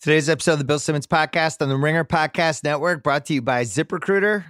Today's 0.00 0.28
episode 0.28 0.52
of 0.52 0.58
the 0.58 0.64
Bill 0.64 0.78
Simmons 0.78 1.08
Podcast 1.08 1.60
on 1.60 1.68
the 1.68 1.76
Ringer 1.76 2.04
Podcast 2.04 2.62
Network 2.62 3.02
brought 3.02 3.26
to 3.26 3.34
you 3.34 3.42
by 3.42 3.64
ZipRecruiter. 3.64 4.44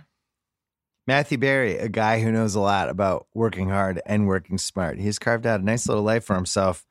Matthew 1.06 1.38
Berry, 1.38 1.78
a 1.78 1.88
guy 1.88 2.20
who 2.20 2.30
knows 2.30 2.54
a 2.54 2.60
lot 2.60 2.90
about 2.90 3.28
working 3.32 3.70
hard 3.70 3.98
and 4.04 4.26
working 4.26 4.58
smart. 4.58 4.98
He's 4.98 5.18
carved 5.18 5.46
out 5.46 5.60
a 5.60 5.64
nice 5.64 5.88
little 5.88 6.02
life 6.02 6.24
for 6.24 6.36
himself. 6.36 6.84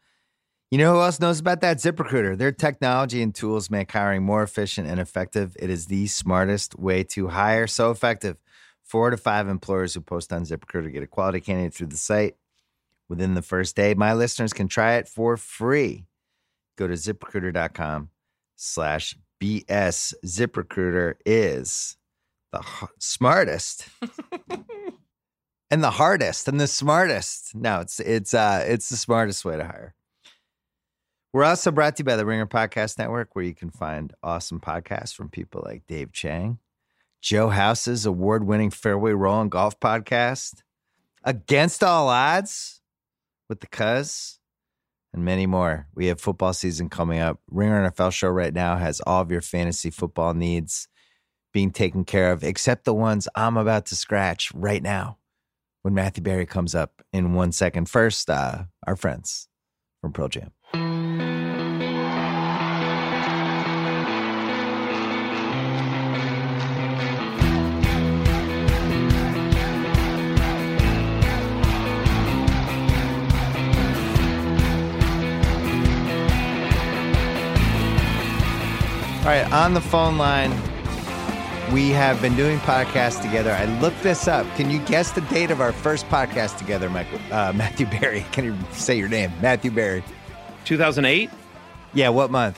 You 0.72 0.80
know 0.80 0.96
who 0.96 1.02
else 1.02 1.20
knows 1.20 1.40
about 1.40 1.62
that? 1.62 1.78
ZipRecruiter. 1.78 2.36
Their 2.36 2.52
technology 2.52 3.22
and 3.22 3.34
tools 3.34 3.70
make 3.70 3.92
hiring 3.92 4.24
more 4.24 4.42
efficient 4.42 4.88
and 4.88 5.00
effective. 5.00 5.56
It 5.60 5.70
is 5.70 5.86
the 5.86 6.08
smartest 6.08 6.80
way 6.80 7.04
to 7.04 7.28
hire. 7.28 7.68
So 7.68 7.92
effective. 7.92 8.38
Four 8.82 9.12
to 9.12 9.18
five 9.18 9.48
employers 9.48 9.94
who 9.94 10.02
post 10.02 10.34
on 10.34 10.46
ZipRecruiter 10.46 10.92
get 10.92 11.04
a 11.04 11.08
quality 11.08 11.42
candidate 11.42 11.76
through 11.76 11.88
the 11.88 11.96
site 11.96 12.38
within 13.08 13.36
the 13.36 13.44
first 13.44 13.76
day. 13.76 13.94
My 13.94 14.14
listeners 14.14 14.52
can 14.52 14.68
try 14.68 14.96
it 14.96 15.08
for 15.08 15.38
free. 15.38 16.08
Go 16.76 16.88
to 16.88 16.96
ziprecruiter.com 16.96 18.10
slash 18.58 19.16
BS. 19.42 20.14
ZipRecruiter 20.26 21.16
is 21.26 21.96
the 22.52 22.60
h- 22.60 22.90
smartest 23.00 23.88
and 25.72 25.84
the 25.84 25.92
hardest 25.92 26.48
and 26.48 26.60
the 26.60 26.68
smartest. 26.68 27.56
No, 27.56 27.80
it's 27.80 28.00
it's 28.00 28.34
uh 28.34 28.66
it's 28.68 28.90
the 28.90 28.98
smartest 28.98 29.46
way 29.46 29.56
to 29.56 29.64
hire. 29.64 29.94
We're 31.34 31.44
also 31.44 31.72
brought 31.72 31.96
to 31.98 32.02
you 32.02 32.06
by 32.06 32.16
the 32.16 32.26
Ringer 32.26 32.48
Podcast 32.48 32.98
Network, 32.98 33.36
where 33.36 33.46
you 33.46 33.54
can 33.54 33.70
find 33.70 34.14
awesome 34.24 34.60
podcasts 34.60 35.14
from 35.14 35.30
people 35.30 35.62
like 35.64 35.86
Dave 35.86 36.12
Chang, 36.12 36.58
Joe 37.22 37.50
House's 37.50 38.06
award-winning 38.06 38.72
Fairway 38.72 39.12
Rolling 39.12 39.50
Golf 39.50 39.80
Podcast, 39.80 40.64
Against 41.24 41.84
All 41.84 42.08
Odds 42.08 42.82
with 43.50 43.60
the 43.60 43.68
Cuz, 43.68 44.37
and 45.14 45.24
many 45.24 45.46
more. 45.46 45.88
We 45.96 46.08
have 46.08 46.22
football 46.22 46.54
season 46.54 46.90
coming 46.90 47.20
up. 47.20 47.40
Ringer 47.50 47.90
NFL 47.90 48.12
show 48.14 48.30
right 48.30 48.54
now 48.54 48.78
has 48.78 49.02
all 49.02 49.22
of 49.22 49.32
your 49.32 49.42
fantasy 49.42 49.90
football 49.90 50.34
needs 50.34 50.88
being 51.54 51.72
taken 51.72 52.06
care 52.06 52.32
of, 52.32 52.44
except 52.44 52.86
the 52.86 52.94
ones 52.94 53.28
I'm 53.36 53.58
about 53.58 53.88
to 53.88 53.96
scratch 53.96 54.52
right 54.54 54.84
now 54.84 55.18
when 55.82 55.94
Matthew 55.94 56.24
Berry 56.24 56.46
comes 56.46 56.76
up 56.76 57.02
in 57.14 57.34
one 57.34 57.52
second. 57.52 57.90
First, 57.90 58.30
uh, 58.30 58.66
our 58.86 58.96
friends 58.96 59.48
from 60.02 60.14
Pearl 60.14 60.28
Jam. 60.28 60.52
Right, 79.28 79.52
on 79.52 79.74
the 79.74 79.82
phone 79.82 80.18
line, 80.18 80.52
we 81.74 81.90
have 81.90 82.22
been 82.22 82.38
doing 82.38 82.60
podcasts 82.60 83.22
together. 83.22 83.52
I 83.52 83.66
looked 83.82 84.02
this 84.02 84.26
up. 84.26 84.48
Can 84.56 84.70
you 84.70 84.80
guess 84.86 85.12
the 85.12 85.20
date 85.20 85.52
of 85.52 85.60
our 85.60 85.74
first 85.74 86.08
podcast 86.08 86.58
together, 86.58 86.90
Michael, 86.90 87.20
uh, 87.30 87.52
Matthew 87.56 87.88
Berry? 87.88 88.26
Can 88.32 88.46
you 88.46 88.58
say 88.72 88.98
your 88.98 89.10
name? 89.10 89.34
Matthew 89.42 89.70
Berry? 89.70 90.02
2008. 90.64 91.30
Yeah, 91.94 92.08
what 92.08 92.32
month? 92.32 92.58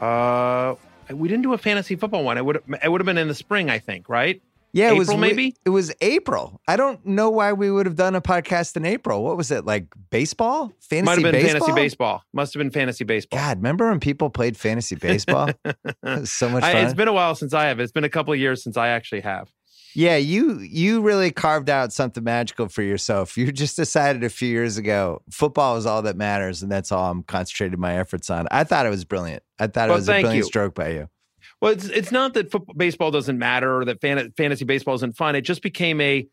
Uh, 0.00 0.76
we 1.10 1.28
didn't 1.28 1.42
do 1.42 1.52
a 1.52 1.58
fantasy 1.58 1.96
football 1.96 2.24
one. 2.24 2.38
It 2.38 2.44
would 2.46 2.62
it 2.82 2.90
would 2.90 3.02
have 3.02 3.06
been 3.06 3.18
in 3.18 3.28
the 3.28 3.34
spring, 3.34 3.68
I 3.68 3.78
think, 3.78 4.08
right? 4.08 4.40
Yeah, 4.72 4.90
it 4.90 4.98
was 4.98 5.08
April, 5.08 5.18
maybe? 5.18 5.56
It 5.64 5.70
was 5.70 5.92
April. 6.00 6.60
I 6.68 6.76
don't 6.76 7.04
know 7.04 7.30
why 7.30 7.52
we 7.52 7.70
would 7.70 7.86
have 7.86 7.96
done 7.96 8.14
a 8.14 8.20
podcast 8.20 8.76
in 8.76 8.84
April. 8.84 9.24
What 9.24 9.36
was 9.36 9.50
it 9.50 9.64
like? 9.64 9.86
Baseball? 10.10 10.72
Fantasy 10.80 11.02
Might 11.04 11.12
have 11.12 11.22
been 11.22 11.42
baseball? 11.42 11.60
fantasy 11.60 11.72
baseball. 11.72 12.22
Must 12.32 12.54
have 12.54 12.60
been 12.60 12.70
fantasy 12.70 13.04
baseball. 13.04 13.38
God, 13.38 13.58
remember 13.58 13.88
when 13.88 14.00
people 14.00 14.30
played 14.30 14.56
fantasy 14.56 14.96
baseball? 14.96 15.50
So 16.24 16.48
much 16.48 16.62
fun. 16.62 16.76
I, 16.76 16.80
it's 16.80 16.94
been 16.94 17.08
a 17.08 17.12
while 17.12 17.34
since 17.34 17.54
I 17.54 17.66
have. 17.66 17.78
It's 17.78 17.92
been 17.92 18.04
a 18.04 18.08
couple 18.08 18.32
of 18.32 18.38
years 18.38 18.62
since 18.62 18.76
I 18.76 18.88
actually 18.88 19.20
have. 19.20 19.50
Yeah, 19.94 20.16
you 20.16 20.60
you 20.60 21.02
really 21.02 21.30
carved 21.30 21.68
out 21.68 21.92
something 21.92 22.22
magical 22.22 22.68
for 22.68 22.82
yourself. 22.82 23.36
You 23.36 23.50
just 23.52 23.76
decided 23.76 24.22
a 24.24 24.28
few 24.28 24.48
years 24.48 24.76
ago 24.78 25.22
football 25.30 25.76
is 25.76 25.86
all 25.86 26.02
that 26.02 26.16
matters, 26.16 26.62
and 26.62 26.70
that's 26.70 26.92
all 26.92 27.10
I'm 27.10 27.22
concentrating 27.22 27.80
my 27.80 27.98
efforts 27.98 28.30
on. 28.30 28.46
I 28.50 28.64
thought 28.64 28.86
it 28.86 28.90
was 28.90 29.04
brilliant. 29.04 29.42
I 29.58 29.66
thought 29.66 29.88
it 29.88 29.92
was 29.92 30.08
a 30.08 30.12
brilliant 30.12 30.36
you. 30.36 30.42
stroke 30.44 30.74
by 30.74 30.90
you. 30.90 31.08
Well, 31.60 31.72
it's 31.72 31.86
it's 31.86 32.10
not 32.12 32.34
that 32.34 32.50
football, 32.50 32.74
baseball 32.74 33.10
doesn't 33.10 33.38
matter 33.38 33.78
or 33.80 33.84
that 33.84 34.00
fan, 34.00 34.32
fantasy 34.36 34.64
baseball 34.64 34.94
isn't 34.94 35.16
fun. 35.16 35.34
It 35.36 35.42
just 35.42 35.62
became 35.62 36.00
a. 36.00 36.26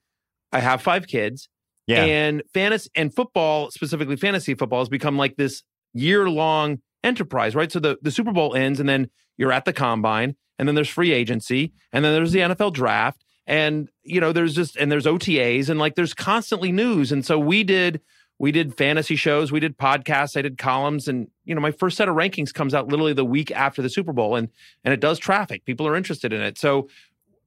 I 0.53 0.59
have 0.61 0.81
five 0.81 1.07
kids, 1.07 1.49
Yeah. 1.87 2.05
and 2.05 2.41
fantasy 2.53 2.89
and 2.95 3.13
football, 3.13 3.69
specifically 3.71 4.15
fantasy 4.15 4.53
football, 4.55 4.79
has 4.79 4.87
become 4.89 5.17
like 5.17 5.35
this 5.35 5.63
year 5.93 6.29
long 6.29 6.77
enterprise, 7.03 7.55
right? 7.55 7.71
So 7.71 7.79
the 7.79 7.97
the 8.01 8.11
Super 8.11 8.31
Bowl 8.31 8.55
ends, 8.55 8.79
and 8.79 8.87
then 8.87 9.09
you're 9.37 9.51
at 9.51 9.65
the 9.65 9.73
combine, 9.73 10.35
and 10.57 10.67
then 10.67 10.75
there's 10.75 10.87
free 10.89 11.11
agency, 11.11 11.73
and 11.91 12.05
then 12.05 12.13
there's 12.13 12.31
the 12.31 12.39
NFL 12.39 12.71
draft, 12.73 13.25
and 13.45 13.89
you 14.03 14.21
know 14.21 14.31
there's 14.31 14.55
just 14.55 14.77
and 14.77 14.89
there's 14.89 15.05
OTAs, 15.05 15.67
and 15.69 15.77
like 15.79 15.95
there's 15.95 16.13
constantly 16.13 16.71
news, 16.71 17.11
and 17.11 17.25
so 17.25 17.37
we 17.37 17.63
did. 17.65 17.99
We 18.39 18.51
did 18.51 18.77
fantasy 18.77 19.15
shows, 19.15 19.51
we 19.51 19.59
did 19.59 19.77
podcasts, 19.77 20.37
I 20.37 20.43
did 20.43 20.57
columns, 20.57 21.07
and 21.07 21.27
you 21.45 21.55
know, 21.55 21.61
my 21.61 21.71
first 21.71 21.97
set 21.97 22.07
of 22.07 22.15
rankings 22.15 22.53
comes 22.53 22.73
out 22.73 22.87
literally 22.87 23.13
the 23.13 23.25
week 23.25 23.51
after 23.51 23.81
the 23.81 23.89
Super 23.89 24.13
Bowl, 24.13 24.35
and 24.35 24.49
and 24.83 24.93
it 24.93 24.99
does 24.99 25.17
traffic. 25.17 25.65
People 25.65 25.87
are 25.87 25.95
interested 25.95 26.31
in 26.31 26.41
it. 26.41 26.57
So, 26.57 26.87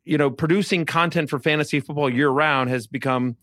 you 0.05 0.19
know, 0.19 0.31
producing 0.31 0.84
content 0.87 1.31
for 1.31 1.39
fantasy 1.39 1.78
football 1.81 2.11
year 2.11 2.28
round 2.28 2.71
has 2.71 2.87
become 2.87 3.37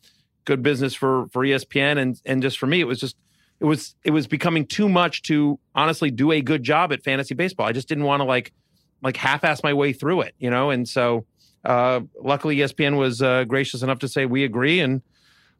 good 0.45 0.61
business 0.61 0.93
for 0.93 1.27
for 1.27 1.43
ESPN 1.43 1.97
and 1.97 2.21
and 2.25 2.41
just 2.41 2.57
for 2.57 2.67
me, 2.67 2.81
it 2.81 2.87
was 2.87 2.99
just 2.99 3.15
it 3.59 3.65
was 3.65 3.95
it 4.03 4.11
was 4.11 4.27
becoming 4.27 4.65
too 4.65 4.89
much 4.89 5.21
to 5.23 5.59
honestly 5.73 6.11
do 6.11 6.31
a 6.31 6.41
good 6.41 6.63
job 6.63 6.91
at 6.91 7.03
fantasy 7.03 7.33
baseball. 7.33 7.67
I 7.67 7.71
just 7.71 7.87
didn't 7.87 8.03
want 8.03 8.21
to 8.21 8.25
like 8.25 8.53
like 9.01 9.17
half-ass 9.17 9.63
my 9.63 9.73
way 9.73 9.93
through 9.93 10.21
it, 10.21 10.33
you 10.39 10.49
know, 10.49 10.69
and 10.69 10.87
so 10.87 11.25
uh, 11.63 12.01
luckily 12.21 12.57
ESPN 12.57 12.97
was 12.97 13.21
uh, 13.21 13.43
gracious 13.43 13.83
enough 13.83 13.99
to 13.99 14.07
say 14.07 14.25
we 14.25 14.43
agree 14.43 14.79
and 14.79 15.01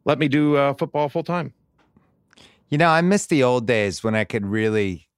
let 0.04 0.18
me 0.18 0.28
do 0.28 0.56
uh, 0.56 0.74
football 0.74 1.08
full 1.08 1.22
time. 1.22 1.52
You 2.70 2.78
know, 2.78 2.88
I 2.88 3.00
miss 3.00 3.26
the 3.26 3.42
old 3.42 3.66
days 3.66 4.04
when 4.04 4.14
I 4.14 4.24
could 4.24 4.46
really, 4.46 5.08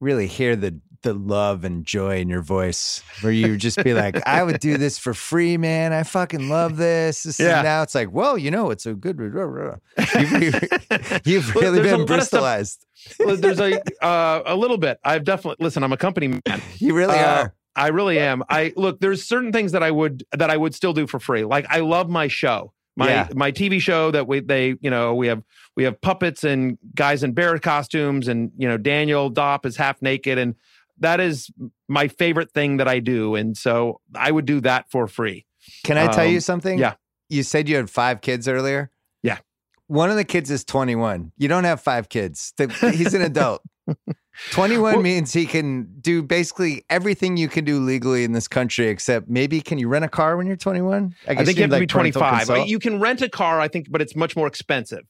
really 0.00 0.26
hear 0.26 0.56
the 0.56 0.80
the 1.02 1.14
love 1.14 1.64
and 1.64 1.86
joy 1.86 2.18
in 2.20 2.28
your 2.28 2.42
voice, 2.42 3.02
where 3.22 3.32
you 3.32 3.52
would 3.52 3.60
just 3.60 3.82
be 3.82 3.94
like, 3.94 4.20
"I 4.26 4.42
would 4.42 4.60
do 4.60 4.76
this 4.76 4.98
for 4.98 5.14
free, 5.14 5.56
man. 5.56 5.92
I 5.94 6.02
fucking 6.02 6.48
love 6.50 6.76
this." 6.76 7.22
this 7.22 7.40
Yeah. 7.40 7.60
And 7.60 7.64
now 7.64 7.82
it's 7.82 7.94
like, 7.94 8.12
"Well, 8.12 8.36
you 8.36 8.50
know, 8.50 8.70
it's 8.70 8.84
a 8.86 8.92
good." 8.94 9.18
You've, 9.18 10.60
you've 11.24 11.54
really 11.54 11.80
a 11.80 11.82
been 11.82 12.06
stuff- 12.06 12.42
bristolized. 12.42 12.78
Well, 13.18 13.36
there's 13.36 13.60
a 13.60 13.80
uh, 14.04 14.42
a 14.44 14.54
little 14.56 14.76
bit. 14.76 14.98
I've 15.04 15.24
definitely 15.24 15.64
listen. 15.64 15.82
I'm 15.82 15.92
a 15.92 15.96
company 15.96 16.28
man. 16.28 16.60
You 16.78 16.94
really 16.94 17.18
Uh, 17.18 17.44
are. 17.44 17.54
I 17.76 17.88
really 17.88 18.18
am. 18.18 18.42
I 18.50 18.72
look. 18.76 19.00
There's 19.00 19.24
certain 19.24 19.52
things 19.52 19.72
that 19.72 19.82
I 19.82 19.90
would 19.90 20.24
that 20.32 20.50
I 20.50 20.56
would 20.56 20.74
still 20.74 20.92
do 20.92 21.06
for 21.06 21.18
free. 21.18 21.44
Like 21.44 21.64
I 21.70 21.80
love 21.80 22.10
my 22.10 22.28
show, 22.28 22.72
my 22.96 23.08
Yeah. 23.08 23.28
my 23.34 23.52
TV 23.52 23.80
show 23.80 24.10
that 24.10 24.26
we 24.26 24.40
they 24.40 24.74
you 24.80 24.90
know 24.90 25.14
we 25.14 25.26
have 25.28 25.42
we 25.76 25.84
have 25.84 26.00
puppets 26.00 26.44
and 26.44 26.78
guys 26.94 27.22
in 27.22 27.32
bear 27.32 27.58
costumes 27.58 28.28
and 28.28 28.50
you 28.56 28.68
know 28.68 28.76
Daniel 28.76 29.30
Dopp 29.30 29.64
is 29.66 29.76
half 29.76 30.00
naked 30.02 30.38
and 30.38 30.54
that 30.98 31.18
is 31.18 31.50
my 31.88 32.08
favorite 32.08 32.52
thing 32.52 32.76
that 32.76 32.86
I 32.86 32.98
do. 33.00 33.34
And 33.34 33.56
so 33.56 34.00
I 34.14 34.30
would 34.30 34.44
do 34.44 34.60
that 34.60 34.90
for 34.90 35.06
free. 35.08 35.46
Can 35.82 35.96
I 35.98 36.08
tell 36.12 36.26
you 36.26 36.36
um, 36.36 36.40
something? 36.40 36.78
yeah. 36.78 36.94
You 37.30 37.42
said 37.42 37.68
you 37.68 37.76
had 37.76 37.88
five 37.88 38.20
kids 38.20 38.46
earlier. 38.48 38.90
Yeah. 39.22 39.38
One 39.86 40.10
of 40.10 40.16
the 40.16 40.24
kids 40.24 40.50
is 40.50 40.64
21. 40.64 41.32
You 41.38 41.48
don't 41.48 41.64
have 41.64 41.80
five 41.80 42.08
kids. 42.08 42.52
He's 42.80 43.14
an 43.14 43.22
adult. 43.22 43.62
21 44.52 44.82
Well- 44.82 45.02
means 45.02 45.32
he 45.32 45.46
can 45.46 45.88
do 46.00 46.22
basically 46.22 46.84
everything 46.88 47.36
you 47.36 47.48
can 47.48 47.64
do 47.64 47.80
legally 47.80 48.24
in 48.24 48.32
this 48.32 48.48
country, 48.48 48.88
except 48.88 49.28
maybe 49.28 49.60
can 49.60 49.78
you 49.78 49.88
rent 49.88 50.04
a 50.04 50.08
car 50.08 50.36
when 50.36 50.46
you're 50.46 50.56
21? 50.56 51.14
I 51.28 51.34
guess 51.34 51.46
think 51.46 51.58
you 51.58 51.62
have 51.62 51.70
to 51.70 51.76
be 51.76 51.80
like, 51.80 51.88
parental 51.88 52.20
25. 52.20 52.38
consult. 52.46 52.68
You 52.68 52.78
can 52.78 53.00
rent 53.00 53.22
a 53.22 53.28
car, 53.28 53.60
I 53.60 53.68
think, 53.68 53.90
but 53.90 54.00
it's 54.00 54.16
much 54.16 54.36
more 54.36 54.46
expensive. 54.46 55.04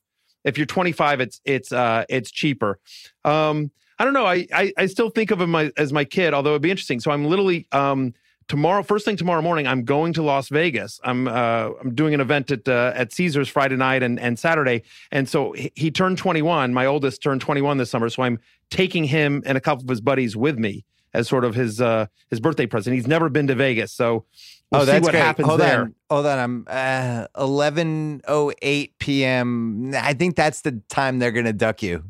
If 0.45 0.57
you're 0.57 0.67
25, 0.67 1.21
it's 1.21 1.41
it's 1.45 1.71
uh 1.71 2.05
it's 2.09 2.31
cheaper. 2.31 2.79
Um, 3.25 3.71
I 3.99 4.05
don't 4.05 4.15
know. 4.15 4.25
I 4.27 4.47
I, 4.53 4.73
I 4.79 4.87
still 4.87 5.11
think 5.11 5.31
of 5.31 5.41
him 5.41 5.55
as 5.55 5.93
my 5.93 6.05
kid, 6.05 6.33
although 6.33 6.51
it'd 6.51 6.63
be 6.63 6.71
interesting. 6.71 6.99
So 7.01 7.11
I'm 7.11 7.27
literally 7.27 7.69
um 7.73 8.15
tomorrow, 8.51 8.83
first 8.83 9.05
thing 9.05 9.17
tomorrow 9.17 9.41
morning, 9.41 9.69
I'm 9.69 9.85
going 9.85 10.13
to 10.15 10.23
Las 10.23 10.49
Vegas. 10.49 11.01
I'm 11.05 11.29
uh 11.29 11.71
I'm 11.81 11.95
doing 11.95 12.13
an 12.13 12.21
event 12.21 12.51
at 12.51 12.69
uh, 12.69 12.93
at 12.95 13.13
Caesars 13.13 13.49
Friday 13.49 13.77
night 13.77 14.03
and 14.03 14.19
and 14.21 14.39
Saturday, 14.39 14.83
and 15.13 15.27
so 15.29 15.53
he, 15.53 15.73
he 15.77 15.91
turned 15.91 16.19
21. 16.19 16.75
My 16.75 16.85
oldest 16.85 17.23
turned 17.23 17.41
21 17.41 17.79
this 17.79 17.91
summer, 17.91 18.11
so 18.11 18.25
I'm 18.25 18.39
taking 18.69 19.05
him 19.05 19.43
and 19.47 19.57
a 19.57 19.61
couple 19.61 19.85
of 19.85 19.89
his 19.89 20.01
buddies 20.01 20.37
with 20.37 20.59
me 20.59 20.85
as 21.15 21.29
sort 21.29 21.45
of 21.45 21.55
his 21.55 21.81
uh 21.81 22.07
his 22.29 22.41
birthday 22.41 22.67
present. 22.67 22.95
He's 22.95 23.07
never 23.07 23.31
been 23.31 23.47
to 23.47 23.55
Vegas, 23.55 23.93
so. 23.93 24.27
We'll 24.73 24.83
oh, 24.83 24.85
see 24.85 24.93
that's 24.93 25.03
what 25.03 25.11
great. 25.11 25.25
happens 25.25 25.49
Hold 25.49 25.61
there. 25.61 25.81
on. 25.81 25.95
Hold 26.09 26.27
on. 26.27 26.39
I'm 26.39 26.65
uh, 26.69 27.27
11.08 27.35 28.91
p.m. 29.01 29.93
I 29.97 30.15
think 30.15 30.37
that's 30.37 30.61
the 30.61 30.81
time 30.89 31.19
they're 31.19 31.33
going 31.33 31.47
to 31.47 31.53
duck 31.53 31.83
you. 31.83 32.05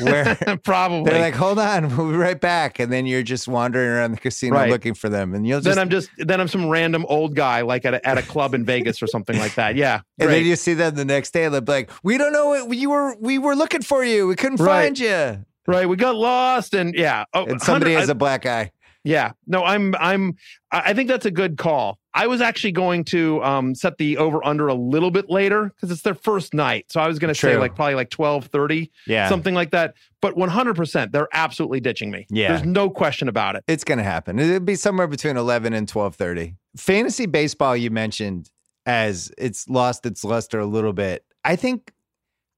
Where 0.00 0.34
Probably. 0.64 1.10
they're 1.10 1.20
like, 1.20 1.34
hold 1.34 1.58
on, 1.58 1.94
we'll 1.96 2.10
be 2.10 2.16
right 2.16 2.40
back. 2.40 2.78
And 2.78 2.90
then 2.92 3.06
you're 3.06 3.22
just 3.22 3.46
wandering 3.48 3.88
around 3.88 4.12
the 4.12 4.16
casino 4.18 4.56
Right. 4.56 4.70
looking 4.70 4.94
for 4.94 5.08
them. 5.08 5.34
And 5.34 5.46
you'll 5.46 5.60
just 5.60 5.74
then 5.74 5.78
I'm 5.78 5.90
just 5.90 6.10
then 6.18 6.40
I'm 6.40 6.48
some 6.48 6.68
random 6.68 7.04
old 7.08 7.34
guy 7.36 7.60
like 7.62 7.84
at 7.84 7.94
a, 7.94 8.06
at 8.08 8.18
a 8.18 8.22
club 8.22 8.54
in 8.54 8.64
Vegas 8.64 9.02
or 9.02 9.06
something 9.06 9.38
like 9.38 9.54
that. 9.56 9.76
Yeah, 9.76 10.00
And 10.18 10.30
then 10.30 10.44
you 10.46 10.56
see 10.56 10.74
them 10.74 10.94
the 10.94 11.04
next 11.04 11.32
day, 11.32 11.48
they'll 11.48 11.60
be 11.60 11.72
like, 11.72 11.90
"We 12.02 12.16
don't 12.18 12.32
know 12.32 12.48
what 12.66 12.76
you 12.76 12.90
were. 12.90 13.14
We 13.20 13.38
were 13.38 13.54
looking 13.54 13.82
for 13.82 14.02
you. 14.04 14.26
We 14.26 14.36
couldn't 14.36 14.60
Right. 14.60 14.84
find 14.84 14.98
you." 14.98 15.44
right. 15.66 15.88
We 15.88 15.96
got 15.96 16.16
lost, 16.16 16.74
and 16.74 16.94
yeah, 16.94 17.24
oh, 17.34 17.44
and 17.46 17.60
somebody 17.60 17.92
has 17.94 18.08
a 18.08 18.14
black 18.14 18.46
eye. 18.46 18.72
Yeah, 19.04 19.32
no, 19.46 19.64
I'm, 19.64 19.94
I'm, 19.98 20.36
I 20.70 20.94
think 20.94 21.08
that's 21.08 21.26
a 21.26 21.30
good 21.30 21.58
call. 21.58 21.98
I 22.14 22.26
was 22.26 22.40
actually 22.40 22.72
going 22.72 23.04
to 23.04 23.42
um, 23.42 23.74
set 23.74 23.96
the 23.96 24.18
over 24.18 24.44
under 24.44 24.68
a 24.68 24.74
little 24.74 25.10
bit 25.10 25.30
later 25.30 25.72
because 25.74 25.90
it's 25.90 26.02
their 26.02 26.14
first 26.14 26.52
night, 26.52 26.92
so 26.92 27.00
I 27.00 27.08
was 27.08 27.18
going 27.18 27.32
to 27.32 27.38
say 27.38 27.56
like 27.56 27.74
probably 27.74 27.94
like 27.94 28.10
twelve 28.10 28.46
thirty, 28.46 28.90
yeah, 29.06 29.28
something 29.28 29.54
like 29.54 29.70
that. 29.70 29.94
But 30.20 30.36
one 30.36 30.50
hundred 30.50 30.76
percent, 30.76 31.12
they're 31.12 31.28
absolutely 31.32 31.80
ditching 31.80 32.10
me. 32.10 32.26
Yeah, 32.28 32.48
there's 32.48 32.66
no 32.66 32.90
question 32.90 33.28
about 33.28 33.56
it. 33.56 33.64
It's 33.66 33.84
going 33.84 33.98
to 33.98 34.04
happen. 34.04 34.38
It'll 34.38 34.60
be 34.60 34.74
somewhere 34.74 35.06
between 35.06 35.36
eleven 35.36 35.72
and 35.72 35.88
twelve 35.88 36.16
thirty. 36.16 36.56
Fantasy 36.76 37.26
baseball, 37.26 37.76
you 37.76 37.90
mentioned 37.90 38.50
as 38.86 39.32
it's 39.38 39.68
lost 39.68 40.04
its 40.06 40.24
luster 40.24 40.58
a 40.58 40.66
little 40.66 40.92
bit. 40.92 41.24
I 41.44 41.56
think 41.56 41.92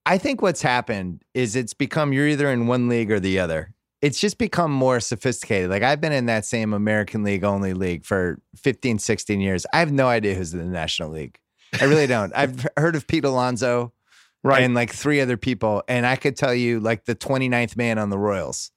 I 0.06 0.18
think 0.18 0.42
what's 0.42 0.62
happened 0.62 1.22
is 1.32 1.56
it's 1.56 1.74
become 1.74 2.12
you're 2.12 2.28
either 2.28 2.50
in 2.50 2.66
one 2.66 2.88
league 2.88 3.10
or 3.10 3.20
the 3.20 3.38
other. 3.38 3.74
It's 4.04 4.20
just 4.20 4.36
become 4.36 4.70
more 4.70 5.00
sophisticated. 5.00 5.70
Like 5.70 5.82
I've 5.82 6.00
been 6.00 6.12
in 6.12 6.26
that 6.26 6.44
same 6.44 6.74
American 6.74 7.22
League 7.22 7.42
only 7.42 7.72
league 7.72 8.04
for 8.04 8.38
15, 8.56 8.98
16 8.98 9.40
years. 9.40 9.64
I 9.72 9.78
have 9.78 9.92
no 9.92 10.08
idea 10.08 10.34
who's 10.34 10.52
in 10.52 10.60
the 10.60 10.66
National 10.66 11.08
League. 11.08 11.38
I 11.80 11.84
really 11.84 12.06
don't. 12.06 12.30
I've 12.36 12.66
heard 12.76 12.96
of 12.96 13.06
Pete 13.06 13.24
Alonso 13.24 13.94
right. 14.42 14.62
and 14.62 14.74
like 14.74 14.92
three 14.92 15.22
other 15.22 15.38
people, 15.38 15.82
and 15.88 16.04
I 16.04 16.16
could 16.16 16.36
tell 16.36 16.54
you 16.54 16.80
like 16.80 17.06
the 17.06 17.14
29th 17.14 17.78
man 17.78 17.98
on 17.98 18.10
the 18.10 18.18
Royals. 18.18 18.70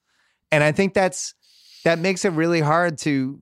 And 0.50 0.64
I 0.64 0.72
think 0.72 0.94
that's 0.94 1.36
that 1.84 2.00
makes 2.00 2.24
it 2.24 2.32
really 2.32 2.62
hard 2.62 2.98
to 3.00 3.42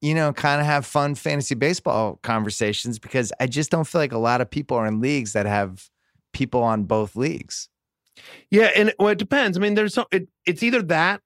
you 0.00 0.14
know, 0.14 0.32
kind 0.32 0.60
of 0.60 0.66
have 0.66 0.86
fun 0.86 1.14
fantasy 1.14 1.54
baseball 1.54 2.18
conversations 2.22 2.98
because 2.98 3.32
I 3.38 3.46
just 3.46 3.70
don't 3.70 3.86
feel 3.86 4.00
like 4.00 4.12
a 4.12 4.18
lot 4.18 4.40
of 4.40 4.50
people 4.50 4.78
are 4.78 4.86
in 4.86 5.00
leagues 5.00 5.34
that 5.34 5.44
have 5.44 5.90
people 6.32 6.62
on 6.62 6.84
both 6.84 7.16
leagues. 7.16 7.68
Yeah, 8.50 8.70
and 8.74 8.92
well, 8.98 9.08
it 9.08 9.18
depends. 9.18 9.56
I 9.56 9.60
mean, 9.60 9.74
there's 9.74 9.94
some. 9.94 10.06
It, 10.10 10.28
it's 10.46 10.62
either 10.62 10.82
that, 10.82 11.20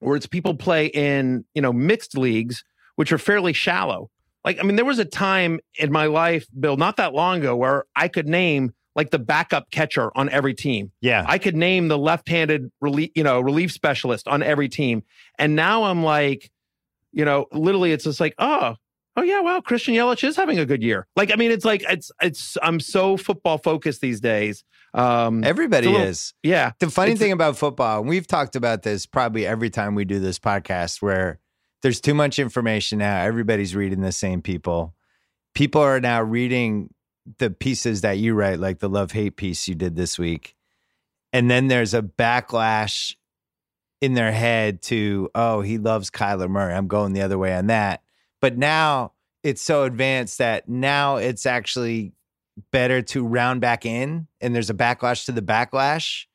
or 0.00 0.16
it's 0.16 0.26
people 0.26 0.54
play 0.54 0.86
in 0.86 1.44
you 1.54 1.62
know 1.62 1.72
mixed 1.72 2.16
leagues, 2.16 2.64
which 2.96 3.12
are 3.12 3.18
fairly 3.18 3.52
shallow. 3.52 4.10
Like, 4.44 4.58
I 4.60 4.62
mean, 4.62 4.76
there 4.76 4.84
was 4.84 4.98
a 4.98 5.06
time 5.06 5.58
in 5.78 5.90
my 5.90 6.06
life, 6.06 6.46
Bill, 6.58 6.76
not 6.76 6.96
that 6.98 7.14
long 7.14 7.38
ago, 7.38 7.56
where 7.56 7.84
I 7.96 8.08
could 8.08 8.28
name 8.28 8.74
like 8.94 9.10
the 9.10 9.18
backup 9.18 9.70
catcher 9.70 10.16
on 10.16 10.28
every 10.28 10.54
team. 10.54 10.92
Yeah, 11.00 11.24
I 11.26 11.38
could 11.38 11.56
name 11.56 11.88
the 11.88 11.98
left-handed 11.98 12.70
relief, 12.80 13.10
you 13.14 13.24
know, 13.24 13.40
relief 13.40 13.72
specialist 13.72 14.28
on 14.28 14.42
every 14.42 14.68
team. 14.68 15.02
And 15.38 15.56
now 15.56 15.84
I'm 15.84 16.04
like, 16.04 16.50
you 17.12 17.24
know, 17.24 17.46
literally, 17.52 17.92
it's 17.92 18.04
just 18.04 18.20
like, 18.20 18.34
oh, 18.38 18.76
oh 19.16 19.22
yeah, 19.22 19.40
wow, 19.40 19.60
Christian 19.60 19.94
Yelich 19.94 20.24
is 20.24 20.36
having 20.36 20.58
a 20.58 20.66
good 20.66 20.82
year. 20.82 21.06
Like, 21.16 21.32
I 21.32 21.36
mean, 21.36 21.50
it's 21.50 21.64
like 21.64 21.84
it's 21.88 22.10
it's 22.20 22.56
I'm 22.62 22.80
so 22.80 23.16
football 23.16 23.58
focused 23.58 24.00
these 24.00 24.20
days. 24.20 24.64
Um, 24.92 25.42
Everybody 25.42 25.88
little, 25.88 26.06
is. 26.06 26.34
Yeah. 26.42 26.72
The 26.78 26.90
funny 26.90 27.16
thing 27.16 27.32
about 27.32 27.56
football, 27.56 28.00
and 28.00 28.08
we've 28.08 28.26
talked 28.26 28.54
about 28.54 28.82
this 28.82 29.06
probably 29.06 29.46
every 29.46 29.70
time 29.70 29.94
we 29.94 30.04
do 30.04 30.20
this 30.20 30.38
podcast, 30.38 31.02
where 31.02 31.40
there's 31.82 32.00
too 32.00 32.14
much 32.14 32.38
information 32.38 32.98
now. 32.98 33.22
Everybody's 33.22 33.74
reading 33.74 34.00
the 34.00 34.12
same 34.12 34.40
people. 34.40 34.94
People 35.54 35.80
are 35.80 36.00
now 36.00 36.22
reading 36.22 36.94
the 37.38 37.50
pieces 37.50 38.02
that 38.02 38.18
you 38.18 38.34
write, 38.34 38.60
like 38.60 38.78
the 38.78 38.88
love 38.88 39.12
hate 39.12 39.36
piece 39.36 39.66
you 39.66 39.74
did 39.74 39.96
this 39.96 40.18
week. 40.18 40.54
And 41.32 41.50
then 41.50 41.66
there's 41.66 41.94
a 41.94 42.02
backlash 42.02 43.16
in 44.00 44.14
their 44.14 44.30
head 44.30 44.82
to, 44.82 45.30
oh, 45.34 45.60
he 45.62 45.78
loves 45.78 46.10
Kyler 46.10 46.48
Murray. 46.48 46.74
I'm 46.74 46.86
going 46.86 47.12
the 47.12 47.22
other 47.22 47.38
way 47.38 47.54
on 47.56 47.66
that. 47.66 48.03
But 48.44 48.58
now 48.58 49.12
it's 49.42 49.62
so 49.62 49.84
advanced 49.84 50.36
that 50.36 50.68
now 50.68 51.16
it's 51.16 51.46
actually 51.46 52.12
better 52.72 53.00
to 53.00 53.26
round 53.26 53.62
back 53.62 53.86
in 53.86 54.26
and 54.38 54.54
there's 54.54 54.68
a 54.68 54.74
backlash 54.74 55.24
to 55.24 55.32
the 55.32 55.40
backlash 55.40 56.26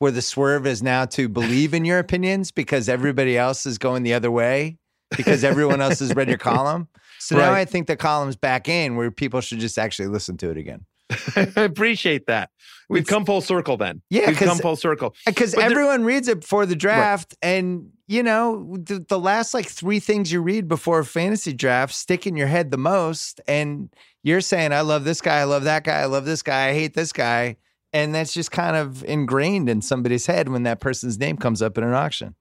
where 0.00 0.10
the 0.10 0.20
swerve 0.20 0.66
is 0.66 0.82
now 0.82 1.04
to 1.04 1.28
believe 1.28 1.72
in 1.72 1.84
your 1.84 2.00
opinions 2.00 2.50
because 2.50 2.88
everybody 2.88 3.38
else 3.38 3.66
is 3.66 3.78
going 3.78 4.02
the 4.02 4.14
other 4.14 4.32
way 4.32 4.78
because 5.16 5.44
everyone 5.44 5.80
else 5.80 6.00
has 6.00 6.12
read 6.16 6.28
your 6.28 6.38
column. 6.38 6.88
So 7.20 7.36
right. 7.36 7.46
now 7.46 7.52
I 7.52 7.64
think 7.64 7.86
the 7.86 7.96
column's 7.96 8.36
back 8.36 8.68
in 8.68 8.96
where 8.96 9.10
people 9.10 9.40
should 9.40 9.60
just 9.60 9.78
actually 9.78 10.08
listen 10.08 10.36
to 10.38 10.50
it 10.50 10.58
again. 10.58 10.84
I 11.36 11.52
appreciate 11.56 12.26
that. 12.26 12.50
We've 12.90 13.02
it's, 13.02 13.08
come 13.08 13.24
full 13.24 13.40
circle 13.40 13.76
then. 13.76 14.02
Yeah, 14.10 14.26
we've 14.26 14.36
come 14.36 14.58
full 14.58 14.76
circle 14.76 15.14
uh, 15.26 15.30
because 15.30 15.54
everyone 15.54 16.04
reads 16.04 16.28
it 16.28 16.40
before 16.40 16.66
the 16.66 16.76
draft, 16.76 17.34
right. 17.42 17.48
and 17.50 17.92
you 18.06 18.22
know 18.22 18.76
the, 18.76 19.04
the 19.08 19.18
last 19.18 19.54
like 19.54 19.66
three 19.66 20.00
things 20.00 20.30
you 20.30 20.42
read 20.42 20.68
before 20.68 20.98
a 20.98 21.04
fantasy 21.04 21.52
draft 21.52 21.94
stick 21.94 22.26
in 22.26 22.36
your 22.36 22.46
head 22.46 22.70
the 22.70 22.78
most, 22.78 23.40
and 23.48 23.90
you're 24.22 24.40
saying, 24.40 24.72
"I 24.72 24.82
love 24.82 25.04
this 25.04 25.20
guy, 25.20 25.38
I 25.38 25.44
love 25.44 25.64
that 25.64 25.84
guy, 25.84 26.00
I 26.00 26.06
love 26.06 26.24
this 26.24 26.42
guy, 26.42 26.68
I 26.68 26.72
hate 26.72 26.94
this 26.94 27.12
guy," 27.12 27.56
and 27.92 28.14
that's 28.14 28.34
just 28.34 28.50
kind 28.50 28.76
of 28.76 29.04
ingrained 29.04 29.68
in 29.68 29.80
somebody's 29.80 30.26
head 30.26 30.48
when 30.48 30.64
that 30.64 30.80
person's 30.80 31.18
name 31.18 31.36
comes 31.36 31.62
up 31.62 31.78
in 31.78 31.84
an 31.84 31.94
auction. 31.94 32.34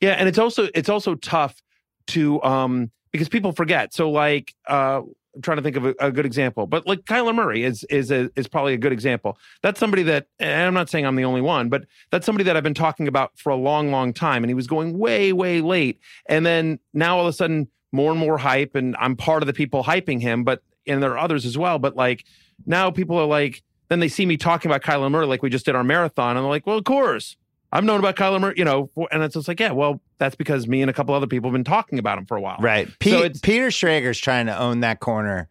Yeah, 0.00 0.12
and 0.12 0.28
it's 0.28 0.38
also 0.38 0.68
it's 0.74 0.88
also 0.88 1.14
tough 1.14 1.62
to 2.08 2.42
um 2.42 2.90
because 3.12 3.28
people 3.28 3.52
forget. 3.52 3.92
So 3.92 4.10
like 4.10 4.54
uh 4.66 5.02
I'm 5.34 5.42
trying 5.42 5.58
to 5.58 5.62
think 5.62 5.76
of 5.76 5.86
a, 5.86 5.94
a, 6.00 6.10
good 6.10 6.26
example, 6.26 6.66
but 6.66 6.86
like 6.86 7.04
Kyler 7.04 7.34
Murray 7.34 7.62
is 7.62 7.84
is 7.84 8.10
a, 8.10 8.30
is 8.34 8.48
probably 8.48 8.74
a 8.74 8.78
good 8.78 8.92
example. 8.92 9.38
That's 9.62 9.78
somebody 9.78 10.02
that, 10.04 10.26
and 10.38 10.66
I'm 10.66 10.74
not 10.74 10.90
saying 10.90 11.06
I'm 11.06 11.16
the 11.16 11.24
only 11.24 11.40
one, 11.40 11.68
but 11.68 11.84
that's 12.10 12.26
somebody 12.26 12.44
that 12.44 12.56
I've 12.56 12.64
been 12.64 12.74
talking 12.74 13.06
about 13.06 13.38
for 13.38 13.50
a 13.50 13.56
long, 13.56 13.90
long 13.90 14.12
time, 14.12 14.42
and 14.42 14.50
he 14.50 14.54
was 14.54 14.66
going 14.66 14.98
way, 14.98 15.32
way 15.32 15.60
late, 15.60 16.00
and 16.26 16.44
then 16.44 16.80
now 16.92 17.16
all 17.16 17.26
of 17.26 17.28
a 17.28 17.32
sudden 17.32 17.68
more 17.92 18.10
and 18.10 18.20
more 18.20 18.38
hype, 18.38 18.74
and 18.74 18.96
I'm 18.98 19.16
part 19.16 19.42
of 19.42 19.46
the 19.46 19.52
people 19.52 19.84
hyping 19.84 20.20
him, 20.20 20.44
but 20.44 20.62
and 20.86 21.02
there 21.02 21.12
are 21.12 21.18
others 21.18 21.46
as 21.46 21.56
well, 21.56 21.78
but 21.78 21.96
like 21.96 22.24
now 22.66 22.90
people 22.90 23.16
are 23.16 23.26
like, 23.26 23.62
then 23.88 24.00
they 24.00 24.08
see 24.08 24.26
me 24.26 24.36
talking 24.36 24.70
about 24.70 24.82
Kyler 24.82 25.10
Murray 25.10 25.26
like 25.26 25.42
we 25.42 25.50
just 25.50 25.64
did 25.64 25.76
our 25.76 25.84
marathon, 25.84 26.36
and 26.36 26.44
they're 26.44 26.50
like, 26.50 26.66
well, 26.66 26.78
of 26.78 26.84
course, 26.84 27.36
I've 27.72 27.84
known 27.84 28.00
about 28.00 28.16
Kyler 28.16 28.40
Murray, 28.40 28.54
you 28.56 28.64
know, 28.64 28.90
and 29.12 29.22
it's 29.22 29.34
just 29.34 29.46
like, 29.46 29.60
yeah, 29.60 29.72
well, 29.72 30.00
that's 30.18 30.34
because 30.34 30.66
me 30.66 30.82
and 30.82 30.90
a 30.90 30.92
couple 30.92 31.14
other 31.14 31.26
people 31.26 31.50
have 31.50 31.52
been 31.52 31.64
talking 31.64 31.98
about 31.98 32.18
him 32.18 32.26
for 32.26 32.36
a 32.36 32.40
while. 32.40 32.56
Right. 32.60 32.88
Pete, 32.98 33.36
so 33.36 33.40
Peter 33.42 33.68
Schrager's 33.68 34.18
trying 34.18 34.46
to 34.46 34.58
own 34.58 34.80
that 34.80 35.00
corner. 35.00 35.48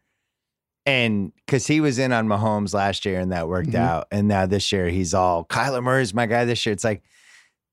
And 0.85 1.31
because 1.45 1.67
he 1.67 1.81
was 1.81 1.99
in 1.99 2.11
on 2.11 2.27
Mahomes 2.27 2.73
last 2.73 3.05
year 3.05 3.19
and 3.19 3.31
that 3.31 3.47
worked 3.47 3.69
mm-hmm. 3.69 3.81
out. 3.81 4.07
And 4.11 4.27
now 4.27 4.45
this 4.45 4.71
year 4.71 4.89
he's 4.89 5.13
all 5.13 5.45
Kyler 5.45 5.83
Murray's 5.83 6.13
my 6.13 6.25
guy 6.25 6.45
this 6.45 6.65
year. 6.65 6.73
It's 6.73 6.83
like 6.83 7.03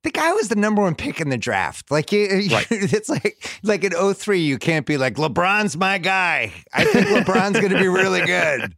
the 0.02 0.10
guy 0.10 0.32
was 0.32 0.48
the 0.48 0.54
number 0.54 0.82
one 0.82 0.94
pick 0.94 1.20
in 1.20 1.30
the 1.30 1.38
draft. 1.38 1.90
Like 1.90 2.12
you, 2.12 2.28
right. 2.52 2.66
it's 2.70 3.08
like 3.08 3.58
like 3.64 3.82
in 3.82 3.92
03, 4.14 4.38
you 4.38 4.58
can't 4.58 4.86
be 4.86 4.98
like 4.98 5.14
LeBron's 5.14 5.76
my 5.76 5.98
guy. 5.98 6.52
I 6.72 6.84
think 6.84 7.08
LeBron's 7.08 7.58
going 7.58 7.72
to 7.72 7.78
be 7.78 7.88
really 7.88 8.24
good. 8.24 8.74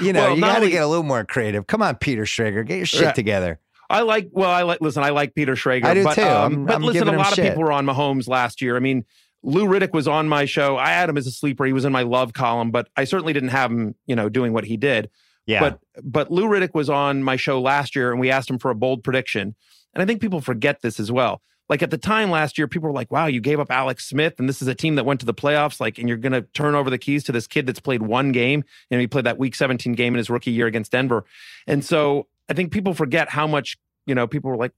You 0.00 0.12
know, 0.12 0.26
well, 0.26 0.34
you 0.36 0.40
got 0.42 0.60
to 0.60 0.70
get 0.70 0.82
a 0.82 0.86
little 0.86 1.02
more 1.02 1.24
creative. 1.24 1.66
Come 1.66 1.82
on, 1.82 1.96
Peter 1.96 2.22
Schrager, 2.22 2.64
get 2.64 2.76
your 2.76 2.86
shit 2.86 3.06
right. 3.06 3.14
together. 3.14 3.58
I 3.90 4.02
like. 4.02 4.28
Well, 4.30 4.48
I 4.48 4.62
like. 4.62 4.80
Listen, 4.80 5.02
I 5.02 5.10
like 5.10 5.34
Peter 5.34 5.54
Schrager. 5.54 5.84
I 5.84 5.94
do 5.94 6.04
but, 6.04 6.14
too. 6.14 6.22
Um, 6.22 6.52
I'm, 6.52 6.64
but 6.64 6.74
I'm 6.76 6.82
listen, 6.82 7.08
a 7.08 7.12
lot 7.12 7.36
of 7.36 7.44
people 7.44 7.62
were 7.62 7.72
on 7.72 7.84
Mahomes 7.84 8.28
last 8.28 8.62
year. 8.62 8.76
I 8.76 8.80
mean, 8.80 9.04
Lou 9.42 9.66
Riddick 9.66 9.92
was 9.92 10.06
on 10.06 10.28
my 10.28 10.44
show. 10.44 10.76
I 10.76 10.90
had 10.90 11.08
him 11.08 11.16
as 11.16 11.26
a 11.26 11.32
sleeper. 11.32 11.64
He 11.64 11.72
was 11.72 11.84
in 11.84 11.92
my 11.92 12.02
love 12.02 12.32
column, 12.32 12.70
but 12.70 12.88
I 12.96 13.04
certainly 13.04 13.32
didn't 13.32 13.50
have 13.50 13.70
him, 13.70 13.94
you 14.06 14.14
know, 14.14 14.28
doing 14.28 14.52
what 14.52 14.64
he 14.64 14.76
did. 14.76 15.10
Yeah. 15.46 15.60
But 15.60 15.80
but 16.04 16.30
Lou 16.30 16.44
Riddick 16.44 16.74
was 16.74 16.88
on 16.88 17.24
my 17.24 17.36
show 17.36 17.60
last 17.60 17.96
year, 17.96 18.12
and 18.12 18.20
we 18.20 18.30
asked 18.30 18.48
him 18.48 18.58
for 18.58 18.70
a 18.70 18.74
bold 18.74 19.02
prediction. 19.02 19.54
And 19.92 20.02
I 20.02 20.06
think 20.06 20.20
people 20.20 20.40
forget 20.40 20.82
this 20.82 21.00
as 21.00 21.10
well. 21.10 21.42
Like 21.68 21.82
at 21.82 21.90
the 21.90 21.98
time 21.98 22.30
last 22.30 22.58
year, 22.58 22.68
people 22.68 22.88
were 22.88 22.94
like, 22.94 23.10
"Wow, 23.10 23.26
you 23.26 23.40
gave 23.40 23.58
up 23.58 23.70
Alex 23.70 24.08
Smith, 24.08 24.34
and 24.38 24.48
this 24.48 24.60
is 24.60 24.68
a 24.68 24.74
team 24.74 24.96
that 24.96 25.04
went 25.04 25.20
to 25.20 25.26
the 25.26 25.34
playoffs. 25.34 25.80
Like, 25.80 25.98
and 25.98 26.08
you're 26.08 26.18
going 26.18 26.32
to 26.32 26.42
turn 26.42 26.74
over 26.74 26.90
the 26.90 26.98
keys 26.98 27.24
to 27.24 27.32
this 27.32 27.46
kid 27.46 27.66
that's 27.66 27.80
played 27.80 28.02
one 28.02 28.32
game, 28.32 28.64
and 28.90 29.00
he 29.00 29.06
played 29.06 29.26
that 29.26 29.38
Week 29.38 29.54
17 29.54 29.92
game 29.94 30.14
in 30.14 30.18
his 30.18 30.28
rookie 30.30 30.50
year 30.50 30.66
against 30.66 30.92
Denver." 30.92 31.24
And 31.66 31.84
so 31.84 32.26
I 32.48 32.54
think 32.54 32.72
people 32.72 32.92
forget 32.92 33.30
how 33.30 33.46
much 33.46 33.78
you 34.10 34.16
know, 34.16 34.26
people 34.26 34.50
were 34.50 34.56
like, 34.56 34.72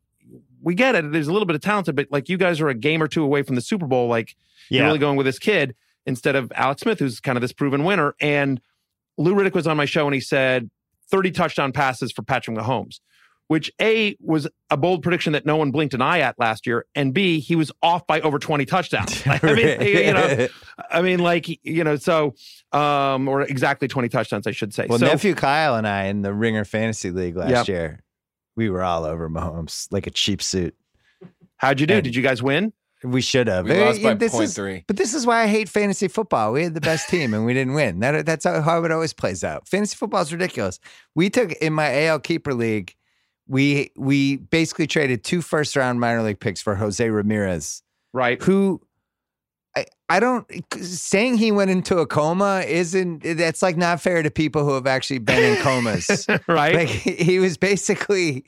we 0.61 0.75
get 0.75 0.95
it. 0.95 1.11
There's 1.11 1.27
a 1.27 1.33
little 1.33 1.47
bit 1.47 1.57
of 1.57 1.63
talented, 1.63 1.97
but 1.97 2.09
like 2.11 2.29
you 2.29 2.37
guys 2.37 2.61
are 2.61 2.69
a 2.69 2.75
game 2.75 3.03
or 3.03 3.09
two 3.09 3.25
away 3.25 3.43
from 3.43 3.55
the 3.55 3.63
Super 3.63 3.87
Bowl. 3.87 4.09
Like 4.09 4.37
yeah. 4.69 4.81
you're 4.81 4.87
really 4.89 4.99
going 4.99 5.17
with 5.17 5.25
this 5.25 5.39
kid 5.39 5.75
instead 6.05 6.37
of 6.37 6.53
Alex 6.55 6.83
Smith, 6.83 6.99
who's 6.99 7.19
kind 7.19 7.39
of 7.39 7.41
this 7.41 7.55
proven 7.55 7.83
winner. 7.83 8.15
And 8.21 8.61
Lou 9.17 9.35
Riddick 9.35 9.55
was 9.55 9.67
on 9.67 9.79
my 9.79 9.87
show 9.87 10.07
and 10.07 10.13
he 10.13 10.21
said 10.21 10.69
30 11.11 11.31
touchdown 11.31 11.73
passes 11.73 12.13
for 12.13 12.21
Patrick 12.21 12.59
Mahomes, 12.59 13.01
which 13.49 13.73
A 13.81 14.15
was 14.21 14.47
a 14.69 14.77
bold 14.77 15.03
prediction 15.03 15.33
that 15.33 15.47
no 15.47 15.57
one 15.57 15.71
blinked 15.71 15.95
an 15.95 16.03
eye 16.03 16.21
at 16.21 16.39
last 16.39 16.67
year. 16.67 16.85
And 16.95 17.15
B, 17.15 17.41
he 17.41 17.57
was 17.57 17.73
off 17.83 18.07
by 18.07 18.21
over 18.21 18.39
20 18.39 18.67
touchdowns. 18.67 19.23
I 19.27 19.41
mean, 19.43 19.81
you 19.81 20.13
know, 20.13 20.49
I 20.91 21.01
mean, 21.01 21.21
like, 21.21 21.49
you 21.65 21.85
know, 21.85 21.97
so, 21.97 22.35
um, 22.73 23.29
or 23.29 23.41
exactly 23.41 23.89
20 23.89 24.11
touchdowns, 24.11 24.47
I 24.47 24.51
should 24.51 24.75
say. 24.75 24.87
Well, 24.91 24.99
so, 24.99 25.07
nephew 25.07 25.35
Kyle 25.35 25.77
and 25.77 25.89
I 25.89 26.05
in 26.05 26.21
the 26.21 26.35
Ringer 26.35 26.67
Fantasy 26.67 27.11
League 27.11 27.37
last 27.37 27.51
yep. 27.51 27.69
year 27.69 28.02
we 28.57 28.71
were 28.71 28.83
all 28.83 29.05
over 29.05 29.29
Mahomes 29.29 29.89
like 29.91 30.07
a 30.07 30.11
cheap 30.11 30.43
suit. 30.43 30.75
How'd 31.57 31.81
you 31.81 31.87
do? 31.87 31.95
And 31.95 32.05
Did 32.05 32.15
you 32.15 32.23
guys 32.23 32.43
win? 32.43 32.73
We 33.05 33.21
should 33.21 33.49
have. 33.49 33.67
We 33.67 33.81
lost 33.81 34.01
eh, 34.01 34.03
by 34.05 34.15
this 34.15 34.33
point 34.33 34.45
is, 34.45 34.55
three. 34.55 34.85
But 34.87 34.97
this 34.97 35.13
is 35.13 35.27
why 35.27 35.43
I 35.43 35.47
hate 35.47 35.69
fantasy 35.69 36.09
football. 36.09 36.53
We 36.53 36.63
had 36.63 36.75
the 36.75 36.81
best 36.81 37.09
team 37.09 37.35
and 37.35 37.45
we 37.45 37.53
didn't 37.53 37.75
win. 37.75 38.01
That, 38.01 38.27
that's 38.27 38.45
how, 38.45 38.61
how 38.63 38.85
it 38.85 38.93
always 38.93 39.13
plays 39.13 39.43
out. 39.43 39.67
Fantasy 39.67 39.97
football 39.97 40.23
is 40.23 40.33
ridiculous. 40.33 40.79
We 41.15 41.31
took 41.31 41.53
in 41.53 41.73
my 41.73 42.07
AL 42.07 42.21
keeper 42.21 42.55
league. 42.55 42.95
We 43.49 43.91
we 43.97 44.37
basically 44.37 44.87
traded 44.87 45.25
two 45.25 45.43
first 45.43 45.75
round 45.75 45.99
minor 45.99 46.23
league 46.23 46.39
picks 46.39 46.63
for 46.63 46.77
Jose 46.77 47.09
Ramirez, 47.09 47.83
right? 48.13 48.41
Who 48.43 48.81
I, 50.17 50.21
don't 50.21 50.47
saying 50.83 51.39
he 51.39 51.53
went 51.53 51.71
into 51.71 51.99
a 51.99 52.07
coma 52.07 52.65
isn't 52.67 53.23
that's 53.37 53.63
like 53.63 53.77
not 53.77 54.01
fair 54.01 54.23
to 54.23 54.31
people 54.31 54.65
who 54.65 54.75
have 54.75 54.87
actually 54.87 55.19
been 55.19 55.57
in 55.57 55.63
comas 55.63 56.27
right 56.49 56.75
like 56.75 56.89
he 56.89 57.39
was 57.39 57.57
basically 57.57 58.45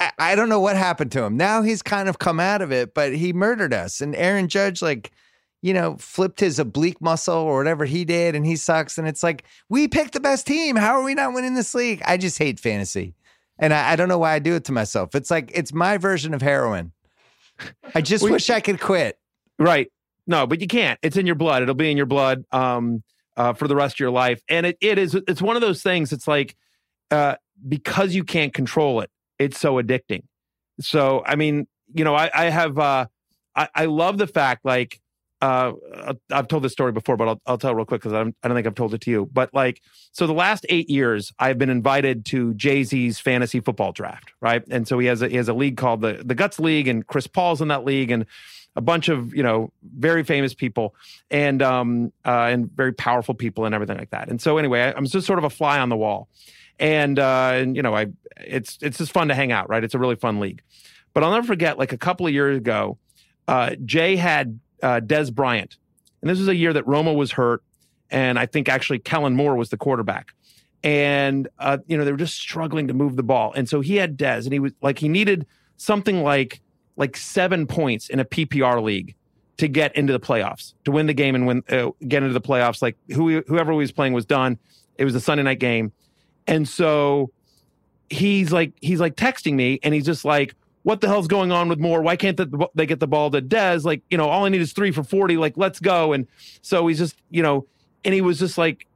I, 0.00 0.12
I 0.18 0.34
don't 0.34 0.48
know 0.48 0.60
what 0.60 0.76
happened 0.76 1.12
to 1.12 1.22
him. 1.22 1.36
Now 1.36 1.62
he's 1.62 1.82
kind 1.82 2.08
of 2.08 2.18
come 2.18 2.40
out 2.40 2.62
of 2.62 2.72
it, 2.72 2.94
but 2.94 3.14
he 3.14 3.32
murdered 3.32 3.74
us. 3.74 4.00
And 4.00 4.14
Aaron 4.16 4.48
Judge, 4.48 4.82
like, 4.82 5.10
you 5.60 5.74
know, 5.74 5.96
flipped 5.98 6.40
his 6.40 6.58
oblique 6.58 7.00
muscle 7.00 7.34
or 7.34 7.56
whatever 7.56 7.84
he 7.84 8.04
did, 8.04 8.36
and 8.36 8.46
he 8.46 8.56
sucks. 8.56 8.96
And 8.96 9.08
it's 9.08 9.22
like, 9.22 9.44
we 9.68 9.88
picked 9.88 10.12
the 10.12 10.20
best 10.20 10.46
team. 10.46 10.76
How 10.76 10.98
are 10.98 11.02
we 11.02 11.14
not 11.14 11.34
winning 11.34 11.54
this 11.54 11.74
league? 11.74 12.00
I 12.04 12.16
just 12.16 12.38
hate 12.38 12.60
fantasy. 12.60 13.14
And 13.58 13.74
I, 13.74 13.92
I 13.92 13.96
don't 13.96 14.08
know 14.08 14.18
why 14.18 14.34
I 14.34 14.38
do 14.38 14.54
it 14.54 14.64
to 14.66 14.72
myself. 14.72 15.14
It's 15.14 15.30
like, 15.30 15.50
it's 15.52 15.72
my 15.72 15.96
version 15.98 16.32
of 16.32 16.42
heroin. 16.42 16.92
I 17.94 18.02
just 18.02 18.22
well, 18.22 18.32
wish 18.32 18.50
I 18.50 18.60
could 18.60 18.78
quit. 18.78 19.18
Right. 19.58 19.90
No, 20.28 20.46
but 20.46 20.60
you 20.60 20.68
can't. 20.68 20.98
It's 21.02 21.16
in 21.16 21.26
your 21.26 21.34
blood. 21.34 21.62
It'll 21.62 21.74
be 21.74 21.90
in 21.90 21.96
your 21.96 22.06
blood 22.06 22.44
um, 22.52 23.02
uh, 23.36 23.54
for 23.54 23.66
the 23.66 23.74
rest 23.74 23.96
of 23.96 24.00
your 24.00 24.10
life. 24.10 24.42
And 24.48 24.66
it, 24.66 24.76
it 24.80 24.98
is, 24.98 25.14
it's 25.14 25.42
one 25.42 25.56
of 25.56 25.62
those 25.62 25.82
things. 25.82 26.12
It's 26.12 26.28
like, 26.28 26.54
uh, 27.10 27.36
because 27.66 28.14
you 28.14 28.22
can't 28.22 28.52
control 28.52 29.00
it, 29.00 29.10
it's 29.38 29.58
so 29.58 29.82
addicting. 29.82 30.24
So, 30.80 31.24
I 31.26 31.34
mean, 31.34 31.66
you 31.94 32.04
know, 32.04 32.14
I, 32.14 32.30
I 32.32 32.44
have, 32.50 32.78
uh, 32.78 33.06
I, 33.56 33.68
I 33.74 33.84
love 33.86 34.18
the 34.18 34.26
fact 34.26 34.64
like, 34.64 35.00
uh, 35.40 35.72
I've 36.32 36.48
told 36.48 36.64
this 36.64 36.72
story 36.72 36.92
before, 36.92 37.16
but 37.16 37.28
I'll, 37.28 37.40
I'll 37.46 37.58
tell 37.58 37.74
real 37.74 37.86
quick 37.86 38.02
because 38.02 38.12
I 38.12 38.24
don't 38.24 38.34
think 38.42 38.66
I've 38.66 38.74
told 38.74 38.92
it 38.92 39.00
to 39.02 39.10
you. 39.10 39.30
But 39.32 39.54
like, 39.54 39.80
so 40.10 40.26
the 40.26 40.32
last 40.32 40.66
eight 40.68 40.90
years, 40.90 41.32
I've 41.38 41.58
been 41.58 41.70
invited 41.70 42.24
to 42.26 42.54
Jay 42.54 42.82
Z's 42.82 43.20
fantasy 43.20 43.60
football 43.60 43.92
draft, 43.92 44.32
right? 44.40 44.64
And 44.68 44.86
so 44.86 44.98
he 44.98 45.06
has 45.06 45.22
a, 45.22 45.28
he 45.28 45.36
has 45.36 45.48
a 45.48 45.54
league 45.54 45.76
called 45.76 46.00
the 46.00 46.22
the 46.24 46.34
Guts 46.34 46.58
League, 46.58 46.88
and 46.88 47.06
Chris 47.06 47.28
Paul's 47.28 47.62
in 47.62 47.68
that 47.68 47.84
league, 47.84 48.10
and 48.10 48.26
a 48.78 48.80
bunch 48.80 49.08
of 49.08 49.34
you 49.34 49.42
know 49.42 49.72
very 49.82 50.22
famous 50.22 50.54
people 50.54 50.94
and 51.30 51.60
um 51.62 52.12
uh, 52.24 52.48
and 52.52 52.70
very 52.70 52.92
powerful 52.92 53.34
people 53.34 53.66
and 53.66 53.74
everything 53.74 53.98
like 53.98 54.10
that. 54.10 54.28
And 54.28 54.40
so 54.40 54.56
anyway, 54.56 54.82
I, 54.82 54.92
I'm 54.92 55.04
just 55.04 55.26
sort 55.26 55.38
of 55.38 55.44
a 55.44 55.50
fly 55.50 55.80
on 55.80 55.88
the 55.88 55.96
wall, 55.96 56.28
and 56.78 57.18
uh, 57.18 57.50
and 57.54 57.76
you 57.76 57.82
know 57.82 57.94
I 57.94 58.06
it's 58.36 58.78
it's 58.80 58.98
just 58.98 59.12
fun 59.12 59.28
to 59.28 59.34
hang 59.34 59.52
out, 59.52 59.68
right? 59.68 59.82
It's 59.82 59.94
a 59.94 59.98
really 59.98 60.16
fun 60.16 60.38
league. 60.38 60.62
But 61.12 61.24
I'll 61.24 61.32
never 61.32 61.46
forget, 61.46 61.78
like 61.78 61.92
a 61.92 61.98
couple 61.98 62.26
of 62.28 62.32
years 62.32 62.58
ago, 62.58 62.98
uh, 63.48 63.74
Jay 63.84 64.14
had 64.14 64.60
uh, 64.82 65.00
Dez 65.00 65.34
Bryant. 65.34 65.76
And 66.20 66.30
this 66.30 66.38
was 66.38 66.46
a 66.46 66.54
year 66.54 66.72
that 66.72 66.84
Romo 66.84 67.16
was 67.16 67.32
hurt. 67.32 67.62
And 68.10 68.38
I 68.38 68.46
think 68.46 68.68
actually 68.68 69.00
Kellen 69.00 69.34
Moore 69.34 69.56
was 69.56 69.70
the 69.70 69.76
quarterback. 69.76 70.32
And, 70.84 71.48
uh, 71.58 71.78
you 71.86 71.96
know, 71.96 72.04
they 72.04 72.12
were 72.12 72.18
just 72.18 72.36
struggling 72.36 72.86
to 72.88 72.94
move 72.94 73.16
the 73.16 73.22
ball. 73.22 73.52
And 73.52 73.68
so 73.68 73.80
he 73.80 73.96
had 73.96 74.16
Dez 74.16 74.44
and 74.44 74.52
he 74.52 74.60
was 74.60 74.72
like, 74.80 74.98
he 74.98 75.08
needed 75.08 75.46
something 75.76 76.22
like, 76.22 76.60
like 76.98 77.16
seven 77.16 77.66
points 77.66 78.10
in 78.10 78.20
a 78.20 78.24
PPR 78.24 78.82
league 78.82 79.14
to 79.56 79.68
get 79.68 79.96
into 79.96 80.12
the 80.12 80.20
playoffs, 80.20 80.74
to 80.84 80.90
win 80.90 81.06
the 81.06 81.14
game 81.14 81.34
and 81.34 81.46
win, 81.46 81.62
uh, 81.70 81.90
get 82.06 82.22
into 82.22 82.34
the 82.34 82.40
playoffs. 82.40 82.82
Like 82.82 82.96
who, 83.12 83.40
whoever 83.46 83.72
he 83.72 83.78
was 83.78 83.92
playing 83.92 84.12
was 84.12 84.26
done. 84.26 84.58
It 84.96 85.04
was 85.04 85.14
a 85.14 85.20
Sunday 85.20 85.44
night 85.44 85.60
game. 85.60 85.92
And 86.46 86.68
so 86.68 87.30
he's 88.10 88.52
like, 88.52 88.72
he's 88.80 89.00
like 89.00 89.14
texting 89.14 89.54
me 89.54 89.78
and 89.82 89.94
he's 89.94 90.04
just 90.04 90.24
like, 90.24 90.54
what 90.82 91.00
the 91.00 91.06
hell's 91.06 91.28
going 91.28 91.52
on 91.52 91.68
with 91.68 91.78
Moore? 91.78 92.02
Why 92.02 92.16
can't 92.16 92.36
the, 92.36 92.68
they 92.74 92.86
get 92.86 92.98
the 92.98 93.06
ball 93.06 93.30
to 93.30 93.40
Dez? 93.40 93.84
Like, 93.84 94.02
you 94.10 94.18
know, 94.18 94.28
all 94.28 94.44
I 94.44 94.48
need 94.48 94.60
is 94.60 94.72
three 94.72 94.90
for 94.90 95.04
40. 95.04 95.36
Like, 95.36 95.56
let's 95.56 95.78
go. 95.78 96.12
And 96.12 96.26
so 96.62 96.86
he's 96.86 96.98
just, 96.98 97.16
you 97.30 97.42
know, 97.42 97.66
and 98.04 98.14
he 98.14 98.20
was 98.20 98.38
just 98.38 98.58
like 98.58 98.86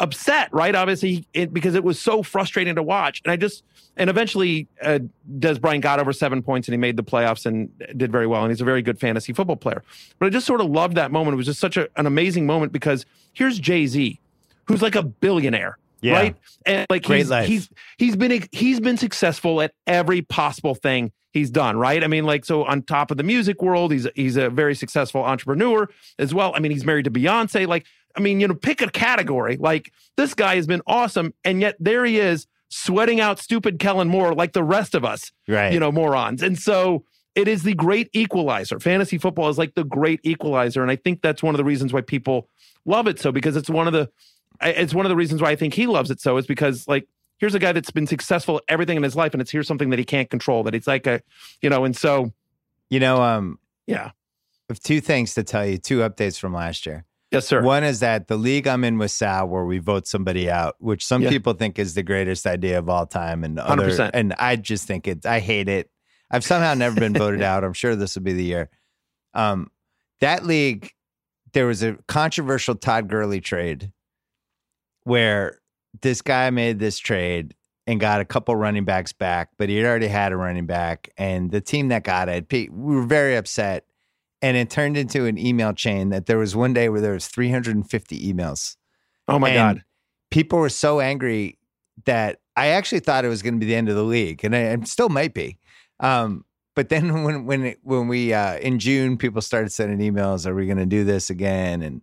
upset, 0.00 0.48
right? 0.52 0.74
Obviously, 0.74 1.26
it, 1.32 1.52
because 1.52 1.74
it 1.74 1.84
was 1.84 2.00
so 2.00 2.22
frustrating 2.22 2.74
to 2.74 2.82
watch. 2.82 3.22
And 3.24 3.32
I 3.32 3.36
just, 3.36 3.62
and 3.96 4.10
eventually, 4.10 4.66
uh, 4.82 4.98
Dez 5.38 5.60
Bryant 5.60 5.82
got 5.82 6.00
over 6.00 6.12
seven 6.12 6.42
points 6.42 6.68
and 6.68 6.72
he 6.72 6.78
made 6.78 6.96
the 6.96 7.04
playoffs 7.04 7.46
and 7.46 7.70
did 7.96 8.10
very 8.10 8.26
well. 8.26 8.42
And 8.42 8.50
he's 8.50 8.60
a 8.60 8.64
very 8.64 8.82
good 8.82 8.98
fantasy 8.98 9.32
football 9.32 9.56
player. 9.56 9.82
But 10.18 10.26
I 10.26 10.28
just 10.30 10.46
sort 10.46 10.60
of 10.60 10.70
loved 10.70 10.96
that 10.96 11.12
moment. 11.12 11.34
It 11.34 11.36
was 11.36 11.46
just 11.46 11.60
such 11.60 11.76
a, 11.76 11.88
an 11.96 12.06
amazing 12.06 12.46
moment 12.46 12.72
because 12.72 13.06
here's 13.32 13.58
Jay 13.58 13.86
Z, 13.86 14.18
who's 14.64 14.82
like 14.82 14.96
a 14.96 15.02
billionaire. 15.02 15.78
Yeah. 16.00 16.14
Right. 16.14 16.36
And 16.66 16.86
like 16.90 17.04
Great 17.04 17.18
he's, 17.18 17.30
life. 17.30 17.46
he's 17.46 17.70
he's 17.96 18.16
been 18.16 18.44
he's 18.50 18.80
been 18.80 18.96
successful 18.96 19.62
at 19.62 19.72
every 19.86 20.22
possible 20.22 20.74
thing 20.74 21.12
he's 21.32 21.50
done, 21.50 21.76
right? 21.76 22.02
I 22.04 22.06
mean, 22.06 22.24
like, 22.24 22.44
so 22.44 22.64
on 22.64 22.82
top 22.82 23.10
of 23.10 23.16
the 23.16 23.22
music 23.22 23.62
world, 23.62 23.92
he's 23.92 24.06
he's 24.14 24.36
a 24.36 24.50
very 24.50 24.74
successful 24.74 25.22
entrepreneur 25.22 25.88
as 26.18 26.34
well. 26.34 26.52
I 26.54 26.60
mean, 26.60 26.72
he's 26.72 26.84
married 26.84 27.04
to 27.04 27.10
Beyonce. 27.10 27.66
Like, 27.66 27.86
I 28.16 28.20
mean, 28.20 28.40
you 28.40 28.48
know, 28.48 28.54
pick 28.54 28.82
a 28.82 28.90
category. 28.90 29.56
Like, 29.56 29.92
this 30.16 30.34
guy 30.34 30.56
has 30.56 30.66
been 30.66 30.82
awesome, 30.86 31.34
and 31.44 31.60
yet 31.60 31.76
there 31.80 32.04
he 32.04 32.18
is 32.18 32.46
sweating 32.68 33.20
out 33.20 33.38
stupid 33.38 33.78
Kellen 33.78 34.08
Moore 34.08 34.34
like 34.34 34.52
the 34.52 34.64
rest 34.64 34.94
of 34.94 35.04
us, 35.04 35.32
right? 35.48 35.72
You 35.72 35.80
know, 35.80 35.92
morons. 35.92 36.42
And 36.42 36.58
so 36.58 37.04
it 37.34 37.48
is 37.48 37.62
the 37.62 37.74
great 37.74 38.08
equalizer. 38.12 38.80
Fantasy 38.80 39.18
football 39.18 39.48
is 39.48 39.58
like 39.58 39.74
the 39.74 39.84
great 39.84 40.20
equalizer, 40.22 40.82
and 40.82 40.90
I 40.90 40.96
think 40.96 41.22
that's 41.22 41.42
one 41.42 41.54
of 41.54 41.58
the 41.58 41.64
reasons 41.64 41.92
why 41.92 42.00
people 42.00 42.48
love 42.84 43.06
it 43.06 43.20
so 43.20 43.30
because 43.30 43.54
it's 43.54 43.70
one 43.70 43.86
of 43.86 43.92
the 43.92 44.10
it's 44.60 44.92
one 44.92 45.06
of 45.06 45.10
the 45.10 45.16
reasons 45.16 45.40
why 45.40 45.50
I 45.50 45.56
think 45.56 45.72
he 45.72 45.86
loves 45.86 46.10
it 46.10 46.20
so 46.20 46.36
is 46.36 46.46
because 46.46 46.88
like 46.88 47.06
here's 47.42 47.54
a 47.56 47.58
guy 47.58 47.72
that's 47.72 47.90
been 47.90 48.06
successful 48.06 48.58
at 48.58 48.62
everything 48.68 48.96
in 48.96 49.02
his 49.02 49.16
life, 49.16 49.34
and 49.34 49.42
it's 49.42 49.50
here's 49.50 49.66
something 49.66 49.90
that 49.90 49.98
he 49.98 50.04
can't 50.04 50.30
control. 50.30 50.62
That 50.62 50.76
it's 50.76 50.86
like 50.86 51.08
a, 51.08 51.20
you 51.60 51.68
know, 51.68 51.84
and 51.84 51.94
so, 51.94 52.32
you 52.88 53.00
know, 53.00 53.20
um, 53.20 53.58
yeah. 53.86 54.12
I 54.70 54.72
have 54.72 54.80
two 54.80 55.00
things 55.00 55.34
to 55.34 55.42
tell 55.42 55.66
you, 55.66 55.76
two 55.76 55.98
updates 55.98 56.38
from 56.38 56.54
last 56.54 56.86
year. 56.86 57.04
Yes, 57.32 57.46
sir. 57.46 57.62
One 57.62 57.82
is 57.82 58.00
that 58.00 58.28
the 58.28 58.36
league 58.36 58.66
I'm 58.66 58.84
in 58.84 58.98
with 58.98 59.10
Sal, 59.10 59.48
where 59.48 59.64
we 59.64 59.78
vote 59.78 60.06
somebody 60.06 60.50
out, 60.50 60.76
which 60.80 61.04
some 61.04 61.22
yeah. 61.22 61.30
people 61.30 61.54
think 61.54 61.78
is 61.78 61.94
the 61.94 62.02
greatest 62.02 62.46
idea 62.46 62.78
of 62.78 62.90
all 62.90 63.06
time, 63.06 63.42
and 63.42 63.58
other, 63.58 63.88
100%. 63.88 64.10
and 64.12 64.34
I 64.34 64.56
just 64.56 64.86
think 64.86 65.08
it. 65.08 65.24
I 65.24 65.40
hate 65.40 65.68
it. 65.68 65.90
I've 66.30 66.44
somehow 66.44 66.74
never 66.74 66.98
been 66.98 67.14
voted 67.14 67.42
out. 67.42 67.64
I'm 67.64 67.72
sure 67.72 67.96
this 67.96 68.16
will 68.16 68.22
be 68.22 68.34
the 68.34 68.44
year. 68.44 68.70
Um, 69.34 69.70
that 70.20 70.44
league, 70.44 70.92
there 71.52 71.66
was 71.66 71.82
a 71.82 71.96
controversial 72.06 72.74
Todd 72.74 73.08
Gurley 73.08 73.40
trade 73.40 73.92
where 75.04 75.58
this 76.00 76.22
guy 76.22 76.50
made 76.50 76.78
this 76.78 76.98
trade 76.98 77.54
and 77.86 77.98
got 77.98 78.20
a 78.20 78.24
couple 78.24 78.54
running 78.54 78.84
backs 78.84 79.12
back, 79.12 79.50
but 79.58 79.68
he 79.68 79.84
already 79.84 80.06
had 80.06 80.32
a 80.32 80.36
running 80.36 80.66
back. 80.66 81.10
And 81.16 81.50
the 81.50 81.60
team 81.60 81.88
that 81.88 82.04
got 82.04 82.28
it, 82.28 82.46
we 82.50 82.68
were 82.70 83.02
very 83.02 83.36
upset. 83.36 83.86
And 84.42 84.56
it 84.56 84.70
turned 84.70 84.96
into 84.96 85.24
an 85.26 85.38
email 85.38 85.72
chain 85.72 86.08
that 86.10 86.26
there 86.26 86.38
was 86.38 86.54
one 86.54 86.74
day 86.74 86.88
where 86.88 87.00
there 87.00 87.12
was 87.12 87.28
350 87.28 88.32
emails. 88.32 88.76
Oh 89.28 89.38
my 89.38 89.50
and 89.50 89.76
God. 89.78 89.84
People 90.30 90.58
were 90.58 90.68
so 90.68 91.00
angry 91.00 91.58
that 92.06 92.40
I 92.56 92.68
actually 92.68 93.00
thought 93.00 93.24
it 93.24 93.28
was 93.28 93.42
going 93.42 93.54
to 93.54 93.60
be 93.60 93.66
the 93.66 93.76
end 93.76 93.88
of 93.88 93.94
the 93.94 94.02
league. 94.02 94.44
And 94.44 94.54
it 94.54 94.88
still 94.88 95.08
might 95.08 95.32
be. 95.32 95.58
Um, 96.00 96.44
but 96.74 96.88
then 96.88 97.22
when 97.24 97.46
when 97.46 97.64
it, 97.64 97.78
when 97.82 98.08
we 98.08 98.32
uh, 98.32 98.58
in 98.58 98.78
June, 98.78 99.16
people 99.16 99.40
started 99.40 99.72
sending 99.72 99.98
emails, 99.98 100.46
"Are 100.46 100.54
we 100.54 100.66
going 100.66 100.78
to 100.78 100.86
do 100.86 101.04
this 101.04 101.30
again?" 101.30 101.82
And 101.82 102.02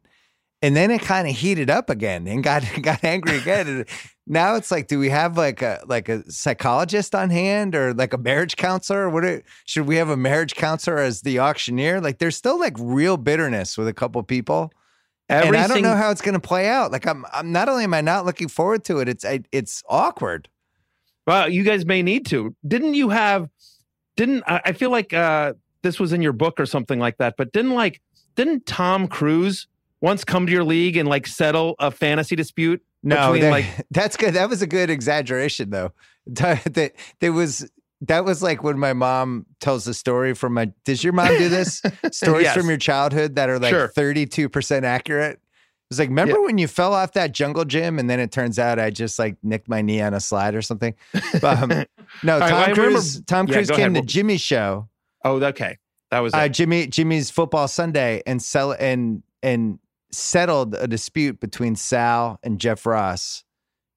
and 0.61 0.75
then 0.75 0.91
it 0.91 1.01
kind 1.01 1.27
of 1.27 1.35
heated 1.35 1.69
up 1.69 1.89
again 1.89 2.27
and 2.27 2.43
got 2.43 2.63
got 2.81 3.03
angry 3.03 3.37
again. 3.37 3.67
and 3.67 3.85
now 4.27 4.55
it's 4.55 4.71
like, 4.71 4.87
do 4.87 4.99
we 4.99 5.09
have 5.09 5.37
like 5.37 5.61
a 5.61 5.83
like 5.87 6.09
a 6.09 6.29
psychologist 6.31 7.15
on 7.15 7.29
hand 7.29 7.75
or 7.75 7.93
like 7.93 8.13
a 8.13 8.17
marriage 8.17 8.57
counselor? 8.57 9.09
What 9.09 9.25
are, 9.25 9.41
should 9.65 9.87
we 9.87 9.95
have 9.95 10.09
a 10.09 10.17
marriage 10.17 10.55
counselor 10.55 10.99
as 10.99 11.21
the 11.21 11.39
auctioneer? 11.39 12.01
Like, 12.01 12.19
there's 12.19 12.35
still 12.35 12.59
like 12.59 12.75
real 12.79 13.17
bitterness 13.17 13.77
with 13.77 13.87
a 13.87 13.93
couple 13.93 14.21
people. 14.23 14.71
Everything, 15.29 15.55
and 15.55 15.63
I 15.63 15.67
don't 15.67 15.83
know 15.83 15.95
how 15.95 16.09
it's 16.09 16.21
going 16.21 16.33
to 16.33 16.39
play 16.39 16.67
out. 16.67 16.91
Like, 16.91 17.07
I'm 17.07 17.25
I'm 17.33 17.51
not 17.51 17.69
only 17.69 17.83
am 17.83 17.93
I 17.93 18.01
not 18.01 18.25
looking 18.25 18.47
forward 18.47 18.83
to 18.85 18.99
it, 18.99 19.07
it's 19.07 19.23
I, 19.23 19.41
it's 19.51 19.83
awkward. 19.87 20.49
Well, 21.25 21.47
you 21.47 21.63
guys 21.63 21.85
may 21.85 22.01
need 22.01 22.25
to. 22.27 22.55
Didn't 22.67 22.95
you 22.95 23.09
have? 23.09 23.49
Didn't 24.15 24.43
I 24.47 24.73
feel 24.73 24.89
like 24.89 25.13
uh, 25.13 25.53
this 25.83 25.99
was 25.99 26.11
in 26.13 26.21
your 26.21 26.33
book 26.33 26.59
or 26.59 26.65
something 26.65 26.99
like 26.99 27.17
that? 27.17 27.35
But 27.37 27.51
didn't 27.51 27.75
like 27.75 28.01
didn't 28.35 28.65
Tom 28.65 29.07
Cruise? 29.07 29.67
Once 30.01 30.23
come 30.23 30.45
to 30.45 30.51
your 30.51 30.63
league 30.63 30.97
and 30.97 31.07
like 31.07 31.27
settle 31.27 31.75
a 31.79 31.91
fantasy 31.91 32.35
dispute? 32.35 32.81
No, 33.03 33.37
that, 33.37 33.49
like 33.49 33.65
that's 33.91 34.17
good. 34.17 34.33
That 34.33 34.49
was 34.49 34.61
a 34.61 34.67
good 34.67 34.89
exaggeration, 34.89 35.69
though. 35.69 35.93
That 36.31 36.93
there 37.21 37.33
was 37.33 37.67
that 38.01 38.23
was 38.23 38.43
like 38.43 38.63
when 38.63 38.77
my 38.77 38.93
mom 38.93 39.47
tells 39.59 39.85
the 39.85 39.95
story 39.95 40.35
from 40.35 40.53
my. 40.53 40.71
Does 40.85 41.03
your 41.03 41.13
mom 41.13 41.29
do 41.29 41.49
this? 41.49 41.81
Stories 42.11 42.43
yes. 42.43 42.55
from 42.55 42.69
your 42.69 42.77
childhood 42.77 43.35
that 43.35 43.49
are 43.49 43.57
like 43.57 43.93
two 44.29 44.49
percent 44.49 44.85
accurate. 44.85 45.39
It's 45.89 45.97
like, 45.97 46.09
remember 46.09 46.37
yeah. 46.37 46.45
when 46.45 46.59
you 46.59 46.67
fell 46.67 46.93
off 46.93 47.13
that 47.13 47.33
jungle 47.33 47.65
gym 47.65 47.97
and 47.97 48.07
then 48.07 48.19
it 48.19 48.31
turns 48.31 48.59
out 48.59 48.77
I 48.77 48.91
just 48.91 49.17
like 49.17 49.37
nicked 49.41 49.67
my 49.67 49.81
knee 49.81 50.01
on 50.01 50.13
a 50.13 50.19
slide 50.19 50.53
or 50.53 50.61
something? 50.61 50.93
Um, 51.41 51.69
no, 52.21 52.37
Tom 52.37 52.51
right, 52.51 52.75
Cruise. 52.75 53.21
Tom 53.21 53.47
Cruise 53.47 53.71
yeah, 53.71 53.75
came 53.75 53.95
ahead. 53.95 54.07
to 54.07 54.13
Jimmy's 54.13 54.41
show. 54.41 54.87
Oh, 55.25 55.43
okay, 55.43 55.79
that 56.11 56.19
was 56.19 56.35
uh, 56.35 56.47
Jimmy. 56.47 56.85
Jimmy's 56.85 57.31
football 57.31 57.67
Sunday 57.67 58.21
and 58.27 58.39
sell 58.39 58.73
and 58.73 59.23
and 59.41 59.79
settled 60.11 60.75
a 60.75 60.87
dispute 60.87 61.39
between 61.39 61.75
Sal 61.75 62.39
and 62.43 62.59
Jeff 62.59 62.85
Ross 62.85 63.43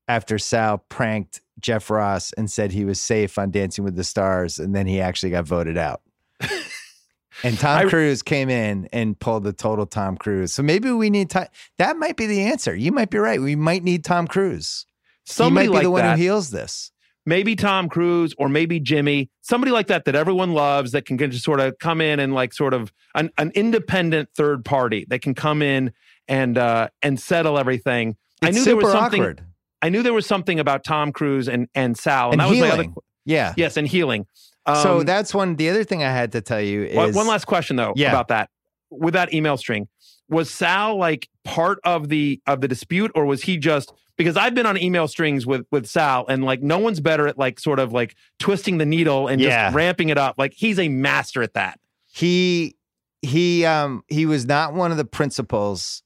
after 0.08 0.38
Sal 0.38 0.78
pranked 0.78 1.40
Jeff 1.60 1.90
Ross 1.90 2.32
and 2.32 2.50
said 2.50 2.72
he 2.72 2.84
was 2.84 3.00
safe 3.00 3.38
on 3.38 3.50
Dancing 3.50 3.84
with 3.84 3.96
the 3.96 4.04
Stars, 4.04 4.58
and 4.58 4.74
then 4.74 4.86
he 4.86 5.00
actually 5.00 5.30
got 5.30 5.46
voted 5.46 5.78
out. 5.78 6.02
and 7.42 7.58
Tom 7.58 7.86
I, 7.86 7.88
Cruise 7.88 8.22
came 8.22 8.50
in 8.50 8.88
and 8.92 9.18
pulled 9.18 9.44
the 9.44 9.52
total 9.52 9.86
Tom 9.86 10.16
Cruise. 10.16 10.52
So 10.52 10.62
maybe 10.62 10.90
we 10.90 11.08
need 11.08 11.30
that 11.78 11.96
might 11.96 12.16
be 12.16 12.26
the 12.26 12.42
answer. 12.42 12.74
You 12.74 12.92
might 12.92 13.10
be 13.10 13.18
right. 13.18 13.40
We 13.40 13.56
might 13.56 13.84
need 13.84 14.04
Tom 14.04 14.26
Cruise. 14.26 14.86
Somebody 15.24 15.66
he 15.66 15.68
might 15.68 15.72
be 15.72 15.76
like 15.76 15.84
the 15.84 15.90
one 15.90 16.02
that. 16.02 16.18
who 16.18 16.22
heals 16.22 16.50
this 16.50 16.90
maybe 17.26 17.56
Tom 17.56 17.88
Cruise 17.88 18.34
or 18.38 18.48
maybe 18.48 18.80
Jimmy, 18.80 19.30
somebody 19.40 19.72
like 19.72 19.86
that 19.88 20.04
that 20.06 20.14
everyone 20.14 20.52
loves 20.52 20.92
that 20.92 21.04
can, 21.06 21.18
just 21.18 21.44
sort 21.44 21.60
of 21.60 21.78
come 21.78 22.00
in 22.00 22.20
and 22.20 22.34
like 22.34 22.52
sort 22.52 22.74
of 22.74 22.92
an, 23.14 23.30
an 23.38 23.52
independent 23.54 24.28
third 24.36 24.64
party 24.64 25.06
that 25.08 25.22
can 25.22 25.34
come 25.34 25.62
in 25.62 25.92
and 26.28 26.56
uh 26.56 26.88
and 27.02 27.18
settle 27.18 27.58
everything. 27.58 28.16
It's 28.42 28.48
I 28.48 28.50
knew 28.50 28.64
there 28.64 28.76
was 28.76 28.92
something 28.92 29.20
awkward. 29.20 29.44
I 29.82 29.88
knew 29.88 30.02
there 30.02 30.14
was 30.14 30.26
something 30.26 30.60
about 30.60 30.84
Tom 30.84 31.12
Cruise 31.12 31.48
and 31.48 31.68
and 31.74 31.98
Sal, 31.98 32.30
and, 32.32 32.40
and 32.40 32.50
that 32.50 32.54
healing. 32.54 32.90
other 32.90 33.00
yeah. 33.24 33.54
Yes, 33.56 33.76
and 33.76 33.86
healing. 33.86 34.26
Um, 34.66 34.76
so 34.76 35.02
that's 35.02 35.34
one. 35.34 35.56
The 35.56 35.68
other 35.68 35.84
thing 35.84 36.02
I 36.02 36.10
had 36.10 36.32
to 36.32 36.40
tell 36.40 36.60
you 36.60 36.84
is 36.84 36.96
one, 36.96 37.12
one 37.12 37.26
last 37.26 37.46
question 37.46 37.76
though 37.76 37.92
yeah. 37.96 38.10
about 38.10 38.28
that 38.28 38.50
with 38.90 39.14
that 39.14 39.32
email 39.34 39.56
string. 39.56 39.88
Was 40.28 40.50
Sal 40.50 40.96
like 40.96 41.28
part 41.44 41.78
of 41.84 42.08
the 42.08 42.40
of 42.46 42.60
the 42.60 42.68
dispute, 42.68 43.10
or 43.14 43.26
was 43.26 43.42
he 43.42 43.58
just 43.58 43.92
because 44.22 44.36
I've 44.36 44.54
been 44.54 44.66
on 44.66 44.76
email 44.76 45.08
strings 45.08 45.46
with 45.46 45.66
with 45.70 45.86
Sal, 45.86 46.26
and 46.28 46.44
like 46.44 46.62
no 46.62 46.78
one's 46.78 47.00
better 47.00 47.26
at 47.26 47.38
like 47.38 47.58
sort 47.60 47.78
of 47.78 47.92
like 47.92 48.16
twisting 48.38 48.78
the 48.78 48.86
needle 48.86 49.28
and 49.28 49.40
yeah. 49.40 49.66
just 49.66 49.76
ramping 49.76 50.08
it 50.08 50.18
up. 50.18 50.36
Like 50.38 50.54
he's 50.54 50.78
a 50.78 50.88
master 50.88 51.42
at 51.42 51.54
that. 51.54 51.78
He 52.06 52.76
he 53.22 53.64
um 53.64 54.04
he 54.08 54.26
was 54.26 54.46
not 54.46 54.74
one 54.74 54.90
of 54.90 54.96
the 54.96 55.04
principals, 55.04 56.02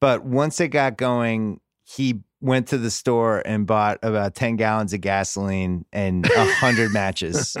but 0.00 0.24
once 0.24 0.60
it 0.60 0.68
got 0.68 0.96
going, 0.96 1.60
he 1.84 2.20
went 2.40 2.68
to 2.68 2.78
the 2.78 2.90
store 2.90 3.42
and 3.44 3.66
bought 3.66 3.98
about 4.02 4.34
10 4.34 4.56
gallons 4.56 4.92
of 4.92 5.00
gasoline 5.00 5.84
and 5.92 6.24
100 6.36 6.92
matches 6.92 7.56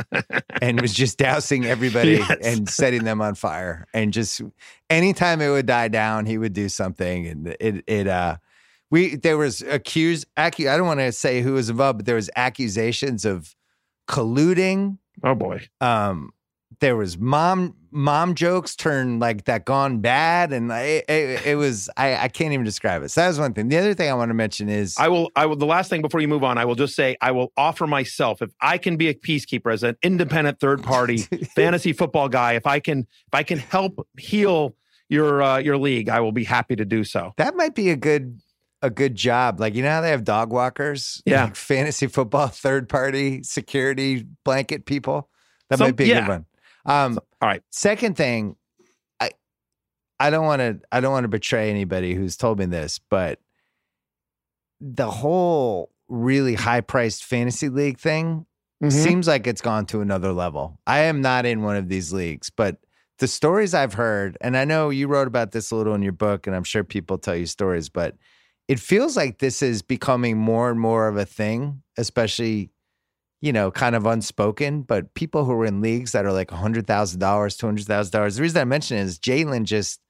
and 0.62 0.80
was 0.80 0.94
just 0.94 1.18
dousing 1.18 1.64
everybody 1.64 2.18
yes. 2.18 2.36
and 2.42 2.68
setting 2.68 3.02
them 3.02 3.20
on 3.20 3.34
fire 3.34 3.88
and 3.92 4.12
just 4.12 4.40
anytime 4.88 5.40
it 5.40 5.50
would 5.50 5.66
die 5.66 5.88
down 5.88 6.26
he 6.26 6.38
would 6.38 6.52
do 6.52 6.68
something 6.68 7.26
and 7.26 7.56
it 7.58 7.82
it 7.88 8.06
uh 8.06 8.36
we 8.90 9.16
there 9.16 9.36
was 9.36 9.62
accused 9.62 10.26
acu- 10.36 10.70
I 10.70 10.76
don't 10.76 10.86
want 10.86 11.00
to 11.00 11.12
say 11.12 11.42
who 11.42 11.54
was 11.54 11.70
involved 11.70 11.98
but 11.98 12.06
there 12.06 12.16
was 12.16 12.30
accusations 12.36 13.24
of 13.24 13.54
colluding. 14.08 14.98
Oh 15.22 15.34
boy. 15.34 15.68
Um 15.80 16.30
there 16.80 16.96
was 16.96 17.18
mom 17.18 17.74
mom 17.90 18.34
jokes 18.34 18.76
turned 18.76 19.18
like 19.20 19.44
that 19.44 19.64
gone 19.64 20.00
bad 20.00 20.52
and 20.52 20.70
it, 20.70 21.04
it, 21.08 21.46
it, 21.46 21.54
was 21.56 21.88
I, 21.96 22.16
I 22.16 22.28
can't 22.28 22.52
even 22.52 22.64
describe 22.64 23.02
it. 23.02 23.10
So 23.10 23.22
that 23.22 23.28
was 23.28 23.38
one 23.38 23.54
thing. 23.54 23.68
The 23.68 23.78
other 23.78 23.94
thing 23.94 24.10
i 24.10 24.14
want 24.14 24.28
to 24.28 24.34
mention 24.34 24.68
is 24.68 24.94
i 24.98 25.08
will 25.08 25.30
i 25.34 25.46
will 25.46 25.56
the 25.56 25.66
last 25.66 25.88
thing 25.88 26.02
before 26.02 26.20
you 26.20 26.28
move 26.28 26.44
on 26.44 26.58
i 26.58 26.64
will 26.64 26.74
just 26.74 26.94
say 26.94 27.16
i 27.20 27.30
will 27.30 27.52
offer 27.56 27.86
myself 27.86 28.42
if 28.42 28.50
i 28.60 28.78
can 28.78 28.96
be 28.96 29.08
a 29.08 29.14
peacekeeper 29.14 29.72
as 29.72 29.82
an 29.82 29.96
independent 30.02 30.60
third 30.60 30.82
party 30.82 31.18
fantasy 31.54 31.92
football 31.92 32.28
guy 32.28 32.52
if 32.52 32.66
i 32.66 32.78
can 32.78 33.00
if 33.00 33.34
i 33.34 33.42
can 33.42 33.58
help 33.58 34.06
heal 34.18 34.76
your 35.08 35.42
uh, 35.42 35.58
your 35.58 35.78
league 35.78 36.08
i 36.08 36.20
will 36.20 36.32
be 36.32 36.44
happy 36.44 36.76
to 36.76 36.84
do 36.84 37.02
so. 37.02 37.32
That 37.38 37.56
might 37.56 37.74
be 37.74 37.90
a 37.90 37.96
good 37.96 38.38
a 38.82 38.90
good 38.90 39.14
job 39.14 39.58
like 39.58 39.74
you 39.74 39.82
know 39.82 39.90
how 39.90 40.00
they 40.00 40.10
have 40.10 40.24
dog 40.24 40.52
walkers 40.52 41.22
yeah 41.26 41.44
like 41.44 41.56
fantasy 41.56 42.06
football 42.06 42.46
third 42.46 42.88
party 42.88 43.42
security 43.42 44.24
blanket 44.44 44.86
people 44.86 45.28
that 45.68 45.78
Some, 45.78 45.88
might 45.88 45.96
be 45.96 46.04
a 46.04 46.06
yeah. 46.06 46.20
good 46.20 46.28
one 46.28 46.46
um, 46.88 47.14
so, 47.14 47.20
all 47.42 47.48
right. 47.48 47.62
Second 47.70 48.16
thing, 48.16 48.56
I 49.20 49.30
I 50.18 50.30
don't 50.30 50.46
want 50.46 50.60
to 50.60 50.80
I 50.90 51.00
don't 51.00 51.12
want 51.12 51.24
to 51.24 51.28
betray 51.28 51.70
anybody 51.70 52.14
who's 52.14 52.36
told 52.36 52.58
me 52.58 52.64
this, 52.64 52.98
but 53.10 53.38
the 54.80 55.10
whole 55.10 55.90
really 56.08 56.54
high 56.54 56.80
priced 56.80 57.24
fantasy 57.24 57.68
league 57.68 57.98
thing 57.98 58.46
mm-hmm. 58.82 58.88
seems 58.88 59.28
like 59.28 59.46
it's 59.46 59.60
gone 59.60 59.86
to 59.86 60.00
another 60.00 60.32
level. 60.32 60.80
I 60.86 61.00
am 61.00 61.20
not 61.20 61.44
in 61.44 61.62
one 61.62 61.76
of 61.76 61.88
these 61.88 62.12
leagues, 62.12 62.48
but 62.48 62.78
the 63.18 63.28
stories 63.28 63.74
I've 63.74 63.94
heard, 63.94 64.38
and 64.40 64.56
I 64.56 64.64
know 64.64 64.90
you 64.90 65.08
wrote 65.08 65.26
about 65.26 65.50
this 65.50 65.70
a 65.70 65.76
little 65.76 65.94
in 65.94 66.02
your 66.02 66.12
book, 66.12 66.46
and 66.46 66.54
I'm 66.56 66.64
sure 66.64 66.84
people 66.84 67.18
tell 67.18 67.36
you 67.36 67.46
stories, 67.46 67.88
but 67.88 68.16
it 68.68 68.78
feels 68.78 69.16
like 69.16 69.38
this 69.38 69.62
is 69.62 69.82
becoming 69.82 70.36
more 70.36 70.70
and 70.70 70.78
more 70.78 71.08
of 71.08 71.16
a 71.16 71.24
thing, 71.24 71.82
especially 71.96 72.70
you 73.40 73.52
know, 73.52 73.70
kind 73.70 73.94
of 73.94 74.04
unspoken, 74.06 74.82
but 74.82 75.14
people 75.14 75.44
who 75.44 75.52
are 75.52 75.64
in 75.64 75.80
leagues 75.80 76.12
that 76.12 76.24
are 76.24 76.32
like 76.32 76.48
$100,000, 76.48 76.84
$200,000. 76.84 78.34
The 78.34 78.42
reason 78.42 78.60
I 78.60 78.64
mention 78.64 78.96
it 78.96 79.02
is 79.02 79.18
Jalen 79.18 79.64
just 79.64 80.00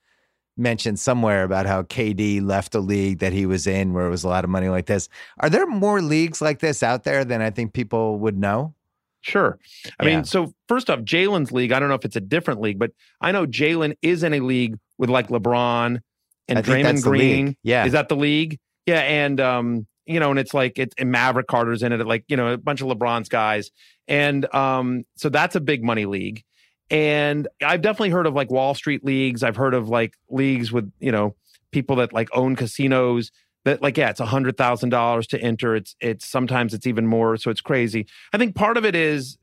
mentioned 0.56 0.98
somewhere 0.98 1.44
about 1.44 1.66
how 1.66 1.82
KD 1.82 2.44
left 2.44 2.74
a 2.74 2.80
league 2.80 3.18
that 3.18 3.32
he 3.32 3.46
was 3.46 3.66
in 3.66 3.92
where 3.92 4.06
it 4.06 4.10
was 4.10 4.24
a 4.24 4.28
lot 4.28 4.44
of 4.44 4.50
money 4.50 4.68
like 4.68 4.86
this. 4.86 5.08
Are 5.40 5.50
there 5.50 5.66
more 5.66 6.00
leagues 6.00 6.40
like 6.40 6.60
this 6.60 6.82
out 6.82 7.04
there 7.04 7.24
than 7.24 7.42
I 7.42 7.50
think 7.50 7.74
people 7.74 8.18
would 8.18 8.38
know? 8.38 8.74
Sure. 9.20 9.58
I 10.00 10.06
yeah. 10.06 10.16
mean, 10.16 10.24
so 10.24 10.54
first 10.66 10.88
off, 10.88 11.00
Jalen's 11.00 11.52
league, 11.52 11.70
I 11.70 11.78
don't 11.78 11.88
know 11.88 11.94
if 11.94 12.04
it's 12.04 12.16
a 12.16 12.20
different 12.20 12.60
league, 12.60 12.78
but 12.78 12.92
I 13.20 13.30
know 13.30 13.46
Jalen 13.46 13.96
is 14.00 14.22
in 14.22 14.32
a 14.32 14.40
league 14.40 14.78
with 14.96 15.10
like 15.10 15.28
LeBron 15.28 16.00
and 16.48 16.64
Draymond 16.64 17.02
Green. 17.02 17.56
Yeah. 17.62 17.84
Is 17.84 17.92
that 17.92 18.08
the 18.08 18.16
league? 18.16 18.58
Yeah. 18.86 19.00
And 19.00 19.40
um, 19.40 19.86
you 20.08 20.18
know, 20.18 20.30
and 20.30 20.38
it's 20.38 20.54
like 20.54 20.78
it's 20.78 20.94
and 20.98 21.12
Maverick 21.12 21.46
Carter's 21.46 21.82
in 21.82 21.92
it, 21.92 22.04
like 22.06 22.24
you 22.28 22.36
know, 22.36 22.48
a 22.48 22.56
bunch 22.58 22.80
of 22.80 22.88
LeBron's 22.88 23.28
guys, 23.28 23.70
and 24.08 24.52
um, 24.54 25.04
so 25.16 25.28
that's 25.28 25.54
a 25.54 25.60
big 25.60 25.84
money 25.84 26.06
league. 26.06 26.42
And 26.90 27.46
I've 27.62 27.82
definitely 27.82 28.10
heard 28.10 28.26
of 28.26 28.32
like 28.32 28.50
Wall 28.50 28.74
Street 28.74 29.04
leagues. 29.04 29.42
I've 29.42 29.56
heard 29.56 29.74
of 29.74 29.90
like 29.90 30.14
leagues 30.30 30.72
with 30.72 30.90
you 30.98 31.12
know 31.12 31.36
people 31.72 31.96
that 31.96 32.14
like 32.14 32.28
own 32.32 32.56
casinos 32.56 33.30
that 33.64 33.82
like 33.82 33.98
yeah, 33.98 34.08
it's 34.08 34.20
a 34.20 34.26
hundred 34.26 34.56
thousand 34.56 34.88
dollars 34.88 35.26
to 35.28 35.40
enter. 35.40 35.76
It's 35.76 35.94
it's 36.00 36.26
sometimes 36.26 36.72
it's 36.72 36.86
even 36.86 37.06
more, 37.06 37.36
so 37.36 37.50
it's 37.50 37.60
crazy. 37.60 38.06
I 38.32 38.38
think 38.38 38.54
part 38.54 38.78
of 38.78 38.86
it 38.86 38.94
is 38.94 39.36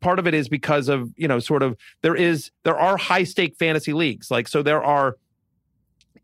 part 0.00 0.20
of 0.20 0.28
it 0.28 0.34
is 0.34 0.48
because 0.48 0.88
of 0.88 1.10
you 1.16 1.26
know 1.26 1.40
sort 1.40 1.64
of 1.64 1.76
there 2.02 2.14
is 2.14 2.52
there 2.62 2.78
are 2.78 2.96
high 2.96 3.24
stake 3.24 3.56
fantasy 3.58 3.92
leagues 3.92 4.30
like 4.30 4.46
so 4.48 4.62
there 4.62 4.82
are 4.82 5.16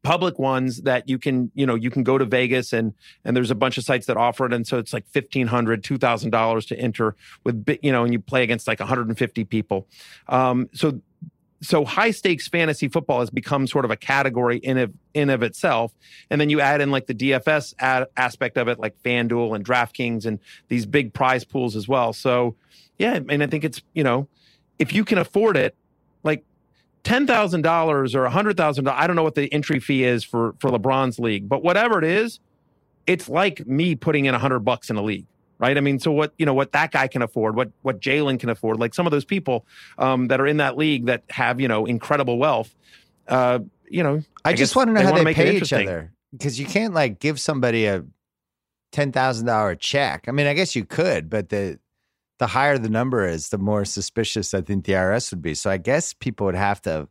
public 0.05 0.39
ones 0.39 0.83
that 0.83 1.09
you 1.09 1.19
can 1.19 1.51
you 1.55 1.67
know 1.67 1.75
you 1.75 1.91
can 1.91 2.05
go 2.05 2.17
to 2.17 2.25
vegas 2.25 2.73
and 2.73 2.95
and 3.25 3.37
there's 3.37 3.51
a 3.51 3.55
bunch 3.57 3.79
of 3.79 3.85
sites 3.85 4.07
that 4.07 4.17
offer 4.17 4.47
it. 4.47 4.53
And 4.53 4.65
so 4.67 4.79
it's 4.79 4.93
like 4.93 5.11
$1500 5.11 5.49
$2000 5.81 6.69
to 6.69 6.79
enter 6.79 7.17
with 7.43 7.79
you 7.83 7.91
know 7.91 8.05
and 8.05 8.13
you 8.13 8.21
play 8.21 8.45
against 8.45 8.69
like 8.69 8.79
150 8.79 9.45
people. 9.45 9.89
Um, 10.29 10.69
so 10.73 11.01
so 11.63 11.85
high 11.87 12.11
stakes 12.11 12.47
fantasy 12.47 12.89
football 12.89 13.21
has 13.21 13.31
become 13.31 13.67
sort 13.67 13.87
of 13.87 13.91
a 13.91 13.97
category 13.97 14.59
in 14.59 14.77
of 14.79 14.93
in 15.15 15.31
of 15.31 15.43
itself. 15.43 15.93
And 16.31 16.41
then 16.41 16.51
you 16.51 16.61
add 16.61 16.81
in 16.81 16.91
like 16.91 17.07
the 17.07 17.15
dfs 17.15 17.75
ad, 17.79 18.07
aspect 18.17 18.59
of 18.59 18.69
it 18.69 18.79
like 18.79 18.97
fanduel 19.03 19.57
and 19.57 19.65
draftkings 19.65 20.27
and 20.27 20.39
these 20.69 20.87
big 20.87 21.15
prize 21.15 21.45
pools 21.45 21.75
as 21.75 21.89
well. 21.89 22.13
So 22.13 22.55
yeah 22.99 23.19
and 23.29 23.43
i 23.43 23.47
think 23.47 23.65
it's 23.65 23.83
you 23.93 24.05
know 24.05 24.29
if 24.79 24.93
you 24.93 25.05
can 25.05 25.19
afford 25.19 25.57
it 25.57 25.77
ten 27.05 27.27
thousand 27.27 27.63
dollars 27.63 28.15
or 28.15 28.25
a 28.25 28.31
hundred 28.31 28.57
thousand 28.57 28.85
dollars. 28.85 29.01
I 29.01 29.07
don't 29.07 29.15
know 29.15 29.23
what 29.23 29.37
the 29.37 29.53
entry 29.53 29.79
fee 29.79 30.05
is 30.05 30.25
for 30.25 30.55
for 30.59 30.71
LeBron's 30.71 31.19
league, 31.19 31.49
but 31.49 31.63
whatever 31.63 31.99
it 31.99 32.05
is, 32.05 32.41
it's 33.07 33.29
like 33.29 33.67
me 33.67 33.95
putting 33.95 34.25
in 34.25 34.35
a 34.35 34.39
hundred 34.39 34.61
bucks 34.61 34.91
in 34.91 34.97
a 34.97 35.03
league, 35.03 35.27
right? 35.59 35.77
I 35.77 35.81
mean, 35.81 36.01
so 36.01 36.11
what 36.11 36.33
you 36.39 36.47
know 36.47 36.55
what 36.55 36.73
that 36.73 36.91
guy 36.91 37.07
can 37.07 37.23
afford, 37.23 37.55
what 37.55 37.71
what 37.83 38.01
Jalen 38.01 38.41
can 38.41 38.49
afford, 38.49 38.81
like 38.81 38.95
some 38.95 39.07
of 39.07 39.13
those 39.13 39.25
people 39.25 39.67
um, 39.99 40.29
that 40.29 40.41
are 40.41 40.47
in 40.47 40.57
that 40.57 40.77
league 40.77 41.07
that 41.07 41.23
have 41.31 41.61
you 41.61 41.69
know 41.69 41.87
incredible 41.87 42.39
wealth. 42.39 42.75
Uh, 43.29 43.61
you 43.89 44.03
know, 44.03 44.23
I, 44.45 44.51
I 44.51 44.53
just 44.55 44.75
want 44.75 44.89
to 44.89 44.95
know 44.95 45.03
how 45.03 45.13
they 45.13 45.35
pay 45.35 45.57
each 45.57 45.73
other 45.73 46.13
because 46.33 46.59
you 46.59 46.67
can't 46.67 46.95
like 46.95 47.21
give 47.21 47.39
somebody 47.39 47.87
a 47.87 48.05
ten 48.93 49.13
thousand 49.13 49.47
dollar 49.47 49.75
check. 49.75 50.25
I 50.27 50.33
mean, 50.33 50.47
I 50.47 50.55
guess 50.55 50.75
you 50.75 50.85
could, 50.85 51.29
but 51.29 51.51
the 51.51 51.79
the 52.39 52.49
higher 52.49 52.79
the 52.79 52.89
number 52.89 53.27
is, 53.27 53.49
the 53.49 53.59
more 53.59 53.85
suspicious 53.85 54.55
I 54.55 54.61
think 54.61 54.85
the 54.85 54.93
IRS 54.93 55.31
would 55.31 55.43
be. 55.43 55.55
So 55.55 55.71
I 55.71 55.77
guess 55.77 56.13
people 56.13 56.47
would 56.47 56.55
have 56.55 56.83
to 56.83 57.09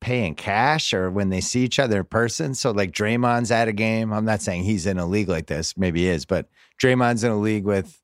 pay 0.00 0.26
in 0.26 0.34
cash 0.34 0.92
or 0.92 1.10
when 1.10 1.28
they 1.30 1.40
see 1.40 1.64
each 1.64 1.78
other 1.78 1.98
in 1.98 2.04
person. 2.04 2.54
So 2.54 2.70
like 2.70 2.92
Draymond's 2.92 3.50
at 3.50 3.68
a 3.68 3.72
game. 3.72 4.12
I'm 4.12 4.24
not 4.24 4.42
saying 4.42 4.62
he's 4.62 4.86
in 4.86 4.98
a 4.98 5.06
league 5.06 5.28
like 5.28 5.46
this, 5.46 5.76
maybe 5.76 6.02
he 6.02 6.08
is, 6.08 6.24
but 6.24 6.48
Draymond's 6.80 7.24
in 7.24 7.32
a 7.32 7.38
league 7.38 7.64
with 7.64 8.00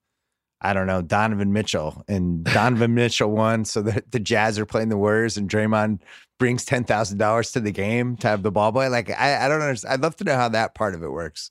I 0.60 0.72
don't 0.72 0.86
know, 0.86 1.02
Donovan 1.02 1.52
Mitchell. 1.52 2.02
And 2.08 2.42
Donovan 2.54 2.94
Mitchell 2.94 3.30
won. 3.30 3.66
So 3.66 3.82
the, 3.82 4.02
the 4.10 4.18
Jazz 4.18 4.58
are 4.58 4.64
playing 4.64 4.88
the 4.88 4.96
Warriors 4.96 5.36
and 5.36 5.48
Draymond 5.48 6.00
brings 6.38 6.64
ten 6.64 6.84
thousand 6.84 7.18
dollars 7.18 7.52
to 7.52 7.60
the 7.60 7.70
game 7.70 8.16
to 8.18 8.28
have 8.28 8.42
the 8.42 8.50
ball 8.50 8.72
boy. 8.72 8.88
Like 8.88 9.10
I, 9.10 9.44
I 9.44 9.48
don't 9.48 9.60
understand. 9.60 9.92
I'd 9.94 10.00
love 10.00 10.16
to 10.16 10.24
know 10.24 10.36
how 10.36 10.48
that 10.48 10.74
part 10.74 10.94
of 10.94 11.02
it 11.02 11.10
works. 11.10 11.50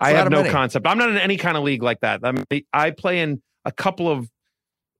It's 0.00 0.08
I 0.08 0.10
have 0.12 0.30
no 0.30 0.38
money. 0.38 0.50
concept. 0.50 0.86
I'm 0.86 0.98
not 0.98 1.08
in 1.10 1.16
any 1.16 1.36
kind 1.36 1.56
of 1.56 1.62
league 1.62 1.82
like 1.82 2.00
that. 2.00 2.20
I 2.22 2.32
mean, 2.32 2.44
I 2.72 2.90
play 2.90 3.20
in 3.20 3.42
a 3.64 3.72
couple 3.72 4.08
of 4.08 4.30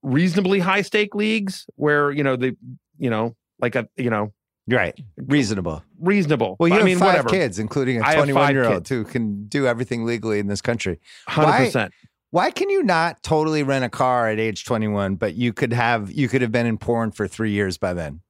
reasonably 0.03 0.59
high 0.59 0.81
stake 0.81 1.15
leagues 1.15 1.65
where 1.75 2.11
you 2.11 2.23
know 2.23 2.35
the 2.35 2.55
you 2.97 3.09
know 3.09 3.35
like 3.59 3.75
a 3.75 3.87
you 3.97 4.09
know 4.09 4.33
right 4.67 4.99
reasonable 5.17 5.83
reasonable 5.99 6.55
well 6.59 6.67
you 6.67 6.75
I 6.75 6.77
have 6.77 6.85
mean, 6.85 6.97
five 6.97 7.07
whatever. 7.07 7.29
kids 7.29 7.59
including 7.59 7.97
a 7.97 8.13
21 8.13 8.53
year 8.53 8.65
old 8.65 8.87
who 8.87 9.03
can 9.03 9.45
do 9.47 9.67
everything 9.67 10.05
legally 10.05 10.39
in 10.39 10.47
this 10.47 10.61
country 10.61 10.99
100% 11.29 11.75
why, 11.75 11.89
why 12.31 12.51
can 12.51 12.69
you 12.69 12.81
not 12.83 13.21
totally 13.21 13.63
rent 13.63 13.85
a 13.85 13.89
car 13.89 14.27
at 14.27 14.39
age 14.39 14.65
21 14.65 15.15
but 15.15 15.35
you 15.35 15.53
could 15.53 15.73
have 15.73 16.11
you 16.11 16.27
could 16.27 16.41
have 16.41 16.51
been 16.51 16.65
in 16.65 16.77
porn 16.77 17.11
for 17.11 17.27
three 17.27 17.51
years 17.51 17.77
by 17.77 17.93
then 17.93 18.21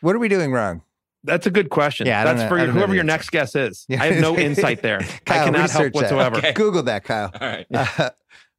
what 0.00 0.14
are 0.14 0.20
we 0.20 0.28
doing 0.28 0.52
wrong 0.52 0.82
that's 1.24 1.46
a 1.46 1.50
good 1.50 1.70
question. 1.70 2.06
Yeah, 2.06 2.22
that's 2.24 2.42
know, 2.42 2.48
for 2.48 2.58
whoever 2.58 2.94
your 2.94 3.02
next 3.02 3.30
guest 3.30 3.56
is. 3.56 3.86
Yeah. 3.88 4.02
I 4.02 4.12
have 4.12 4.20
no 4.20 4.36
insight 4.38 4.82
there. 4.82 5.00
Kyle, 5.24 5.40
I 5.40 5.44
cannot 5.44 5.70
help 5.70 5.94
whatsoever. 5.94 6.36
Okay. 6.36 6.52
Google 6.52 6.82
that, 6.82 7.04
Kyle. 7.04 7.32
All 7.40 7.48
right. 7.48 7.66
Uh, 7.74 8.10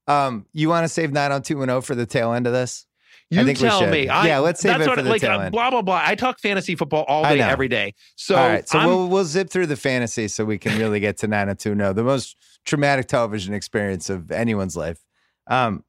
um, 0.08 0.46
you 0.54 0.70
want 0.70 0.84
to 0.84 0.90
save 0.90 1.12
90210 1.12 1.82
for 1.82 1.96
the 1.96 2.06
tail 2.06 2.34
end 2.34 2.48
of 2.48 2.54
this? 2.54 2.86
You 3.32 3.42
I 3.42 3.44
think 3.44 3.58
tell 3.58 3.88
me. 3.88 4.08
I, 4.08 4.28
yeah, 4.28 4.38
let's 4.38 4.62
save 4.62 4.80
it 4.80 4.88
for 4.88 5.02
the 5.02 5.10
like, 5.10 5.22
tail 5.22 5.42
end. 5.42 5.52
Blah 5.52 5.72
blah 5.72 5.82
blah. 5.82 6.02
I 6.04 6.14
talk 6.14 6.40
fantasy 6.40 6.76
football 6.76 7.06
all 7.08 7.24
day, 7.24 7.42
every 7.42 7.68
day. 7.68 7.96
So, 8.16 8.36
all 8.36 8.48
right, 8.48 8.68
so 8.70 8.86
we'll 8.86 9.08
we'll 9.08 9.26
zip 9.26 9.50
through 9.50 9.66
the 9.66 9.76
fantasy 9.76 10.28
so 10.28 10.46
we 10.46 10.60
can 10.60 10.78
really 10.78 11.00
get 11.00 11.18
to 11.18 11.28
90210, 11.28 11.96
the 11.96 12.04
most 12.04 12.38
traumatic 12.66 13.08
television 13.08 13.54
experience 13.56 14.12
of 14.12 14.32
anyone's 14.32 14.78
life. 14.78 15.00
Um, 15.48 15.84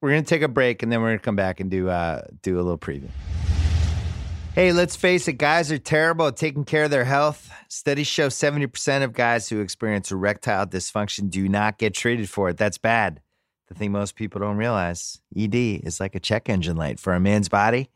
we're 0.00 0.10
gonna 0.10 0.22
take 0.22 0.42
a 0.42 0.48
break 0.48 0.84
and 0.84 0.92
then 0.92 1.02
we're 1.02 1.08
gonna 1.08 1.18
come 1.18 1.36
back 1.36 1.58
and 1.58 1.70
do 1.70 1.88
uh 1.88 2.22
do 2.42 2.56
a 2.56 2.62
little 2.62 2.78
preview. 2.78 3.10
Hey, 4.54 4.72
let's 4.72 4.96
face 4.96 5.28
it, 5.28 5.34
guys 5.34 5.70
are 5.70 5.78
terrible 5.78 6.28
at 6.28 6.36
taking 6.36 6.64
care 6.64 6.84
of 6.84 6.90
their 6.90 7.04
health. 7.04 7.50
Studies 7.68 8.06
show 8.06 8.28
70% 8.28 9.02
of 9.02 9.12
guys 9.12 9.50
who 9.50 9.60
experience 9.60 10.10
erectile 10.10 10.66
dysfunction 10.66 11.28
do 11.28 11.46
not 11.46 11.76
get 11.76 11.92
treated 11.92 12.30
for 12.30 12.48
it. 12.48 12.56
That's 12.56 12.78
bad. 12.78 13.20
The 13.68 13.74
thing 13.74 13.92
most 13.92 14.14
people 14.14 14.40
don't 14.40 14.56
realize 14.56 15.20
ED 15.36 15.54
is 15.54 15.98
like 15.98 16.14
a 16.14 16.20
check 16.20 16.48
engine 16.48 16.76
light 16.76 17.00
for 17.00 17.14
a 17.14 17.20
man's 17.20 17.48
body. 17.48 17.90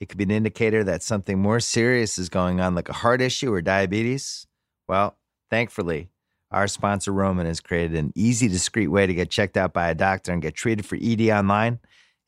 It 0.00 0.08
could 0.08 0.18
be 0.18 0.24
an 0.24 0.32
indicator 0.32 0.82
that 0.84 1.02
something 1.02 1.38
more 1.38 1.60
serious 1.60 2.18
is 2.18 2.28
going 2.28 2.60
on, 2.60 2.74
like 2.74 2.88
a 2.88 2.92
heart 2.94 3.20
issue 3.20 3.52
or 3.52 3.62
diabetes. 3.62 4.46
Well, 4.88 5.16
thankfully, 5.48 6.10
our 6.50 6.66
sponsor 6.66 7.12
Roman 7.12 7.46
has 7.46 7.60
created 7.60 7.96
an 7.96 8.12
easy, 8.16 8.48
discreet 8.48 8.88
way 8.88 9.06
to 9.06 9.14
get 9.14 9.30
checked 9.30 9.56
out 9.56 9.72
by 9.72 9.88
a 9.88 9.94
doctor 9.94 10.32
and 10.32 10.42
get 10.42 10.54
treated 10.54 10.84
for 10.84 10.98
ED 11.00 11.30
online. 11.30 11.78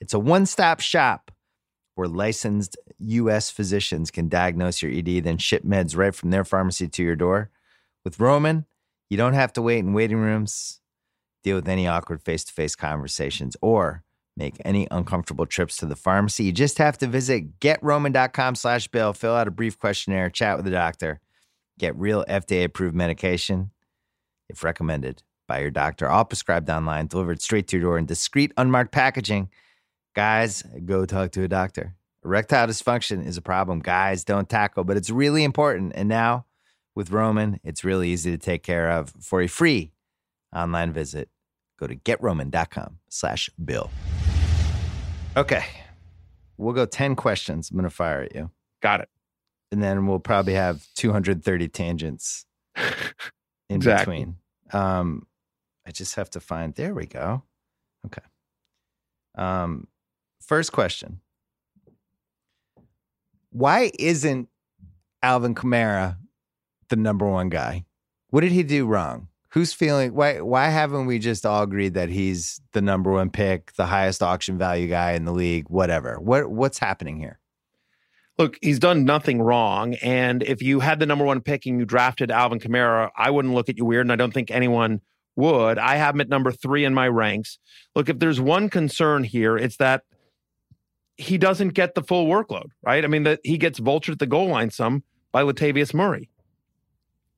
It's 0.00 0.14
a 0.14 0.18
one 0.18 0.46
stop 0.46 0.80
shop 0.80 1.32
where 1.96 2.08
licensed 2.08 2.76
U.S. 2.98 3.50
physicians 3.50 4.10
can 4.10 4.28
diagnose 4.28 4.82
your 4.82 4.92
ED, 4.92 5.24
then 5.24 5.38
ship 5.38 5.64
meds 5.64 5.96
right 5.96 6.14
from 6.14 6.30
their 6.30 6.44
pharmacy 6.44 6.88
to 6.88 7.02
your 7.02 7.16
door. 7.16 7.50
With 8.04 8.20
Roman, 8.20 8.66
you 9.10 9.16
don't 9.16 9.34
have 9.34 9.52
to 9.54 9.62
wait 9.62 9.78
in 9.78 9.92
waiting 9.92 10.18
rooms, 10.18 10.80
deal 11.44 11.56
with 11.56 11.68
any 11.68 11.86
awkward 11.86 12.22
face 12.22 12.42
to 12.44 12.52
face 12.52 12.74
conversations, 12.74 13.56
or 13.62 14.02
make 14.36 14.56
any 14.64 14.88
uncomfortable 14.90 15.46
trips 15.46 15.76
to 15.76 15.86
the 15.86 15.94
pharmacy. 15.94 16.44
You 16.44 16.52
just 16.52 16.78
have 16.78 16.98
to 16.98 17.06
visit 17.06 17.60
getroman.com 17.60 18.56
slash 18.56 18.88
bill, 18.88 19.12
fill 19.12 19.34
out 19.34 19.46
a 19.46 19.52
brief 19.52 19.78
questionnaire, 19.78 20.28
chat 20.30 20.56
with 20.56 20.64
the 20.64 20.72
doctor, 20.72 21.20
get 21.78 21.96
real 21.96 22.24
FDA 22.28 22.64
approved 22.64 22.96
medication 22.96 23.70
if 24.48 24.64
recommended 24.64 25.22
by 25.46 25.60
your 25.60 25.70
doctor, 25.70 26.08
all 26.08 26.24
prescribed 26.24 26.70
online, 26.70 27.06
delivered 27.06 27.40
straight 27.40 27.68
to 27.68 27.76
your 27.76 27.82
door 27.82 27.98
in 27.98 28.06
discreet, 28.06 28.52
unmarked 28.56 28.92
packaging. 28.92 29.50
Guys, 30.14 30.62
go 30.84 31.04
talk 31.04 31.32
to 31.32 31.42
a 31.42 31.48
doctor. 31.48 31.94
Erectile 32.24 32.66
dysfunction 32.66 33.24
is 33.24 33.36
a 33.36 33.42
problem 33.42 33.80
guys 33.80 34.24
don't 34.24 34.48
tackle, 34.48 34.84
but 34.84 34.96
it's 34.96 35.10
really 35.10 35.44
important. 35.44 35.92
And 35.94 36.08
now 36.08 36.46
with 36.94 37.10
Roman, 37.10 37.60
it's 37.62 37.84
really 37.84 38.08
easy 38.08 38.30
to 38.30 38.38
take 38.38 38.62
care 38.62 38.90
of. 38.90 39.12
For 39.20 39.42
a 39.42 39.46
free 39.46 39.92
online 40.54 40.92
visit, 40.92 41.28
go 41.78 41.86
to 41.86 41.96
getroman.com 41.96 42.98
slash 43.08 43.50
bill. 43.62 43.90
Okay. 45.36 45.64
We'll 46.56 46.74
go 46.74 46.86
10 46.86 47.16
questions. 47.16 47.70
I'm 47.70 47.76
going 47.76 47.84
to 47.84 47.90
fire 47.90 48.22
at 48.22 48.34
you. 48.34 48.50
Got 48.80 49.00
it. 49.00 49.08
And 49.72 49.82
then 49.82 50.06
we'll 50.06 50.20
probably 50.20 50.54
have 50.54 50.86
230 50.94 51.68
tangents 51.68 52.46
in 52.76 53.76
exactly. 53.76 54.18
between. 54.18 54.36
Um, 54.72 55.26
I 55.86 55.90
just 55.90 56.14
have 56.14 56.30
to 56.30 56.40
find, 56.40 56.74
there 56.74 56.94
we 56.94 57.06
go. 57.06 57.42
Okay. 58.06 58.22
Um, 59.36 59.88
first 60.40 60.72
question 60.72 61.20
Why 63.50 63.90
isn't 63.98 64.48
Alvin 65.22 65.54
Kamara 65.54 66.18
the 66.88 66.96
number 66.96 67.26
one 67.26 67.48
guy? 67.48 67.84
What 68.30 68.42
did 68.42 68.52
he 68.52 68.62
do 68.62 68.86
wrong? 68.86 69.28
Who's 69.54 69.72
feeling 69.72 70.14
why 70.14 70.40
why 70.40 70.68
haven't 70.68 71.06
we 71.06 71.20
just 71.20 71.46
all 71.46 71.62
agreed 71.62 71.94
that 71.94 72.08
he's 72.08 72.60
the 72.72 72.82
number 72.82 73.12
one 73.12 73.30
pick, 73.30 73.72
the 73.74 73.86
highest 73.86 74.20
auction 74.20 74.58
value 74.58 74.88
guy 74.88 75.12
in 75.12 75.24
the 75.24 75.32
league, 75.32 75.66
whatever? 75.68 76.18
What 76.18 76.50
what's 76.50 76.80
happening 76.80 77.20
here? 77.20 77.38
Look, 78.36 78.58
he's 78.60 78.80
done 78.80 79.04
nothing 79.04 79.40
wrong. 79.40 79.94
And 80.02 80.42
if 80.42 80.60
you 80.60 80.80
had 80.80 80.98
the 80.98 81.06
number 81.06 81.24
one 81.24 81.40
pick 81.40 81.66
and 81.66 81.78
you 81.78 81.84
drafted 81.84 82.32
Alvin 82.32 82.58
Kamara, 82.58 83.10
I 83.16 83.30
wouldn't 83.30 83.54
look 83.54 83.68
at 83.68 83.78
you 83.78 83.84
weird. 83.84 84.04
And 84.04 84.12
I 84.12 84.16
don't 84.16 84.34
think 84.34 84.50
anyone 84.50 85.00
would. 85.36 85.78
I 85.78 85.96
have 85.96 86.16
him 86.16 86.20
at 86.20 86.28
number 86.28 86.50
three 86.50 86.84
in 86.84 86.92
my 86.92 87.06
ranks. 87.06 87.60
Look, 87.94 88.08
if 88.08 88.18
there's 88.18 88.40
one 88.40 88.68
concern 88.68 89.22
here, 89.22 89.56
it's 89.56 89.76
that 89.76 90.02
he 91.16 91.38
doesn't 91.38 91.74
get 91.74 91.94
the 91.94 92.02
full 92.02 92.26
workload, 92.26 92.70
right? 92.82 93.04
I 93.04 93.06
mean, 93.06 93.22
that 93.22 93.38
he 93.44 93.56
gets 93.56 93.78
vultured 93.78 94.14
at 94.14 94.18
the 94.18 94.26
goal 94.26 94.48
line 94.48 94.70
some 94.70 95.04
by 95.30 95.44
Latavius 95.44 95.94
Murray. 95.94 96.28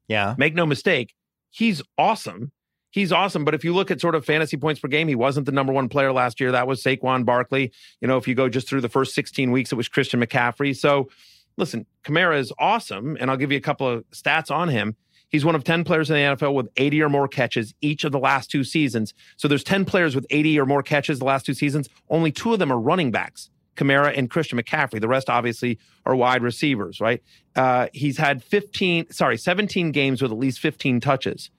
Yeah. 0.08 0.34
Make 0.38 0.54
no 0.54 0.64
mistake, 0.64 1.14
he's 1.56 1.80
awesome. 1.96 2.52
He's 2.90 3.12
awesome. 3.12 3.44
But 3.44 3.54
if 3.54 3.64
you 3.64 3.74
look 3.74 3.90
at 3.90 4.00
sort 4.00 4.14
of 4.14 4.26
fantasy 4.26 4.58
points 4.58 4.78
per 4.78 4.88
game, 4.88 5.08
he 5.08 5.14
wasn't 5.14 5.46
the 5.46 5.52
number 5.52 5.72
one 5.72 5.88
player 5.88 6.12
last 6.12 6.38
year. 6.38 6.52
That 6.52 6.66
was 6.66 6.82
Saquon 6.82 7.24
Barkley. 7.24 7.72
You 8.00 8.08
know, 8.08 8.18
if 8.18 8.28
you 8.28 8.34
go 8.34 8.48
just 8.48 8.68
through 8.68 8.82
the 8.82 8.90
first 8.90 9.14
16 9.14 9.50
weeks, 9.50 9.72
it 9.72 9.74
was 9.74 9.88
Christian 9.88 10.20
McCaffrey. 10.20 10.76
So 10.76 11.08
listen, 11.56 11.86
Kamara 12.04 12.38
is 12.38 12.52
awesome. 12.58 13.16
And 13.18 13.30
I'll 13.30 13.38
give 13.38 13.50
you 13.50 13.58
a 13.58 13.62
couple 13.62 13.88
of 13.88 14.04
stats 14.10 14.50
on 14.50 14.68
him. 14.68 14.96
He's 15.30 15.44
one 15.44 15.54
of 15.54 15.64
10 15.64 15.84
players 15.84 16.10
in 16.10 16.16
the 16.16 16.36
NFL 16.36 16.54
with 16.54 16.68
80 16.76 17.02
or 17.02 17.08
more 17.08 17.26
catches 17.26 17.74
each 17.80 18.04
of 18.04 18.12
the 18.12 18.18
last 18.18 18.50
two 18.50 18.62
seasons. 18.62 19.14
So 19.36 19.48
there's 19.48 19.64
10 19.64 19.86
players 19.86 20.14
with 20.14 20.26
80 20.30 20.60
or 20.60 20.66
more 20.66 20.82
catches 20.82 21.18
the 21.18 21.24
last 21.24 21.46
two 21.46 21.54
seasons. 21.54 21.88
Only 22.10 22.32
two 22.32 22.52
of 22.52 22.58
them 22.58 22.70
are 22.70 22.78
running 22.78 23.10
backs. 23.10 23.50
Kamara 23.76 24.16
and 24.16 24.30
Christian 24.30 24.58
McCaffrey. 24.58 25.00
The 25.00 25.08
rest 25.08 25.30
obviously 25.30 25.78
are 26.04 26.16
wide 26.16 26.42
receivers, 26.42 27.00
right? 27.00 27.22
Uh, 27.54 27.88
he's 27.92 28.18
had 28.18 28.42
15, 28.42 29.10
sorry, 29.10 29.36
17 29.36 29.92
games 29.92 30.22
with 30.22 30.32
at 30.32 30.38
least 30.38 30.60
15 30.60 31.00
touches. 31.00 31.50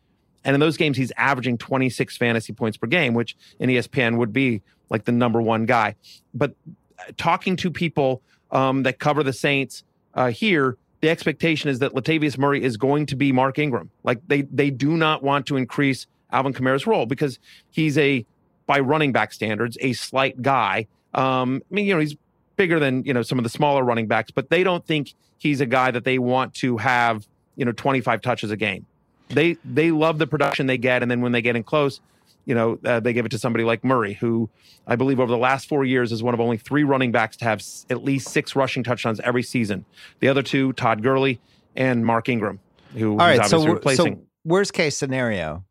And 0.43 0.53
in 0.53 0.59
those 0.59 0.77
games, 0.77 0.97
he's 0.97 1.11
averaging 1.17 1.57
26 1.57 2.17
fantasy 2.17 2.53
points 2.53 2.77
per 2.77 2.87
game, 2.87 3.13
which 3.13 3.35
in 3.59 3.69
ESPN 3.69 4.17
would 4.17 4.31
be 4.31 4.61
like 4.89 5.05
the 5.05 5.11
number 5.11 5.41
one 5.41 5.65
guy. 5.65 5.95
But 6.33 6.55
uh, 6.65 7.11
talking 7.17 7.55
to 7.57 7.71
people 7.71 8.21
um, 8.51 8.83
that 8.83 8.99
cover 8.99 9.23
the 9.23 9.33
Saints 9.33 9.83
uh, 10.13 10.31
here, 10.31 10.77
the 11.01 11.09
expectation 11.09 11.69
is 11.69 11.79
that 11.79 11.93
Latavius 11.93 12.37
Murray 12.37 12.63
is 12.63 12.77
going 12.77 13.05
to 13.07 13.15
be 13.15 13.31
Mark 13.31 13.59
Ingram. 13.59 13.91
Like 14.03 14.21
they 14.27 14.43
they 14.43 14.69
do 14.69 14.97
not 14.97 15.21
want 15.21 15.45
to 15.47 15.57
increase 15.57 16.07
Alvin 16.31 16.53
Kamara's 16.53 16.87
role 16.87 17.05
because 17.05 17.39
he's 17.69 17.97
a 17.97 18.25
by 18.65 18.79
running 18.79 19.11
back 19.11 19.33
standards 19.33 19.77
a 19.81 19.93
slight 19.93 20.41
guy. 20.41 20.87
Um, 21.17 21.61
I 21.71 21.75
mean, 21.75 21.85
you 21.85 21.93
know, 21.93 21.99
he's 21.99 22.15
bigger 22.55 22.79
than 22.79 23.03
you 23.03 23.13
know 23.13 23.21
some 23.21 23.37
of 23.37 23.43
the 23.43 23.49
smaller 23.49 23.83
running 23.83 24.07
backs, 24.07 24.31
but 24.31 24.49
they 24.49 24.63
don't 24.63 24.85
think 24.85 25.13
he's 25.37 25.61
a 25.61 25.65
guy 25.65 25.91
that 25.91 26.03
they 26.03 26.19
want 26.19 26.53
to 26.55 26.77
have 26.77 27.25
you 27.55 27.65
know 27.65 27.71
25 27.71 28.21
touches 28.21 28.51
a 28.51 28.57
game. 28.57 28.85
They 29.29 29.57
they 29.63 29.91
love 29.91 30.19
the 30.19 30.27
production 30.27 30.67
they 30.67 30.77
get, 30.77 31.01
and 31.01 31.11
then 31.11 31.21
when 31.21 31.31
they 31.31 31.41
get 31.41 31.55
in 31.55 31.63
close, 31.63 31.99
you 32.45 32.55
know, 32.55 32.79
uh, 32.85 32.99
they 32.99 33.13
give 33.13 33.25
it 33.25 33.29
to 33.29 33.39
somebody 33.39 33.65
like 33.65 33.83
Murray, 33.83 34.13
who 34.13 34.49
I 34.85 34.95
believe 34.95 35.19
over 35.19 35.31
the 35.31 35.37
last 35.37 35.67
four 35.67 35.83
years 35.83 36.11
is 36.11 36.23
one 36.23 36.33
of 36.33 36.39
only 36.39 36.57
three 36.57 36.83
running 36.83 37.11
backs 37.11 37.35
to 37.37 37.45
have 37.45 37.59
s- 37.59 37.85
at 37.89 38.03
least 38.03 38.31
six 38.31 38.55
rushing 38.55 38.83
touchdowns 38.83 39.19
every 39.19 39.43
season. 39.43 39.85
The 40.21 40.29
other 40.29 40.41
two, 40.41 40.71
Todd 40.73 41.03
Gurley 41.03 41.41
and 41.75 42.05
Mark 42.05 42.29
Ingram, 42.29 42.59
who 42.93 43.11
All 43.11 43.17
right, 43.17 43.45
so, 43.45 43.57
so 43.95 44.21
worst 44.45 44.71
case 44.73 44.95
scenario, 44.95 45.65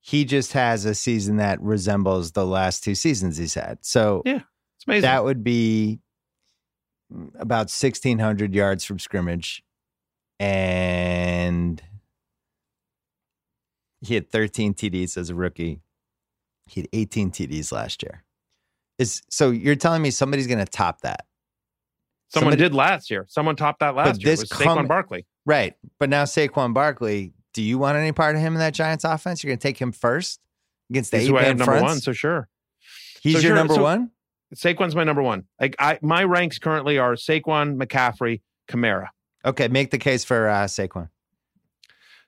he 0.00 0.26
just 0.26 0.52
has 0.52 0.84
a 0.84 0.94
season 0.94 1.36
that 1.36 1.58
resembles 1.62 2.32
the 2.32 2.44
last 2.44 2.84
two 2.84 2.94
seasons 2.94 3.38
he's 3.38 3.54
had. 3.54 3.78
So 3.80 4.22
Yeah, 4.26 4.40
it's 4.84 4.88
amazing. 4.88 5.02
that 5.02 5.24
would 5.24 5.42
be 5.44 6.00
about 7.38 7.70
1600 7.70 8.54
yards 8.54 8.84
from 8.84 8.98
scrimmage 8.98 9.62
and 10.40 11.82
he 14.00 14.14
had 14.14 14.30
13 14.30 14.74
TDs 14.74 15.16
as 15.16 15.30
a 15.30 15.34
rookie. 15.34 15.80
He 16.66 16.80
had 16.82 16.88
18 16.92 17.30
TDs 17.30 17.72
last 17.72 18.02
year. 18.02 18.24
Is 18.98 19.22
so 19.30 19.50
you're 19.50 19.76
telling 19.76 20.02
me 20.02 20.10
somebody's 20.10 20.46
going 20.46 20.58
to 20.58 20.64
top 20.64 21.00
that? 21.02 21.24
Someone 22.32 22.52
somebody- 22.52 22.62
did 22.68 22.74
last 22.74 23.10
year. 23.10 23.26
Someone 23.28 23.56
topped 23.56 23.80
that 23.80 23.94
last 23.94 24.22
year. 24.22 24.32
this 24.32 24.42
It 24.42 24.50
was 24.50 24.60
Saquon 24.66 24.88
Barkley. 24.88 25.26
Right. 25.46 25.74
But 25.98 26.10
now 26.10 26.24
Saquon 26.24 26.74
Barkley, 26.74 27.32
do 27.52 27.62
you 27.62 27.78
want 27.78 27.96
any 27.96 28.12
part 28.12 28.34
of 28.36 28.40
him 28.42 28.54
in 28.54 28.58
that 28.60 28.74
Giants 28.74 29.04
offense? 29.04 29.42
You're 29.42 29.50
going 29.50 29.58
to 29.58 29.62
take 29.62 29.78
him 29.80 29.92
first 29.92 30.40
against 30.90 31.10
the 31.10 31.18
He's 31.18 31.28
eight 31.28 31.32
man 31.32 31.44
have 31.44 31.58
number 31.58 31.72
fronts? 31.72 31.82
one, 31.92 32.00
so 32.00 32.12
sure. 32.12 32.48
He's 33.22 33.34
so 33.34 33.38
your 33.40 33.50
sure, 33.50 33.56
number 33.56 33.74
so- 33.74 33.82
one? 33.82 34.10
Saquon's 34.54 34.94
my 34.94 35.04
number 35.04 35.22
one. 35.22 35.44
Like 35.60 35.76
I, 35.78 35.98
my 36.02 36.24
ranks 36.24 36.58
currently 36.58 36.98
are 36.98 37.14
Saquon, 37.14 37.76
McCaffrey, 37.76 38.42
Kamara. 38.68 39.08
Okay, 39.44 39.68
make 39.68 39.90
the 39.90 39.98
case 39.98 40.24
for 40.24 40.48
uh, 40.48 40.64
Saquon. 40.64 41.08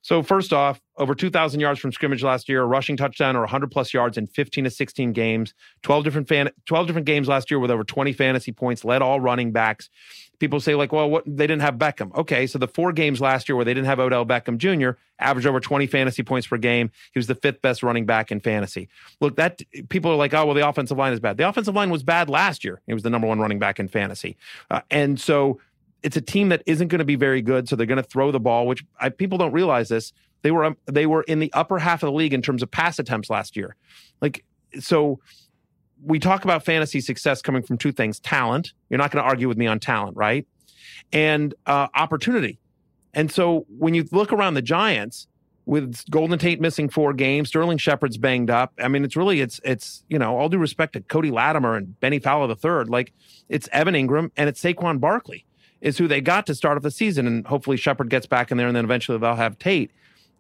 So 0.06 0.22
first 0.22 0.52
off, 0.52 0.80
over 0.98 1.16
2,000 1.16 1.58
yards 1.58 1.80
from 1.80 1.90
scrimmage 1.90 2.22
last 2.22 2.48
year, 2.48 2.62
a 2.62 2.66
rushing 2.66 2.96
touchdown 2.96 3.34
or 3.34 3.40
100 3.40 3.72
plus 3.72 3.92
yards 3.92 4.16
in 4.16 4.28
15 4.28 4.62
to 4.62 4.70
16 4.70 5.12
games. 5.12 5.52
12 5.82 6.04
different 6.04 6.28
fan, 6.28 6.50
12 6.66 6.86
different 6.86 7.06
games 7.06 7.26
last 7.26 7.50
year 7.50 7.58
with 7.58 7.72
over 7.72 7.82
20 7.82 8.12
fantasy 8.12 8.52
points. 8.52 8.84
Led 8.84 9.02
all 9.02 9.18
running 9.18 9.50
backs. 9.50 9.90
People 10.38 10.60
say 10.60 10.74
like, 10.74 10.92
well, 10.92 11.08
what 11.08 11.24
they 11.26 11.46
didn't 11.46 11.62
have 11.62 11.76
Beckham. 11.76 12.14
Okay, 12.14 12.46
so 12.46 12.58
the 12.58 12.68
four 12.68 12.92
games 12.92 13.20
last 13.20 13.48
year 13.48 13.56
where 13.56 13.64
they 13.64 13.74
didn't 13.74 13.86
have 13.86 13.98
Odell 13.98 14.26
Beckham 14.26 14.58
Jr. 14.58 14.98
averaged 15.18 15.46
over 15.46 15.60
20 15.60 15.86
fantasy 15.86 16.22
points 16.22 16.46
per 16.46 16.58
game. 16.58 16.90
He 17.12 17.18
was 17.18 17.26
the 17.26 17.34
fifth 17.34 17.62
best 17.62 17.82
running 17.82 18.06
back 18.06 18.30
in 18.30 18.40
fantasy. 18.40 18.88
Look, 19.20 19.36
that 19.36 19.62
people 19.88 20.10
are 20.10 20.16
like, 20.16 20.34
oh, 20.34 20.44
well, 20.46 20.54
the 20.54 20.66
offensive 20.66 20.98
line 20.98 21.12
is 21.12 21.20
bad. 21.20 21.36
The 21.36 21.48
offensive 21.48 21.74
line 21.74 21.90
was 21.90 22.02
bad 22.02 22.28
last 22.28 22.64
year. 22.64 22.80
He 22.86 22.94
was 22.94 23.02
the 23.02 23.10
number 23.10 23.26
one 23.26 23.38
running 23.38 23.58
back 23.58 23.78
in 23.78 23.88
fantasy, 23.88 24.36
uh, 24.70 24.80
and 24.90 25.18
so 25.18 25.60
it's 26.02 26.16
a 26.16 26.20
team 26.20 26.50
that 26.50 26.62
isn't 26.66 26.88
going 26.88 27.00
to 27.00 27.04
be 27.04 27.16
very 27.16 27.42
good. 27.42 27.68
So 27.68 27.76
they're 27.76 27.86
going 27.86 27.96
to 27.96 28.08
throw 28.08 28.30
the 28.30 28.40
ball, 28.40 28.66
which 28.66 28.84
I, 29.00 29.08
people 29.08 29.38
don't 29.38 29.52
realize 29.52 29.88
this. 29.88 30.12
They 30.42 30.50
were 30.50 30.64
um, 30.64 30.76
they 30.86 31.06
were 31.06 31.22
in 31.22 31.40
the 31.40 31.52
upper 31.52 31.78
half 31.78 32.02
of 32.02 32.08
the 32.08 32.12
league 32.12 32.32
in 32.32 32.42
terms 32.42 32.62
of 32.62 32.70
pass 32.70 32.98
attempts 32.98 33.30
last 33.30 33.56
year. 33.56 33.74
Like 34.20 34.44
so, 34.78 35.18
we 36.04 36.18
talk 36.18 36.44
about 36.44 36.64
fantasy 36.64 37.00
success 37.00 37.42
coming 37.42 37.62
from 37.62 37.78
two 37.78 37.92
things: 37.92 38.20
talent. 38.20 38.72
You're 38.90 38.98
not 38.98 39.10
going 39.10 39.22
to 39.22 39.28
argue 39.28 39.48
with 39.48 39.58
me 39.58 39.66
on 39.66 39.80
talent, 39.80 40.16
right? 40.16 40.46
And 41.12 41.54
uh, 41.66 41.88
opportunity. 41.94 42.58
And 43.14 43.30
so 43.30 43.66
when 43.78 43.94
you 43.94 44.06
look 44.12 44.32
around 44.32 44.54
the 44.54 44.62
Giants, 44.62 45.26
with 45.66 46.08
Golden 46.10 46.38
Tate 46.38 46.60
missing 46.60 46.88
four 46.88 47.12
games, 47.12 47.48
Sterling 47.48 47.78
Shepard's 47.78 48.16
banged 48.16 48.50
up. 48.50 48.72
I 48.78 48.86
mean, 48.88 49.04
it's 49.04 49.16
really 49.16 49.40
it's 49.40 49.60
it's 49.64 50.04
you 50.08 50.18
know 50.18 50.38
all 50.38 50.48
due 50.48 50.58
respect 50.58 50.94
to 50.94 51.00
Cody 51.00 51.30
Latimer 51.30 51.76
and 51.76 51.98
Bennie 52.00 52.20
Fowler 52.20 52.48
III, 52.48 52.84
like 52.84 53.12
it's 53.48 53.68
Evan 53.72 53.94
Engram 53.94 54.30
and 54.36 54.48
it's 54.48 54.62
Saquon 54.62 55.00
Barkley 55.00 55.44
is 55.82 55.98
who 55.98 56.08
they 56.08 56.20
got 56.20 56.46
to 56.46 56.54
start 56.54 56.76
off 56.76 56.82
the 56.82 56.90
season, 56.90 57.26
and 57.26 57.46
hopefully 57.46 57.76
Shepard 57.76 58.08
gets 58.08 58.26
back 58.26 58.50
in 58.50 58.56
there, 58.56 58.66
and 58.66 58.74
then 58.74 58.84
eventually 58.84 59.18
they'll 59.18 59.34
have 59.34 59.58
Tate. 59.58 59.90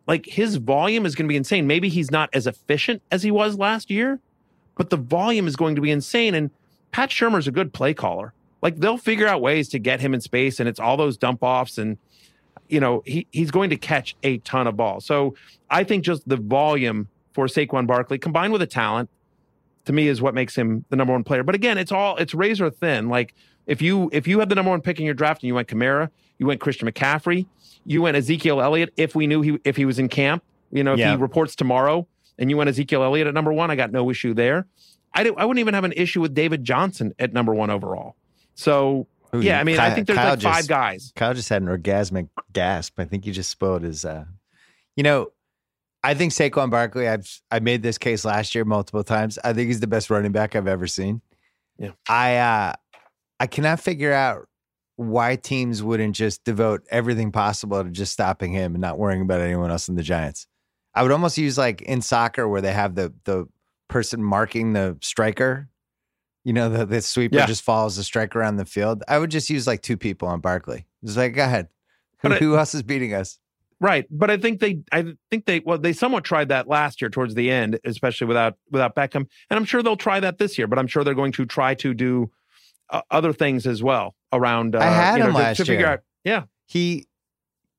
Like 0.06 0.24
his 0.24 0.56
volume 0.56 1.04
is 1.04 1.14
going 1.14 1.26
to 1.26 1.28
be 1.28 1.36
insane. 1.36 1.66
Maybe 1.66 1.88
he's 1.88 2.10
not 2.10 2.30
as 2.32 2.46
efficient 2.46 3.02
as 3.10 3.22
he 3.22 3.30
was 3.30 3.58
last 3.58 3.90
year, 3.90 4.20
but 4.76 4.90
the 4.90 4.96
volume 4.96 5.46
is 5.46 5.56
going 5.56 5.74
to 5.74 5.80
be 5.80 5.90
insane. 5.90 6.34
And 6.34 6.50
Pat 6.92 7.10
Shurmur's 7.10 7.48
a 7.48 7.50
good 7.50 7.72
play 7.72 7.94
caller. 7.94 8.32
Like 8.62 8.76
they'll 8.76 8.98
figure 8.98 9.26
out 9.26 9.40
ways 9.40 9.68
to 9.70 9.78
get 9.78 10.00
him 10.00 10.14
in 10.14 10.20
space, 10.20 10.60
and 10.60 10.68
it's 10.68 10.80
all 10.80 10.96
those 10.96 11.16
dump 11.16 11.42
offs, 11.42 11.78
and 11.78 11.98
you 12.68 12.80
know 12.80 13.02
he 13.04 13.26
he's 13.30 13.50
going 13.50 13.70
to 13.70 13.76
catch 13.76 14.16
a 14.22 14.38
ton 14.38 14.66
of 14.66 14.76
balls. 14.76 15.04
So 15.04 15.34
I 15.70 15.84
think 15.84 16.04
just 16.04 16.28
the 16.28 16.36
volume 16.36 17.08
for 17.32 17.46
Saquon 17.46 17.86
Barkley 17.86 18.18
combined 18.18 18.52
with 18.52 18.60
the 18.60 18.66
talent, 18.66 19.10
to 19.84 19.92
me, 19.92 20.08
is 20.08 20.22
what 20.22 20.34
makes 20.34 20.56
him 20.56 20.84
the 20.88 20.96
number 20.96 21.12
one 21.12 21.22
player. 21.22 21.42
But 21.42 21.54
again, 21.54 21.76
it's 21.78 21.92
all 21.92 22.16
it's 22.16 22.34
razor 22.34 22.70
thin. 22.70 23.08
Like 23.08 23.34
if 23.66 23.82
you 23.82 24.08
if 24.12 24.26
you 24.26 24.40
had 24.40 24.48
the 24.48 24.54
number 24.54 24.70
one 24.70 24.80
pick 24.80 24.98
in 24.98 25.04
your 25.04 25.14
draft 25.14 25.42
and 25.42 25.48
you 25.48 25.54
went 25.54 25.68
Kamara, 25.68 26.10
you 26.38 26.46
went 26.46 26.60
Christian 26.60 26.90
McCaffrey, 26.90 27.46
you 27.84 28.02
went 28.02 28.16
Ezekiel 28.16 28.60
Elliott. 28.60 28.92
If 28.96 29.14
we 29.14 29.26
knew 29.26 29.42
he 29.42 29.58
if 29.64 29.76
he 29.76 29.84
was 29.84 29.98
in 29.98 30.08
camp, 30.08 30.42
you 30.72 30.82
know, 30.82 30.94
if 30.94 30.98
yeah. 30.98 31.10
he 31.10 31.16
reports 31.16 31.54
tomorrow, 31.54 32.06
and 32.38 32.50
you 32.50 32.56
went 32.56 32.68
Ezekiel 32.68 33.02
Elliott 33.02 33.26
at 33.26 33.34
number 33.34 33.52
one, 33.52 33.70
I 33.70 33.76
got 33.76 33.92
no 33.92 34.10
issue 34.10 34.34
there. 34.34 34.66
I, 35.14 35.22
I 35.36 35.44
wouldn't 35.44 35.60
even 35.60 35.74
have 35.74 35.84
an 35.84 35.92
issue 35.92 36.20
with 36.20 36.34
David 36.34 36.64
Johnson 36.64 37.14
at 37.18 37.32
number 37.32 37.54
one 37.54 37.70
overall. 37.70 38.16
So 38.54 39.06
Ooh, 39.34 39.40
yeah, 39.40 39.60
I 39.60 39.64
mean, 39.64 39.76
Kyle, 39.76 39.90
I 39.90 39.94
think 39.94 40.06
there's 40.06 40.18
Kyle 40.18 40.30
like 40.30 40.40
five 40.40 40.68
guys. 40.68 41.12
Kyle 41.16 41.34
just 41.34 41.48
had 41.48 41.62
an 41.62 41.68
orgasmic 41.68 42.28
gasp. 42.52 42.98
I 42.98 43.04
think 43.04 43.26
you 43.26 43.32
just 43.32 43.50
spoiled 43.50 43.82
his. 43.82 44.04
Uh, 44.04 44.24
you 44.94 45.02
know, 45.02 45.28
I 46.02 46.14
think 46.14 46.32
Saquon 46.32 46.70
Barkley. 46.70 47.08
I've 47.08 47.40
I 47.50 47.60
made 47.60 47.82
this 47.82 47.98
case 47.98 48.24
last 48.24 48.54
year 48.54 48.64
multiple 48.64 49.04
times. 49.04 49.38
I 49.42 49.52
think 49.52 49.68
he's 49.68 49.80
the 49.80 49.86
best 49.86 50.10
running 50.10 50.32
back 50.32 50.54
I've 50.54 50.68
ever 50.68 50.86
seen. 50.86 51.22
Yeah, 51.78 51.92
I 52.08 52.36
uh, 52.36 52.72
I 53.40 53.46
cannot 53.46 53.80
figure 53.80 54.12
out 54.12 54.48
why 54.96 55.36
teams 55.36 55.82
wouldn't 55.82 56.14
just 56.14 56.44
devote 56.44 56.82
everything 56.90 57.32
possible 57.32 57.82
to 57.82 57.90
just 57.90 58.12
stopping 58.12 58.52
him 58.52 58.74
and 58.74 58.80
not 58.80 58.98
worrying 58.98 59.22
about 59.22 59.40
anyone 59.40 59.70
else 59.70 59.88
in 59.88 59.94
the 59.94 60.02
Giants. 60.02 60.46
I 60.96 61.02
would 61.02 61.12
almost 61.12 61.38
use 61.38 61.56
like 61.58 61.82
in 61.82 62.00
soccer 62.00 62.48
where 62.48 62.60
they 62.60 62.72
have 62.72 62.94
the 62.94 63.12
the 63.24 63.46
person 63.88 64.22
marking 64.22 64.72
the 64.72 64.98
striker. 65.02 65.68
You 66.42 66.52
know, 66.52 66.68
the, 66.68 66.86
the 66.86 67.02
sweeper 67.02 67.36
yeah. 67.36 67.46
just 67.46 67.62
follows 67.62 67.96
the 67.96 68.04
striker 68.04 68.40
around 68.40 68.56
the 68.56 68.64
field. 68.64 69.02
I 69.08 69.18
would 69.18 69.30
just 69.30 69.50
use 69.50 69.66
like 69.66 69.82
two 69.82 69.96
people 69.96 70.28
on 70.28 70.40
Barkley. 70.40 70.86
Just 71.04 71.16
like, 71.16 71.34
go 71.34 71.42
ahead. 71.42 71.68
Who, 72.18 72.32
I, 72.32 72.38
who 72.38 72.56
else 72.56 72.72
is 72.72 72.84
beating 72.84 73.14
us? 73.14 73.40
Right, 73.78 74.06
but 74.10 74.30
I 74.30 74.38
think 74.38 74.60
they, 74.60 74.80
I 74.90 75.16
think 75.28 75.44
they, 75.44 75.60
well, 75.60 75.76
they 75.76 75.92
somewhat 75.92 76.24
tried 76.24 76.48
that 76.48 76.66
last 76.66 77.02
year 77.02 77.10
towards 77.10 77.34
the 77.34 77.50
end, 77.50 77.78
especially 77.84 78.26
without 78.26 78.56
without 78.70 78.94
Beckham, 78.94 79.26
and 79.50 79.58
I'm 79.58 79.66
sure 79.66 79.82
they'll 79.82 79.96
try 79.96 80.18
that 80.20 80.38
this 80.38 80.56
year. 80.56 80.66
But 80.66 80.78
I'm 80.78 80.86
sure 80.86 81.04
they're 81.04 81.14
going 81.14 81.32
to 81.32 81.44
try 81.44 81.74
to 81.74 81.92
do 81.92 82.30
uh, 82.88 83.02
other 83.10 83.34
things 83.34 83.66
as 83.66 83.82
well 83.82 84.14
around. 84.32 84.76
Uh, 84.76 84.78
I 84.78 84.84
had 84.84 85.12
you 85.14 85.18
know, 85.18 85.26
him 85.26 85.32
to, 85.32 85.38
last 85.38 85.66
to 85.66 85.72
year. 85.72 85.86
Out, 85.86 86.00
yeah, 86.24 86.44
he 86.64 87.06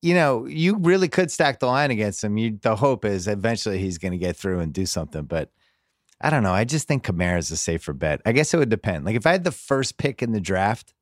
you 0.02 0.14
know, 0.14 0.46
you 0.46 0.78
really 0.78 1.08
could 1.08 1.32
stack 1.32 1.60
the 1.60 1.68
line 1.68 1.92
against 1.92 2.24
him. 2.24 2.38
You, 2.38 2.58
the 2.62 2.76
hope 2.76 3.04
is 3.06 3.28
eventually 3.28 3.80
he's 3.80 3.98
going 3.98 4.12
to 4.12 4.18
get 4.18 4.36
through 4.36 4.60
and 4.60 4.72
do 4.72 4.86
something. 4.86 5.24
But 5.24 5.52
I 6.22 6.30
don't 6.30 6.44
know. 6.44 6.54
I 6.54 6.64
just 6.64 6.88
think 6.88 7.04
Kamara 7.04 7.40
is 7.40 7.52
a 7.52 7.58
safer 7.58 7.94
bet. 7.94 8.22
I 8.26 8.32
guess 8.32 8.54
it 8.54 8.58
would 8.58 8.70
depend. 8.70 9.06
Like 9.06 9.16
if 9.16 9.26
I 9.26 9.32
had 9.32 9.44
the 9.44 9.52
first 9.52 9.98
pick 9.98 10.22
in 10.22 10.32
the 10.32 10.42
draft, 10.42 10.94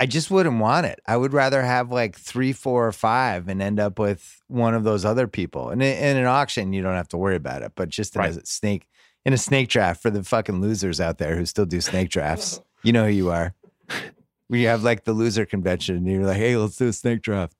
I 0.00 0.06
just 0.06 0.30
wouldn't 0.30 0.60
want 0.60 0.86
it. 0.86 1.00
I 1.06 1.16
would 1.16 1.32
rather 1.32 1.62
have 1.62 1.90
like 1.90 2.16
three, 2.16 2.52
four, 2.52 2.86
or 2.86 2.92
five 2.92 3.48
and 3.48 3.60
end 3.60 3.80
up 3.80 3.98
with 3.98 4.40
one 4.46 4.74
of 4.74 4.84
those 4.84 5.04
other 5.04 5.26
people. 5.26 5.70
And 5.70 5.82
in, 5.82 5.96
in 5.96 6.16
an 6.16 6.26
auction, 6.26 6.72
you 6.72 6.82
don't 6.82 6.94
have 6.94 7.08
to 7.08 7.16
worry 7.16 7.34
about 7.34 7.62
it. 7.62 7.72
But 7.74 7.88
just 7.88 8.14
right. 8.14 8.36
a 8.36 8.46
snake 8.46 8.86
in 9.24 9.32
a 9.32 9.38
snake 9.38 9.68
draft 9.68 10.00
for 10.00 10.10
the 10.10 10.22
fucking 10.22 10.60
losers 10.60 11.00
out 11.00 11.18
there 11.18 11.36
who 11.36 11.44
still 11.44 11.66
do 11.66 11.80
snake 11.80 12.10
drafts, 12.10 12.60
you 12.84 12.92
know 12.92 13.04
who 13.04 13.10
you 13.10 13.30
are. 13.30 13.54
We 14.48 14.62
have 14.62 14.84
like 14.84 15.04
the 15.04 15.12
loser 15.12 15.44
convention, 15.44 15.96
and 15.96 16.06
you're 16.06 16.24
like, 16.24 16.38
"Hey, 16.38 16.56
let's 16.56 16.76
do 16.76 16.88
a 16.88 16.92
snake 16.92 17.20
draft." 17.20 17.57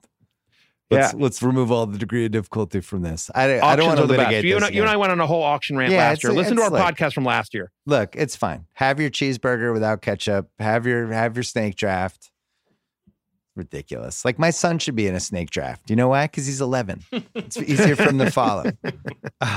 Let's, 0.91 1.13
yeah. 1.13 1.21
let's 1.23 1.43
remove 1.43 1.71
all 1.71 1.87
the 1.87 1.99
degree 1.99 2.25
of 2.25 2.31
difficulty 2.31 2.81
from 2.81 3.03
this. 3.03 3.31
I, 3.35 3.61
I 3.61 3.77
don't 3.77 3.89
want 3.89 3.99
to 3.99 4.07
litigate 4.07 4.45
you 4.45 4.57
and, 4.57 4.75
you 4.75 4.81
and 4.81 4.91
I 4.91 4.97
went 4.97 5.13
on 5.13 5.21
a 5.21 5.27
whole 5.27 5.43
auction 5.43 5.77
rant 5.77 5.93
yeah, 5.93 5.99
last 5.99 6.25
year. 6.25 6.33
Listen 6.33 6.57
to 6.57 6.63
our 6.63 6.71
like, 6.71 6.97
podcast 6.97 7.13
from 7.13 7.25
last 7.25 7.53
year. 7.53 7.71
Look, 7.85 8.17
it's 8.17 8.37
fine. 8.37 8.67
Have 8.75 8.99
your 8.99 9.11
cheeseburger 9.11 9.73
without 9.75 10.01
ketchup. 10.01 10.49
Have 10.59 10.87
your 10.87 11.13
have 11.13 11.37
your 11.37 11.43
snake 11.43 11.77
draft. 11.77 12.31
Ridiculous. 13.55 14.25
Like 14.25 14.39
my 14.39 14.51
son 14.51 14.79
should 14.79 14.95
be 14.95 15.07
in 15.07 15.15
a 15.15 15.21
snake 15.21 15.51
draft. 15.51 15.91
You 15.91 15.97
know 15.97 16.09
why? 16.09 16.27
Because 16.27 16.47
he's 16.47 16.63
11. 16.63 17.05
It's 17.35 17.59
easier 17.59 17.97
for 17.97 18.05
him 18.05 18.19
to 18.19 18.31
follow. 18.31 18.71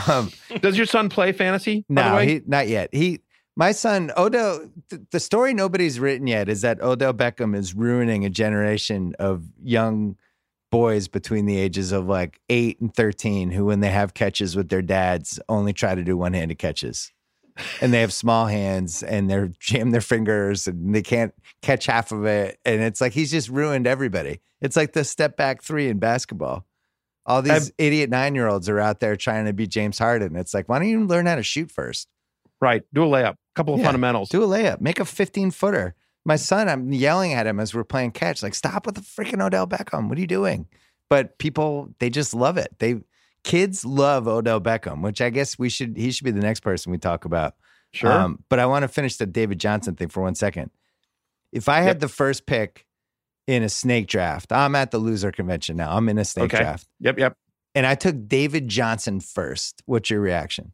Um, 0.08 0.32
Does 0.62 0.78
your 0.78 0.86
son 0.86 1.10
play 1.10 1.32
fantasy? 1.32 1.86
No, 1.90 2.20
he, 2.20 2.42
not 2.46 2.68
yet. 2.68 2.94
He 2.94 3.22
my 3.56 3.72
son 3.72 4.12
Odell. 4.16 4.70
Th- 4.90 5.02
the 5.12 5.20
story 5.20 5.54
nobody's 5.54 6.00
written 6.00 6.28
yet 6.28 6.50
is 6.50 6.62
that 6.62 6.82
Odell 6.82 7.14
Beckham 7.14 7.56
is 7.56 7.74
ruining 7.74 8.24
a 8.24 8.30
generation 8.30 9.16
of 9.18 9.44
young 9.64 10.18
boys 10.72 11.08
between 11.08 11.46
the 11.46 11.58
ages 11.58 11.92
of 11.92 12.08
like 12.08 12.40
eight 12.50 12.80
and 12.82 12.94
13 12.94 13.52
who, 13.52 13.66
when 13.66 13.82
they 13.82 13.90
have 13.90 14.14
catches 14.14 14.56
with 14.56 14.70
their 14.70 14.82
dads, 14.82 15.40
only 15.48 15.74
try 15.74 15.94
to 15.94 16.04
do 16.04 16.18
one 16.18 16.34
handed 16.34 16.58
catches. 16.58 17.12
and 17.82 17.94
they 17.94 18.02
have 18.02 18.14
small 18.14 18.48
hands 18.48 19.04
and 19.04 19.30
they're 19.30 19.52
jam 19.60 19.92
their 19.92 20.02
fingers 20.02 20.68
and 20.68 20.96
they 20.96 21.02
can't 21.02 21.34
catch 21.62 21.86
half 21.86 22.12
of 22.12 22.26
it. 22.26 22.58
And 22.66 22.82
it's 22.82 23.02
like 23.02 23.14
he's 23.14 23.32
just 23.32 23.50
ruined 23.50 23.86
everybody. 23.86 24.40
It's 24.62 24.76
like 24.76 24.94
the 24.94 25.04
step 25.04 25.38
back 25.38 25.62
three 25.62 25.90
in 25.90 26.00
basketball. 26.00 26.66
All 27.26 27.42
these 27.42 27.70
I've, 27.70 27.72
idiot 27.78 28.10
nine 28.10 28.34
year 28.34 28.48
olds 28.48 28.68
are 28.68 28.80
out 28.80 29.00
there 29.00 29.16
trying 29.16 29.46
to 29.46 29.54
be 29.54 29.68
James 29.68 30.00
Harden. 30.00 30.36
It's 30.36 30.54
like, 30.54 30.68
why 30.68 30.80
don't 30.80 30.88
you 30.88 31.06
learn 31.06 31.28
how 31.28 31.36
to 31.36 31.44
shoot 31.44 31.70
first? 31.70 32.08
Right. 32.60 32.84
Do 32.94 33.04
a 33.04 33.08
layup, 33.08 33.36
couple 33.56 33.74
of 33.74 33.80
yeah, 33.80 33.88
fundamentals. 33.88 34.30
Do 34.30 34.44
a 34.44 34.48
layup, 34.48 34.82
make 34.82 35.00
a 35.00 35.06
15 35.06 35.52
footer. 35.52 35.96
My 36.24 36.36
son, 36.36 36.70
I'm 36.70 36.92
yelling 36.92 37.34
at 37.34 37.48
him 37.48 37.60
as 37.60 37.74
we're 37.74 37.84
playing 37.84 38.12
catch, 38.12 38.44
like, 38.44 38.54
stop 38.54 38.86
with 38.86 38.96
the 38.96 39.02
freaking 39.02 39.44
Odell 39.44 39.66
Beckham. 39.66 40.08
What 40.08 40.18
are 40.18 40.22
you 40.22 40.28
doing? 40.28 40.68
But 41.10 41.40
people, 41.40 41.94
they 42.00 42.10
just 42.10 42.34
love 42.34 42.58
it. 42.58 42.76
They 42.80 43.02
kids 43.44 43.84
love 43.84 44.28
Odell 44.28 44.62
Beckham, 44.62 45.02
which 45.02 45.20
I 45.20 45.30
guess 45.30 45.58
we 45.58 45.70
should 45.70 45.98
he 45.98 46.12
should 46.12 46.26
be 46.26 46.32
the 46.32 46.42
next 46.42 46.62
person 46.62 46.92
we 46.92 46.98
talk 46.98 47.26
about. 47.26 47.56
Sure. 47.92 48.12
Um, 48.12 48.44
but 48.50 48.60
I 48.60 48.66
want 48.66 48.84
to 48.84 48.88
finish 48.88 49.18
the 49.18 49.26
David 49.26 49.60
Johnson 49.60 49.96
thing 49.96 50.08
for 50.08 50.22
one 50.22 50.36
second. 50.36 50.72
If 51.52 51.68
I 51.68 51.82
had 51.82 51.96
yep. 51.96 52.00
the 52.00 52.08
first 52.08 52.46
pick 52.46 52.86
in 53.48 53.64
a 53.64 53.70
snake 53.70 54.08
draft, 54.08 54.52
I'm 54.52 54.76
at 54.76 54.92
the 54.92 55.00
loser 55.00 55.32
convention 55.32 55.76
now. 55.76 55.96
I'm 55.96 56.08
in 56.08 56.18
a 56.18 56.24
snake 56.24 56.54
okay. 56.54 56.64
draft. 56.64 56.88
Yep, 57.02 57.20
yep. 57.20 57.38
And 57.76 57.86
I 57.86 57.96
took 57.96 58.28
David 58.28 58.68
Johnson 58.68 59.20
first. 59.20 59.82
What's 59.86 60.10
your 60.10 60.22
reaction? 60.22 60.72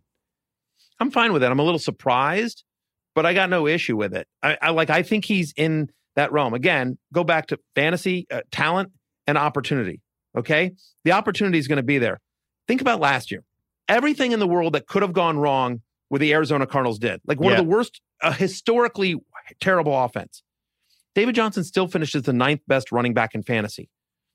I'm 1.00 1.10
fine 1.10 1.34
with 1.34 1.42
that. 1.42 1.52
I'm 1.52 1.60
a 1.60 1.64
little 1.64 1.80
surprised 1.80 2.64
but 3.18 3.26
I 3.26 3.34
got 3.34 3.50
no 3.50 3.66
issue 3.66 3.98
with 3.98 4.14
it. 4.14 4.28
I, 4.44 4.60
I 4.62 4.70
like. 4.70 4.92
I 4.92 5.02
think 5.02 5.26
he's 5.26 5.52
in 5.58 5.90
that 6.16 6.32
realm. 6.32 6.54
Again, 6.54 7.00
go 7.12 7.24
back 7.24 7.48
to 7.48 7.58
fantasy, 7.74 8.28
uh, 8.30 8.42
talent, 8.52 8.92
and 9.26 9.40
opportunity. 9.40 10.02
Okay, 10.38 10.74
the 11.04 11.14
opportunity 11.14 11.58
is 11.58 11.68
going 11.68 11.78
to 11.78 11.84
be 11.84 11.98
there. 11.98 12.22
Think 12.68 12.80
about 12.80 13.00
last 13.00 13.32
year. 13.32 13.44
Everything 13.90 14.34
in 14.34 14.40
the 14.40 14.46
world 14.48 14.74
that 14.74 14.86
could 14.86 15.02
have 15.02 15.14
gone 15.14 15.40
wrong 15.40 15.82
with 16.12 16.22
the 16.22 16.32
Arizona 16.32 16.68
Cardinals 16.68 17.00
did. 17.00 17.20
Like 17.26 17.40
one 17.40 17.54
yeah. 17.54 17.58
of 17.58 17.66
the 17.66 17.72
worst, 17.72 18.02
uh, 18.22 18.34
historically 18.34 19.16
terrible 19.60 19.98
offense. 19.98 20.44
David 21.16 21.34
Johnson 21.34 21.64
still 21.64 21.88
finishes 21.88 22.22
the 22.22 22.34
ninth 22.34 22.62
best 22.68 22.92
running 22.92 23.16
back 23.16 23.34
in 23.34 23.42
fantasy 23.42 23.90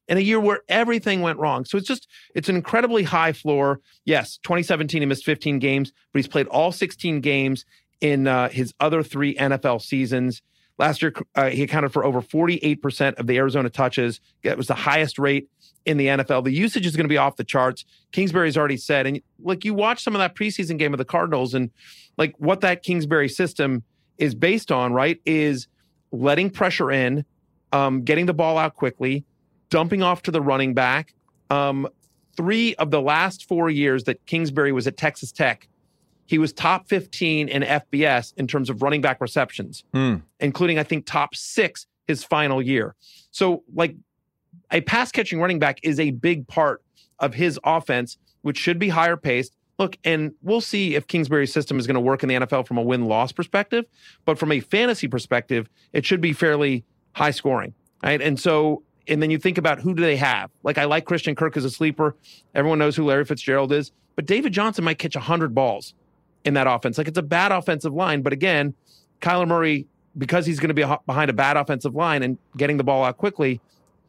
in 0.08 0.18
a 0.18 0.20
year 0.20 0.40
where 0.40 0.62
everything 0.68 1.20
went 1.20 1.38
wrong. 1.38 1.64
So 1.64 1.78
it's 1.78 1.86
just, 1.86 2.08
it's 2.34 2.48
an 2.48 2.56
incredibly 2.56 3.04
high 3.04 3.32
floor. 3.32 3.80
Yes, 4.04 4.38
2017, 4.42 5.00
he 5.02 5.06
missed 5.06 5.24
15 5.24 5.60
games, 5.60 5.92
but 6.12 6.18
he's 6.18 6.26
played 6.26 6.48
all 6.48 6.72
16 6.72 7.20
games 7.20 7.64
in 8.02 8.26
uh, 8.26 8.50
his 8.50 8.74
other 8.80 9.02
three 9.02 9.34
NFL 9.36 9.80
seasons. 9.80 10.42
Last 10.76 11.00
year, 11.00 11.14
uh, 11.34 11.50
he 11.50 11.62
accounted 11.62 11.92
for 11.92 12.04
over 12.04 12.20
48% 12.20 13.14
of 13.14 13.26
the 13.26 13.38
Arizona 13.38 13.70
touches. 13.70 14.20
It 14.42 14.56
was 14.58 14.66
the 14.66 14.74
highest 14.74 15.18
rate 15.18 15.48
in 15.86 15.96
the 15.96 16.08
NFL. 16.08 16.44
The 16.44 16.52
usage 16.52 16.84
is 16.84 16.96
going 16.96 17.04
to 17.04 17.08
be 17.08 17.16
off 17.16 17.36
the 17.36 17.44
charts. 17.44 17.84
Kingsbury's 18.10 18.56
already 18.56 18.76
said, 18.76 19.06
and 19.06 19.20
like 19.40 19.64
you 19.64 19.72
watch 19.72 20.02
some 20.02 20.14
of 20.14 20.18
that 20.18 20.34
preseason 20.34 20.78
game 20.78 20.92
of 20.92 20.98
the 20.98 21.04
Cardinals, 21.04 21.54
and 21.54 21.70
like 22.18 22.34
what 22.38 22.60
that 22.62 22.82
Kingsbury 22.82 23.28
system 23.28 23.84
is 24.18 24.34
based 24.34 24.72
on, 24.72 24.92
right, 24.92 25.20
is 25.24 25.68
letting 26.10 26.50
pressure 26.50 26.90
in, 26.90 27.24
um, 27.72 28.02
getting 28.02 28.26
the 28.26 28.34
ball 28.34 28.58
out 28.58 28.74
quickly, 28.74 29.24
dumping 29.70 30.02
off 30.02 30.22
to 30.22 30.30
the 30.30 30.40
running 30.40 30.74
back. 30.74 31.14
Um, 31.50 31.88
three 32.36 32.74
of 32.76 32.90
the 32.90 33.00
last 33.00 33.46
four 33.46 33.70
years 33.70 34.04
that 34.04 34.24
Kingsbury 34.26 34.72
was 34.72 34.86
at 34.86 34.96
Texas 34.96 35.30
Tech, 35.30 35.68
he 36.32 36.38
was 36.38 36.50
top 36.50 36.88
15 36.88 37.50
in 37.50 37.62
FBS 37.62 38.32
in 38.38 38.46
terms 38.46 38.70
of 38.70 38.80
running 38.80 39.02
back 39.02 39.20
receptions, 39.20 39.84
hmm. 39.92 40.16
including, 40.40 40.78
I 40.78 40.82
think, 40.82 41.04
top 41.04 41.34
six 41.34 41.86
his 42.06 42.24
final 42.24 42.62
year. 42.62 42.94
So, 43.32 43.64
like, 43.74 43.94
a 44.70 44.80
pass 44.80 45.12
catching 45.12 45.42
running 45.42 45.58
back 45.58 45.78
is 45.82 46.00
a 46.00 46.10
big 46.10 46.48
part 46.48 46.82
of 47.18 47.34
his 47.34 47.60
offense, 47.64 48.16
which 48.40 48.56
should 48.56 48.78
be 48.78 48.88
higher 48.88 49.18
paced. 49.18 49.54
Look, 49.78 49.98
and 50.04 50.32
we'll 50.40 50.62
see 50.62 50.94
if 50.94 51.06
Kingsbury's 51.06 51.52
system 51.52 51.78
is 51.78 51.86
going 51.86 51.96
to 51.96 52.00
work 52.00 52.22
in 52.22 52.30
the 52.30 52.36
NFL 52.36 52.66
from 52.66 52.78
a 52.78 52.82
win 52.82 53.04
loss 53.04 53.30
perspective. 53.30 53.84
But 54.24 54.38
from 54.38 54.52
a 54.52 54.60
fantasy 54.60 55.08
perspective, 55.08 55.68
it 55.92 56.06
should 56.06 56.22
be 56.22 56.32
fairly 56.32 56.82
high 57.12 57.32
scoring. 57.32 57.74
Right. 58.02 58.22
And 58.22 58.40
so, 58.40 58.84
and 59.06 59.22
then 59.22 59.30
you 59.30 59.36
think 59.36 59.58
about 59.58 59.80
who 59.80 59.92
do 59.92 60.00
they 60.00 60.16
have? 60.16 60.50
Like, 60.62 60.78
I 60.78 60.86
like 60.86 61.04
Christian 61.04 61.34
Kirk 61.34 61.58
as 61.58 61.66
a 61.66 61.70
sleeper. 61.70 62.16
Everyone 62.54 62.78
knows 62.78 62.96
who 62.96 63.04
Larry 63.04 63.26
Fitzgerald 63.26 63.70
is. 63.70 63.92
But 64.16 64.24
David 64.24 64.54
Johnson 64.54 64.84
might 64.84 64.98
catch 64.98 65.14
100 65.14 65.54
balls 65.54 65.92
in 66.44 66.54
that 66.54 66.66
offense. 66.66 66.98
Like 66.98 67.08
it's 67.08 67.18
a 67.18 67.22
bad 67.22 67.52
offensive 67.52 67.92
line, 67.92 68.22
but 68.22 68.32
again, 68.32 68.74
Kyler 69.20 69.46
Murray, 69.46 69.86
because 70.18 70.44
he's 70.44 70.58
going 70.60 70.68
to 70.68 70.74
be 70.74 70.84
behind 71.06 71.30
a 71.30 71.32
bad 71.32 71.56
offensive 71.56 71.94
line 71.94 72.22
and 72.22 72.38
getting 72.56 72.76
the 72.76 72.84
ball 72.84 73.04
out 73.04 73.16
quickly, 73.16 73.60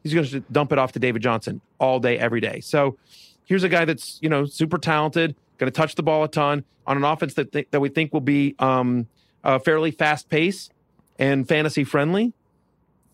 he's 0.02 0.12
going 0.12 0.26
to 0.26 0.40
dump 0.52 0.72
it 0.72 0.78
off 0.78 0.92
to 0.92 0.98
David 0.98 1.22
Johnson 1.22 1.60
all 1.78 2.00
day, 2.00 2.18
every 2.18 2.40
day. 2.40 2.60
So 2.60 2.98
here's 3.44 3.62
a 3.62 3.68
guy 3.68 3.84
that's 3.84 4.18
you 4.22 4.28
know 4.28 4.44
super 4.44 4.78
talented, 4.78 5.34
going 5.58 5.70
to 5.70 5.76
touch 5.76 5.94
the 5.94 6.02
ball 6.02 6.24
a 6.24 6.28
ton 6.28 6.64
on 6.86 6.96
an 6.96 7.04
offense 7.04 7.34
that 7.34 7.52
th- 7.52 7.68
that 7.70 7.80
we 7.80 7.88
think 7.88 8.12
will 8.12 8.20
be 8.20 8.54
um, 8.58 9.06
uh, 9.42 9.58
fairly 9.58 9.90
fast 9.90 10.28
pace 10.28 10.70
and 11.18 11.48
fantasy 11.48 11.84
friendly. 11.84 12.32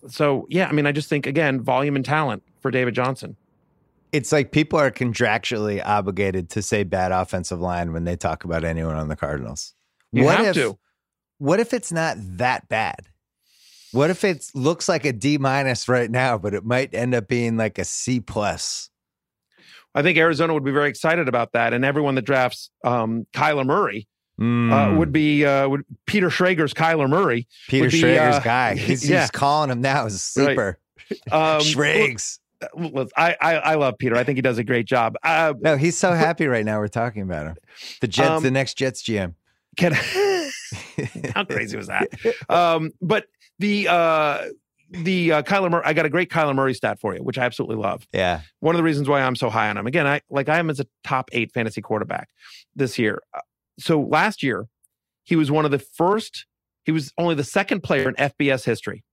So 0.09 0.47
yeah, 0.49 0.69
I 0.69 0.73
mean, 0.73 0.87
I 0.87 0.93
just 0.93 1.09
think 1.09 1.27
again, 1.27 1.61
volume 1.61 1.97
and 1.97 2.05
talent 2.05 2.43
for 2.61 2.71
David 2.71 2.95
Johnson. 2.95 3.37
It's 4.13 4.33
like 4.33 4.53
people 4.53 4.79
are 4.79 4.91
contractually 4.91 5.83
obligated 5.85 6.51
to 6.51 6.63
say 6.63 6.83
bad 6.85 7.13
offensive 7.13 7.61
line 7.61 7.93
when 7.93 8.05
they 8.05 8.17
talk 8.17 8.45
about 8.45 8.65
anyone 8.65 8.97
on 8.97 9.09
the 9.09 9.17
Cardinals. 9.17 9.75
You 10.13 10.25
what 10.25 10.39
have 10.39 10.47
if, 10.49 10.55
to. 10.55 10.79
What 11.39 11.61
if 11.61 11.73
it's 11.73 11.93
not 11.93 12.17
that 12.39 12.69
bad? 12.69 13.07
What 13.93 14.11
if 14.11 14.25
it 14.25 14.51
looks 14.55 14.89
like 14.89 15.05
a 15.05 15.13
D 15.13 15.39
minus 15.39 15.89
right 15.89 16.11
now, 16.11 16.39
but 16.39 16.55
it 16.55 16.65
might 16.65 16.95
end 16.95 17.15
up 17.15 17.29
being 17.29 17.57
like 17.57 17.79
a 17.79 17.85
C 17.85 18.21
plus? 18.21 18.91
I 19.95 20.03
think 20.03 20.19
Arizona 20.19 20.55
would 20.55 20.65
be 20.65 20.71
very 20.71 20.89
excited 20.89 21.29
about 21.29 21.53
that, 21.53 21.73
and 21.73 21.85
everyone 21.85 22.15
that 22.15 22.23
drafts 22.23 22.71
um, 22.85 23.27
Kyler 23.33 23.67
Murray 23.67 24.07
Mm. 24.41 24.73
uh, 24.73 24.97
would 24.97 25.13
be 25.13 25.45
uh, 25.45 25.69
would 25.69 25.85
Peter 26.07 26.29
Schrager's 26.31 26.73
Kyler 26.73 27.11
Murray. 27.11 27.47
Peter 27.69 27.85
would 27.85 27.93
be, 27.93 28.01
Schrager's 28.01 28.37
uh, 28.37 28.41
guy. 28.41 28.75
He's, 28.77 29.09
yeah. 29.09 29.21
he's 29.21 29.31
calling 29.31 29.71
him 29.71 29.83
now 29.83 30.07
as 30.07 30.15
a 30.15 30.19
sleeper. 30.19 30.79
Um, 31.31 31.61
Schrags. 31.61 32.40
I, 33.17 33.37
I 33.41 33.55
I 33.55 33.75
love 33.77 33.97
Peter. 33.99 34.17
I 34.17 34.25
think 34.25 34.37
he 34.37 34.43
does 34.43 34.59
a 34.59 34.65
great 34.65 34.87
job. 34.87 35.17
Uh, 35.23 35.55
No, 35.61 35.77
he's 35.77 35.97
so 35.99 36.13
happy 36.13 36.47
right 36.47 36.65
now. 36.65 36.79
We're 36.79 36.89
talking 36.89 37.23
about 37.23 37.47
him. 37.47 37.57
The 38.01 38.09
Jets, 38.09 38.29
Um, 38.31 38.43
the 38.43 38.51
next 38.51 38.75
Jets 38.75 39.03
GM. 39.03 39.35
can 39.77 39.93
how 41.35 41.45
crazy 41.45 41.77
was 41.77 41.87
that? 41.89 42.09
Um, 42.49 42.91
but 43.01 43.27
the 43.59 43.89
uh, 43.89 44.47
the 44.91 45.33
uh, 45.33 45.43
Kyler 45.43 45.71
Murray, 45.71 45.83
I 45.85 45.93
got 45.93 46.05
a 46.07 46.09
great 46.11 46.31
Kyler 46.31 46.55
Murray 46.55 46.75
stat 46.75 46.99
for 47.01 47.15
you, 47.15 47.23
which 47.23 47.39
I 47.39 47.45
absolutely 47.45 47.77
love. 47.77 48.07
yeah. 48.13 48.41
One 48.61 48.75
of 48.75 48.79
the 48.79 48.83
reasons 48.83 49.09
why 49.09 49.23
I'm 49.23 49.37
so 49.37 49.49
high 49.51 49.69
on 49.71 49.77
him. 49.77 49.87
Again, 49.87 50.07
I 50.07 50.21
like 50.31 50.49
I 50.49 50.59
am 50.59 50.69
as 50.71 50.81
a 50.81 50.87
top 51.05 51.31
eight 51.33 51.53
fantasy 51.53 51.81
quarterback 51.81 52.29
this 52.75 52.99
year. 52.99 53.23
Uh, 53.35 53.41
So 53.79 54.01
last 54.01 54.43
year, 54.43 54.67
he 55.25 55.37
was 55.37 55.51
one 55.51 55.65
of 55.65 55.71
the 55.71 55.79
first. 55.79 56.47
He 56.85 56.93
was 56.93 57.13
only 57.19 57.35
the 57.35 57.45
second 57.45 57.83
player 57.83 58.09
in 58.09 58.15
FBS 58.17 58.65
history 58.65 59.05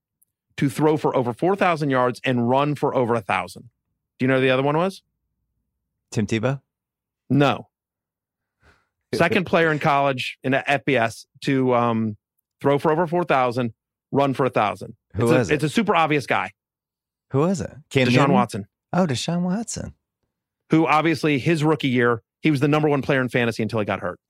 to 0.58 0.68
throw 0.68 0.96
for 0.96 1.16
over 1.16 1.32
four 1.32 1.56
thousand 1.56 1.90
yards 1.90 2.20
and 2.24 2.48
run 2.48 2.74
for 2.74 2.94
over 2.94 3.14
a 3.14 3.20
thousand. 3.20 3.70
Do 4.18 4.24
you 4.24 4.28
know 4.28 4.36
who 4.36 4.42
the 4.42 4.50
other 4.50 4.62
one 4.62 4.76
was? 4.76 5.02
Tim 6.10 6.26
Tebow. 6.26 6.60
No. 7.30 7.68
Second 9.14 9.46
player 9.46 9.72
in 9.72 9.78
college 9.78 10.38
in 10.42 10.52
FBS 10.52 11.26
to 11.42 11.74
um, 11.74 12.16
throw 12.60 12.78
for 12.78 12.92
over 12.92 13.06
four 13.06 13.24
thousand, 13.24 13.72
run 14.12 14.34
for 14.34 14.44
a 14.46 14.50
thousand. 14.50 14.94
Who 15.14 15.32
it's 15.34 15.48
a, 15.48 15.52
it? 15.52 15.56
It's 15.56 15.64
a 15.64 15.68
super 15.68 15.96
obvious 15.96 16.26
guy, 16.26 16.52
Who 17.30 17.40
was 17.40 17.60
it? 17.60 17.70
Cam 17.90 18.06
Deshaun 18.08 18.12
Newton? 18.16 18.32
Watson, 18.32 18.66
Oh, 18.92 19.06
Deshaun 19.06 19.40
Watson. 19.42 19.94
who 20.70 20.86
obviously 20.86 21.38
his 21.38 21.64
rookie 21.64 21.88
year 21.88 22.22
he 22.40 22.50
was 22.50 22.60
the 22.60 22.68
number 22.68 22.88
one 22.88 23.02
player 23.02 23.20
in 23.20 23.28
fantasy 23.28 23.62
until 23.62 23.78
he 23.78 23.84
got 23.84 24.00
hurt. 24.00 24.20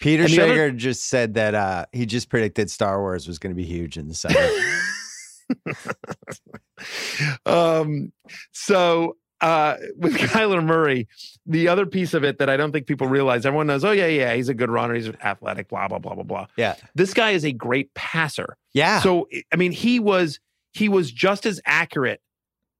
Peter 0.00 0.26
the 0.26 0.40
other- 0.40 0.70
just 0.72 1.08
said 1.08 1.34
that 1.34 1.54
uh, 1.54 1.86
he 1.92 2.06
just 2.06 2.28
predicted 2.28 2.70
Star 2.70 3.00
Wars 3.00 3.28
was 3.28 3.38
going 3.38 3.50
to 3.54 3.56
be 3.56 3.64
huge 3.64 3.96
in 3.96 4.08
the 4.08 4.14
summer. 4.14 4.34
um, 7.46 8.12
so 8.52 9.16
uh, 9.40 9.76
with 9.96 10.14
Kyler 10.18 10.64
Murray, 10.64 11.08
the 11.46 11.68
other 11.68 11.84
piece 11.84 12.14
of 12.14 12.24
it 12.24 12.38
that 12.38 12.48
I 12.48 12.56
don't 12.56 12.72
think 12.72 12.86
people 12.86 13.08
realize, 13.08 13.44
everyone 13.44 13.66
knows, 13.66 13.84
oh 13.84 13.90
yeah, 13.90 14.06
yeah, 14.06 14.34
he's 14.34 14.48
a 14.48 14.54
good 14.54 14.70
runner, 14.70 14.94
he's 14.94 15.08
athletic, 15.22 15.68
blah 15.68 15.88
blah 15.88 15.98
blah 15.98 16.14
blah 16.14 16.24
blah. 16.24 16.46
yeah. 16.56 16.76
This 16.94 17.12
guy 17.12 17.30
is 17.30 17.44
a 17.44 17.52
great 17.52 17.92
passer. 17.94 18.56
Yeah. 18.72 19.00
So 19.00 19.28
I 19.52 19.56
mean, 19.56 19.72
he 19.72 20.00
was 20.00 20.40
he 20.72 20.88
was 20.88 21.10
just 21.10 21.44
as 21.44 21.60
accurate 21.66 22.20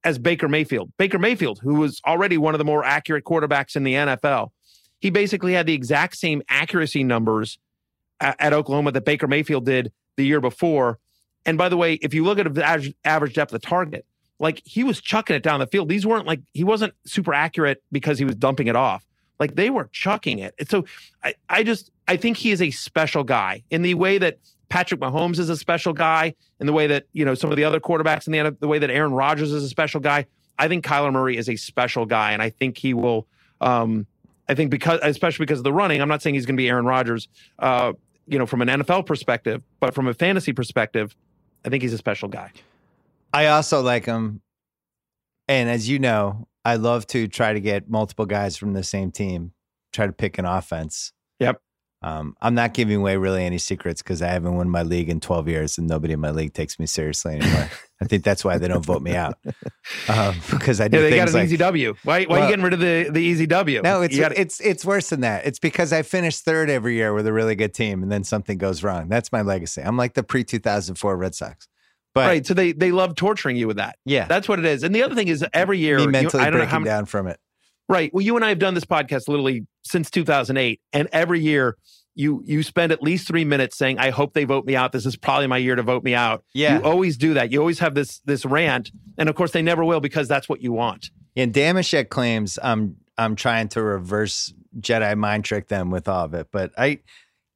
as 0.03 0.17
Baker 0.17 0.49
Mayfield. 0.49 0.91
Baker 0.97 1.19
Mayfield, 1.19 1.59
who 1.59 1.75
was 1.75 2.01
already 2.05 2.37
one 2.37 2.53
of 2.53 2.59
the 2.59 2.65
more 2.65 2.83
accurate 2.83 3.23
quarterbacks 3.23 3.75
in 3.75 3.83
the 3.83 3.93
NFL, 3.93 4.49
he 4.99 5.09
basically 5.09 5.53
had 5.53 5.65
the 5.65 5.73
exact 5.73 6.15
same 6.17 6.41
accuracy 6.49 7.03
numbers 7.03 7.57
at, 8.19 8.35
at 8.39 8.53
Oklahoma 8.53 8.91
that 8.93 9.05
Baker 9.05 9.27
Mayfield 9.27 9.65
did 9.65 9.91
the 10.17 10.25
year 10.25 10.41
before. 10.41 10.99
And 11.45 11.57
by 11.57 11.69
the 11.69 11.77
way, 11.77 11.95
if 11.95 12.13
you 12.13 12.23
look 12.23 12.39
at 12.39 12.53
the 12.53 12.93
average, 13.03 13.33
depth 13.33 13.53
of 13.53 13.61
target, 13.61 14.05
like 14.39 14.61
he 14.65 14.83
was 14.83 15.01
chucking 15.01 15.35
it 15.35 15.43
down 15.43 15.59
the 15.59 15.67
field. 15.67 15.89
These 15.89 16.05
weren't 16.05 16.25
like 16.25 16.41
he 16.53 16.63
wasn't 16.63 16.93
super 17.05 17.33
accurate 17.33 17.83
because 17.91 18.17
he 18.19 18.25
was 18.25 18.35
dumping 18.35 18.67
it 18.67 18.75
off. 18.75 19.05
Like 19.39 19.55
they 19.55 19.69
were 19.69 19.89
chucking 19.91 20.39
it. 20.39 20.55
So 20.69 20.85
I, 21.23 21.35
I 21.49 21.63
just 21.63 21.91
I 22.07 22.17
think 22.17 22.37
he 22.37 22.51
is 22.51 22.61
a 22.61 22.71
special 22.71 23.23
guy 23.23 23.63
in 23.69 23.81
the 23.81 23.93
way 23.93 24.17
that 24.17 24.39
Patrick 24.69 24.99
Mahomes 24.99 25.37
is 25.37 25.49
a 25.49 25.57
special 25.57 25.93
guy, 25.93 26.33
in 26.59 26.65
the 26.65 26.73
way 26.73 26.87
that 26.87 27.05
you 27.13 27.25
know 27.25 27.35
some 27.35 27.51
of 27.51 27.57
the 27.57 27.63
other 27.63 27.79
quarterbacks 27.79 28.25
in 28.25 28.33
the 28.33 28.55
the 28.59 28.67
way 28.67 28.79
that 28.79 28.89
Aaron 28.89 29.13
Rodgers 29.13 29.51
is 29.51 29.63
a 29.63 29.69
special 29.69 29.99
guy. 29.99 30.25
I 30.57 30.67
think 30.67 30.85
Kyler 30.85 31.11
Murray 31.11 31.37
is 31.37 31.49
a 31.49 31.55
special 31.55 32.05
guy, 32.05 32.31
and 32.31 32.41
I 32.41 32.49
think 32.49 32.77
he 32.77 32.93
will. 32.93 33.27
Um, 33.61 34.07
I 34.47 34.55
think 34.55 34.71
because, 34.71 34.99
especially 35.03 35.45
because 35.45 35.59
of 35.59 35.63
the 35.63 35.73
running, 35.73 36.01
I'm 36.01 36.09
not 36.09 36.21
saying 36.21 36.35
he's 36.35 36.45
going 36.45 36.55
to 36.55 36.61
be 36.61 36.69
Aaron 36.69 36.85
Rodgers, 36.85 37.27
uh, 37.59 37.93
you 38.27 38.37
know, 38.37 38.45
from 38.45 38.61
an 38.61 38.67
NFL 38.67 39.05
perspective, 39.05 39.63
but 39.79 39.93
from 39.93 40.07
a 40.07 40.13
fantasy 40.13 40.53
perspective, 40.53 41.15
I 41.65 41.69
think 41.69 41.83
he's 41.83 41.93
a 41.93 41.97
special 41.97 42.29
guy. 42.29 42.51
I 43.33 43.47
also 43.47 43.81
like 43.81 44.05
him. 44.05 44.41
And 45.47 45.69
as 45.69 45.89
you 45.89 45.99
know, 45.99 46.47
I 46.63 46.75
love 46.75 47.07
to 47.07 47.27
try 47.27 47.53
to 47.53 47.59
get 47.59 47.89
multiple 47.89 48.25
guys 48.25 48.55
from 48.55 48.73
the 48.73 48.83
same 48.83 49.11
team, 49.11 49.53
try 49.91 50.05
to 50.07 50.13
pick 50.13 50.37
an 50.37 50.45
offense. 50.45 51.11
Um, 52.03 52.35
I'm 52.41 52.53
not 52.53 52.73
giving 52.73 52.97
away 52.97 53.15
really 53.15 53.45
any 53.45 53.57
secrets 53.57 54.01
because 54.01 54.21
I 54.21 54.27
haven't 54.27 54.55
won 54.55 54.69
my 54.69 54.83
league 54.83 55.07
in 55.07 55.21
12 55.21 55.47
years 55.47 55.77
and 55.77 55.87
nobody 55.87 56.11
in 56.13 56.19
my 56.19 56.31
league 56.31 56.53
takes 56.53 56.77
me 56.77 56.85
seriously 56.85 57.35
anymore. 57.35 57.69
I 58.01 58.05
think 58.05 58.25
that's 58.25 58.43
why 58.43 58.57
they 58.57 58.67
don't 58.67 58.85
vote 58.85 59.01
me 59.01 59.15
out 59.15 59.37
um, 60.09 60.35
because 60.51 60.81
I 60.81 60.89
do 60.89 60.97
Yeah, 60.97 61.09
they 61.09 61.15
got 61.15 61.29
an 61.29 61.33
like 61.35 61.45
easy 61.45 61.55
W. 61.57 61.93
Why, 62.03 62.25
why 62.25 62.39
are 62.39 62.43
you 62.43 62.49
getting 62.49 62.63
rid 62.65 62.73
of 62.73 62.81
the, 62.81 63.07
the 63.09 63.19
easy 63.21 63.45
W? 63.47 63.81
no, 63.81 64.01
it's 64.01 64.17
gotta- 64.19 64.39
it's 64.39 64.59
it's 64.59 64.83
worse 64.83 65.09
than 65.11 65.21
that. 65.21 65.45
It's 65.45 65.59
because 65.59 65.93
I 65.93 66.01
finish 66.01 66.39
third 66.39 66.69
every 66.69 66.95
year 66.95 67.13
with 67.13 67.25
a 67.25 67.31
really 67.31 67.55
good 67.55 67.73
team, 67.73 68.03
and 68.03 68.11
then 68.11 68.25
something 68.25 68.57
goes 68.57 68.83
wrong. 68.83 69.07
That's 69.07 69.31
my 69.31 69.41
legacy. 69.41 69.81
I'm 69.81 69.95
like 69.95 70.13
the 70.13 70.23
pre 70.23 70.43
2004 70.43 71.15
Red 71.15 71.33
Sox. 71.35 71.67
But 72.13 72.27
right. 72.27 72.45
So 72.45 72.53
they 72.53 72.73
they 72.73 72.91
love 72.91 73.15
torturing 73.15 73.55
you 73.55 73.67
with 73.67 73.77
that. 73.77 73.95
yeah, 74.05 74.25
That's 74.25 74.49
what 74.49 74.59
it 74.59 74.65
is. 74.65 74.83
And 74.83 74.93
the 74.93 75.03
other 75.03 75.15
thing 75.15 75.29
is 75.29 75.45
every 75.53 75.79
year, 75.79 75.97
me 75.97 76.03
you- 76.03 76.09
mentally 76.09 76.43
I 76.43 76.49
don't 76.49 76.53
know 76.59 76.65
breaking 76.65 76.73
many, 76.81 76.85
down 76.85 77.05
from 77.05 77.27
it. 77.27 77.39
Right. 77.89 78.13
Well, 78.13 78.21
you 78.23 78.35
and 78.35 78.43
I 78.45 78.49
have 78.49 78.59
done 78.59 78.73
this 78.73 78.85
podcast 78.85 79.27
literally 79.27 79.65
since 79.83 80.09
2008, 80.09 80.81
and 80.91 81.07
every 81.11 81.39
year 81.39 81.77
you 82.15 82.43
you 82.45 82.63
spend 82.63 82.91
at 82.91 83.01
least 83.01 83.27
three 83.27 83.45
minutes 83.45 83.77
saying, 83.77 83.99
"I 83.99 84.11
hope 84.11 84.33
they 84.33 84.43
vote 84.43 84.65
me 84.65 84.75
out. 84.75 84.91
This 84.91 85.05
is 85.05 85.15
probably 85.15 85.47
my 85.47 85.57
year 85.57 85.75
to 85.75 85.83
vote 85.83 86.03
me 86.03 86.13
out." 86.13 86.43
Yeah. 86.53 86.77
You 86.77 86.83
always 86.83 87.17
do 87.17 87.33
that. 87.33 87.51
You 87.51 87.59
always 87.59 87.79
have 87.79 87.95
this 87.95 88.19
this 88.25 88.45
rant, 88.45 88.91
and 89.17 89.29
of 89.29 89.35
course 89.35 89.51
they 89.51 89.61
never 89.61 89.83
will 89.83 89.99
because 89.99 90.27
that's 90.27 90.47
what 90.47 90.61
you 90.61 90.71
want. 90.71 91.09
And 91.35 91.53
Damashek 91.53 92.09
claims 92.09 92.59
I'm 92.61 92.97
I'm 93.17 93.35
trying 93.35 93.69
to 93.69 93.81
reverse 93.81 94.53
Jedi 94.79 95.17
mind 95.17 95.45
trick 95.45 95.67
them 95.67 95.89
with 95.89 96.07
all 96.07 96.25
of 96.25 96.33
it, 96.33 96.47
but 96.51 96.71
I 96.77 96.99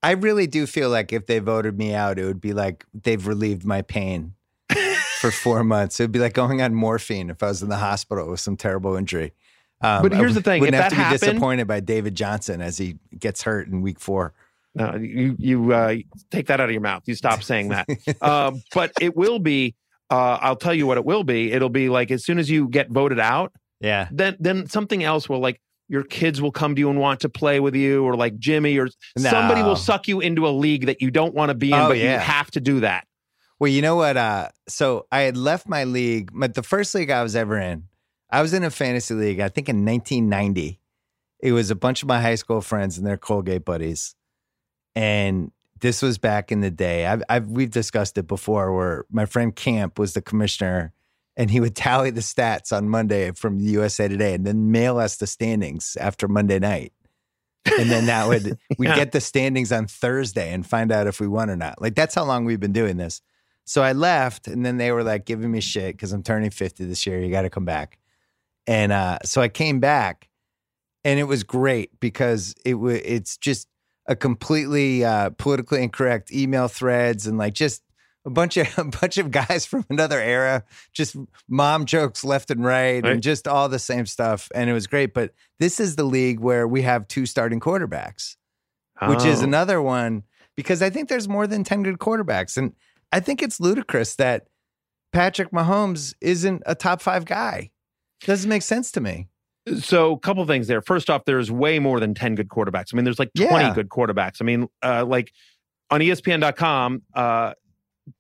I 0.03 0.11
really 0.11 0.47
do 0.47 0.65
feel 0.65 0.89
like 0.89 1.11
if 1.11 1.25
they 1.25 1.39
voted 1.39 1.77
me 1.77 1.93
out, 1.93 2.19
it 2.19 2.25
would 2.25 2.41
be 2.41 2.53
like 2.53 2.85
they've 2.93 3.25
relieved 3.25 3.65
my 3.65 3.81
pain 3.81 4.33
for 5.19 5.31
four 5.31 5.63
months. 5.63 5.99
It 5.99 6.03
would 6.03 6.11
be 6.11 6.19
like 6.19 6.33
going 6.33 6.61
on 6.61 6.73
morphine 6.73 7.29
if 7.29 7.41
I 7.41 7.47
was 7.47 7.63
in 7.63 7.69
the 7.69 7.77
hospital 7.77 8.29
with 8.29 8.39
some 8.39 8.57
terrible 8.57 8.95
injury. 8.95 9.33
Um, 9.81 10.01
But 10.01 10.13
here's 10.13 10.31
I 10.31 10.35
the 10.35 10.41
thing, 10.41 10.61
Wouldn't 10.61 10.75
if 10.75 10.81
have 10.81 10.91
to 10.91 10.95
be 10.95 11.01
happened- 11.01 11.19
disappointed 11.21 11.67
by 11.67 11.79
David 11.79 12.15
Johnson 12.15 12.61
as 12.61 12.77
he 12.77 12.97
gets 13.19 13.43
hurt 13.43 13.67
in 13.67 13.81
week 13.81 13.99
four. 13.99 14.33
No, 14.75 14.95
you 14.95 15.35
you 15.39 15.73
uh, 15.73 15.95
take 16.29 16.47
that 16.47 16.59
out 16.59 16.69
of 16.69 16.71
your 16.71 16.81
mouth. 16.81 17.03
You 17.05 17.15
stop 17.15 17.41
saying 17.41 17.69
that. 17.69 17.87
uh, 18.21 18.51
but 18.73 18.91
it 19.01 19.15
will 19.15 19.39
be. 19.39 19.75
Uh, 20.09 20.37
I'll 20.41 20.55
tell 20.55 20.73
you 20.73 20.85
what 20.87 20.97
it 20.97 21.05
will 21.05 21.23
be. 21.23 21.51
It'll 21.51 21.69
be 21.69 21.89
like 21.89 22.11
as 22.11 22.23
soon 22.23 22.37
as 22.39 22.49
you 22.49 22.67
get 22.69 22.89
voted 22.89 23.19
out, 23.19 23.51
Yeah. 23.81 24.07
then 24.11 24.37
then 24.39 24.67
something 24.67 25.03
else 25.03 25.27
will 25.27 25.39
like 25.39 25.59
your 25.89 26.03
kids 26.03 26.41
will 26.41 26.51
come 26.51 26.75
to 26.75 26.79
you 26.79 26.89
and 26.89 26.99
want 26.99 27.21
to 27.21 27.29
play 27.29 27.59
with 27.59 27.73
you, 27.75 28.03
or 28.03 28.15
like 28.15 28.37
Jimmy, 28.37 28.77
or 28.77 28.87
somebody 29.17 29.63
will 29.63 29.75
suck 29.75 30.07
you 30.07 30.19
into 30.19 30.47
a 30.47 30.49
league 30.51 30.85
that 30.87 31.01
you 31.01 31.09
don't 31.11 31.33
want 31.33 31.49
to 31.49 31.55
be 31.55 31.71
in, 31.71 31.79
Oh, 31.79 31.87
but 31.87 31.97
you 31.97 32.07
have 32.09 32.51
to 32.51 32.59
do 32.61 32.81
that. 32.81 33.05
Well, 33.59 33.69
you 33.71 33.81
know 33.81 33.95
what? 33.95 34.15
Uh, 34.17 34.49
so 34.67 35.07
I 35.11 35.21
had 35.21 35.35
left 35.37 35.67
my 35.67 35.85
league, 35.85 36.29
but 36.33 36.53
the 36.53 36.61
first 36.63 36.93
league 36.93 37.09
I 37.09 37.23
was 37.23 37.35
ever 37.35 37.57
in, 37.57 37.85
I 38.29 38.41
was 38.41 38.53
in 38.53 38.63
a 38.63 38.69
fantasy 38.69 39.13
league, 39.13 39.39
I 39.39 39.47
think 39.49 39.69
in 39.69 39.85
1990. 39.85 40.79
It 41.39 41.51
was 41.51 41.69
a 41.69 41.75
bunch 41.75 42.01
of 42.01 42.07
my 42.07 42.19
high 42.21 42.35
school 42.35 42.61
friends 42.61 42.97
and 42.97 43.05
their 43.05 43.17
Colgate 43.17 43.63
buddies. 43.63 44.15
And 44.95 45.51
this 45.79 46.01
was 46.01 46.17
back 46.17 46.51
in 46.51 46.61
the 46.61 46.71
day. 46.71 47.05
I've, 47.05 47.23
I've 47.29 47.47
we've 47.47 47.69
discussed 47.69 48.17
it 48.17 48.27
before 48.27 48.73
where 48.75 49.05
my 49.11 49.25
friend 49.25 49.55
Camp 49.55 49.99
was 49.99 50.13
the 50.13 50.21
commissioner 50.21 50.93
and 51.35 51.51
he 51.51 51.59
would 51.59 51.75
tally 51.75 52.09
the 52.09 52.21
stats 52.21 52.75
on 52.75 52.89
Monday 52.89 53.31
from 53.31 53.59
USA 53.59 54.07
Today 54.07 54.33
and 54.33 54.45
then 54.45 54.71
mail 54.71 54.97
us 54.97 55.17
the 55.17 55.27
standings 55.27 55.95
after 56.01 56.27
Monday 56.27 56.57
night. 56.57 56.93
And 57.79 57.91
then 57.91 58.07
that 58.07 58.27
would 58.27 58.57
we'd 58.79 58.87
Yeah. 58.89 58.95
get 58.95 59.11
the 59.11 59.21
standings 59.21 59.71
on 59.71 59.85
Thursday 59.85 60.51
and 60.51 60.65
find 60.65 60.91
out 60.91 61.05
if 61.05 61.19
we 61.19 61.27
won 61.27 61.49
or 61.51 61.55
not. 61.55 61.79
Like 61.79 61.93
that's 61.93 62.15
how 62.15 62.23
long 62.25 62.43
we've 62.45 62.59
been 62.59 62.73
doing 62.73 62.97
this. 62.97 63.21
So 63.65 63.83
I 63.83 63.91
left, 63.91 64.47
and 64.47 64.65
then 64.65 64.77
they 64.77 64.93
were 64.93 65.03
like 65.03 65.25
giving 65.25 65.51
me 65.51 65.59
shit 65.59 65.95
because 65.95 66.13
I'm 66.13 66.23
turning 66.23 66.49
50 66.51 66.85
this 66.85 67.05
year. 67.05 67.19
You 67.19 67.29
got 67.29 67.41
to 67.41 67.49
come 67.49 67.65
back. 67.65 67.99
And 68.67 68.91
uh, 68.91 69.19
so 69.23 69.41
I 69.41 69.47
came 69.47 69.79
back, 69.79 70.27
and 71.05 71.19
it 71.19 71.23
was 71.23 71.43
great 71.43 71.97
because 71.99 72.53
it 72.65 72.73
was 72.75 72.99
it's 73.03 73.37
just 73.37 73.67
a 74.07 74.15
completely 74.15 75.03
uh, 75.05 75.29
politically 75.31 75.83
incorrect 75.83 76.31
email 76.31 76.67
threads 76.67 77.27
and 77.27 77.37
like 77.37 77.53
just 77.53 77.81
a 78.25 78.29
bunch 78.29 78.57
of 78.57 78.67
a 78.77 78.83
bunch 78.83 79.17
of 79.17 79.31
guys 79.31 79.65
from 79.65 79.85
another 79.89 80.19
era, 80.19 80.63
just 80.91 81.15
mom 81.47 81.85
jokes 81.85 82.23
left 82.25 82.51
and 82.51 82.63
right, 82.65 83.01
Right. 83.03 83.13
and 83.13 83.23
just 83.23 83.47
all 83.47 83.69
the 83.69 83.79
same 83.79 84.05
stuff. 84.05 84.49
And 84.53 84.69
it 84.69 84.73
was 84.73 84.85
great. 84.87 85.13
But 85.13 85.33
this 85.59 85.79
is 85.79 85.95
the 85.95 86.03
league 86.03 86.39
where 86.41 86.67
we 86.67 86.81
have 86.81 87.07
two 87.07 87.25
starting 87.25 87.59
quarterbacks, 87.61 88.35
which 89.07 89.23
is 89.23 89.41
Oh. 89.41 89.45
another 89.45 89.81
one 89.81 90.23
because 90.57 90.81
I 90.81 90.89
think 90.89 91.07
there's 91.07 91.29
more 91.29 91.47
than 91.47 91.63
ten 91.63 91.83
good 91.83 91.99
quarterbacks, 91.99 92.57
and 92.57 92.73
I 93.13 93.21
think 93.21 93.41
it's 93.41 93.61
ludicrous 93.61 94.15
that 94.15 94.47
Patrick 95.13 95.51
Mahomes 95.51 96.13
isn't 96.19 96.63
a 96.65 96.75
top 96.75 97.01
five 97.01 97.23
guy. 97.23 97.71
Doesn't 98.25 98.49
make 98.49 98.61
sense 98.61 98.91
to 98.93 99.01
me. 99.01 99.27
So, 99.81 100.13
a 100.13 100.19
couple 100.19 100.45
things 100.45 100.67
there. 100.67 100.81
First 100.81 101.09
off, 101.09 101.25
there's 101.25 101.51
way 101.51 101.77
more 101.79 101.99
than 101.99 102.13
10 102.13 102.35
good 102.35 102.47
quarterbacks. 102.47 102.93
I 102.93 102.95
mean, 102.95 103.03
there's 103.03 103.19
like 103.19 103.31
20 103.35 103.51
Yeah. 103.65 103.73
good 103.73 103.89
quarterbacks. 103.89 104.37
I 104.39 104.45
mean, 104.45 104.67
uh, 104.81 105.03
like 105.05 105.31
on 105.89 105.99
ESPN.com, 106.01 107.01
uh, 107.13 107.53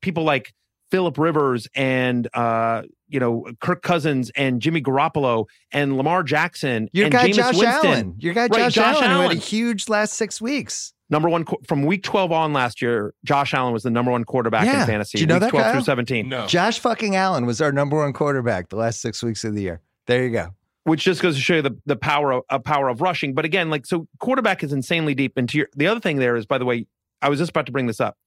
people 0.01 0.23
like 0.23 0.53
Philip 0.91 1.17
Rivers 1.17 1.67
and, 1.73 2.27
uh, 2.33 2.83
you 3.07 3.19
know, 3.21 3.45
Kirk 3.61 3.81
Cousins 3.81 4.29
and 4.35 4.61
Jimmy 4.61 4.81
Garoppolo 4.81 5.45
and 5.71 5.95
Lamar 5.97 6.23
Jackson 6.23 6.89
Your 6.91 7.05
and 7.05 7.13
guy 7.13 7.29
Jameis 7.29 7.35
Josh 7.35 7.57
Winston. 7.57 7.85
Allen, 7.91 8.15
your 8.19 8.33
guy 8.33 8.41
Right, 8.47 8.51
Josh, 8.51 8.73
Josh 8.73 8.95
Allen, 9.01 9.11
who 9.15 9.21
had 9.29 9.31
a 9.31 9.35
huge 9.35 9.87
last 9.87 10.13
six 10.15 10.41
weeks. 10.41 10.93
Number 11.09 11.29
one 11.29 11.45
from 11.65 11.83
week 11.85 12.03
12 12.03 12.33
on 12.33 12.51
last 12.51 12.81
year, 12.81 13.13
Josh 13.23 13.53
Allen 13.53 13.71
was 13.71 13.83
the 13.83 13.89
number 13.89 14.11
one 14.11 14.25
quarterback 14.25 14.65
Yeah. 14.65 14.81
in 14.81 14.87
fantasy. 14.87 15.17
Do 15.17 15.21
you 15.21 15.27
know 15.27 15.35
weeks 15.35 15.45
that, 15.45 15.49
12 15.51 15.63
Kyle? 15.63 15.73
through 15.73 15.83
17. 15.83 16.27
No. 16.27 16.45
Josh 16.47 16.79
fucking 16.79 17.15
Allen 17.15 17.45
was 17.45 17.61
our 17.61 17.71
number 17.71 17.95
one 17.97 18.11
quarterback 18.11 18.67
the 18.67 18.75
last 18.75 18.99
six 18.99 19.23
weeks 19.23 19.45
of 19.45 19.55
the 19.55 19.61
year. 19.61 19.81
There 20.07 20.23
you 20.23 20.31
go. 20.31 20.55
which 20.83 21.03
just 21.03 21.21
goes 21.21 21.35
to 21.35 21.41
show 21.41 21.55
you 21.55 21.61
the, 21.61 21.77
the 21.85 21.97
power 21.97 22.31
of 22.31 22.43
uh, 22.49 22.59
power 22.59 22.87
of 22.87 23.01
rushing. 23.01 23.33
But 23.33 23.43
again, 23.45 23.69
like 23.69 23.85
so, 23.85 24.07
quarterback 24.19 24.63
is 24.63 24.71
insanely 24.71 25.13
deep. 25.13 25.33
And 25.35 25.47
to 25.49 25.57
your, 25.57 25.67
the 25.75 25.87
other 25.87 25.99
thing 25.99 26.17
there 26.17 26.37
is, 26.37 26.45
by 26.45 26.57
the 26.57 26.65
way, 26.65 26.87
I 27.21 27.29
was 27.29 27.39
just 27.39 27.49
about 27.49 27.65
to 27.65 27.71
bring 27.73 27.87
this 27.87 27.99
up. 27.99 28.17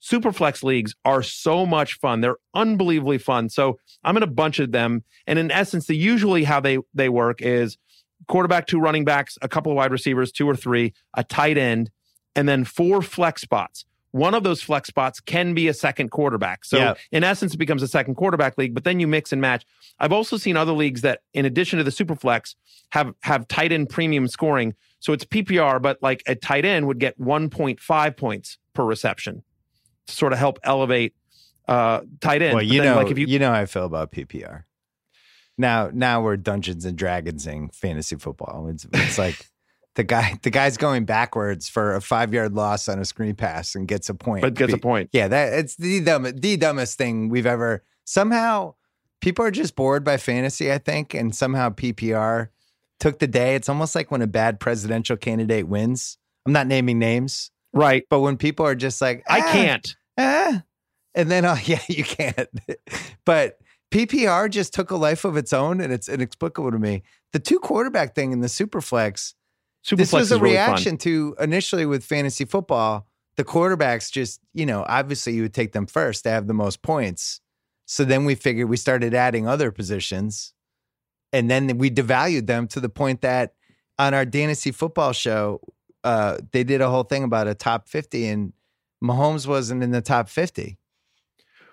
Superflex 0.00 0.62
leagues 0.62 0.94
are 1.04 1.22
so 1.22 1.66
much 1.66 1.94
fun. 1.94 2.20
They're 2.20 2.36
unbelievably 2.54 3.18
fun. 3.18 3.48
So 3.48 3.78
I'm 4.04 4.16
in 4.16 4.22
a 4.22 4.28
bunch 4.28 4.58
of 4.60 4.70
them, 4.70 5.02
and 5.26 5.38
in 5.38 5.50
essence, 5.50 5.86
the 5.86 5.96
usually 5.96 6.44
how 6.44 6.60
they 6.60 6.78
they 6.94 7.08
work 7.08 7.42
is 7.42 7.78
quarterback, 8.28 8.66
two 8.66 8.78
running 8.78 9.04
backs, 9.04 9.36
a 9.42 9.48
couple 9.48 9.72
of 9.72 9.76
wide 9.76 9.90
receivers, 9.90 10.30
two 10.30 10.48
or 10.48 10.54
three, 10.54 10.94
a 11.14 11.24
tight 11.24 11.58
end, 11.58 11.90
and 12.36 12.48
then 12.48 12.64
four 12.64 13.02
flex 13.02 13.42
spots. 13.42 13.86
One 14.14 14.32
of 14.32 14.44
those 14.44 14.62
flex 14.62 14.86
spots 14.86 15.18
can 15.18 15.54
be 15.54 15.66
a 15.66 15.74
second 15.74 16.12
quarterback. 16.12 16.64
So 16.64 16.78
Yeah. 16.78 16.94
in 17.10 17.24
essence, 17.24 17.52
it 17.52 17.56
becomes 17.56 17.82
a 17.82 17.88
second 17.88 18.14
quarterback 18.14 18.56
league. 18.56 18.72
But 18.72 18.84
then 18.84 19.00
you 19.00 19.08
mix 19.08 19.32
and 19.32 19.40
match. 19.40 19.66
I've 19.98 20.12
also 20.12 20.36
seen 20.36 20.56
other 20.56 20.70
leagues 20.70 21.00
that, 21.00 21.22
in 21.32 21.44
addition 21.44 21.78
to 21.78 21.84
the 21.84 21.90
super 21.90 22.14
flex, 22.14 22.54
have 22.90 23.12
have 23.22 23.48
tight 23.48 23.72
end 23.72 23.88
premium 23.88 24.28
scoring. 24.28 24.74
So 25.00 25.12
it's 25.12 25.24
PPR, 25.24 25.82
but 25.82 25.98
like 26.00 26.22
a 26.28 26.36
tight 26.36 26.64
end 26.64 26.86
would 26.86 27.00
get 27.00 27.18
1.5 27.18 28.16
points 28.16 28.56
per 28.72 28.84
reception 28.84 29.42
to 30.06 30.14
sort 30.14 30.32
of 30.32 30.38
help 30.38 30.60
elevate 30.62 31.16
uh, 31.66 32.02
tight 32.20 32.40
end. 32.40 32.54
Well, 32.54 32.62
you 32.62 32.82
then, 32.82 32.92
know, 32.92 33.02
like 33.02 33.10
if 33.10 33.18
you, 33.18 33.26
you 33.26 33.40
know 33.40 33.52
how 33.52 33.60
I 33.60 33.66
feel 33.66 33.84
about 33.84 34.12
PPR. 34.12 34.62
Now, 35.58 35.90
now 35.92 36.22
we're 36.22 36.36
Dungeons 36.36 36.84
and 36.84 36.96
Dragonsing 36.96 37.74
fantasy 37.74 38.14
football. 38.14 38.68
It's, 38.68 38.86
it's 38.92 39.18
like 39.18 39.46
the 39.94 40.04
guy, 40.04 40.38
the 40.42 40.50
guy's 40.50 40.76
going 40.76 41.04
backwards 41.04 41.68
for 41.68 41.94
a 41.94 42.00
five 42.00 42.32
yard 42.34 42.54
loss 42.54 42.88
on 42.88 42.98
a 42.98 43.04
screen 43.04 43.34
pass 43.34 43.74
and 43.74 43.86
gets 43.88 44.08
a 44.08 44.14
point. 44.14 44.42
but 44.42 44.54
gets 44.54 44.72
a 44.72 44.78
point. 44.78 45.10
Yeah, 45.12 45.28
that 45.28 45.52
it's 45.52 45.76
the 45.76 46.00
dumb, 46.00 46.24
the 46.34 46.56
dumbest 46.56 46.98
thing 46.98 47.28
we've 47.28 47.46
ever. 47.46 47.84
Somehow, 48.04 48.74
people 49.20 49.44
are 49.44 49.50
just 49.50 49.76
bored 49.76 50.04
by 50.04 50.16
fantasy. 50.16 50.72
I 50.72 50.78
think, 50.78 51.14
and 51.14 51.34
somehow 51.34 51.70
PPR 51.70 52.48
took 53.00 53.18
the 53.18 53.26
day. 53.26 53.54
It's 53.54 53.68
almost 53.68 53.94
like 53.94 54.10
when 54.10 54.22
a 54.22 54.26
bad 54.26 54.60
presidential 54.60 55.16
candidate 55.16 55.68
wins. 55.68 56.18
I'm 56.46 56.52
not 56.52 56.66
naming 56.66 56.98
names, 56.98 57.50
Right. 57.72 58.04
but 58.10 58.20
when 58.20 58.36
people 58.36 58.66
are 58.66 58.74
just 58.74 59.00
like, 59.00 59.24
I 59.28 59.40
"Ah, 59.40 59.52
can't. 59.52 59.96
eh. 60.18 60.58
and 61.14 61.30
then 61.30 61.44
oh 61.46 61.56
yeah, 61.64 61.80
you 61.88 62.04
can't. 62.04 62.48
but 63.24 63.58
PPR 63.90 64.50
just 64.50 64.74
took 64.74 64.90
a 64.90 64.96
life 64.96 65.24
of 65.24 65.36
its 65.36 65.52
own, 65.52 65.80
and 65.80 65.92
it's 65.92 66.08
inexplicable 66.08 66.70
to 66.72 66.78
me. 66.78 67.02
The 67.32 67.38
two 67.38 67.58
quarterback 67.60 68.14
thing 68.14 68.32
in 68.32 68.40
the 68.40 68.48
superflex. 68.48 69.34
Superflex 69.84 69.96
this 69.96 70.12
was 70.12 70.22
is 70.26 70.32
a 70.32 70.40
really 70.40 70.56
fun. 70.56 70.66
reaction 70.68 70.96
to 70.98 71.36
initially 71.40 71.86
with 71.86 72.04
fantasy 72.04 72.44
football. 72.44 73.06
The 73.36 73.44
quarterbacks 73.44 74.10
just, 74.10 74.40
you 74.54 74.64
know, 74.64 74.84
obviously 74.88 75.34
you 75.34 75.42
would 75.42 75.54
take 75.54 75.72
them 75.72 75.86
first 75.86 76.22
to 76.24 76.30
have 76.30 76.46
the 76.46 76.54
most 76.54 76.82
points. 76.82 77.40
So 77.86 78.04
then 78.04 78.24
we 78.24 78.34
figured 78.34 78.68
we 78.68 78.76
started 78.78 79.12
adding 79.12 79.46
other 79.46 79.70
positions, 79.70 80.54
and 81.32 81.50
then 81.50 81.76
we 81.78 81.90
devalued 81.90 82.46
them 82.46 82.66
to 82.68 82.80
the 82.80 82.88
point 82.88 83.20
that 83.22 83.54
on 83.98 84.14
our 84.14 84.24
fantasy 84.24 84.70
football 84.72 85.12
show, 85.12 85.60
uh, 86.02 86.38
they 86.52 86.64
did 86.64 86.80
a 86.80 86.88
whole 86.88 87.02
thing 87.02 87.24
about 87.24 87.46
a 87.48 87.54
top 87.54 87.88
50 87.88 88.26
and 88.28 88.52
Mahomes 89.02 89.46
wasn't 89.46 89.82
in 89.82 89.90
the 89.90 90.00
top 90.00 90.28
50. 90.30 90.78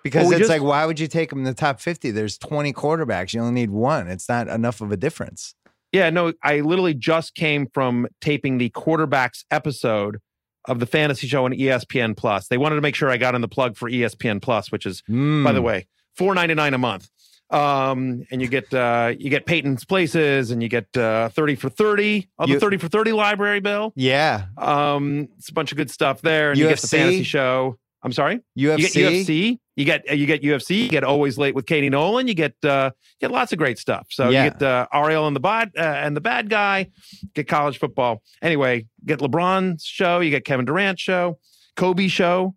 Because 0.02 0.22
Well, 0.22 0.30
we 0.30 0.34
it's 0.36 0.40
just- 0.40 0.50
like, 0.50 0.62
why 0.62 0.84
would 0.84 0.98
you 1.00 1.06
take 1.06 1.32
him 1.32 1.38
in 1.38 1.44
the 1.44 1.54
top 1.54 1.80
50? 1.80 2.10
There's 2.10 2.36
20 2.36 2.72
quarterbacks. 2.72 3.32
You 3.32 3.40
only 3.40 3.52
need 3.54 3.70
one. 3.70 4.08
It's 4.08 4.28
not 4.28 4.48
enough 4.48 4.80
of 4.80 4.90
a 4.92 4.96
difference. 4.96 5.54
Yeah, 5.92 6.10
no, 6.10 6.32
I 6.42 6.60
literally 6.60 6.94
just 6.94 7.34
came 7.34 7.66
from 7.74 8.06
taping 8.20 8.58
the 8.58 8.70
quarterbacks 8.70 9.44
episode 9.50 10.18
of 10.66 10.78
the 10.80 10.86
fantasy 10.86 11.26
show 11.26 11.44
on 11.44 11.52
ESPN 11.52 12.16
Plus. 12.16 12.48
They 12.48 12.56
wanted 12.58 12.76
to 12.76 12.80
make 12.80 12.94
sure 12.94 13.10
I 13.10 13.16
got 13.18 13.34
in 13.34 13.40
the 13.40 13.48
plug 13.48 13.76
for 13.76 13.90
ESPN 13.90 14.40
Plus, 14.40 14.72
which 14.72 14.86
is, 14.86 15.02
by 15.02 15.12
the 15.52 15.60
Mm. 15.60 15.62
way, 15.62 15.86
four 16.16 16.34
ninety 16.34 16.54
nine 16.54 16.72
a 16.74 16.78
month. 16.78 17.08
Um, 17.50 18.24
and 18.30 18.40
you 18.40 18.48
get 18.48 18.72
uh, 18.72 19.12
you 19.18 19.28
get 19.28 19.44
Peyton's 19.44 19.84
places, 19.84 20.50
and 20.50 20.62
you 20.62 20.70
get 20.70 20.86
uh, 20.96 21.28
thirty 21.28 21.54
for 21.54 21.68
thirty 21.68 22.30
on 22.38 22.48
the 22.48 22.58
thirty 22.58 22.78
for 22.78 22.88
thirty 22.88 23.12
library 23.12 23.60
bill. 23.60 23.92
Yeah. 23.94 24.46
Um, 24.56 25.28
it's 25.36 25.50
a 25.50 25.52
bunch 25.52 25.70
of 25.72 25.76
good 25.76 25.90
stuff 25.90 26.22
there, 26.22 26.50
and 26.50 26.58
you 26.58 26.68
get 26.68 26.78
the 26.78 26.88
fantasy 26.88 27.24
show. 27.24 27.76
I'm 28.02 28.12
sorry. 28.12 28.36
UFC. 28.58 28.78
You 28.78 28.78
get 28.78 28.92
UFC. 28.94 29.58
You 29.76 29.84
get 29.86 30.16
you 30.18 30.26
get 30.26 30.42
UFC. 30.42 30.82
You 30.84 30.88
get 30.90 31.02
always 31.04 31.38
late 31.38 31.54
with 31.54 31.64
Katie 31.66 31.88
Nolan. 31.88 32.28
You 32.28 32.34
get 32.34 32.54
uh, 32.64 32.90
you 33.20 33.28
get 33.28 33.30
lots 33.32 33.52
of 33.52 33.58
great 33.58 33.78
stuff. 33.78 34.06
So 34.10 34.28
Yeah. 34.28 34.44
you 34.44 34.50
get 34.50 34.62
uh, 34.62 34.86
Ariel 34.92 35.26
and 35.26 35.34
the 35.34 35.40
bad 35.40 35.72
uh, 35.78 35.80
and 35.82 36.14
the 36.16 36.20
bad 36.20 36.50
guy. 36.50 36.88
Get 37.34 37.48
college 37.48 37.78
football. 37.78 38.22
Anyway, 38.42 38.86
get 39.06 39.20
LeBron's 39.20 39.84
show. 39.84 40.20
You 40.20 40.30
get 40.30 40.44
Kevin 40.44 40.66
Durant's 40.66 41.00
show. 41.00 41.38
Kobe 41.76 42.08
show. 42.08 42.54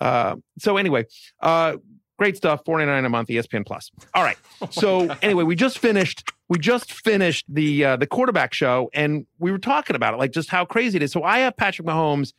Uh, 0.00 0.36
so 0.58 0.76
anyway, 0.76 1.04
uh, 1.40 1.76
great 2.18 2.36
stuff. 2.36 2.62
Forty 2.66 2.84
nine 2.84 3.04
a 3.04 3.08
month. 3.08 3.28
ESPN 3.28 3.64
Plus. 3.64 3.90
All 4.14 4.22
right. 4.24 4.36
So 4.70 5.14
anyway, 5.22 5.44
we 5.44 5.54
just 5.54 5.78
finished. 5.78 6.24
We 6.48 6.58
just 6.58 6.90
finished 6.92 7.44
the 7.48 7.84
uh, 7.84 7.96
the 7.96 8.06
quarterback 8.06 8.54
show, 8.54 8.88
and 8.94 9.26
we 9.38 9.52
were 9.52 9.58
talking 9.58 9.94
about 9.94 10.14
it, 10.14 10.16
like 10.16 10.32
just 10.32 10.48
how 10.48 10.64
crazy 10.64 10.96
it 10.96 11.02
is. 11.02 11.12
So 11.12 11.22
I 11.22 11.40
have 11.40 11.56
Patrick 11.56 11.86
Mahomes 11.86 12.32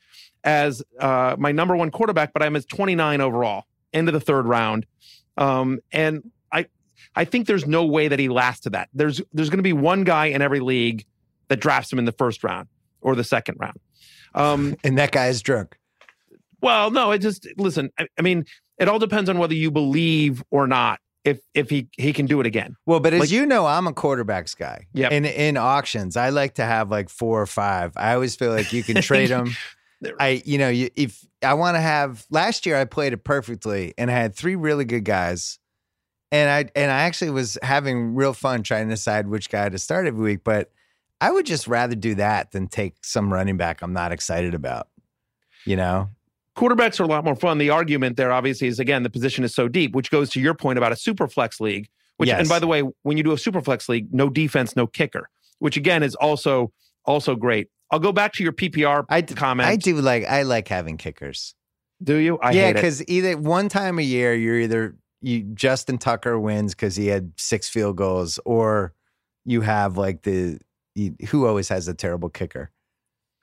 as 0.43 0.81
uh, 0.99 1.35
my 1.37 1.51
number 1.51 1.75
one 1.75 1.91
quarterback, 1.91 2.33
but 2.33 2.41
I'm 2.41 2.55
as 2.55 2.65
29 2.65 3.21
overall, 3.21 3.65
end 3.93 4.07
of 4.07 4.13
the 4.13 4.19
third 4.19 4.45
round. 4.45 4.85
Um, 5.37 5.79
and 5.91 6.31
I, 6.51 6.65
I 7.15 7.25
think 7.25 7.47
there's 7.47 7.65
no 7.67 7.85
way 7.85 8.07
that 8.07 8.19
he 8.19 8.29
lasts 8.29 8.61
to 8.61 8.71
that. 8.71 8.89
There's 8.93 9.21
there's 9.33 9.49
going 9.49 9.59
to 9.59 9.63
be 9.63 9.73
one 9.73 10.03
guy 10.03 10.27
in 10.27 10.41
every 10.41 10.59
league 10.59 11.05
that 11.49 11.59
drafts 11.59 11.91
him 11.91 11.99
in 11.99 12.05
the 12.05 12.11
first 12.11 12.43
round 12.43 12.67
or 13.01 13.15
the 13.15 13.23
second 13.23 13.57
round. 13.59 13.79
Um, 14.35 14.75
and 14.83 14.97
that 14.97 15.11
guy 15.11 15.27
is 15.27 15.41
drunk. 15.41 15.77
well, 16.61 16.91
no, 16.91 17.11
it 17.11 17.19
just 17.19 17.47
listen. 17.57 17.91
I, 17.99 18.07
I 18.17 18.21
mean, 18.21 18.45
it 18.77 18.87
all 18.89 18.99
depends 18.99 19.29
on 19.29 19.37
whether 19.37 19.53
you 19.53 19.71
believe 19.71 20.43
or 20.51 20.67
not 20.67 20.99
if 21.23 21.39
if 21.53 21.69
he 21.69 21.87
he 21.97 22.13
can 22.13 22.25
do 22.25 22.39
it 22.39 22.45
again. 22.47 22.75
Well, 22.85 22.99
but 22.99 23.13
as 23.13 23.19
Like- 23.21 23.31
you 23.31 23.45
know, 23.45 23.65
I'm 23.65 23.85
a 23.87 23.93
quarterbacks 23.93 24.57
guy. 24.57 24.87
Yep. 24.93 25.11
In 25.11 25.25
in 25.25 25.57
auctions, 25.57 26.17
I 26.17 26.29
like 26.29 26.55
to 26.55 26.63
have 26.65 26.89
like 26.89 27.09
four 27.09 27.41
or 27.41 27.45
five. 27.47 27.93
I 27.95 28.13
always 28.13 28.35
feel 28.35 28.51
like 28.51 28.73
you 28.73 28.83
can 28.83 29.01
trade 29.01 29.29
them. 29.29 29.51
I, 30.19 30.41
you 30.45 30.57
know, 30.57 30.69
you, 30.69 30.89
if 30.95 31.25
I 31.41 31.53
want 31.55 31.75
to 31.75 31.81
have 31.81 32.25
last 32.29 32.65
year, 32.65 32.75
I 32.77 32.85
played 32.85 33.13
it 33.13 33.23
perfectly, 33.23 33.93
and 33.97 34.11
I 34.11 34.13
had 34.13 34.35
three 34.35 34.55
really 34.55 34.85
good 34.85 35.05
guys, 35.05 35.59
and 36.31 36.49
I 36.49 36.69
and 36.75 36.91
I 36.91 37.01
actually 37.01 37.31
was 37.31 37.57
having 37.61 38.15
real 38.15 38.33
fun 38.33 38.63
trying 38.63 38.87
to 38.87 38.93
decide 38.93 39.27
which 39.27 39.49
guy 39.49 39.69
to 39.69 39.77
start 39.79 40.07
every 40.07 40.21
week. 40.21 40.43
But 40.43 40.71
I 41.19 41.31
would 41.31 41.45
just 41.45 41.67
rather 41.67 41.95
do 41.95 42.15
that 42.15 42.51
than 42.51 42.67
take 42.67 42.95
some 43.03 43.33
running 43.33 43.57
back 43.57 43.81
I'm 43.81 43.93
not 43.93 44.11
excited 44.11 44.53
about. 44.53 44.87
You 45.65 45.75
know, 45.75 46.09
quarterbacks 46.55 46.99
are 46.99 47.03
a 47.03 47.07
lot 47.07 47.25
more 47.25 47.35
fun. 47.35 47.57
The 47.57 47.71
argument 47.71 48.17
there, 48.17 48.31
obviously, 48.31 48.67
is 48.67 48.79
again 48.79 49.03
the 49.03 49.09
position 49.09 49.43
is 49.43 49.55
so 49.55 49.67
deep, 49.67 49.95
which 49.95 50.11
goes 50.11 50.29
to 50.31 50.39
your 50.39 50.53
point 50.53 50.77
about 50.77 50.91
a 50.91 50.95
super 50.95 51.27
flex 51.27 51.59
league. 51.59 51.87
Which, 52.17 52.29
Yes. 52.29 52.39
and 52.39 52.49
by 52.49 52.57
the 52.59 52.67
way, 52.67 52.83
when 53.03 53.17
you 53.17 53.23
do 53.23 53.31
a 53.31 53.37
super 53.37 53.61
flex 53.61 53.87
league, 53.87 54.11
no 54.11 54.27
defense, 54.29 54.75
no 54.75 54.87
kicker, 54.87 55.29
which 55.59 55.77
again 55.77 56.03
is 56.03 56.15
also 56.15 56.71
also 57.05 57.35
great. 57.35 57.69
I'll 57.91 57.99
go 57.99 58.11
back 58.11 58.33
to 58.33 58.43
your 58.43 58.53
PPR 58.53 59.05
I 59.09 59.21
d- 59.21 59.33
comment. 59.35 59.67
I 59.69 59.75
do 59.75 59.95
like 60.01 60.25
I 60.25 60.43
like 60.43 60.67
having 60.67 60.97
kickers. 60.97 61.55
do 62.03 62.15
you? 62.15 62.37
I 62.39 62.51
yeah, 62.51 62.73
because 62.73 63.07
either 63.07 63.37
one 63.37 63.69
time 63.69 63.99
a 63.99 64.03
year 64.03 64.33
you're 64.33 64.59
either 64.59 64.95
you 65.21 65.41
Justin 65.53 65.97
Tucker 65.97 66.39
wins 66.39 66.75
because 66.75 66.95
he 66.95 67.07
had 67.07 67.31
six 67.37 67.69
field 67.69 67.95
goals, 67.95 68.39
or 68.45 68.93
you 69.45 69.61
have 69.61 69.97
like 69.97 70.23
the 70.23 70.59
you, 70.95 71.15
who 71.29 71.47
always 71.47 71.69
has 71.69 71.87
a 71.87 71.93
terrible 71.93 72.29
kicker. 72.29 72.71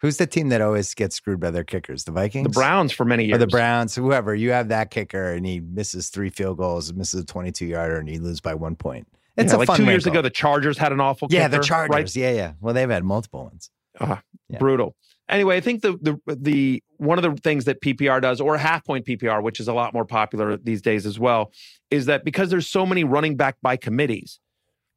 Who's 0.00 0.18
the 0.18 0.26
team 0.26 0.50
that 0.50 0.60
always 0.60 0.92
gets 0.92 1.16
screwed 1.16 1.40
by 1.40 1.50
their 1.50 1.64
kickers? 1.64 2.04
The 2.04 2.12
Vikings, 2.12 2.44
The 2.44 2.50
Browns 2.50 2.92
for 2.92 3.06
many 3.06 3.24
years, 3.24 3.36
or 3.36 3.38
the 3.38 3.46
Browns, 3.46 3.94
whoever. 3.94 4.34
You 4.34 4.50
have 4.50 4.68
that 4.68 4.90
kicker, 4.90 5.32
and 5.32 5.46
he 5.46 5.60
misses 5.60 6.10
three 6.10 6.28
field 6.28 6.58
goals, 6.58 6.92
misses 6.92 7.22
a 7.22 7.24
22 7.24 7.64
yarder, 7.64 7.96
and 7.96 8.10
you 8.10 8.20
lose 8.20 8.40
by 8.42 8.52
one 8.54 8.76
point. 8.76 9.08
It's 9.38 9.50
Yeah, 9.52 9.56
a 9.56 9.60
like 9.60 9.66
fun 9.66 9.78
two 9.78 9.84
years 9.86 10.06
ago, 10.06 10.20
the 10.20 10.28
Chargers 10.28 10.76
had 10.76 10.92
an 10.92 11.00
awful 11.00 11.28
yeah, 11.30 11.48
kicker. 11.48 11.56
the 11.58 11.64
Chargers. 11.64 11.94
right? 11.94 12.16
Yeah, 12.16 12.32
yeah. 12.32 12.52
Well, 12.60 12.74
they've 12.74 12.90
had 12.90 13.02
multiple 13.02 13.44
ones. 13.44 13.70
Ah, 14.00 14.22
Yeah. 14.48 14.58
Brutal. 14.58 14.94
Anyway, 15.28 15.56
I 15.56 15.60
think 15.60 15.80
the 15.82 15.96
the 16.02 16.36
the 16.36 16.82
one 16.98 17.18
of 17.18 17.22
the 17.24 17.40
things 17.40 17.64
that 17.64 17.80
PPR 17.80 18.20
does, 18.20 18.40
or 18.40 18.58
half 18.58 18.84
point 18.84 19.06
PPR, 19.06 19.42
which 19.42 19.58
is 19.58 19.68
a 19.68 19.72
lot 19.72 19.94
more 19.94 20.04
popular 20.04 20.56
these 20.58 20.82
days 20.82 21.06
as 21.06 21.18
well, 21.18 21.50
is 21.90 22.06
that 22.06 22.24
because 22.24 22.50
there's 22.50 22.68
so 22.68 22.84
many 22.84 23.04
running 23.04 23.36
back 23.36 23.56
by 23.62 23.76
committees. 23.76 24.38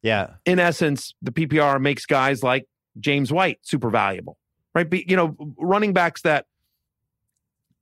Yeah. 0.02 0.32
In 0.46 0.60
essence, 0.60 1.16
the 1.22 1.32
PPR 1.32 1.80
makes 1.82 2.06
guys 2.06 2.44
like 2.44 2.66
James 3.00 3.32
White 3.32 3.60
super 3.62 3.90
valuable, 3.90 4.38
right? 4.76 4.90
Be, 4.90 5.06
you 5.08 5.16
know, 5.16 5.36
running 5.58 5.94
backs 5.94 6.22
that 6.24 6.46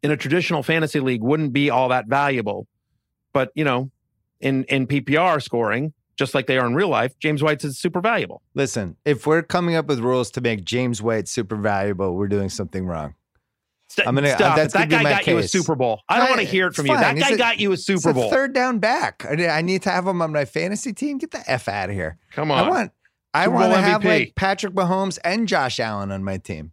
in 0.03 0.11
a 0.11 0.17
traditional 0.17 0.61
fantasy 0.61 0.99
league 0.99 1.23
wouldn't 1.23 1.51
be 1.51 1.71
all 1.71 1.89
that 1.89 2.05
valuable, 2.07 2.67
but 3.33 3.49
you 3.55 3.63
know, 3.63 3.89
in 4.39 4.65
in 4.65 4.85
PPR 4.85 5.41
scoring, 5.41 5.93
just 6.15 6.33
like 6.33 6.47
they 6.47 6.57
are 6.57 6.65
in 6.65 6.75
real 6.75 6.89
life, 6.89 7.17
James 7.19 7.43
White's 7.43 7.63
is 7.63 7.77
super 7.77 8.01
valuable. 8.01 8.41
Listen, 8.53 8.95
if 9.05 9.27
we're 9.27 9.43
coming 9.43 9.75
up 9.75 9.87
with 9.87 9.99
rules 9.99 10.31
to 10.31 10.41
make 10.41 10.63
James 10.63 11.01
White 11.01 11.27
super 11.27 11.55
valuable, 11.55 12.15
we're 12.15 12.27
doing 12.27 12.49
something 12.49 12.85
wrong. 12.85 13.15
St- 13.89 14.07
I'm 14.07 14.15
gonna. 14.15 14.35
Stop. 14.35 14.55
That's 14.55 14.73
that 14.73 14.89
guy 14.89 15.03
got 15.03 15.23
case. 15.23 15.31
you 15.31 15.37
a 15.37 15.47
Super 15.47 15.75
Bowl. 15.75 16.01
I 16.09 16.17
don't 16.17 16.29
want 16.29 16.41
to 16.41 16.47
hear 16.47 16.67
it 16.67 16.73
from 16.73 16.87
you. 16.87 16.97
That 16.97 17.17
guy 17.17 17.29
a, 17.29 17.37
got 17.37 17.59
you 17.59 17.71
a 17.71 17.77
Super 17.77 18.13
Bowl. 18.13 18.27
A 18.27 18.29
third 18.29 18.53
down 18.53 18.79
back. 18.79 19.25
I 19.29 19.61
need 19.61 19.83
to 19.83 19.91
have 19.91 20.07
him 20.07 20.21
on 20.21 20.31
my 20.31 20.45
fantasy 20.45 20.91
team. 20.91 21.17
Get 21.19 21.31
the 21.31 21.43
f 21.47 21.67
out 21.67 21.89
of 21.89 21.95
here. 21.95 22.17
Come 22.31 22.51
on. 22.51 22.65
I 22.65 22.69
want. 22.69 22.91
I 23.33 23.47
want 23.49 23.73
to 23.73 23.81
have 23.81 24.03
like 24.05 24.33
Patrick 24.35 24.73
Mahomes 24.73 25.19
and 25.23 25.47
Josh 25.47 25.79
Allen 25.79 26.11
on 26.11 26.23
my 26.23 26.37
team. 26.37 26.71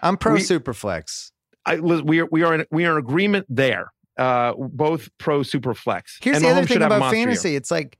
I'm 0.00 0.16
pro 0.16 0.34
we, 0.34 0.40
Superflex. 0.40 1.32
I, 1.66 1.76
we 1.80 2.20
are 2.20 2.26
we 2.30 2.42
are 2.42 2.54
in, 2.54 2.66
we 2.70 2.86
are 2.86 2.92
in 2.92 3.04
agreement 3.04 3.46
there. 3.48 3.92
Uh, 4.16 4.54
both 4.54 5.10
pro 5.18 5.40
Superflex. 5.40 6.16
Here's 6.20 6.36
and 6.36 6.44
the 6.44 6.48
Mahomes 6.48 6.56
other 6.56 6.66
thing 6.66 6.82
about 6.82 7.12
fantasy. 7.12 7.50
Year. 7.50 7.58
It's 7.58 7.70
like 7.70 7.98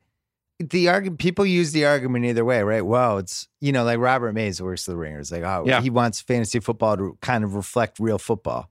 the 0.59 0.89
argument 0.89 1.21
people 1.21 1.47
use 1.47 1.73
the 1.73 1.85
argument 1.87 2.25
either 2.25 2.45
way, 2.45 2.63
right? 2.63 2.85
Well, 2.85 3.19
it's 3.19 3.49
you 3.61 3.73
know 3.73 3.85
like 3.85 3.99
Robert 3.99 4.33
Mays 4.33 4.61
works 4.61 4.87
the 4.87 4.97
ringer. 4.97 5.21
It's 5.21 5.31
like 5.31 5.43
oh 5.43 5.65
yeah. 5.67 5.81
he 5.81 5.91
wants 5.91 6.21
fantasy 6.21 6.61
football 6.61 6.97
to 6.97 7.17
kind 7.21 7.45
of 7.45 7.55
reflect 7.55 7.99
real 8.01 8.19
football, 8.19 8.71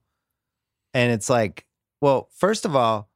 and 0.94 1.12
it's 1.12 1.30
like 1.30 1.66
well, 2.02 2.30
first 2.36 2.66
of 2.66 2.76
all, 2.76 3.10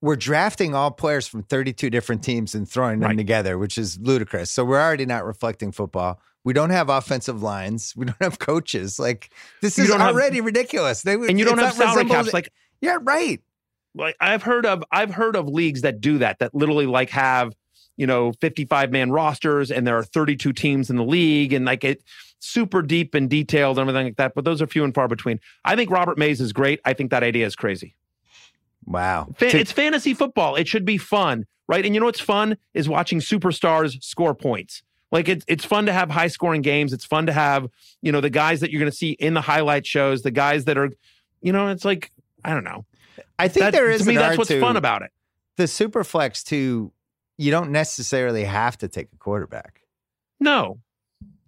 we're 0.00 0.16
drafting 0.16 0.74
all 0.74 0.90
players 0.90 1.26
from 1.26 1.42
32 1.44 1.90
different 1.90 2.22
teams 2.22 2.54
and 2.54 2.68
throwing 2.68 3.00
them 3.00 3.10
right. 3.10 3.16
together, 3.16 3.58
which 3.58 3.78
is 3.78 3.98
ludicrous. 4.00 4.50
So 4.50 4.64
we're 4.64 4.80
already 4.80 5.06
not 5.06 5.24
reflecting 5.24 5.72
football. 5.72 6.20
We 6.44 6.52
don't 6.52 6.70
have 6.70 6.88
offensive 6.88 7.42
lines. 7.42 7.94
We 7.96 8.06
don't 8.06 8.20
have 8.20 8.38
coaches. 8.38 8.98
Like 8.98 9.30
this 9.60 9.78
you 9.78 9.84
is 9.84 9.90
already 9.90 10.36
have, 10.36 10.44
ridiculous. 10.44 11.02
They, 11.02 11.14
and 11.14 11.38
you 11.38 11.44
don't 11.44 11.58
have 11.58 11.74
salary 11.74 12.04
caps. 12.06 12.32
Like 12.32 12.52
yeah, 12.80 12.98
right. 13.00 13.40
Like 13.94 14.16
I've 14.20 14.42
heard 14.42 14.66
of 14.66 14.82
I've 14.90 15.14
heard 15.14 15.36
of 15.36 15.48
leagues 15.48 15.82
that 15.82 16.00
do 16.00 16.18
that. 16.18 16.40
That 16.40 16.54
literally 16.54 16.86
like 16.86 17.10
have 17.10 17.54
you 17.96 18.06
know 18.06 18.32
55 18.40 18.90
man 18.90 19.10
rosters 19.10 19.70
and 19.70 19.86
there 19.86 19.96
are 19.96 20.04
32 20.04 20.52
teams 20.52 20.90
in 20.90 20.96
the 20.96 21.04
league 21.04 21.52
and 21.52 21.64
like 21.64 21.84
it 21.84 22.02
super 22.38 22.82
deep 22.82 23.14
and 23.14 23.30
detailed 23.30 23.78
and 23.78 23.88
everything 23.88 24.06
like 24.06 24.16
that 24.16 24.34
but 24.34 24.44
those 24.44 24.60
are 24.60 24.66
few 24.66 24.84
and 24.84 24.94
far 24.94 25.08
between. 25.08 25.40
I 25.64 25.76
think 25.76 25.90
robert 25.90 26.18
mays 26.18 26.40
is 26.40 26.52
great. 26.52 26.80
I 26.84 26.92
think 26.92 27.10
that 27.10 27.22
idea 27.22 27.46
is 27.46 27.56
crazy. 27.56 27.94
Wow. 28.84 29.32
It's 29.38 29.70
fantasy 29.70 30.12
football. 30.12 30.56
It 30.56 30.66
should 30.66 30.84
be 30.84 30.98
fun 30.98 31.46
right? 31.72 31.86
And 31.86 31.94
you 31.94 32.00
know 32.00 32.06
what's 32.06 32.20
fun? 32.20 32.58
Is 32.74 32.88
watching 32.88 33.20
superstars 33.20 34.02
score 34.02 34.34
points. 34.34 34.82
Like 35.10 35.28
it's 35.28 35.44
it's 35.48 35.64
fun 35.64 35.86
to 35.86 35.92
have 35.92 36.10
high 36.10 36.28
scoring 36.28 36.62
games. 36.62 36.92
It's 36.92 37.04
fun 37.04 37.26
to 37.26 37.32
have 37.32 37.68
you 38.00 38.12
know 38.12 38.20
the 38.20 38.30
guys 38.30 38.60
that 38.60 38.70
you're 38.70 38.80
going 38.80 38.90
to 38.90 38.96
see 38.96 39.12
in 39.12 39.34
the 39.34 39.40
highlight 39.40 39.86
shows 39.86 40.22
the 40.22 40.30
guys 40.30 40.64
that 40.66 40.78
are 40.78 40.90
you 41.40 41.52
know 41.52 41.68
it's 41.68 41.84
like 41.84 42.10
i 42.44 42.52
don't 42.52 42.64
know. 42.64 42.84
I 43.38 43.48
think 43.48 43.64
that, 43.64 43.72
there 43.72 43.90
is 43.90 44.02
to 44.02 44.08
me 44.08 44.16
that's 44.16 44.38
what's 44.38 44.52
fun 44.52 44.76
about 44.76 45.02
it. 45.02 45.10
the 45.56 45.64
superflex 45.64 46.42
too 46.44 46.92
you 47.38 47.50
don't 47.50 47.70
necessarily 47.70 48.44
have 48.44 48.78
to 48.78 48.88
take 48.88 49.08
a 49.12 49.16
quarterback. 49.16 49.82
No. 50.40 50.78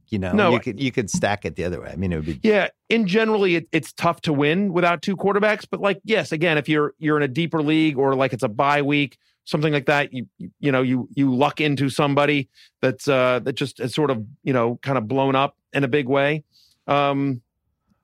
You 0.09 0.19
know, 0.19 0.33
no, 0.33 0.53
you 0.53 0.61
could 0.61 0.79
you 0.79 0.93
could 0.93 1.11
stack 1.11 1.45
it 1.45 1.57
the 1.57 1.65
other 1.65 1.81
way. 1.81 1.89
I 1.91 1.97
mean, 1.97 2.13
it 2.13 2.17
would 2.17 2.27
be 2.27 2.41
yeah. 2.45 2.69
In 2.89 3.09
generally, 3.09 3.57
it, 3.57 3.69
it's 3.73 3.93
tough 3.93 4.21
to 4.23 4.33
win 4.33 4.73
without 4.73 5.03
two 5.03 5.17
quarterbacks. 5.17 5.67
But 5.69 5.81
like, 5.81 6.01
yes, 6.05 6.31
again, 6.31 6.57
if 6.57 6.69
you're 6.69 6.95
you're 6.99 7.17
in 7.17 7.25
a 7.25 7.29
deeper 7.29 7.61
league 7.61 7.99
or 7.99 8.15
like 8.15 8.33
it's 8.33 8.45
a 8.45 8.49
bye 8.49 8.83
week, 8.83 9.19
something 9.45 9.73
like 9.73 9.87
that, 9.87 10.13
you 10.13 10.29
you 10.61 10.71
know, 10.71 10.83
you 10.83 11.09
you 11.15 11.35
luck 11.35 11.61
into 11.61 11.89
somebody 11.89 12.49
that's 12.81 13.09
uh 13.09 13.41
that 13.41 13.55
just 13.55 13.79
has 13.79 13.93
sort 13.93 14.11
of 14.11 14.25
you 14.45 14.53
know 14.53 14.79
kind 14.83 14.99
of 14.99 15.09
blown 15.09 15.35
up 15.35 15.57
in 15.73 15.83
a 15.83 15.89
big 15.89 16.07
way. 16.07 16.45
Um, 16.87 17.43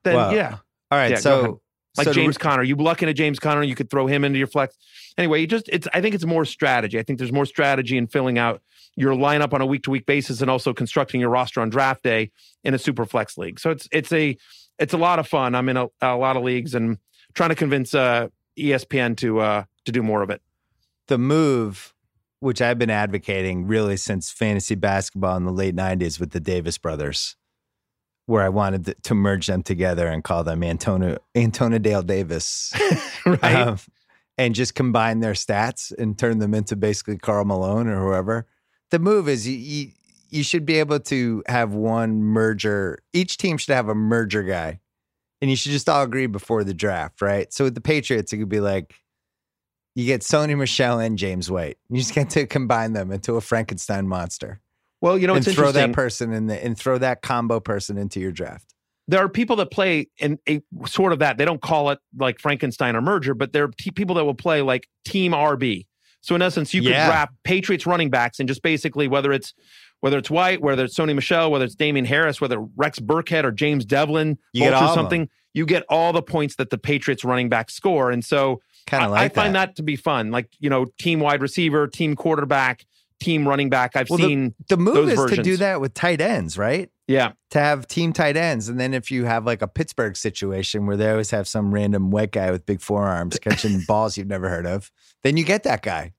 then 0.03 0.35
yeah. 0.35 0.57
All 0.89 0.97
right, 0.97 1.11
yeah, 1.11 1.17
so 1.17 1.61
like 1.97 2.05
so 2.05 2.13
James 2.13 2.37
Conner. 2.37 2.63
You 2.63 2.75
luck 2.75 3.01
into 3.01 3.13
James 3.13 3.39
Conner, 3.39 3.63
you 3.63 3.75
could 3.75 3.89
throw 3.89 4.07
him 4.07 4.23
into 4.23 4.37
your 4.37 4.47
flex. 4.47 4.77
Anyway, 5.17 5.41
you 5.41 5.47
just 5.47 5.69
it's 5.69 5.87
I 5.93 6.01
think 6.01 6.15
it's 6.15 6.25
more 6.25 6.45
strategy. 6.45 6.99
I 6.99 7.03
think 7.03 7.19
there's 7.19 7.31
more 7.31 7.45
strategy 7.45 7.97
in 7.97 8.07
filling 8.07 8.37
out 8.37 8.61
your 8.95 9.13
lineup 9.13 9.53
on 9.53 9.61
a 9.61 9.65
week 9.65 9.83
to 9.83 9.91
week 9.91 10.05
basis 10.05 10.41
and 10.41 10.49
also 10.49 10.73
constructing 10.73 11.21
your 11.21 11.29
roster 11.29 11.61
on 11.61 11.69
draft 11.69 12.03
day 12.03 12.31
in 12.63 12.73
a 12.73 12.79
super 12.79 13.05
flex 13.05 13.37
league. 13.37 13.59
So 13.59 13.71
it's 13.71 13.87
it's 13.91 14.11
a 14.11 14.37
it's 14.79 14.93
a 14.93 14.97
lot 14.97 15.19
of 15.19 15.27
fun. 15.27 15.55
I'm 15.55 15.69
in 15.69 15.77
a, 15.77 15.87
a 16.01 16.15
lot 16.15 16.37
of 16.37 16.43
leagues 16.43 16.73
and 16.73 16.97
trying 17.33 17.49
to 17.49 17.55
convince 17.55 17.93
uh, 17.93 18.27
ESPN 18.57 19.17
to 19.17 19.39
uh, 19.39 19.63
to 19.85 19.91
do 19.91 20.01
more 20.01 20.21
of 20.21 20.29
it. 20.29 20.41
The 21.07 21.17
move, 21.17 21.93
which 22.39 22.61
I've 22.61 22.79
been 22.79 22.89
advocating 22.89 23.67
really 23.67 23.97
since 23.97 24.31
fantasy 24.31 24.75
basketball 24.75 25.37
in 25.37 25.45
the 25.45 25.51
late 25.51 25.75
'90s 25.75 26.19
with 26.19 26.31
the 26.31 26.39
Davis 26.39 26.77
brothers 26.77 27.35
where 28.27 28.43
I 28.43 28.49
wanted 28.49 28.95
to 29.03 29.15
merge 29.15 29.47
them 29.47 29.63
together 29.63 30.07
and 30.07 30.23
call 30.23 30.43
them 30.43 30.63
Antonio 30.63 31.17
Antonio 31.35 31.79
Dale 31.79 32.03
Davis, 32.03 32.73
right? 33.25 33.43
Um, 33.43 33.77
and 34.41 34.55
just 34.55 34.73
combine 34.73 35.19
their 35.19 35.33
stats 35.33 35.95
and 35.99 36.17
turn 36.17 36.39
them 36.39 36.55
into 36.55 36.75
basically 36.75 37.15
Karl 37.15 37.45
Malone 37.45 37.87
or 37.87 38.03
whoever. 38.03 38.47
The 38.89 38.97
move 38.97 39.29
is 39.29 39.47
you, 39.47 39.55
you, 39.55 39.91
you 40.29 40.43
should 40.43 40.65
be 40.65 40.79
able 40.79 40.99
to 40.99 41.43
have 41.47 41.75
one 41.75 42.23
merger. 42.23 42.97
Each 43.13 43.37
team 43.37 43.59
should 43.59 43.75
have 43.75 43.87
a 43.87 43.93
merger 43.93 44.41
guy, 44.41 44.79
and 45.41 45.51
you 45.51 45.55
should 45.55 45.71
just 45.71 45.87
all 45.87 46.01
agree 46.01 46.25
before 46.25 46.63
the 46.63 46.73
draft, 46.73 47.21
right? 47.21 47.53
So 47.53 47.65
with 47.65 47.75
the 47.75 47.81
Patriots, 47.81 48.33
it 48.33 48.39
could 48.39 48.49
be 48.49 48.59
like 48.59 48.95
you 49.93 50.07
get 50.07 50.21
Sony 50.21 50.57
Michel 50.57 50.99
and 50.99 51.19
James 51.19 51.51
White. 51.51 51.77
You 51.89 51.99
just 51.99 52.15
get 52.15 52.31
to 52.31 52.47
combine 52.47 52.93
them 52.93 53.11
into 53.11 53.35
a 53.35 53.41
Frankenstein 53.41 54.07
monster. 54.07 54.59
Well, 55.01 55.19
you 55.19 55.27
know, 55.27 55.35
and 55.35 55.45
throw 55.45 55.71
that 55.71 55.93
person 55.93 56.33
in 56.33 56.47
the 56.47 56.63
and 56.63 56.75
throw 56.75 56.97
that 56.97 57.21
combo 57.21 57.59
person 57.59 57.99
into 57.99 58.19
your 58.19 58.31
draft. 58.31 58.70
There 59.11 59.23
are 59.23 59.29
people 59.29 59.57
that 59.57 59.71
play 59.71 60.07
in 60.17 60.39
a 60.47 60.61
sort 60.87 61.13
of 61.13 61.19
that. 61.19 61.37
They 61.37 61.45
don't 61.45 61.61
call 61.61 61.91
it 61.91 61.99
like 62.17 62.39
Frankenstein 62.39 62.95
or 62.95 63.01
merger, 63.01 63.33
but 63.33 63.53
there 63.53 63.65
are 63.65 63.71
t- 63.77 63.91
people 63.91 64.15
that 64.15 64.25
will 64.25 64.33
play 64.33 64.61
like 64.61 64.87
Team 65.05 65.33
RB. 65.33 65.85
So 66.21 66.33
in 66.33 66.41
essence, 66.41 66.73
you 66.73 66.81
could 66.81 66.91
yeah. 66.91 67.25
Patriots 67.43 67.85
running 67.85 68.09
backs 68.09 68.39
and 68.39 68.47
just 68.47 68.61
basically 68.61 69.07
whether 69.07 69.31
it's 69.31 69.53
whether 69.99 70.17
it's 70.17 70.29
White, 70.29 70.61
whether 70.61 70.85
it's 70.85 70.97
Sony 70.97 71.13
Michel, 71.13 71.51
whether 71.51 71.65
it's 71.65 71.75
Damien 71.75 72.05
Harris, 72.05 72.41
whether 72.41 72.59
Rex 72.75 72.99
Burkhead 72.99 73.43
or 73.43 73.51
James 73.51 73.85
Develin, 73.85 74.37
you 74.53 74.61
get 74.61 74.73
or 74.73 74.93
something, 74.93 75.29
you 75.53 75.65
get 75.65 75.83
all 75.89 76.13
the 76.13 76.23
points 76.23 76.55
that 76.55 76.69
the 76.69 76.77
Patriots 76.77 77.23
running 77.23 77.49
back 77.49 77.69
score. 77.69 78.11
And 78.11 78.23
so 78.23 78.61
kind 78.87 79.03
of 79.03 79.11
like 79.11 79.21
I, 79.21 79.25
I 79.25 79.29
find 79.29 79.55
that. 79.55 79.67
that 79.67 79.75
to 79.75 79.83
be 79.83 79.95
fun. 79.95 80.31
Like, 80.31 80.49
you 80.59 80.69
know, 80.69 80.85
team 80.97 81.19
wide 81.19 81.41
receiver, 81.41 81.87
team 81.87 82.15
quarterback, 82.15 82.85
team 83.19 83.47
running 83.47 83.69
back. 83.69 83.95
I've 83.95 84.09
well, 84.09 84.19
seen 84.19 84.55
the, 84.69 84.75
the 84.75 84.81
move 84.81 85.09
is 85.09 85.15
versions. 85.15 85.37
to 85.37 85.43
do 85.43 85.57
that 85.57 85.81
with 85.81 85.93
tight 85.93 86.21
ends, 86.21 86.57
right? 86.57 86.89
Yeah, 87.11 87.33
to 87.51 87.59
have 87.59 87.87
team 87.87 88.13
tight 88.13 88.37
ends, 88.37 88.69
and 88.69 88.79
then 88.79 88.93
if 88.93 89.11
you 89.11 89.25
have 89.25 89.45
like 89.45 89.61
a 89.61 89.67
Pittsburgh 89.67 90.15
situation 90.15 90.85
where 90.85 90.95
they 90.95 91.09
always 91.11 91.31
have 91.31 91.47
some 91.47 91.73
random 91.73 92.09
white 92.09 92.31
guy 92.31 92.51
with 92.51 92.65
big 92.65 92.81
forearms 92.81 93.37
catching 93.39 93.81
balls 93.87 94.17
you've 94.17 94.27
never 94.27 94.49
heard 94.49 94.65
of, 94.65 94.91
then 95.23 95.37
you 95.37 95.43
get 95.43 95.63
that 95.63 95.81
guy. 95.81 96.13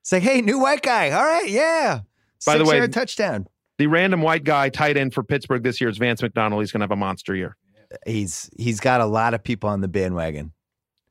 It's 0.00 0.12
like, 0.12 0.22
hey, 0.22 0.40
new 0.40 0.58
white 0.58 0.80
guy. 0.80 1.10
All 1.10 1.24
right, 1.24 1.48
yeah. 1.50 2.00
By 2.46 2.54
Six 2.54 2.58
the 2.58 2.64
way, 2.64 2.86
touchdown. 2.88 3.46
The 3.76 3.88
random 3.88 4.22
white 4.22 4.42
guy 4.42 4.70
tight 4.70 4.96
end 4.96 5.12
for 5.12 5.22
Pittsburgh 5.22 5.62
this 5.62 5.80
year 5.80 5.90
is 5.90 5.98
Vance 5.98 6.22
McDonald. 6.22 6.62
He's 6.62 6.72
going 6.72 6.80
to 6.80 6.84
have 6.84 6.90
a 6.90 6.96
monster 6.96 7.34
year. 7.34 7.56
He's 8.06 8.50
he's 8.56 8.80
got 8.80 9.00
a 9.02 9.06
lot 9.06 9.34
of 9.34 9.42
people 9.42 9.68
on 9.68 9.82
the 9.82 9.88
bandwagon. 9.88 10.52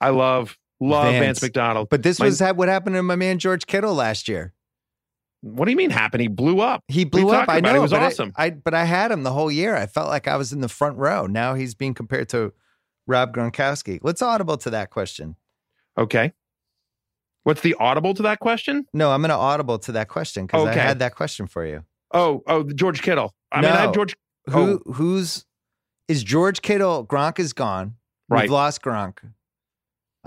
I 0.01 0.09
love 0.09 0.57
love 0.79 1.05
Vance, 1.05 1.25
Vance 1.25 1.41
McDonald. 1.43 1.89
But 1.89 2.03
this 2.03 2.19
my, 2.19 2.25
was 2.25 2.41
what 2.41 2.69
happened 2.69 2.95
to 2.95 3.03
my 3.03 3.15
man 3.15 3.39
George 3.39 3.67
Kittle 3.67 3.93
last 3.93 4.27
year. 4.27 4.53
What 5.41 5.65
do 5.65 5.71
you 5.71 5.77
mean 5.77 5.91
happened? 5.91 6.21
He 6.21 6.27
blew 6.27 6.59
up. 6.61 6.83
He 6.88 7.05
blew 7.05 7.29
up. 7.29 7.47
I 7.47 7.59
know. 7.59 7.75
It 7.75 7.79
was 7.79 7.93
awesome. 7.93 8.33
I, 8.35 8.45
I, 8.45 8.49
but 8.51 8.73
I 8.73 8.85
had 8.85 9.11
him 9.11 9.23
the 9.23 9.31
whole 9.31 9.51
year. 9.51 9.75
I 9.75 9.85
felt 9.85 10.07
like 10.07 10.27
I 10.27 10.35
was 10.35 10.51
in 10.51 10.61
the 10.61 10.69
front 10.69 10.97
row. 10.97 11.27
Now 11.27 11.53
he's 11.53 11.75
being 11.75 11.93
compared 11.93 12.29
to 12.29 12.53
Rob 13.05 13.35
Gronkowski. 13.35 13.99
Let's 14.01 14.21
audible 14.21 14.57
to 14.57 14.69
that 14.71 14.89
question. 14.89 15.35
Okay. 15.97 16.33
What's 17.43 17.61
the 17.61 17.75
audible 17.79 18.13
to 18.15 18.23
that 18.23 18.39
question? 18.39 18.85
No, 18.93 19.11
I'm 19.11 19.21
going 19.21 19.29
to 19.29 19.35
audible 19.35 19.79
to 19.79 19.93
that 19.93 20.09
question 20.09 20.45
because 20.45 20.67
okay. 20.67 20.79
I 20.79 20.83
had 20.83 20.99
that 20.99 21.15
question 21.15 21.47
for 21.47 21.65
you. 21.65 21.85
Oh, 22.11 22.43
oh, 22.47 22.63
George 22.63 23.01
Kittle. 23.01 23.33
I 23.51 23.61
no. 23.61 23.69
mean, 23.69 23.77
I 23.77 23.81
have 23.81 23.93
George. 23.93 24.15
Who, 24.49 24.81
oh. 24.85 24.91
who's 24.93 25.45
is 26.07 26.23
George 26.23 26.61
Kittle? 26.61 27.05
Gronk 27.05 27.39
is 27.39 27.53
gone. 27.53 27.95
Right. 28.29 28.43
We've 28.43 28.51
lost 28.51 28.81
Gronk. 28.81 29.19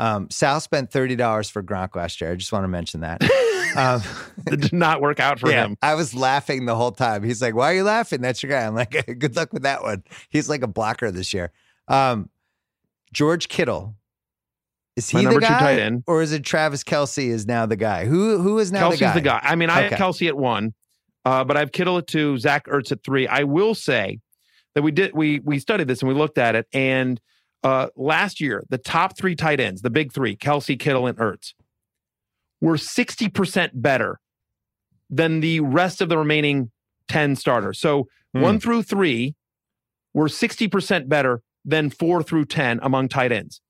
Um, 0.01 0.31
Sal 0.31 0.61
spent 0.61 0.91
thirty 0.91 1.15
dollars 1.15 1.51
for 1.51 1.63
Gronk 1.63 1.95
last 1.95 2.23
year. 2.23 2.33
I 2.33 2.35
just 2.35 2.53
want 2.53 2.65
to 2.65 2.69
mention 2.69 3.01
that. 3.01 3.21
Um, 3.77 4.03
it 4.49 4.61
did 4.61 4.73
not 4.73 5.01
work 5.01 5.21
out 5.21 5.39
for 5.39 5.49
yeah, 5.49 5.65
him. 5.65 5.77
I 5.81 5.95
was 5.95 6.13
laughing 6.13 6.67
the 6.67 6.75
whole 6.75 6.91
time. 6.91 7.23
He's 7.23 7.41
like, 7.41 7.55
"Why 7.55 7.71
are 7.71 7.75
you 7.77 7.85
laughing? 7.85 8.21
That's 8.21 8.43
your 8.43 8.51
guy." 8.51 8.67
I'm 8.67 8.75
like, 8.75 8.91
"Good 9.21 9.37
luck 9.37 9.53
with 9.53 9.63
that 9.63 9.85
one." 9.85 10.03
He's 10.29 10.49
like 10.49 10.63
a 10.63 10.67
blocker 10.67 11.13
this 11.13 11.33
year. 11.33 11.53
Um, 11.87 12.31
George 13.13 13.47
Kittle 13.47 13.95
is 14.97 15.09
he 15.09 15.25
the 15.25 15.39
guy, 15.39 15.49
tight 15.61 15.79
end. 15.79 16.03
or 16.09 16.21
is 16.21 16.33
it 16.33 16.43
Travis 16.43 16.83
Kelce 16.83 17.29
is 17.29 17.47
now 17.47 17.65
the 17.65 17.77
guy? 17.77 18.07
Who 18.07 18.39
who 18.39 18.59
is 18.59 18.73
now 18.73 18.91
Kelce's 18.91 18.99
the 18.99 19.05
guy? 19.05 19.15
the 19.15 19.21
guy. 19.21 19.41
I 19.45 19.55
mean, 19.55 19.71
I 19.71 19.85
okay. 19.85 19.89
have 19.91 19.99
Kelce 20.01 20.27
at 20.27 20.37
one, 20.37 20.75
uh, 21.25 21.45
but 21.45 21.57
I 21.57 21.61
have 21.61 21.71
Kittle 21.71 21.99
at 21.99 22.09
two, 22.09 22.39
Zach 22.39 22.67
Ertz 22.67 22.91
at 22.91 23.05
three. 23.05 23.29
I 23.29 23.45
will 23.45 23.77
say 23.77 24.19
that 24.75 24.83
we 24.83 24.91
did 24.91 25.15
we 25.15 25.39
we 25.45 25.61
studied 25.61 25.87
this 25.87 26.03
and 26.03 26.09
we 26.09 26.15
looked 26.17 26.39
at 26.39 26.57
it. 26.57 26.67
And 26.73 27.21
uh, 27.63 27.89
last 27.97 28.41
year, 28.41 28.65
the 28.71 28.79
top 28.79 29.17
three 29.17 29.35
tight 29.35 29.61
ends, 29.61 29.83
the 29.83 29.91
big 29.91 30.13
three, 30.13 30.37
Kelce, 30.37 30.79
Kittle, 30.79 31.07
and 31.07 31.19
Ertz, 31.19 31.55
were 32.61 32.77
60% 32.77 33.71
better 33.75 34.21
than 35.09 35.41
the 35.41 35.61
rest 35.61 36.01
of 36.01 36.09
the 36.09 36.19
remaining 36.19 36.71
10 37.09 37.37
starters. 37.37 37.79
So 37.79 38.09
hmm. 38.33 38.41
one 38.41 38.61
through 38.61 38.85
three 38.85 39.35
were 40.15 40.29
60% 40.29 41.09
better 41.09 41.43
than 41.65 41.91
four 41.91 42.23
through 42.23 42.47
10 42.47 42.81
among 42.83 43.09
tight 43.09 43.33
ends. 43.33 43.61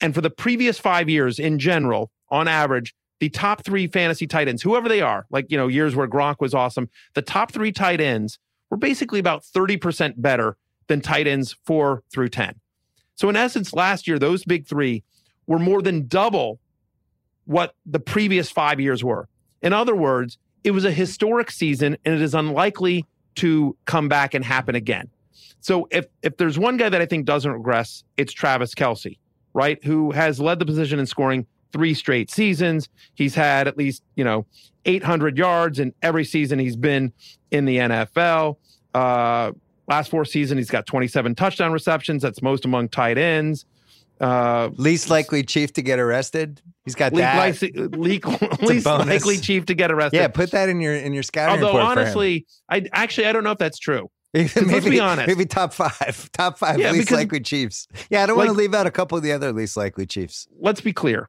And 0.00 0.14
for 0.14 0.20
the 0.20 0.30
previous 0.30 0.78
five 0.78 1.08
years 1.08 1.38
in 1.38 1.58
general, 1.58 2.10
on 2.30 2.48
average, 2.48 2.94
the 3.20 3.28
top 3.28 3.64
three 3.64 3.86
fantasy 3.86 4.26
tight 4.26 4.48
ends, 4.48 4.62
whoever 4.62 4.88
they 4.88 5.00
are, 5.00 5.26
like, 5.30 5.46
you 5.50 5.56
know, 5.56 5.68
years 5.68 5.94
where 5.94 6.08
Gronk 6.08 6.36
was 6.40 6.54
awesome, 6.54 6.88
the 7.14 7.22
top 7.22 7.52
three 7.52 7.72
tight 7.72 8.00
ends 8.00 8.38
were 8.70 8.76
basically 8.76 9.18
about 9.18 9.42
30% 9.44 10.14
better 10.16 10.56
than 10.88 11.00
tight 11.00 11.26
ends 11.26 11.56
four 11.64 12.02
through 12.12 12.28
10. 12.28 12.54
So, 13.16 13.28
in 13.28 13.36
essence, 13.36 13.72
last 13.72 14.08
year, 14.08 14.18
those 14.18 14.44
big 14.44 14.66
three 14.66 15.02
were 15.46 15.58
more 15.58 15.82
than 15.82 16.06
double 16.06 16.58
what 17.44 17.74
the 17.86 18.00
previous 18.00 18.50
five 18.50 18.80
years 18.80 19.04
were. 19.04 19.28
In 19.62 19.72
other 19.72 19.94
words, 19.94 20.38
it 20.62 20.70
was 20.70 20.84
a 20.84 20.90
historic 20.90 21.50
season 21.50 21.96
and 22.04 22.14
it 22.14 22.22
is 22.22 22.34
unlikely 22.34 23.04
to 23.36 23.76
come 23.84 24.08
back 24.08 24.34
and 24.34 24.44
happen 24.44 24.74
again. 24.74 25.08
So 25.60 25.88
if 25.90 26.06
if 26.22 26.36
there's 26.36 26.58
one 26.58 26.76
guy 26.76 26.88
that 26.88 27.00
I 27.00 27.06
think 27.06 27.26
doesn't 27.26 27.50
regress, 27.50 28.04
it's 28.16 28.32
Travis 28.32 28.74
Kelce, 28.74 29.18
right? 29.52 29.82
Who 29.84 30.10
has 30.12 30.40
led 30.40 30.58
the 30.58 30.66
position 30.66 30.98
in 30.98 31.06
scoring 31.06 31.46
three 31.74 31.92
straight 31.92 32.30
seasons. 32.30 32.88
He's 33.14 33.34
had 33.34 33.66
at 33.66 33.76
least, 33.76 34.04
you 34.14 34.22
know, 34.22 34.46
800 34.84 35.36
yards 35.36 35.80
in 35.80 35.92
every 36.02 36.24
season 36.24 36.60
he's 36.60 36.76
been 36.76 37.12
in 37.50 37.64
the 37.64 37.78
NFL. 37.78 38.58
Uh, 38.94 39.50
last 39.86 40.10
four 40.10 40.24
seasons, 40.24 40.58
he's 40.58 40.70
got 40.70 40.86
27 40.86 41.34
touchdown 41.34 41.72
receptions. 41.72 42.22
That's 42.22 42.42
most 42.42 42.64
among 42.64 42.88
tight 42.88 43.18
ends. 43.18 43.64
Uh, 44.20 44.70
least 44.76 45.10
likely 45.10 45.42
chief 45.42 45.72
to 45.72 45.82
get 45.82 45.98
arrested. 45.98 46.62
He's 46.84 46.94
got 46.94 47.12
that. 47.14 47.60
Least, 47.96 48.62
least 48.62 48.86
likely 48.86 49.38
chief 49.38 49.66
to 49.66 49.74
get 49.74 49.90
arrested. 49.90 50.18
Yeah, 50.18 50.28
put 50.28 50.50
that 50.52 50.68
in 50.68 50.80
your 50.80 50.94
in 50.94 51.14
your 51.14 51.22
scouting. 51.22 51.64
Although 51.64 51.80
honestly, 51.80 52.46
I 52.68 52.86
actually 52.92 53.26
I 53.26 53.32
don't 53.32 53.42
know 53.42 53.50
if 53.52 53.58
that's 53.58 53.78
true. 53.78 54.10
maybe, 54.34 54.50
let's 54.66 54.88
be 54.88 55.00
honest. 55.00 55.28
Maybe 55.28 55.46
top 55.46 55.72
five, 55.72 56.28
top 56.32 56.58
five 56.58 56.78
yeah, 56.78 56.90
least 56.90 57.10
likely 57.10 57.40
Chiefs. 57.40 57.88
Yeah, 58.10 58.22
I 58.22 58.26
don't 58.26 58.36
like, 58.36 58.46
want 58.48 58.56
to 58.56 58.60
leave 58.60 58.74
out 58.74 58.86
a 58.86 58.90
couple 58.90 59.16
of 59.16 59.24
the 59.24 59.32
other 59.32 59.52
least 59.52 59.76
likely 59.76 60.06
Chiefs. 60.06 60.46
Let's 60.58 60.80
be 60.80 60.92
clear 60.92 61.28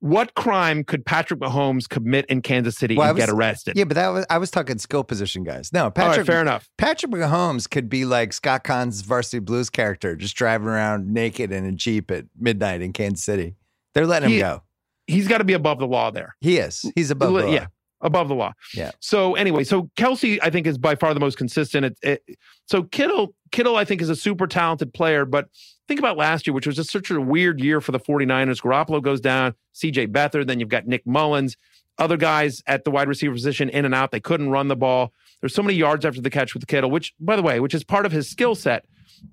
what 0.00 0.34
crime 0.34 0.84
could 0.84 1.06
Patrick 1.06 1.40
Mahomes 1.40 1.88
commit 1.88 2.26
in 2.26 2.42
Kansas 2.42 2.76
City 2.76 2.96
well, 2.96 3.08
and 3.08 3.16
was, 3.16 3.26
get 3.26 3.34
arrested? 3.34 3.76
Yeah, 3.76 3.84
but 3.84 3.94
that 3.94 4.08
was 4.08 4.26
I 4.28 4.38
was 4.38 4.50
talking 4.50 4.78
skill 4.78 5.04
position 5.04 5.44
guys. 5.44 5.72
No, 5.72 5.90
Patrick. 5.90 6.18
Right, 6.18 6.26
fair 6.26 6.40
enough. 6.40 6.68
Patrick 6.76 7.12
Mahomes 7.12 7.68
could 7.68 7.88
be 7.88 8.04
like 8.04 8.32
Scott 8.32 8.64
Caan's 8.64 9.00
Varsity 9.00 9.38
Blues 9.38 9.70
character, 9.70 10.14
just 10.14 10.36
driving 10.36 10.68
around 10.68 11.12
naked 11.12 11.50
in 11.50 11.64
a 11.64 11.72
jeep 11.72 12.10
at 12.10 12.26
midnight 12.38 12.82
in 12.82 12.92
Kansas 12.92 13.24
City. 13.24 13.56
They're 13.94 14.06
letting 14.06 14.30
he, 14.30 14.36
him 14.36 14.42
go. 14.42 14.62
He's 15.06 15.28
got 15.28 15.38
to 15.38 15.44
be 15.44 15.54
above 15.54 15.78
the 15.78 15.86
law 15.86 16.10
there. 16.10 16.36
He 16.40 16.58
is. 16.58 16.84
He's 16.94 17.10
above 17.10 17.32
the 17.32 17.46
law. 17.46 17.52
Yeah, 17.52 17.66
above 18.00 18.28
the 18.28 18.34
law. 18.34 18.52
Yeah. 18.74 18.90
So 19.00 19.34
anyway, 19.34 19.64
so 19.64 19.90
Kelce, 19.96 20.38
I 20.42 20.50
think 20.50 20.66
is 20.66 20.78
by 20.78 20.94
far 20.94 21.14
the 21.14 21.20
most 21.20 21.38
consistent. 21.38 21.86
It, 21.86 21.98
it, 22.02 22.38
so 22.66 22.82
Kittle, 22.82 23.34
Kittle 23.50 23.76
I 23.76 23.84
think 23.84 24.02
is 24.02 24.10
a 24.10 24.16
super 24.16 24.46
talented 24.46 24.92
player, 24.92 25.24
but 25.24 25.48
think 25.88 26.00
about 26.00 26.16
last 26.16 26.46
year, 26.46 26.54
which 26.54 26.66
was 26.66 26.76
just 26.76 26.90
such 26.90 27.10
a 27.10 27.20
weird 27.20 27.60
year 27.60 27.80
for 27.80 27.92
the 27.92 28.00
49ers. 28.00 28.62
Garoppolo 28.62 29.02
goes 29.02 29.20
down, 29.20 29.54
CJ 29.74 30.08
Beathard, 30.08 30.46
then 30.46 30.60
you've 30.60 30.68
got 30.68 30.86
Nick 30.86 31.06
Mullens, 31.06 31.56
other 31.98 32.16
guys 32.16 32.62
at 32.66 32.84
the 32.84 32.90
wide 32.90 33.08
receiver 33.08 33.32
position 33.32 33.68
in 33.68 33.84
and 33.84 33.94
out. 33.94 34.10
They 34.10 34.20
couldn't 34.20 34.50
run 34.50 34.68
the 34.68 34.76
ball. 34.76 35.12
There's 35.40 35.54
so 35.54 35.62
many 35.62 35.76
yards 35.76 36.04
after 36.04 36.20
the 36.20 36.30
catch 36.30 36.54
with 36.54 36.66
Kittle, 36.66 36.90
which, 36.90 37.14
by 37.20 37.36
the 37.36 37.42
way, 37.42 37.60
which 37.60 37.74
is 37.74 37.84
part 37.84 38.06
of 38.06 38.12
his 38.12 38.28
skill 38.28 38.54
set. 38.54 38.84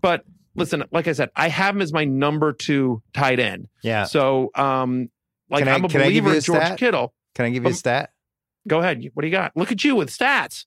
But 0.01 0.25
listen, 0.55 0.83
like 0.91 1.07
I 1.07 1.13
said, 1.13 1.29
I 1.35 1.49
have 1.49 1.75
him 1.75 1.81
as 1.81 1.93
my 1.93 2.05
number 2.05 2.53
two 2.53 3.01
tight 3.13 3.39
end. 3.39 3.67
Yeah. 3.81 4.03
So, 4.03 4.51
um, 4.55 5.09
like 5.49 5.65
I, 5.65 5.71
I'm 5.71 5.85
a 5.85 5.87
believer 5.87 6.33
in 6.33 6.41
George 6.41 6.61
stat? 6.61 6.77
Kittle. 6.77 7.13
Can 7.35 7.45
I 7.45 7.49
give 7.49 7.63
you 7.63 7.69
a 7.69 7.73
stat? 7.73 8.11
Go 8.67 8.79
ahead. 8.79 9.03
What 9.13 9.21
do 9.21 9.27
you 9.27 9.31
got? 9.31 9.55
Look 9.55 9.71
at 9.71 9.83
you 9.83 9.95
with 9.95 10.09
stats. 10.09 10.65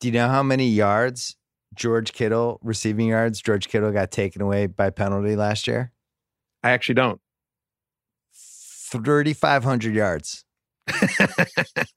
Do 0.00 0.08
you 0.08 0.12
know 0.12 0.28
how 0.28 0.42
many 0.42 0.68
yards 0.68 1.36
George 1.74 2.12
Kittle 2.12 2.58
receiving 2.62 3.08
yards, 3.08 3.40
George 3.40 3.68
Kittle 3.68 3.92
got 3.92 4.10
taken 4.10 4.42
away 4.42 4.66
by 4.66 4.90
penalty 4.90 5.36
last 5.36 5.66
year? 5.66 5.92
I 6.62 6.70
actually 6.70 6.96
don't. 6.96 7.20
3,500 8.34 9.94
yards. 9.94 10.44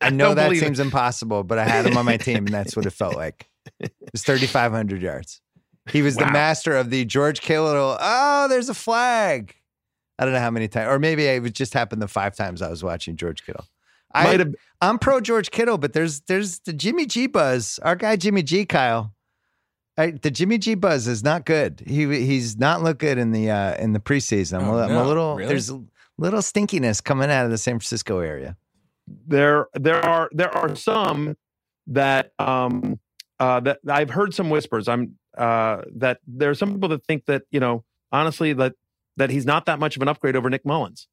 I 0.02 0.10
know 0.12 0.36
that 0.36 0.52
seems 0.52 0.80
it. 0.80 0.84
impossible, 0.84 1.44
but 1.44 1.58
I 1.58 1.64
had 1.64 1.86
him 1.86 1.98
on 1.98 2.06
my 2.06 2.18
team, 2.18 2.46
and 2.46 2.54
that's 2.54 2.76
what 2.76 2.86
it 2.86 2.92
felt 2.92 3.16
like. 3.16 3.50
It 3.80 3.92
was 4.12 4.24
3,500 4.24 5.02
yards. 5.02 5.42
He 5.90 6.02
was 6.02 6.16
wow. 6.16 6.26
the 6.26 6.32
master 6.32 6.78
of 6.78 6.90
the 6.90 7.06
George 7.06 7.42
Kittle. 7.42 7.98
Oh, 8.00 8.48
there's 8.48 8.70
a 8.70 8.74
flag. 8.74 9.56
I 10.20 10.26
don't 10.26 10.34
know 10.34 10.40
how 10.40 10.52
many 10.52 10.68
times, 10.68 10.90
or 10.90 11.00
maybe 11.00 11.26
it 11.26 11.54
just 11.54 11.74
happened 11.74 12.02
the 12.02 12.08
five 12.08 12.36
times 12.36 12.62
I 12.62 12.70
was 12.70 12.84
watching 12.84 13.16
George 13.16 13.46
Kittle. 13.46 13.66
I, 14.14 14.46
I'm 14.80 15.00
pro 15.00 15.20
George 15.22 15.50
Kittle, 15.50 15.80
but 15.80 15.94
there's 15.94 16.22
there's 16.22 16.60
the 16.60 16.74
Jimmy 16.74 17.08
G 17.08 17.26
buzz. 17.26 17.80
Our 17.82 17.96
guy 17.96 18.16
Jimmy 18.16 18.44
G, 18.44 18.66
Kyle. 18.66 19.13
I, 19.98 20.12
the 20.12 20.32
Jimmy 20.32 20.58
G 20.58 20.74
buzz 20.76 21.08
is 21.08 21.24
not 21.24 21.46
good. 21.46 21.84
He 21.86 22.06
he's 22.26 22.58
not 22.58 22.82
look 22.82 22.98
good 22.98 23.18
in 23.18 23.32
the 23.32 23.52
uh, 23.52 23.76
in 23.76 23.94
the 23.94 24.00
preseason. 24.00 24.62
I'm, 24.62 24.70
oh, 24.70 24.78
a, 24.78 24.86
I'm 24.86 24.92
a 24.92 25.06
little 25.06 25.36
really? 25.36 25.50
there's 25.50 25.70
a 25.70 25.82
little 26.18 26.40
stinkiness 26.40 27.04
coming 27.04 27.30
out 27.30 27.46
of 27.46 27.52
the 27.52 27.58
San 27.58 27.74
Francisco 27.74 28.20
area. 28.20 28.58
There 29.08 29.68
there 29.74 30.04
are 30.04 30.30
there 30.32 30.56
are 30.56 30.76
some 30.76 31.38
that 31.88 32.32
um 32.40 33.00
uh 33.40 33.60
that 33.60 33.80
I've 33.88 34.10
heard 34.10 34.34
some 34.34 34.50
whispers. 34.50 34.88
I'm 34.88 35.16
uh 35.38 35.84
that 35.96 36.20
there 36.26 36.50
are 36.50 36.56
some 36.56 36.74
people 36.74 36.90
that 36.90 37.06
think 37.06 37.26
that 37.26 37.44
you 37.52 37.60
know 37.60 37.84
honestly 38.12 38.54
that 38.54 38.74
that 39.18 39.30
he's 39.30 39.46
not 39.46 39.68
that 39.68 39.80
much 39.80 39.96
of 39.96 40.02
an 40.02 40.08
upgrade 40.08 40.36
over 40.36 40.50
Nick 40.50 40.66
Mullens. 40.66 41.08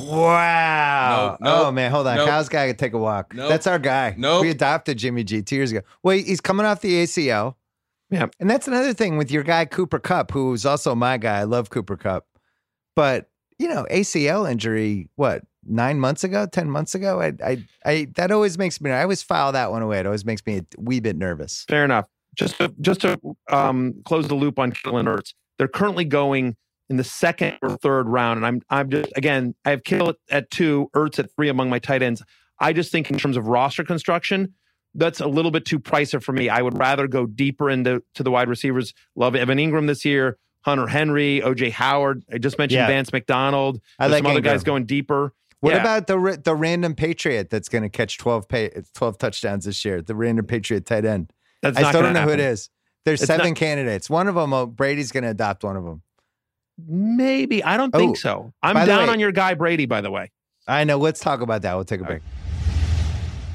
Wow. 0.00 1.32
Nope, 1.32 1.38
nope, 1.42 1.66
oh 1.66 1.72
man, 1.72 1.90
hold 1.90 2.06
on. 2.06 2.16
Nope. 2.16 2.28
Kyle's 2.28 2.48
guy 2.48 2.68
could 2.68 2.78
take 2.78 2.94
a 2.94 2.98
walk. 2.98 3.34
Nope. 3.34 3.50
That's 3.50 3.66
our 3.66 3.78
guy. 3.78 4.14
No, 4.16 4.40
We 4.40 4.48
adopted 4.48 4.96
Jimmy 4.96 5.24
G 5.24 5.42
two 5.42 5.56
years 5.56 5.70
ago. 5.70 5.82
Wait, 6.02 6.26
he's 6.26 6.40
coming 6.40 6.64
off 6.64 6.80
the 6.80 7.02
ACL. 7.02 7.56
Yeah. 8.10 8.26
And 8.38 8.48
that's 8.48 8.68
another 8.68 8.94
thing 8.94 9.16
with 9.16 9.30
your 9.30 9.42
guy, 9.42 9.64
Cooper 9.64 9.98
Kupp, 9.98 10.30
who's 10.30 10.64
also 10.64 10.94
my 10.94 11.16
guy. 11.18 11.38
I 11.38 11.44
love 11.44 11.70
Cooper 11.70 11.96
Kupp. 11.96 12.26
But, 12.94 13.30
you 13.58 13.68
know, 13.68 13.86
ACL 13.90 14.50
injury, 14.50 15.08
what, 15.16 15.42
nine 15.64 15.98
months 15.98 16.24
ago, 16.24 16.46
10 16.46 16.70
months 16.70 16.94
ago? 16.94 17.20
I, 17.20 17.32
I, 17.44 17.64
I, 17.84 18.08
that 18.16 18.30
always 18.30 18.58
makes 18.58 18.80
me, 18.80 18.90
I 18.90 19.02
always 19.02 19.22
file 19.22 19.52
that 19.52 19.70
one 19.70 19.82
away. 19.82 19.98
It 19.98 20.06
always 20.06 20.24
makes 20.24 20.44
me 20.46 20.58
a 20.58 20.62
wee 20.78 21.00
bit 21.00 21.16
nervous. 21.16 21.64
Fair 21.68 21.84
enough. 21.84 22.06
Just 22.34 22.58
to, 22.58 22.72
just 22.80 23.00
to 23.00 23.18
um, 23.50 23.94
close 24.04 24.28
the 24.28 24.34
loop 24.34 24.58
on 24.58 24.72
Kittle 24.72 24.98
and 24.98 25.08
Ertz, 25.08 25.34
they're 25.58 25.68
currently 25.68 26.04
going 26.04 26.56
in 26.88 26.96
the 26.98 27.04
second 27.04 27.58
or 27.62 27.76
third 27.76 28.08
round. 28.08 28.38
And 28.38 28.46
I'm, 28.46 28.62
I'm 28.70 28.90
just, 28.90 29.10
again, 29.16 29.54
I 29.64 29.70
have 29.70 29.84
Kittle 29.84 30.14
at 30.30 30.50
two, 30.50 30.90
Ertz 30.94 31.18
at 31.18 31.34
three 31.34 31.48
among 31.48 31.70
my 31.70 31.78
tight 31.78 32.02
ends. 32.02 32.22
I 32.60 32.72
just 32.72 32.92
think 32.92 33.10
in 33.10 33.18
terms 33.18 33.36
of 33.36 33.48
roster 33.48 33.84
construction, 33.84 34.54
that's 34.96 35.20
a 35.20 35.26
little 35.26 35.50
bit 35.50 35.64
too 35.64 35.78
pricey 35.78 36.22
for 36.22 36.32
me. 36.32 36.48
I 36.48 36.62
would 36.62 36.76
rather 36.78 37.06
go 37.06 37.26
deeper 37.26 37.70
into 37.70 38.02
to 38.14 38.22
the 38.22 38.30
wide 38.30 38.48
receivers. 38.48 38.94
Love 39.14 39.36
Evan 39.36 39.58
Engram 39.58 39.86
this 39.86 40.04
year, 40.04 40.38
Hunter 40.62 40.86
Henry, 40.86 41.40
OJ 41.44 41.70
Howard. 41.72 42.24
I 42.32 42.38
just 42.38 42.58
mentioned 42.58 42.78
yeah. 42.78 42.86
Vance 42.86 43.12
McDonald. 43.12 43.80
I 43.98 44.08
like 44.08 44.24
some 44.24 44.30
other 44.32 44.40
guys 44.40 44.64
going 44.64 44.86
deeper. 44.86 45.32
What 45.60 45.74
yeah. 45.74 45.80
about 45.80 46.06
the 46.06 46.40
the 46.42 46.54
random 46.54 46.94
Patriot 46.94 47.50
that's 47.50 47.68
going 47.68 47.82
to 47.82 47.88
catch 47.88 48.18
12, 48.18 48.48
pay, 48.48 48.70
12 48.94 49.18
touchdowns 49.18 49.64
this 49.64 49.84
year? 49.84 50.02
The 50.02 50.14
random 50.14 50.46
Patriot 50.46 50.86
tight 50.86 51.04
end. 51.04 51.32
That's 51.62 51.78
I 51.78 51.88
still 51.90 52.02
don't 52.02 52.12
know 52.12 52.20
happen. 52.20 52.38
who 52.38 52.44
it 52.44 52.50
is. 52.50 52.70
There's 53.04 53.22
it's 53.22 53.28
seven 53.28 53.48
not, 53.48 53.56
candidates. 53.56 54.10
One 54.10 54.28
of 54.28 54.34
them, 54.34 54.52
oh, 54.52 54.66
Brady's 54.66 55.12
going 55.12 55.24
to 55.24 55.30
adopt 55.30 55.64
one 55.64 55.76
of 55.76 55.84
them. 55.84 56.02
Maybe. 56.78 57.62
I 57.64 57.76
don't 57.76 57.92
think 57.92 58.12
oh, 58.12 58.14
so. 58.14 58.52
I'm 58.62 58.74
down 58.86 59.06
way, 59.06 59.12
on 59.12 59.20
your 59.20 59.32
guy 59.32 59.54
Brady, 59.54 59.86
by 59.86 60.00
the 60.00 60.10
way. 60.10 60.32
I 60.68 60.84
know. 60.84 60.98
Let's 60.98 61.20
talk 61.20 61.40
about 61.40 61.62
that. 61.62 61.74
We'll 61.74 61.84
take 61.84 62.00
a 62.00 62.04
break. 62.04 62.22
Right. 62.22 62.45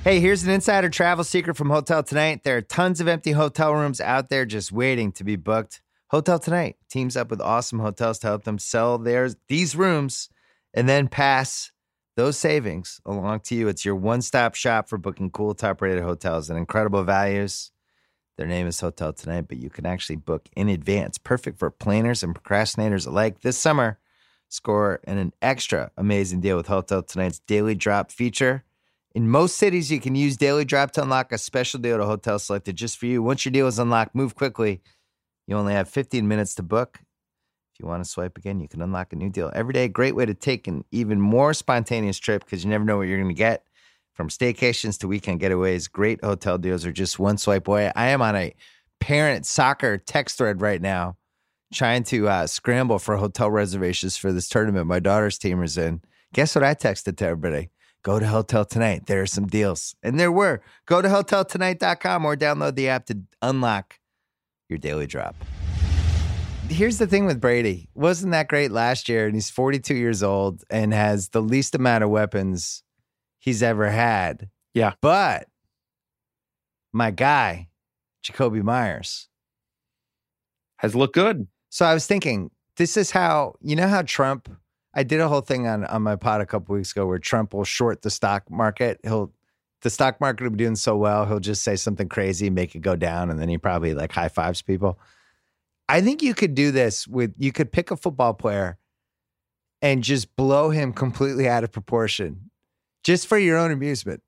Hey, 0.04 0.20
here's 0.20 0.44
an 0.44 0.50
insider 0.50 0.90
travel 0.90 1.24
secret 1.24 1.56
from 1.56 1.70
Hotel 1.70 2.02
Tonight. 2.02 2.44
There 2.44 2.58
are 2.58 2.62
tons 2.62 3.00
of 3.02 3.08
empty 3.08 3.34
hotel 3.34 3.76
rooms 3.76 4.02
out 4.02 4.30
there 4.30 4.48
just 4.48 4.72
waiting 4.72 5.12
to 5.12 5.24
be 5.24 5.36
booked. 5.36 5.80
Hotel 6.08 6.40
Tonight 6.40 6.78
teams 6.90 7.16
up 7.16 7.30
with 7.30 7.40
awesome 7.40 7.78
hotels 7.78 8.18
to 8.20 8.28
help 8.28 8.44
them 8.44 8.58
sell 8.58 8.98
their 8.98 9.30
these 9.48 9.76
rooms 9.76 10.28
and 10.74 10.90
then 10.90 11.08
pass 11.08 11.72
those 12.16 12.36
savings 12.36 13.00
along 13.06 13.42
to 13.42 13.54
you. 13.54 13.68
It's 13.68 13.86
your 13.86 13.94
one-stop 13.94 14.56
shop 14.56 14.90
for 14.90 14.98
booking 14.98 15.30
cool 15.30 15.54
top-rated 15.54 16.02
hotels 16.02 16.50
and 16.50 16.58
incredible 16.58 17.04
values. 17.04 17.72
Their 18.38 18.48
name 18.48 18.66
is 18.66 18.80
Hotel 18.80 19.14
Tonight, 19.14 19.46
but 19.48 19.60
you 19.60 19.70
can 19.70 19.86
actually 19.86 20.16
book 20.16 20.50
in 20.56 20.68
advance. 20.68 21.20
Perfect 21.20 21.60
for 21.60 21.70
planners 21.70 22.24
and 22.24 22.34
procrastinators 22.34 23.06
alike. 23.06 23.42
This 23.42 23.60
summer, 23.60 24.00
score 24.50 25.00
an 25.04 25.32
extra 25.44 25.92
amazing 25.96 26.42
deal 26.42 26.58
with 26.58 26.66
Hotel 26.66 27.04
Tonight's 27.04 27.38
daily 27.42 27.76
drop 27.76 28.10
feature. 28.10 28.64
In 29.14 29.30
most 29.30 29.58
cities, 29.58 29.92
you 29.92 30.00
can 30.00 30.16
use 30.16 30.38
Daily 30.38 30.64
Drop 30.64 30.92
to 30.92 31.02
unlock 31.02 31.34
a 31.34 31.38
special 31.38 31.80
deal 31.82 31.96
at 31.96 32.00
a 32.00 32.06
hotel 32.06 32.40
selected 32.40 32.78
just 32.78 32.98
for 32.98 33.08
you. 33.08 33.22
Once 33.22 33.44
your 33.44 33.52
deal 33.52 33.68
is 33.68 33.78
unlocked, 33.78 34.16
move 34.16 34.36
quickly. 34.36 34.82
You 35.48 35.58
only 35.58 35.74
have 35.74 35.90
15 35.90 36.28
minutes 36.28 36.56
to 36.56 36.64
book. 36.64 37.00
If 37.74 37.80
you 37.80 37.88
want 37.88 38.04
to 38.04 38.10
swipe 38.10 38.38
again, 38.38 38.62
you 38.62 38.70
can 38.70 38.82
unlock 38.82 39.12
a 39.12 39.18
new 39.18 39.30
deal 39.30 39.52
every 39.54 39.74
day. 39.74 39.90
Great 39.90 40.16
way 40.16 40.26
to 40.26 40.34
take 40.34 40.68
an 40.68 40.86
even 40.92 41.20
more 41.20 41.54
spontaneous 41.54 42.20
trip 42.20 42.46
because 42.46 42.64
you 42.64 42.70
never 42.70 42.86
know 42.86 42.98
what 42.98 43.08
you're 43.08 43.18
going 43.18 43.28
to 43.28 43.34
get. 43.34 43.66
From 44.14 44.30
staycations 44.30 44.98
to 45.00 45.08
weekend 45.10 45.42
getaways, 45.42 45.92
great 45.92 46.24
hotel 46.24 46.58
deals 46.58 46.86
are 46.86 46.92
just 46.94 47.20
one 47.20 47.38
swipe 47.38 47.68
away. 47.68 47.92
I 47.96 48.10
am 48.10 48.22
on 48.22 48.36
a 48.36 48.54
parent 49.02 49.46
soccer 49.46 49.98
text 49.98 50.38
thread 50.38 50.62
right 50.62 50.82
now 50.82 51.18
trying 51.74 52.04
to 52.04 52.28
uh, 52.30 52.48
scramble 52.48 53.00
for 53.00 53.18
hotel 53.18 53.50
reservations 53.50 54.18
for 54.18 54.32
this 54.32 54.50
tournament 54.50 54.88
my 54.88 55.00
daughter's 55.00 55.38
team 55.38 55.64
is 55.64 55.78
in. 55.78 56.02
Guess 56.34 56.56
what 56.56 56.64
I 56.64 56.76
texted 56.76 57.18
to 57.18 57.26
everybody? 57.26 57.70
Go 58.04 58.20
to 58.20 58.28
Hotel 58.28 58.66
Tonight. 58.66 59.06
There 59.06 59.22
are 59.22 59.28
some 59.28 59.48
deals. 59.48 59.96
And 60.02 60.20
there 60.20 60.32
were. 60.32 60.62
Go 60.88 61.02
to 61.02 61.08
hoteltonight.com 61.08 62.26
or 62.26 62.36
download 62.36 62.76
the 62.76 62.90
app 62.90 63.06
to 63.08 63.20
unlock 63.42 64.00
your 64.70 64.80
daily 64.80 65.06
drop. 65.08 65.36
Here's 66.68 66.98
the 66.98 67.08
thing 67.08 67.26
with 67.26 67.42
Brady. 67.42 67.90
Wasn't 67.94 68.32
that 68.32 68.48
great 68.48 68.72
last 68.72 69.10
year? 69.10 69.26
And 69.26 69.36
he's 69.36 69.50
42 69.50 69.94
years 69.94 70.24
old 70.24 70.64
and 70.70 70.94
has 70.94 71.30
the 71.30 71.42
least 71.42 71.76
amount 71.76 72.04
of 72.04 72.10
weapons 72.10 72.84
he's 73.40 73.62
ever 73.62 73.90
had. 73.90 74.50
Yeah. 74.74 74.94
But 75.02 75.48
my 76.94 77.12
guy, 77.12 77.68
Jakobi 78.24 78.64
Meyers, 78.64 79.28
has 80.78 80.96
looked 80.96 81.14
good. 81.14 81.48
So 81.70 81.86
I 81.86 81.94
was 81.94 82.08
thinking, 82.08 82.52
this 82.78 82.98
is 82.98 83.12
how 83.12 83.56
you 83.62 83.76
know 83.76 83.88
how 83.88 84.02
Trump. 84.02 84.50
I 84.94 85.04
did 85.04 85.20
a 85.20 85.28
whole 85.28 85.42
thing 85.42 85.68
on 85.68 85.86
on 85.86 86.02
my 86.02 86.16
pod 86.16 86.42
a 86.42 86.46
couple 86.46 86.76
weeks 86.76 86.92
ago 86.92 87.06
where 87.06 87.20
Trump 87.20 87.54
will 87.54 87.64
short 87.64 88.02
the 88.02 88.10
stock 88.10 88.50
market. 88.50 89.00
He'll 89.04 89.32
the 89.82 89.90
stock 89.90 90.22
market 90.22 90.44
will 90.44 90.52
be 90.52 90.58
doing 90.58 90.76
so 90.76 90.96
well, 90.96 91.26
he'll 91.26 91.40
just 91.40 91.64
say 91.64 91.76
something 91.76 92.08
crazy, 92.08 92.50
make 92.50 92.76
it 92.76 92.80
go 92.80 92.96
down, 92.96 93.30
and 93.32 93.40
then 93.40 93.50
he 93.50 93.58
probably 93.58 93.94
like 93.94 94.12
high 94.12 94.30
fives 94.30 94.62
people. 94.62 95.00
I 95.90 96.02
think 96.02 96.22
you 96.22 96.34
could 96.34 96.56
do 96.56 96.72
this 96.72 97.08
with 97.08 97.34
you 97.38 97.52
could 97.52 97.72
pick 97.72 97.92
a 97.92 97.98
football 97.98 98.34
player 98.34 98.78
and 99.82 100.04
just 100.04 100.36
blow 100.36 100.70
him 100.70 100.94
completely 100.94 101.50
out 101.50 101.64
of 101.64 101.72
proportion, 101.72 102.52
just 103.04 103.28
for 103.28 103.38
your 103.38 103.58
own 103.58 103.72
amusement 103.72 104.22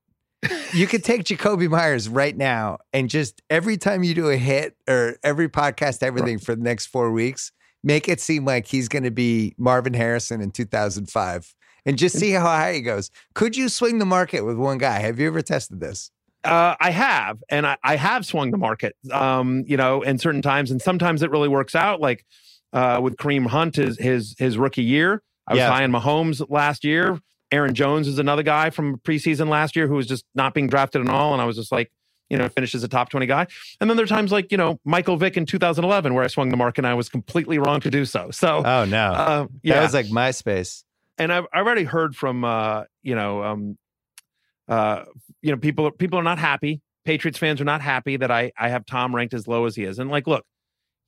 you 0.73 0.87
could 0.87 1.03
take 1.03 1.23
Jakobi 1.23 1.69
Meyers 1.69 2.09
right 2.09 2.35
now 2.35 2.79
and 2.91 3.09
just 3.09 3.41
every 3.49 3.77
time 3.77 4.03
you 4.03 4.13
do 4.13 4.29
a 4.29 4.37
hit 4.37 4.75
or 4.87 5.17
every 5.23 5.47
podcast, 5.47 6.03
everything 6.03 6.39
for 6.39 6.55
the 6.55 6.61
next 6.61 6.87
four 6.87 7.11
weeks, 7.11 7.51
make 7.83 8.07
it 8.07 8.19
seem 8.19 8.45
like 8.45 8.67
he's 8.67 8.87
going 8.87 9.03
to 9.03 9.11
be 9.11 9.53
Marvin 9.57 9.93
Harrison 9.93 10.41
in 10.41 10.51
2005 10.51 11.55
and 11.85 11.97
just 11.97 12.17
see 12.17 12.31
how 12.31 12.41
high 12.41 12.73
he 12.73 12.81
goes. 12.81 13.11
Could 13.33 13.57
you 13.57 13.69
swing 13.69 13.99
the 13.99 14.05
market 14.05 14.41
with 14.41 14.57
one 14.57 14.77
guy? 14.77 14.99
Have 14.99 15.19
you 15.19 15.27
ever 15.27 15.41
tested 15.41 15.79
this? 15.79 16.11
Uh, 16.43 16.75
I 16.79 16.91
have, 16.91 17.41
and 17.49 17.65
I, 17.65 17.77
I, 17.83 17.95
have 17.95 18.25
swung 18.25 18.51
the 18.51 18.57
market, 18.57 18.97
um, 19.13 19.63
you 19.65 19.77
know, 19.77 20.01
in 20.01 20.17
certain 20.17 20.41
times, 20.41 20.71
and 20.71 20.81
sometimes 20.81 21.23
it 21.23 21.31
really 21.31 21.47
works 21.47 21.73
out. 21.73 22.01
Like 22.01 22.25
uh, 22.73 22.99
with 23.01 23.15
Kareem 23.15 23.47
Hunt, 23.47 23.77
his 23.77 23.97
his 23.97 24.35
his 24.37 24.57
rookie 24.57 24.83
year, 24.83 25.23
I 25.47 25.53
was 25.53 25.59
yeah. 25.59 25.69
high 25.69 25.85
on 25.85 25.91
Mahomes 25.93 26.45
last 26.49 26.83
year. 26.83 27.17
Aaron 27.49 27.73
Jones 27.73 28.09
is 28.09 28.19
another 28.19 28.43
guy 28.43 28.71
from 28.71 28.97
preseason 28.97 29.47
last 29.47 29.75
year 29.75 29.87
who 29.87 29.93
was 29.93 30.07
just 30.07 30.25
not 30.35 30.53
being 30.53 30.67
drafted 30.67 31.01
at 31.01 31.09
all. 31.09 31.33
And 31.33 31.41
I 31.41 31.45
was 31.45 31.55
just 31.55 31.71
like, 31.71 31.91
you 32.33 32.39
know, 32.39 32.49
finished 32.49 32.73
as 32.73 32.83
a 32.83 32.87
top 32.87 33.09
20 33.09 33.27
guy. 33.27 33.45
And 33.79 33.87
then 33.87 33.95
there 33.95 34.03
are 34.03 34.07
times 34.07 34.31
like, 34.31 34.51
you 34.51 34.57
know, 34.57 34.79
Michael 34.83 35.17
Vick 35.17 35.37
in 35.37 35.45
2011 35.45 36.15
where 36.15 36.23
I 36.23 36.27
swung 36.27 36.49
the 36.49 36.57
mark 36.57 36.79
and 36.79 36.87
I 36.87 36.95
was 36.95 37.07
completely 37.07 37.59
wrong 37.59 37.79
to 37.81 37.91
do 37.91 38.05
so. 38.05 38.31
So, 38.31 38.63
oh, 38.65 38.85
no. 38.85 39.11
Uh, 39.11 39.47
yeah. 39.61 39.75
That 39.75 39.83
was 39.83 39.93
like 39.93 40.07
MySpace. 40.07 40.83
And 41.19 41.31
I've, 41.31 41.45
I've 41.53 41.63
already 41.63 41.83
heard 41.83 42.15
from, 42.15 42.43
uh, 42.43 42.85
you 43.03 43.13
know, 43.13 43.43
um, 43.43 43.77
uh, 44.67 45.03
you 45.43 45.51
know, 45.51 45.57
people, 45.57 45.91
people 45.91 46.17
are 46.17 46.23
not 46.23 46.39
happy. 46.39 46.81
Patriots 47.05 47.37
fans 47.37 47.61
are 47.61 47.65
not 47.65 47.81
happy 47.81 48.17
that 48.17 48.31
I, 48.31 48.51
I 48.57 48.69
have 48.69 48.87
Tom 48.87 49.15
ranked 49.15 49.35
as 49.35 49.47
low 49.47 49.65
as 49.65 49.75
he 49.75 49.83
is. 49.83 49.99
And 49.99 50.09
like, 50.09 50.25
look, 50.25 50.43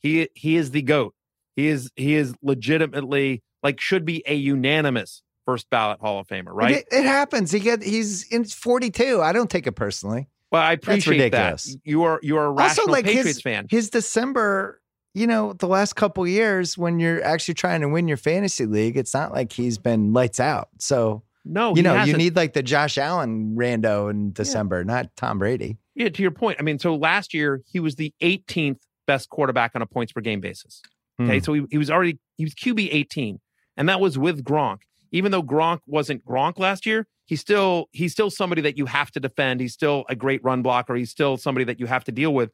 he, 0.02 0.30
he 0.36 0.58
is 0.58 0.70
the 0.70 0.84
GOAT. 0.84 1.16
He 1.56 1.70
is, 1.70 1.90
he 1.96 2.14
is 2.14 2.36
legitimately 2.44 3.42
like, 3.64 3.82
should 3.82 4.06
be 4.06 4.22
a 4.28 4.36
unanimous 4.36 5.24
first 5.46 5.70
ballot 5.72 6.00
Hall 6.02 6.20
of 6.20 6.28
Famer, 6.28 6.52
right? 6.52 6.72
It, 6.78 6.88
it, 6.92 7.04
happens. 7.04 7.52
He 7.52 7.60
get 7.60 7.82
he's 7.82 8.28
in 8.32 8.46
42. 8.46 9.22
I 9.22 9.32
don't 9.32 9.50
take 9.50 9.66
it 9.66 9.74
personally. 9.74 10.28
Well, 10.56 10.64
I 10.64 10.72
appreciate 10.72 11.32
that. 11.34 11.66
You 11.84 12.04
are 12.04 12.18
you 12.24 12.38
are 12.38 12.46
a 12.46 12.52
rational 12.52 12.84
also, 12.84 12.92
like 12.92 13.04
Patriots 13.04 13.28
his, 13.30 13.42
fan. 13.42 13.68
His 13.70 13.90
December, 13.90 14.80
you 15.14 15.28
know, 15.28 15.52
the 15.52 15.68
last 15.68 15.98
couple 15.98 16.26
years 16.26 16.78
when 16.78 16.98
you're 16.98 17.22
actually 17.26 17.56
trying 17.56 17.82
to 17.82 17.90
win 17.90 18.08
your 18.08 18.16
fantasy 18.16 18.66
league, 18.66 18.96
it's 18.96 19.14
not 19.14 19.34
like 19.34 19.52
he's 19.52 19.78
been 19.78 20.14
lights 20.14 20.40
out. 20.40 20.70
So 20.80 21.24
no, 21.44 21.76
you 21.76 21.84
know, 21.84 21.94
hasn't. 21.94 22.08
you 22.08 22.18
need 22.18 22.38
like 22.38 22.54
the 22.54 22.64
Josh 22.64 22.98
Allen 22.98 23.58
rando 23.58 24.10
in 24.10 24.32
December, 24.32 24.78
yeah. 24.78 24.84
not 24.94 25.16
Tom 25.18 25.40
Brady. 25.40 25.78
Yeah, 25.94 26.08
to 26.08 26.22
your 26.22 26.32
point. 26.32 26.56
I 26.58 26.64
mean, 26.64 26.80
so 26.80 26.96
last 26.96 27.34
year 27.34 27.62
he 27.68 27.82
was 27.82 27.96
the 27.96 28.14
18th 28.22 28.80
best 29.06 29.28
quarterback 29.28 29.74
on 29.76 29.82
a 29.82 29.86
points 29.86 30.14
per 30.14 30.22
game 30.22 30.40
basis. 30.40 30.82
Okay, 31.22 31.40
mm. 31.40 31.46
so 31.46 31.52
he, 31.52 31.66
he 31.70 31.78
was 31.78 31.92
already 31.92 32.18
he 32.38 32.46
was 32.46 32.54
QB 32.54 32.88
18, 32.94 33.42
and 33.76 33.90
that 33.90 34.00
was 34.00 34.18
with 34.18 34.42
Gronk 34.42 34.80
even 35.16 35.32
though 35.32 35.42
Gronk 35.42 35.80
wasn't 35.88 36.26
Gronk 36.26 36.60
last 36.60 36.86
year, 36.86 37.08
he's 37.26 37.42
still 37.42 37.90
he's 37.92 38.12
still 38.12 38.30
somebody 38.30 38.62
that 38.62 38.78
you 38.78 38.86
have 38.86 39.12
to 39.12 39.20
defend. 39.20 39.60
He's 39.60 39.74
still 39.74 40.06
a 40.10 40.16
great 40.16 40.44
run 40.44 40.62
blocker. 40.62 40.96
He's 40.96 41.12
still 41.12 41.38
somebody 41.38 41.66
that 41.66 41.80
you 41.80 41.88
have 41.88 42.04
to 42.06 42.12
deal 42.12 42.34
with. 42.34 42.52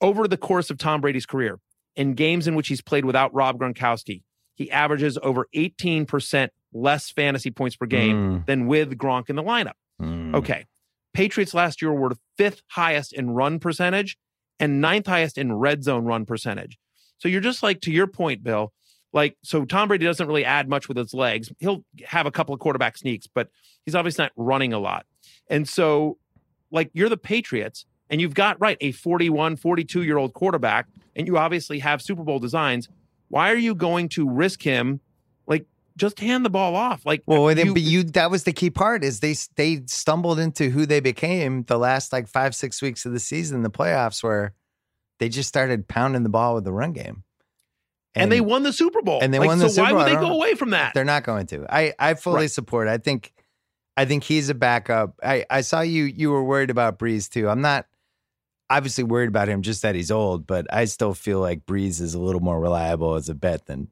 Over 0.00 0.26
the 0.28 0.36
course 0.36 0.70
of 0.70 0.78
Tom 0.78 1.00
Brady's 1.00 1.26
career, 1.26 1.58
in 1.96 2.14
games 2.14 2.46
in 2.46 2.54
which 2.54 2.68
he's 2.68 2.80
played 2.80 3.04
without 3.04 3.34
Rob 3.34 3.58
Gronkowski, 3.58 4.22
he 4.54 4.70
averages 4.70 5.18
over 5.22 5.46
18% 5.54 6.48
less 6.72 7.10
fantasy 7.10 7.50
points 7.50 7.76
per 7.76 7.86
game 7.86 8.16
mm. 8.16 8.46
than 8.46 8.66
with 8.66 8.96
Gronk 8.96 9.28
in 9.28 9.36
the 9.36 9.42
lineup. 9.42 9.72
Mm. 10.00 10.34
Okay. 10.36 10.66
Patriots 11.12 11.54
last 11.54 11.82
year 11.82 11.92
were 11.92 12.12
fifth 12.38 12.62
highest 12.68 13.12
in 13.12 13.30
run 13.30 13.58
percentage 13.58 14.16
and 14.58 14.80
ninth 14.80 15.06
highest 15.06 15.36
in 15.36 15.52
red 15.52 15.82
zone 15.82 16.04
run 16.04 16.24
percentage. 16.24 16.78
So 17.18 17.28
you're 17.28 17.40
just 17.40 17.62
like, 17.62 17.80
to 17.82 17.90
your 17.90 18.06
point, 18.06 18.42
Bill, 18.42 18.72
like, 19.12 19.36
so 19.42 19.64
Tom 19.64 19.88
Brady 19.88 20.04
doesn't 20.04 20.26
really 20.26 20.44
add 20.44 20.68
much 20.68 20.88
with 20.88 20.96
his 20.96 21.12
legs. 21.12 21.52
He'll 21.58 21.84
have 22.06 22.26
a 22.26 22.30
couple 22.30 22.54
of 22.54 22.60
quarterback 22.60 22.96
sneaks, 22.96 23.26
but 23.26 23.48
he's 23.84 23.94
obviously 23.94 24.24
not 24.24 24.32
running 24.36 24.72
a 24.72 24.78
lot. 24.78 25.06
And 25.48 25.68
so, 25.68 26.18
like, 26.70 26.90
you're 26.92 27.08
the 27.08 27.16
Patriots 27.16 27.86
and 28.08 28.20
you've 28.20 28.34
got, 28.34 28.60
right, 28.60 28.76
a 28.80 28.92
41, 28.92 29.56
42 29.56 30.02
year 30.02 30.16
old 30.16 30.32
quarterback, 30.32 30.86
and 31.16 31.26
you 31.26 31.38
obviously 31.38 31.80
have 31.80 32.00
Super 32.00 32.22
Bowl 32.22 32.38
designs. 32.38 32.88
Why 33.28 33.50
are 33.50 33.56
you 33.56 33.74
going 33.74 34.08
to 34.10 34.28
risk 34.28 34.62
him? 34.62 35.00
Like, 35.46 35.66
just 35.96 36.18
hand 36.20 36.44
the 36.44 36.50
ball 36.50 36.76
off. 36.76 37.04
Like, 37.04 37.22
well, 37.26 37.50
you, 37.56 37.72
but 37.72 37.82
you 37.82 38.04
that 38.04 38.30
was 38.30 38.44
the 38.44 38.52
key 38.52 38.70
part 38.70 39.04
is 39.04 39.20
they 39.20 39.34
they 39.56 39.82
stumbled 39.86 40.38
into 40.38 40.70
who 40.70 40.86
they 40.86 41.00
became 41.00 41.64
the 41.64 41.78
last 41.78 42.12
like 42.12 42.28
five 42.28 42.54
six 42.54 42.80
weeks 42.80 43.04
of 43.04 43.12
the 43.12 43.20
season, 43.20 43.62
the 43.62 43.70
playoffs, 43.70 44.22
where 44.22 44.54
they 45.18 45.28
just 45.28 45.48
started 45.48 45.86
pounding 45.86 46.22
the 46.22 46.28
ball 46.28 46.54
with 46.54 46.64
the 46.64 46.72
run 46.72 46.92
game. 46.92 47.24
And, 48.14 48.24
and, 48.24 48.32
they 48.32 48.40
won 48.40 48.64
the 48.64 48.72
Super 48.72 49.02
Bowl. 49.02 49.20
And 49.22 49.32
they 49.32 49.38
like, 49.38 49.48
won 49.48 49.58
the 49.58 49.68
so 49.68 49.74
Super 49.76 49.88
Bowl. 49.88 49.98
why 49.98 50.04
would 50.04 50.12
they 50.12 50.20
go 50.20 50.32
away 50.32 50.54
from 50.54 50.70
that? 50.70 50.94
They're 50.94 51.04
not 51.04 51.22
going 51.22 51.46
to. 51.48 51.64
I 51.68 51.94
I 51.98 52.14
fully 52.14 52.42
right. 52.42 52.50
support. 52.50 52.88
I 52.88 52.98
think 52.98 53.32
I 53.96 54.04
think 54.04 54.24
he's 54.24 54.48
a 54.48 54.54
backup. 54.54 55.14
I 55.22 55.44
I 55.48 55.60
saw 55.60 55.80
you 55.80 56.04
you 56.04 56.30
were 56.30 56.42
worried 56.42 56.70
about 56.70 56.98
Brees 56.98 57.30
too. 57.30 57.48
I'm 57.48 57.60
not 57.60 57.86
obviously 58.68 59.04
worried 59.04 59.28
about 59.28 59.48
him 59.48 59.62
just 59.62 59.82
that 59.82 59.94
he's 59.94 60.10
old, 60.10 60.46
but 60.46 60.66
I 60.72 60.84
still 60.86 61.12
feel 61.12 61.40
like 61.40 61.66
Brees 61.66 62.00
is 62.00 62.14
a 62.14 62.20
little 62.20 62.40
more 62.40 62.60
reliable 62.60 63.14
as 63.14 63.28
a 63.28 63.34
bet 63.34 63.66
than 63.66 63.88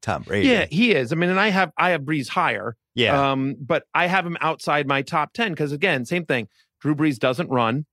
Tom 0.00 0.22
Brady. 0.22 0.48
Yeah, 0.48 0.66
he 0.70 0.92
is. 0.92 1.12
I 1.12 1.16
mean, 1.16 1.30
and 1.30 1.40
I 1.40 1.48
have 1.48 1.72
I 1.76 1.90
have 1.90 2.02
Brees 2.02 2.28
higher. 2.28 2.76
Yeah. 2.94 3.32
Um, 3.32 3.56
but 3.58 3.84
I 3.94 4.06
have 4.06 4.26
him 4.26 4.36
outside 4.40 4.86
my 4.86 5.02
top 5.02 5.32
10 5.32 5.52
because 5.52 5.72
again, 5.72 6.04
same 6.04 6.26
thing. 6.26 6.48
Drew 6.80 6.94
Brees 6.94 7.18
doesn't 7.18 7.48
run, 7.48 7.86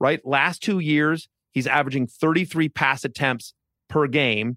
right? 0.00 0.24
Last 0.24 0.62
two 0.62 0.78
years, 0.78 1.28
he's 1.52 1.66
averaging 1.66 2.06
33 2.06 2.68
pass 2.70 3.04
attempts 3.04 3.52
per 3.88 4.06
game. 4.06 4.56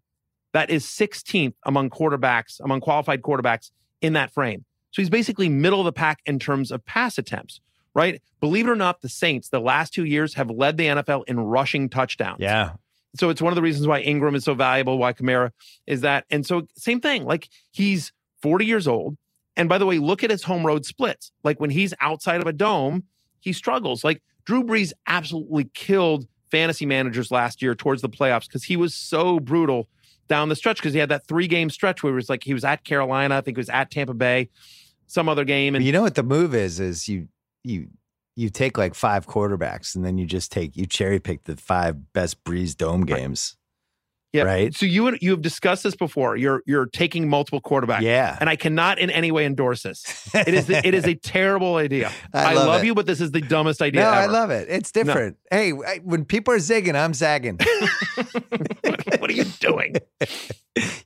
That 0.53 0.69
is 0.69 0.85
16th 0.85 1.53
among 1.65 1.89
quarterbacks, 1.89 2.59
among 2.59 2.81
qualified 2.81 3.21
quarterbacks 3.21 3.71
in 4.01 4.13
that 4.13 4.31
frame. 4.31 4.65
So 4.91 5.01
he's 5.01 5.09
basically 5.09 5.49
middle 5.49 5.79
of 5.79 5.85
the 5.85 5.93
pack 5.93 6.19
in 6.25 6.39
terms 6.39 6.71
of 6.71 6.83
pass 6.85 7.17
attempts, 7.17 7.61
right? 7.93 8.21
Believe 8.39 8.67
it 8.67 8.71
or 8.71 8.75
not, 8.75 9.01
the 9.01 9.09
Saints, 9.09 9.49
the 9.49 9.59
last 9.59 9.93
two 9.93 10.05
years, 10.05 10.33
have 10.33 10.49
led 10.49 10.77
the 10.77 10.85
NFL 10.85 11.25
in 11.27 11.39
rushing 11.39 11.89
touchdowns. 11.89 12.39
Yeah. 12.39 12.71
So 13.15 13.29
it's 13.29 13.41
one 13.41 13.51
of 13.51 13.55
the 13.55 13.61
reasons 13.61 13.87
why 13.87 14.01
Ingram 14.01 14.35
is 14.35 14.43
so 14.43 14.53
valuable, 14.53 14.97
why 14.97 15.13
Kamara 15.13 15.51
is 15.87 16.01
that. 16.01 16.25
And 16.29 16.45
so, 16.45 16.67
same 16.75 17.01
thing, 17.01 17.25
like 17.25 17.49
he's 17.71 18.11
40 18.41 18.65
years 18.65 18.87
old. 18.87 19.17
And 19.55 19.67
by 19.67 19.77
the 19.77 19.85
way, 19.85 19.97
look 19.97 20.23
at 20.23 20.29
his 20.29 20.43
home 20.43 20.65
road 20.65 20.85
splits. 20.85 21.31
Like 21.43 21.59
when 21.59 21.69
he's 21.69 21.93
outside 21.99 22.39
of 22.39 22.47
a 22.47 22.53
dome, 22.53 23.03
he 23.39 23.51
struggles. 23.51 24.03
Like 24.03 24.21
Drew 24.45 24.63
Brees 24.63 24.93
absolutely 25.07 25.69
killed 25.73 26.27
fantasy 26.49 26.85
managers 26.85 27.31
last 27.31 27.61
year 27.61 27.75
towards 27.75 28.01
the 28.01 28.09
playoffs 28.09 28.47
because 28.47 28.63
he 28.63 28.77
was 28.77 28.95
so 28.95 29.39
brutal 29.39 29.87
down 30.29 30.47
the 30.47 30.55
stretch 30.55 30.77
because 30.77 30.93
he 30.93 30.99
had 30.99 31.09
that 31.09 31.27
three 31.27 31.47
game 31.47 31.69
stretch 31.69 32.01
where 32.01 32.13
it 32.13 32.15
was 32.15 32.29
like 32.29 32.43
he 32.43 32.53
was 32.53 32.63
at 32.63 32.85
Carolina, 32.85 33.37
I 33.37 33.41
think 33.41 33.57
he 33.57 33.59
was 33.59 33.69
at 33.69 33.91
Tampa 33.91 34.13
Bay, 34.13 34.49
some 35.07 35.27
other 35.27 35.43
game. 35.43 35.75
And 35.75 35.83
you 35.83 35.91
know 35.91 36.03
what 36.03 36.15
the 36.15 36.23
move 36.23 36.55
is? 36.55 36.79
Is 36.79 37.09
you 37.09 37.27
you 37.63 37.87
you 38.35 38.49
take 38.49 38.77
like 38.77 38.95
five 38.95 39.27
quarterbacks 39.27 39.95
and 39.95 40.05
then 40.05 40.17
you 40.17 40.25
just 40.25 40.51
take 40.51 40.77
you 40.77 40.85
cherry 40.85 41.19
pick 41.19 41.43
the 41.43 41.57
five 41.57 42.13
best 42.13 42.41
Brees 42.45 42.77
Dome 42.77 43.05
games. 43.05 43.57
Yeah. 44.31 44.43
Right. 44.43 44.75
So 44.75 44.85
you 44.85 45.17
you 45.21 45.31
have 45.31 45.41
discussed 45.41 45.83
this 45.83 45.95
before. 45.95 46.35
You're 46.35 46.61
you're 46.67 46.85
taking 46.85 47.27
multiple 47.27 47.61
quarterbacks. 47.61 48.01
Yeah. 48.01 48.37
And 48.39 48.47
I 48.47 48.55
cannot 48.55 48.99
in 48.99 49.09
any 49.09 49.31
way 49.31 49.45
endorse 49.45 49.81
this. 49.81 50.29
It 50.35 50.53
is 50.53 50.69
it 50.69 50.93
is 50.93 51.05
a 51.05 51.15
terrible 51.29 51.77
idea. 51.77 52.11
I, 52.33 52.51
I 52.51 52.53
love, 52.53 52.67
love 52.67 52.83
you, 52.83 52.93
but 52.93 53.07
this 53.07 53.21
is 53.21 53.31
the 53.31 53.41
dumbest 53.41 53.81
idea. 53.81 54.01
No, 54.01 54.09
ever. 54.09 54.19
I 54.19 54.25
love 54.27 54.51
it. 54.51 54.67
It's 54.69 54.91
different. 54.91 55.37
No. 55.51 55.57
Hey, 55.57 55.71
when 55.71 56.25
people 56.25 56.53
are 56.53 56.57
zigging, 56.57 56.95
I'm 56.95 57.13
zagging. 57.13 57.57
what 59.19 59.29
are 59.29 59.33
you 59.33 59.45
doing? 59.59 59.95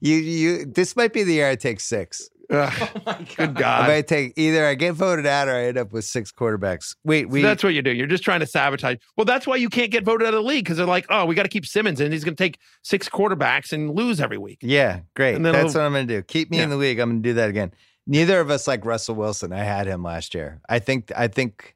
you 0.01 0.15
you. 0.15 0.65
This 0.65 0.97
might 0.97 1.13
be 1.13 1.23
the 1.23 1.33
year 1.33 1.49
I 1.49 1.55
take 1.55 1.79
six. 1.79 2.29
Ugh, 2.49 2.89
oh 3.07 3.17
good 3.37 3.55
God! 3.55 3.89
I 3.89 4.01
take 4.01 4.33
either 4.35 4.65
I 4.65 4.75
get 4.75 4.93
voted 4.93 5.25
out 5.25 5.47
or 5.47 5.55
I 5.55 5.65
end 5.65 5.77
up 5.77 5.93
with 5.93 6.03
six 6.05 6.31
quarterbacks. 6.31 6.95
Wait, 7.03 7.29
we. 7.29 7.41
So 7.41 7.47
that's 7.47 7.63
what 7.63 7.73
you 7.73 7.81
do. 7.81 7.91
You're 7.91 8.07
just 8.07 8.23
trying 8.23 8.41
to 8.41 8.45
sabotage. 8.45 8.97
Well, 9.15 9.25
that's 9.25 9.47
why 9.47 9.55
you 9.55 9.69
can't 9.69 9.91
get 9.91 10.03
voted 10.03 10.27
out 10.27 10.33
of 10.33 10.43
the 10.43 10.47
league 10.47 10.65
because 10.65 10.77
they're 10.77 10.85
like, 10.85 11.05
oh, 11.09 11.25
we 11.25 11.35
got 11.35 11.43
to 11.43 11.49
keep 11.49 11.65
Simmons 11.65 12.01
and 12.01 12.11
he's 12.11 12.23
going 12.23 12.35
to 12.35 12.43
take 12.43 12.59
six 12.81 13.07
quarterbacks 13.07 13.71
and 13.71 13.95
lose 13.95 14.19
every 14.19 14.37
week. 14.37 14.59
Yeah, 14.61 15.01
great. 15.15 15.41
That's 15.41 15.73
what 15.73 15.83
I'm 15.83 15.93
going 15.93 16.07
to 16.07 16.15
do. 16.15 16.21
Keep 16.21 16.51
me 16.51 16.57
yeah. 16.57 16.63
in 16.63 16.69
the 16.69 16.77
league. 16.77 16.99
I'm 16.99 17.11
going 17.11 17.23
to 17.23 17.29
do 17.29 17.33
that 17.35 17.49
again. 17.49 17.71
Neither 18.05 18.39
of 18.41 18.49
us 18.49 18.67
like 18.67 18.83
Russell 18.83 19.15
Wilson. 19.15 19.53
I 19.53 19.63
had 19.63 19.87
him 19.87 20.03
last 20.03 20.33
year. 20.33 20.61
I 20.67 20.79
think. 20.79 21.11
I 21.15 21.27
think. 21.27 21.75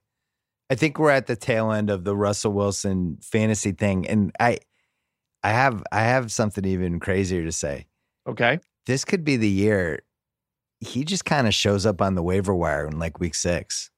I 0.70 0.76
think 0.76 1.00
we're 1.00 1.12
at 1.12 1.28
the 1.28 1.38
tail 1.38 1.72
end 1.72 1.90
of 1.90 2.04
the 2.04 2.14
Russell 2.14 2.52
Wilson 2.52 3.20
fantasy 3.22 3.72
thing, 3.72 4.06
and 4.06 4.34
I, 4.38 4.58
I 5.42 5.52
have 5.52 5.82
I 5.94 6.02
have 6.02 6.30
something 6.30 6.66
even 6.66 7.00
crazier 7.00 7.46
to 7.46 7.54
say. 7.54 7.86
Okay. 8.28 8.60
This 8.86 9.06
could 9.06 9.24
be 9.24 9.38
the 9.38 9.50
year 9.50 10.02
he 10.80 11.04
just 11.04 11.26
kind 11.26 11.48
of 11.48 11.54
shows 11.54 11.86
up 11.86 12.02
on 12.02 12.16
the 12.16 12.24
waiver 12.24 12.54
wire 12.54 12.88
in 12.88 13.00
like 13.00 13.20
week 13.20 13.36
six. 13.36 13.90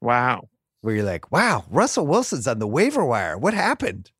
Wow. 0.00 0.48
Where 0.80 0.94
you're 0.94 1.04
like, 1.04 1.32
wow, 1.32 1.64
Russell 1.70 2.06
Wilson's 2.06 2.46
on 2.46 2.60
the 2.60 2.66
waiver 2.66 3.04
wire. 3.04 3.36
What 3.36 3.54
happened? 3.54 4.12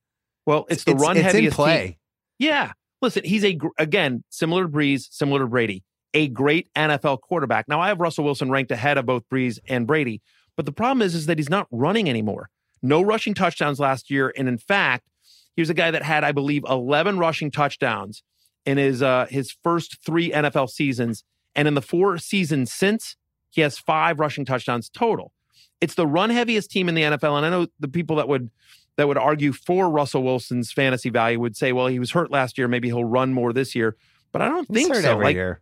Well, 0.44 0.66
it's 0.68 0.84
the 0.84 0.92
it's, 0.92 1.02
run 1.02 1.16
it's 1.16 1.26
heaviest 1.26 1.56
play. 1.56 1.86
Team. 1.86 1.96
Yeah. 2.38 2.72
Listen, 3.00 3.22
he's 3.24 3.44
a, 3.44 3.58
again, 3.78 4.24
similar 4.30 4.64
to 4.64 4.68
Brees, 4.68 5.06
similar 5.10 5.40
to 5.40 5.46
Brady, 5.46 5.84
a 6.14 6.26
great 6.28 6.72
NFL 6.74 7.20
quarterback. 7.20 7.68
Now, 7.68 7.80
I 7.80 7.88
have 7.88 8.00
Russell 8.00 8.24
Wilson 8.24 8.50
ranked 8.50 8.72
ahead 8.72 8.98
of 8.98 9.06
both 9.06 9.22
Brees 9.32 9.58
and 9.68 9.86
Brady, 9.86 10.20
but 10.56 10.66
the 10.66 10.72
problem 10.72 11.02
is, 11.02 11.14
is 11.14 11.26
that 11.26 11.38
he's 11.38 11.50
not 11.50 11.68
running 11.70 12.10
anymore. 12.10 12.50
No 12.82 13.02
rushing 13.02 13.34
touchdowns 13.34 13.78
last 13.78 14.10
year. 14.10 14.32
And 14.36 14.48
in 14.48 14.58
fact, 14.58 15.06
he 15.54 15.62
was 15.62 15.70
a 15.70 15.74
guy 15.74 15.92
that 15.92 16.02
had, 16.02 16.24
I 16.24 16.32
believe, 16.32 16.64
11 16.68 17.18
rushing 17.18 17.52
touchdowns 17.52 18.24
in 18.66 18.78
his, 18.78 19.00
uh, 19.02 19.26
his 19.30 19.56
first 19.62 20.04
three 20.04 20.30
NFL 20.30 20.70
seasons 20.70 21.22
and 21.58 21.66
in 21.66 21.74
the 21.74 21.82
four 21.82 22.18
seasons 22.18 22.72
since, 22.72 23.16
he 23.50 23.62
has 23.62 23.76
five 23.78 24.20
rushing 24.20 24.44
touchdowns 24.44 24.88
total. 24.88 25.32
It's 25.80 25.96
the 25.96 26.06
run 26.06 26.30
heaviest 26.30 26.70
team 26.70 26.88
in 26.88 26.94
the 26.94 27.02
NFL. 27.02 27.36
And 27.36 27.44
I 27.44 27.50
know 27.50 27.66
the 27.80 27.88
people 27.88 28.14
that 28.16 28.28
would 28.28 28.48
that 28.96 29.08
would 29.08 29.18
argue 29.18 29.52
for 29.52 29.90
Russell 29.90 30.22
Wilson's 30.22 30.70
fantasy 30.70 31.10
value 31.10 31.40
would 31.40 31.56
say, 31.56 31.72
well, 31.72 31.88
he 31.88 31.98
was 31.98 32.12
hurt 32.12 32.30
last 32.30 32.58
year. 32.58 32.68
Maybe 32.68 32.86
he'll 32.86 33.04
run 33.04 33.32
more 33.32 33.52
this 33.52 33.74
year. 33.74 33.96
But 34.30 34.42
I 34.42 34.48
don't 34.48 34.68
think 34.68 34.94
so. 34.94 35.16
like, 35.18 35.34
year. 35.34 35.60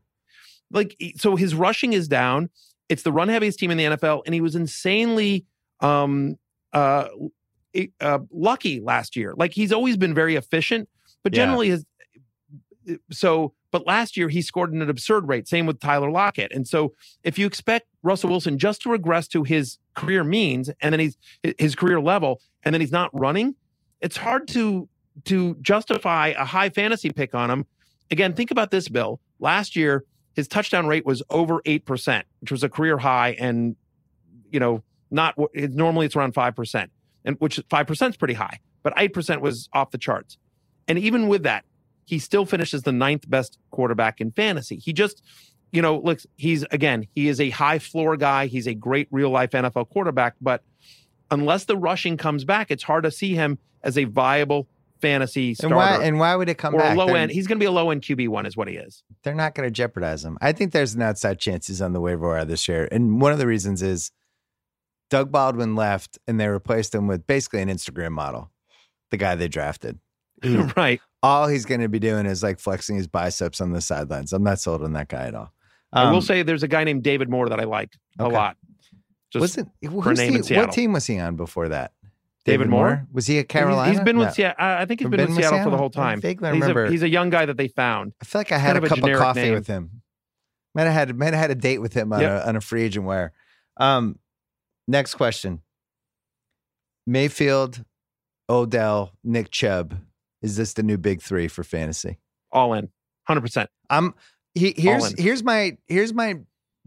like 0.70 1.02
so 1.16 1.34
his 1.34 1.54
rushing 1.54 1.94
is 1.94 2.08
down. 2.08 2.50
It's 2.90 3.02
the 3.02 3.12
run 3.12 3.30
heaviest 3.30 3.58
team 3.58 3.70
in 3.70 3.78
the 3.78 3.84
NFL, 3.84 4.22
and 4.26 4.34
he 4.34 4.42
was 4.42 4.54
insanely 4.54 5.46
um 5.80 6.36
uh, 6.74 7.08
uh 8.02 8.18
lucky 8.30 8.80
last 8.80 9.16
year. 9.16 9.32
Like 9.34 9.54
he's 9.54 9.72
always 9.72 9.96
been 9.96 10.12
very 10.12 10.36
efficient, 10.36 10.90
but 11.22 11.32
generally 11.32 11.68
yeah. 11.68 11.76
his 11.76 11.86
so 13.10 13.52
but 13.76 13.86
last 13.86 14.16
year, 14.16 14.30
he 14.30 14.40
scored 14.40 14.74
at 14.74 14.80
an 14.80 14.88
absurd 14.88 15.28
rate. 15.28 15.46
Same 15.46 15.66
with 15.66 15.80
Tyler 15.80 16.10
Lockett. 16.10 16.50
And 16.50 16.66
so, 16.66 16.94
if 17.24 17.38
you 17.38 17.46
expect 17.46 17.86
Russell 18.02 18.30
Wilson 18.30 18.56
just 18.56 18.80
to 18.80 18.88
regress 18.88 19.28
to 19.28 19.42
his 19.42 19.76
career 19.94 20.24
means, 20.24 20.70
and 20.80 20.94
then 20.94 21.00
he's 21.00 21.18
his 21.58 21.74
career 21.74 22.00
level, 22.00 22.40
and 22.64 22.74
then 22.74 22.80
he's 22.80 22.90
not 22.90 23.10
running, 23.12 23.54
it's 24.00 24.16
hard 24.16 24.48
to 24.48 24.88
to 25.24 25.56
justify 25.60 26.28
a 26.28 26.46
high 26.46 26.70
fantasy 26.70 27.10
pick 27.10 27.34
on 27.34 27.50
him. 27.50 27.66
Again, 28.10 28.32
think 28.32 28.50
about 28.50 28.70
this, 28.70 28.88
Bill. 28.88 29.20
Last 29.40 29.76
year, 29.76 30.04
his 30.32 30.48
touchdown 30.48 30.86
rate 30.86 31.04
was 31.04 31.22
over 31.28 31.60
eight 31.66 31.84
percent, 31.84 32.24
which 32.40 32.50
was 32.50 32.62
a 32.62 32.70
career 32.70 32.96
high, 32.96 33.36
and 33.38 33.76
you 34.50 34.58
know, 34.58 34.82
not 35.10 35.36
what 35.36 35.50
normally 35.54 36.06
it's 36.06 36.16
around 36.16 36.32
five 36.32 36.56
percent, 36.56 36.90
and 37.26 37.36
which 37.40 37.60
five 37.68 37.86
percent 37.86 38.14
is 38.14 38.16
pretty 38.16 38.32
high, 38.32 38.58
but 38.82 38.94
eight 38.96 39.12
percent 39.12 39.42
was 39.42 39.68
off 39.74 39.90
the 39.90 39.98
charts. 39.98 40.38
And 40.88 40.98
even 40.98 41.28
with 41.28 41.42
that, 41.42 41.66
he 42.06 42.18
still 42.18 42.46
finishes 42.46 42.82
the 42.82 42.92
ninth 42.92 43.28
best 43.28 43.58
quarterback 43.70 44.20
in 44.20 44.30
fantasy. 44.30 44.76
He 44.76 44.92
just, 44.92 45.22
you 45.72 45.82
know, 45.82 45.98
looks, 45.98 46.24
he's 46.36 46.64
again, 46.70 47.06
he 47.14 47.28
is 47.28 47.40
a 47.40 47.50
high 47.50 47.80
floor 47.80 48.16
guy. 48.16 48.46
He's 48.46 48.66
a 48.66 48.74
great 48.74 49.08
real 49.10 49.30
life 49.30 49.50
NFL 49.50 49.90
quarterback, 49.90 50.36
but 50.40 50.62
unless 51.30 51.64
the 51.64 51.76
rushing 51.76 52.16
comes 52.16 52.44
back, 52.44 52.70
it's 52.70 52.84
hard 52.84 53.02
to 53.04 53.10
see 53.10 53.34
him 53.34 53.58
as 53.82 53.98
a 53.98 54.04
viable 54.04 54.68
fantasy 55.00 55.54
starter. 55.54 55.74
And 55.74 55.76
why, 55.76 56.06
and 56.06 56.18
why 56.20 56.36
would 56.36 56.48
it 56.48 56.58
come 56.58 56.76
or 56.76 56.78
back? 56.78 56.96
Low 56.96 57.08
they're, 57.08 57.16
end. 57.16 57.32
He's 57.32 57.48
going 57.48 57.58
to 57.58 57.62
be 57.62 57.66
a 57.66 57.72
low 57.72 57.90
end 57.90 58.02
QB 58.02 58.28
one, 58.28 58.46
is 58.46 58.56
what 58.56 58.68
he 58.68 58.76
is. 58.76 59.02
They're 59.24 59.34
not 59.34 59.56
going 59.56 59.66
to 59.66 59.72
jeopardize 59.72 60.24
him. 60.24 60.38
I 60.40 60.52
think 60.52 60.72
there's 60.72 60.94
an 60.94 61.02
outside 61.02 61.40
chance 61.40 61.66
he's 61.66 61.82
on 61.82 61.92
the 61.92 62.00
waiver 62.00 62.28
wire 62.28 62.44
this 62.44 62.68
year, 62.68 62.88
and 62.92 63.20
one 63.20 63.32
of 63.32 63.38
the 63.38 63.48
reasons 63.48 63.82
is 63.82 64.12
Doug 65.10 65.32
Baldwin 65.32 65.74
left, 65.74 66.18
and 66.28 66.38
they 66.38 66.46
replaced 66.46 66.94
him 66.94 67.08
with 67.08 67.26
basically 67.26 67.62
an 67.62 67.68
Instagram 67.68 68.12
model, 68.12 68.52
the 69.10 69.16
guy 69.16 69.34
they 69.34 69.48
drafted. 69.48 69.98
right 70.76 71.00
all 71.22 71.48
he's 71.48 71.64
going 71.64 71.80
to 71.80 71.88
be 71.88 71.98
doing 71.98 72.26
is 72.26 72.42
like 72.42 72.58
flexing 72.58 72.96
his 72.96 73.06
biceps 73.06 73.60
on 73.60 73.72
the 73.72 73.80
sidelines. 73.80 74.32
I'm 74.32 74.42
not 74.42 74.60
sold 74.60 74.82
on 74.82 74.92
that 74.94 75.08
guy 75.08 75.26
at 75.26 75.34
all. 75.34 75.52
Um, 75.92 76.08
I 76.08 76.10
will 76.10 76.16
um, 76.16 76.22
say 76.22 76.42
there's 76.42 76.62
a 76.62 76.68
guy 76.68 76.84
named 76.84 77.02
David 77.02 77.30
Moore 77.30 77.48
that 77.48 77.60
I 77.60 77.64
like 77.64 77.96
okay. 78.20 78.30
a 78.30 78.32
lot. 78.32 78.56
Just 79.30 79.40
Wasn't, 79.40 79.70
for 79.82 80.14
name 80.14 80.32
he, 80.32 80.38
in 80.38 80.42
Seattle. 80.42 80.66
What 80.66 80.74
team 80.74 80.92
was 80.92 81.06
he 81.06 81.18
on 81.18 81.36
before 81.36 81.68
that? 81.68 81.92
David, 82.44 82.58
David 82.58 82.70
Moore? 82.70 82.88
Moore? 82.88 83.06
Was 83.12 83.26
he 83.26 83.38
at 83.38 83.48
Carolina? 83.48 83.90
he's 83.90 84.00
been 84.00 84.18
with 84.18 84.28
no. 84.28 84.32
Seattle. 84.32 84.56
I 84.58 84.84
think 84.84 85.00
he's 85.00 85.08
been, 85.08 85.18
been 85.18 85.28
with 85.28 85.36
Seattle, 85.36 85.58
Seattle, 85.58 85.64
for 85.64 85.70
the 85.70 85.78
whole 85.78 85.90
time. 85.90 86.18
I 86.18 86.20
vaguely 86.20 86.50
remember. 86.50 86.84
He's 86.84 86.90
a, 86.90 86.92
he's 86.92 87.02
a, 87.02 87.08
young 87.08 87.30
guy 87.30 87.46
that 87.46 87.56
they 87.56 87.68
found. 87.68 88.12
I 88.20 88.24
feel 88.24 88.40
like 88.40 88.52
I 88.52 88.58
had 88.58 88.74
kind 88.74 88.84
a 88.84 88.88
cup 88.88 88.98
of, 88.98 89.04
of 89.04 89.18
coffee 89.18 89.40
name. 89.40 89.54
with 89.54 89.66
him. 89.66 90.02
Might 90.74 90.84
have 90.84 90.92
had 90.92 91.16
might 91.16 91.32
have 91.32 91.40
had 91.40 91.50
a 91.50 91.54
date 91.54 91.78
with 91.78 91.94
him 91.94 92.12
on, 92.12 92.20
yep. 92.20 92.44
a, 92.44 92.48
on 92.48 92.56
a 92.56 92.60
free 92.60 92.82
agent 92.82 93.06
wire. 93.06 93.32
Um, 93.78 94.18
next 94.86 95.14
question: 95.14 95.62
Mayfield, 97.06 97.84
Odell, 98.48 99.12
Nick 99.24 99.50
Chubb 99.50 99.98
is 100.46 100.56
this 100.56 100.72
the 100.74 100.82
new 100.82 100.96
big 100.96 101.20
three 101.20 101.48
for 101.48 101.64
fantasy? 101.64 102.18
All 102.52 102.72
in, 102.74 102.88
hundred 103.24 103.40
percent. 103.42 103.68
I'm 103.90 104.14
he, 104.54 104.72
here's 104.76 105.18
here's 105.18 105.42
my 105.42 105.76
here's 105.86 106.14
my 106.14 106.36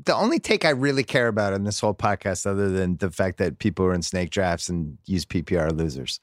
the 0.05 0.15
only 0.15 0.39
take 0.39 0.63
I 0.63 0.69
really 0.69 1.03
care 1.03 1.27
about 1.27 1.53
in 1.53 1.65
this 1.65 1.79
whole 1.79 1.93
podcast, 1.93 2.45
other 2.45 2.69
than 2.69 2.97
the 2.97 3.11
fact 3.11 3.37
that 3.37 3.59
people 3.59 3.85
are 3.85 3.93
in 3.93 4.01
snake 4.01 4.29
drafts 4.29 4.69
and 4.69 4.97
use 5.05 5.25
PPR 5.25 5.77
losers. 5.77 6.21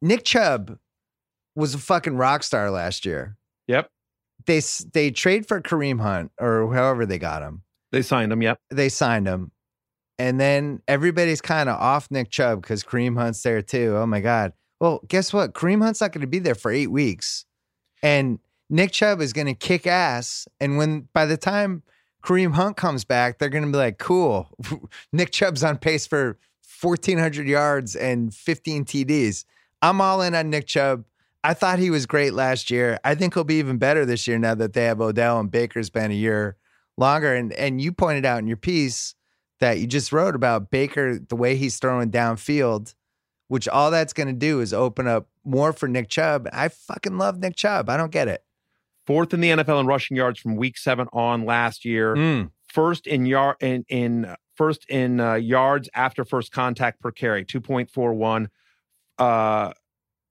Nick 0.00 0.24
Chubb 0.24 0.78
was 1.54 1.74
a 1.74 1.78
fucking 1.78 2.16
rock 2.16 2.42
star 2.42 2.70
last 2.70 3.04
year. 3.04 3.36
Yep. 3.68 3.90
They 4.46 4.60
they 4.92 5.10
trade 5.10 5.46
for 5.46 5.60
Kareem 5.60 6.00
Hunt 6.00 6.32
or 6.40 6.72
however 6.74 7.06
they 7.06 7.18
got 7.18 7.42
him. 7.42 7.62
They 7.92 8.02
signed 8.02 8.32
him. 8.32 8.40
Yep. 8.40 8.58
They 8.70 8.88
signed 8.88 9.28
him, 9.28 9.52
and 10.18 10.40
then 10.40 10.80
everybody's 10.88 11.42
kind 11.42 11.68
of 11.68 11.78
off 11.78 12.10
Nick 12.10 12.30
Chubb 12.30 12.62
because 12.62 12.82
Kareem 12.82 13.16
Hunt's 13.16 13.42
there 13.42 13.60
too. 13.60 13.96
Oh 13.96 14.06
my 14.06 14.20
god. 14.20 14.54
Well, 14.82 15.00
guess 15.06 15.32
what? 15.32 15.54
Kareem 15.54 15.80
Hunt's 15.80 16.00
not 16.00 16.10
going 16.10 16.22
to 16.22 16.26
be 16.26 16.40
there 16.40 16.56
for 16.56 16.72
eight 16.72 16.90
weeks, 16.90 17.44
and 18.02 18.40
Nick 18.68 18.90
Chubb 18.90 19.20
is 19.20 19.32
going 19.32 19.46
to 19.46 19.54
kick 19.54 19.86
ass. 19.86 20.48
And 20.58 20.76
when 20.76 21.08
by 21.12 21.24
the 21.24 21.36
time 21.36 21.84
Kareem 22.24 22.54
Hunt 22.54 22.76
comes 22.76 23.04
back, 23.04 23.38
they're 23.38 23.48
going 23.48 23.64
to 23.64 23.70
be 23.70 23.78
like, 23.78 23.98
"Cool, 23.98 24.48
Nick 25.12 25.30
Chubb's 25.30 25.62
on 25.62 25.78
pace 25.78 26.04
for 26.08 26.36
1,400 26.80 27.46
yards 27.46 27.94
and 27.94 28.34
15 28.34 28.84
TDs." 28.84 29.44
I'm 29.82 30.00
all 30.00 30.20
in 30.20 30.34
on 30.34 30.50
Nick 30.50 30.66
Chubb. 30.66 31.04
I 31.44 31.54
thought 31.54 31.78
he 31.78 31.90
was 31.90 32.04
great 32.04 32.34
last 32.34 32.68
year. 32.68 32.98
I 33.04 33.14
think 33.14 33.34
he'll 33.34 33.44
be 33.44 33.60
even 33.60 33.78
better 33.78 34.04
this 34.04 34.26
year 34.26 34.40
now 34.40 34.56
that 34.56 34.72
they 34.72 34.86
have 34.86 35.00
Odell 35.00 35.38
and 35.38 35.48
Baker's 35.48 35.90
been 35.90 36.10
a 36.10 36.14
year 36.14 36.56
longer. 36.96 37.32
And 37.32 37.52
and 37.52 37.80
you 37.80 37.92
pointed 37.92 38.26
out 38.26 38.40
in 38.40 38.48
your 38.48 38.56
piece 38.56 39.14
that 39.60 39.78
you 39.78 39.86
just 39.86 40.10
wrote 40.10 40.34
about 40.34 40.72
Baker, 40.72 41.20
the 41.20 41.36
way 41.36 41.54
he's 41.54 41.78
throwing 41.78 42.10
downfield 42.10 42.96
which 43.52 43.68
all 43.68 43.90
that's 43.90 44.14
going 44.14 44.28
to 44.28 44.32
do 44.32 44.60
is 44.60 44.72
open 44.72 45.06
up 45.06 45.28
more 45.44 45.74
for 45.74 45.86
Nick 45.86 46.08
Chubb. 46.08 46.48
I 46.54 46.68
fucking 46.68 47.18
love 47.18 47.38
Nick 47.38 47.54
Chubb. 47.54 47.90
I 47.90 47.98
don't 47.98 48.10
get 48.10 48.26
it. 48.26 48.42
Fourth 49.06 49.34
in 49.34 49.42
the 49.42 49.50
NFL 49.50 49.78
in 49.78 49.86
rushing 49.86 50.16
yards 50.16 50.40
from 50.40 50.56
week 50.56 50.78
seven 50.78 51.06
on 51.12 51.44
last 51.44 51.84
year. 51.84 52.16
Mm. 52.16 52.50
First 52.72 53.06
in 53.06 53.26
yard 53.26 53.56
in 53.60 53.84
in 53.90 54.34
first 54.54 54.86
in 54.88 55.20
uh, 55.20 55.34
yards 55.34 55.90
after 55.94 56.24
first 56.24 56.50
contact 56.50 57.02
per 57.02 57.10
carry, 57.10 57.44
two 57.44 57.60
point 57.60 57.90
four 57.90 58.14
one. 58.14 58.48
Uh, 59.18 59.72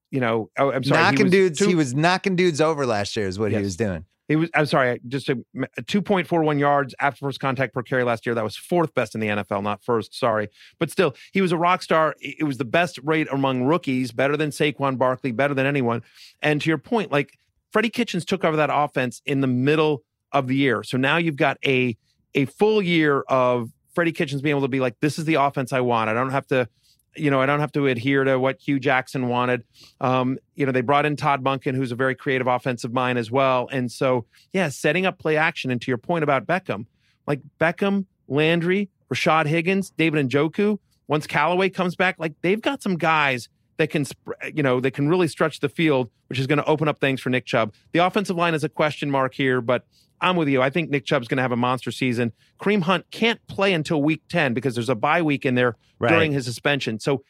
you 0.09 0.19
know, 0.19 0.49
oh, 0.57 0.71
I'm 0.71 0.83
sorry, 0.83 1.03
knocking 1.03 1.27
he 1.27 1.31
dudes. 1.31 1.59
Two, 1.59 1.67
he 1.67 1.75
was 1.75 1.93
knocking 1.93 2.35
dudes 2.35 2.59
over 2.59 2.87
last 2.87 3.15
year. 3.15 3.27
Is 3.27 3.37
what 3.37 3.51
yes. 3.51 3.59
he 3.59 3.63
was 3.63 3.75
doing. 3.75 4.03
He 4.31 4.37
was. 4.37 4.49
I'm 4.55 4.65
sorry, 4.65 5.01
just 5.09 5.27
a, 5.27 5.33
a 5.77 5.81
2.41 5.81 6.57
yards 6.57 6.95
after 7.01 7.25
first 7.25 7.41
contact 7.41 7.73
per 7.73 7.83
carry 7.83 8.05
last 8.05 8.25
year. 8.25 8.33
That 8.33 8.45
was 8.45 8.55
fourth 8.55 8.93
best 8.93 9.13
in 9.13 9.19
the 9.19 9.27
NFL, 9.27 9.61
not 9.61 9.83
first. 9.83 10.17
Sorry, 10.17 10.47
but 10.79 10.89
still, 10.89 11.15
he 11.33 11.41
was 11.41 11.51
a 11.51 11.57
rock 11.57 11.83
star. 11.83 12.15
It 12.21 12.45
was 12.45 12.57
the 12.57 12.65
best 12.65 12.97
rate 13.03 13.27
among 13.29 13.63
rookies, 13.63 14.13
better 14.13 14.37
than 14.37 14.51
Saquon 14.51 14.97
Barkley, 14.97 15.33
better 15.33 15.53
than 15.53 15.65
anyone. 15.65 16.01
And 16.41 16.61
to 16.61 16.69
your 16.69 16.77
point, 16.77 17.11
like 17.11 17.37
Freddie 17.71 17.89
Kitchens 17.89 18.23
took 18.23 18.45
over 18.45 18.55
that 18.55 18.69
offense 18.71 19.21
in 19.25 19.41
the 19.41 19.47
middle 19.47 20.03
of 20.31 20.47
the 20.47 20.55
year, 20.55 20.81
so 20.81 20.97
now 20.97 21.17
you've 21.17 21.35
got 21.35 21.57
a 21.65 21.97
a 22.33 22.45
full 22.45 22.81
year 22.81 23.21
of 23.27 23.69
Freddie 23.93 24.13
Kitchens 24.13 24.41
being 24.41 24.51
able 24.51 24.61
to 24.61 24.69
be 24.69 24.79
like, 24.79 24.95
this 25.01 25.19
is 25.19 25.25
the 25.25 25.33
offense 25.33 25.73
I 25.73 25.81
want. 25.81 26.09
I 26.09 26.13
don't 26.13 26.29
have 26.29 26.47
to 26.47 26.69
you 27.15 27.29
know, 27.29 27.41
I 27.41 27.45
don't 27.45 27.59
have 27.59 27.71
to 27.73 27.87
adhere 27.87 28.23
to 28.23 28.39
what 28.39 28.59
Hue 28.59 28.79
Jackson 28.79 29.27
wanted. 29.27 29.63
Um, 29.99 30.37
you 30.55 30.65
know, 30.65 30.71
they 30.71 30.81
brought 30.81 31.05
in 31.05 31.15
Todd 31.15 31.43
Monken, 31.43 31.75
who's 31.75 31.91
a 31.91 31.95
very 31.95 32.15
creative 32.15 32.47
offensive 32.47 32.93
mind 32.93 33.19
as 33.19 33.29
well. 33.29 33.67
And 33.71 33.91
so, 33.91 34.25
yeah, 34.53 34.69
setting 34.69 35.05
up 35.05 35.19
play 35.19 35.37
action. 35.37 35.71
And 35.71 35.81
to 35.81 35.91
your 35.91 35.97
point 35.97 36.23
about 36.23 36.47
Beckham, 36.47 36.85
like 37.27 37.41
Beckham, 37.59 38.05
Landry, 38.27 38.89
Rashad 39.13 39.45
Higgins, 39.45 39.91
David 39.91 40.29
Njoku, 40.29 40.79
once 41.07 41.27
Callaway 41.27 41.69
comes 41.69 41.95
back, 41.95 42.17
like 42.17 42.33
they've 42.41 42.61
got 42.61 42.81
some 42.81 42.97
guys 42.97 43.49
that 43.77 43.89
can, 43.89 44.05
you 44.53 44.63
know, 44.63 44.79
that 44.79 44.91
can 44.91 45.09
really 45.09 45.27
stretch 45.27 45.59
the 45.59 45.67
field, 45.67 46.09
which 46.27 46.39
is 46.39 46.47
going 46.47 46.59
to 46.59 46.65
open 46.65 46.87
up 46.87 46.99
things 46.99 47.19
for 47.19 47.29
Nick 47.29 47.45
Chubb. 47.45 47.73
The 47.91 47.99
offensive 47.99 48.37
line 48.37 48.53
is 48.53 48.63
a 48.63 48.69
question 48.69 49.11
mark 49.11 49.33
here, 49.33 49.59
but 49.59 49.85
I'm 50.21 50.35
with 50.35 50.47
you. 50.47 50.61
I 50.61 50.69
think 50.69 50.89
Nick 50.89 51.05
Chubb's 51.05 51.27
going 51.27 51.37
to 51.37 51.41
have 51.41 51.51
a 51.51 51.57
monster 51.57 51.91
season. 51.91 52.31
Kareem 52.59 52.83
Hunt 52.83 53.05
can't 53.11 53.45
play 53.47 53.73
until 53.73 54.01
week 54.01 54.21
10 54.29 54.53
because 54.53 54.75
there's 54.75 54.89
a 54.89 54.95
bye 54.95 55.21
week 55.21 55.45
in 55.45 55.55
there 55.55 55.75
right. 55.99 56.09
during 56.09 56.31
his 56.31 56.45
suspension. 56.45 56.99
So 56.99 57.23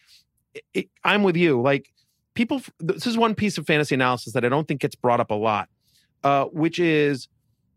it, 0.53 0.63
it, 0.73 0.89
I'm 1.03 1.23
with 1.23 1.37
you. 1.37 1.61
Like 1.61 1.91
people, 2.33 2.61
this 2.79 3.07
is 3.07 3.17
one 3.17 3.33
piece 3.33 3.57
of 3.57 3.65
fantasy 3.65 3.95
analysis 3.95 4.33
that 4.33 4.43
I 4.43 4.49
don't 4.49 4.67
think 4.67 4.81
gets 4.81 4.95
brought 4.95 5.19
up 5.19 5.31
a 5.31 5.35
lot, 5.35 5.69
uh, 6.23 6.45
which 6.45 6.79
is 6.79 7.29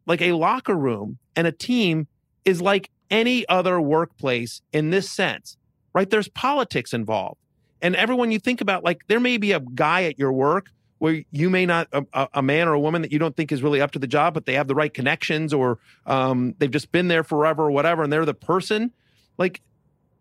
like 0.06 0.20
a 0.20 0.32
locker 0.32 0.74
room 0.74 1.18
and 1.36 1.46
a 1.46 1.52
team 1.52 2.08
is 2.44 2.60
like 2.60 2.90
any 3.10 3.48
other 3.48 3.80
workplace 3.80 4.60
in 4.72 4.90
this 4.90 5.10
sense, 5.10 5.56
right? 5.94 6.10
There's 6.10 6.28
politics 6.28 6.92
involved. 6.92 7.40
And 7.80 7.94
everyone 7.94 8.30
you 8.30 8.38
think 8.38 8.60
about, 8.60 8.82
like 8.82 9.02
there 9.08 9.20
may 9.20 9.36
be 9.36 9.52
a 9.52 9.60
guy 9.60 10.04
at 10.04 10.18
your 10.18 10.32
work 10.32 10.70
where 11.04 11.22
you 11.32 11.50
may 11.50 11.66
not 11.66 11.86
a, 11.92 12.28
a, 12.32 12.40
man 12.40 12.66
or 12.66 12.72
a 12.72 12.80
woman 12.80 13.02
that 13.02 13.12
you 13.12 13.18
don't 13.18 13.36
think 13.36 13.52
is 13.52 13.62
really 13.62 13.78
up 13.78 13.90
to 13.90 13.98
the 13.98 14.06
job, 14.06 14.32
but 14.32 14.46
they 14.46 14.54
have 14.54 14.68
the 14.68 14.74
right 14.74 14.94
connections 14.94 15.52
or 15.52 15.78
um, 16.06 16.54
they've 16.58 16.70
just 16.70 16.92
been 16.92 17.08
there 17.08 17.22
forever 17.22 17.64
or 17.64 17.70
whatever, 17.70 18.02
and 18.02 18.10
they're 18.10 18.24
the 18.24 18.32
person. 18.32 18.90
Like 19.36 19.60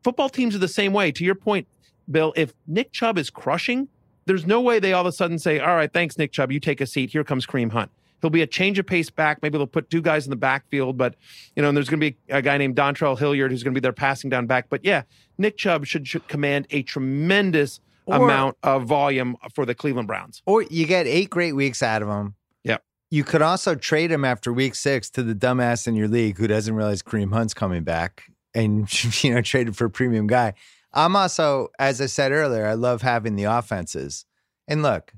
football 0.04 0.28
teams 0.28 0.54
are 0.56 0.60
the 0.60 0.68
same 0.68 0.92
way. 0.92 1.10
To 1.14 1.24
your 1.24 1.36
point, 1.36 1.70
Bill, 2.12 2.34
if 2.36 2.54
Nick 2.68 2.92
Chubb 2.92 3.18
is 3.18 3.30
crushing, 3.30 3.88
there's 4.26 4.46
no 4.46 4.60
way 4.60 4.80
they 4.80 4.92
all 4.92 5.00
of 5.00 5.08
a 5.08 5.14
sudden 5.14 5.40
say, 5.40 5.58
"All 5.58 5.74
right, 5.74 5.92
thanks, 5.92 6.18
Nick 6.18 6.34
Chubb. 6.34 6.52
You 6.52 6.60
take 6.60 6.82
a 6.82 6.86
seat. 6.86 7.12
Here 7.12 7.24
comes 7.24 7.48
Kareem 7.48 7.72
Hunt." 7.72 7.90
He'll 8.20 8.30
be 8.30 8.42
a 8.42 8.48
change 8.48 8.78
of 8.78 8.86
pace 8.86 9.10
back. 9.10 9.42
Maybe 9.42 9.58
they'll 9.58 9.68
put 9.68 9.90
two 9.90 10.02
guys 10.02 10.26
in 10.26 10.32
the 10.32 10.36
backfield, 10.36 10.98
but 10.98 11.16
you 11.56 11.62
know, 11.62 11.70
and 11.70 11.78
there's 11.78 11.88
going 11.88 12.02
to 12.02 12.12
be 12.12 12.18
a 12.28 12.42
guy 12.42 12.58
named 12.58 12.76
Dontrell 12.76 13.18
Hilliard 13.18 13.52
who's 13.52 13.64
going 13.64 13.74
to 13.74 13.80
be 13.80 13.82
their 13.82 13.94
passing 13.94 14.30
down 14.30 14.48
back. 14.48 14.66
But 14.68 14.84
yeah, 14.84 15.04
Nick 15.38 15.56
Chubb 15.56 15.86
should, 15.86 16.10
should 16.10 16.28
command 16.28 16.68
a 16.72 16.84
tremendous 16.84 17.80
or, 18.06 18.24
amount 18.24 18.58
of 18.64 18.86
volume 18.86 19.38
for 19.54 19.66
the 19.66 19.76
Cleveland 19.76 20.08
Browns. 20.08 20.42
Or 20.46 20.64
you 20.64 20.86
get 20.86 21.08
eight 21.08 21.30
great 21.30 21.54
weeks 21.54 21.82
out 21.84 22.02
of 22.02 22.08
him. 22.08 22.36
Yep. 22.64 22.84
You 23.12 23.24
could 23.24 23.42
also 23.42 23.76
trade 23.76 24.12
him 24.12 24.26
after 24.26 24.52
week 24.52 24.76
six 24.76 25.10
to 25.12 25.24
the 25.24 25.36
dumbass 25.36 25.88
in 25.88 25.96
your 25.96 26.08
league 26.08 26.38
who 26.38 26.48
doesn't 26.48 26.76
realize 26.76 27.02
Kareem 27.02 27.34
Hunt's 27.34 27.54
coming 27.54 27.84
back 27.84 28.24
and 28.54 28.88
you 29.24 29.34
know 29.34 29.42
traded 29.42 29.76
for 29.76 29.86
a 29.86 29.90
premium 29.90 30.28
guy. 30.28 30.54
I'm 30.94 31.16
also, 31.16 31.70
as 31.80 32.00
I 32.00 32.06
said 32.06 32.32
earlier, 32.32 32.68
I 32.68 32.76
love 32.76 33.02
having 33.02 33.36
the 33.36 33.46
offenses. 33.46 34.26
And 34.68 34.84
look, 34.84 35.12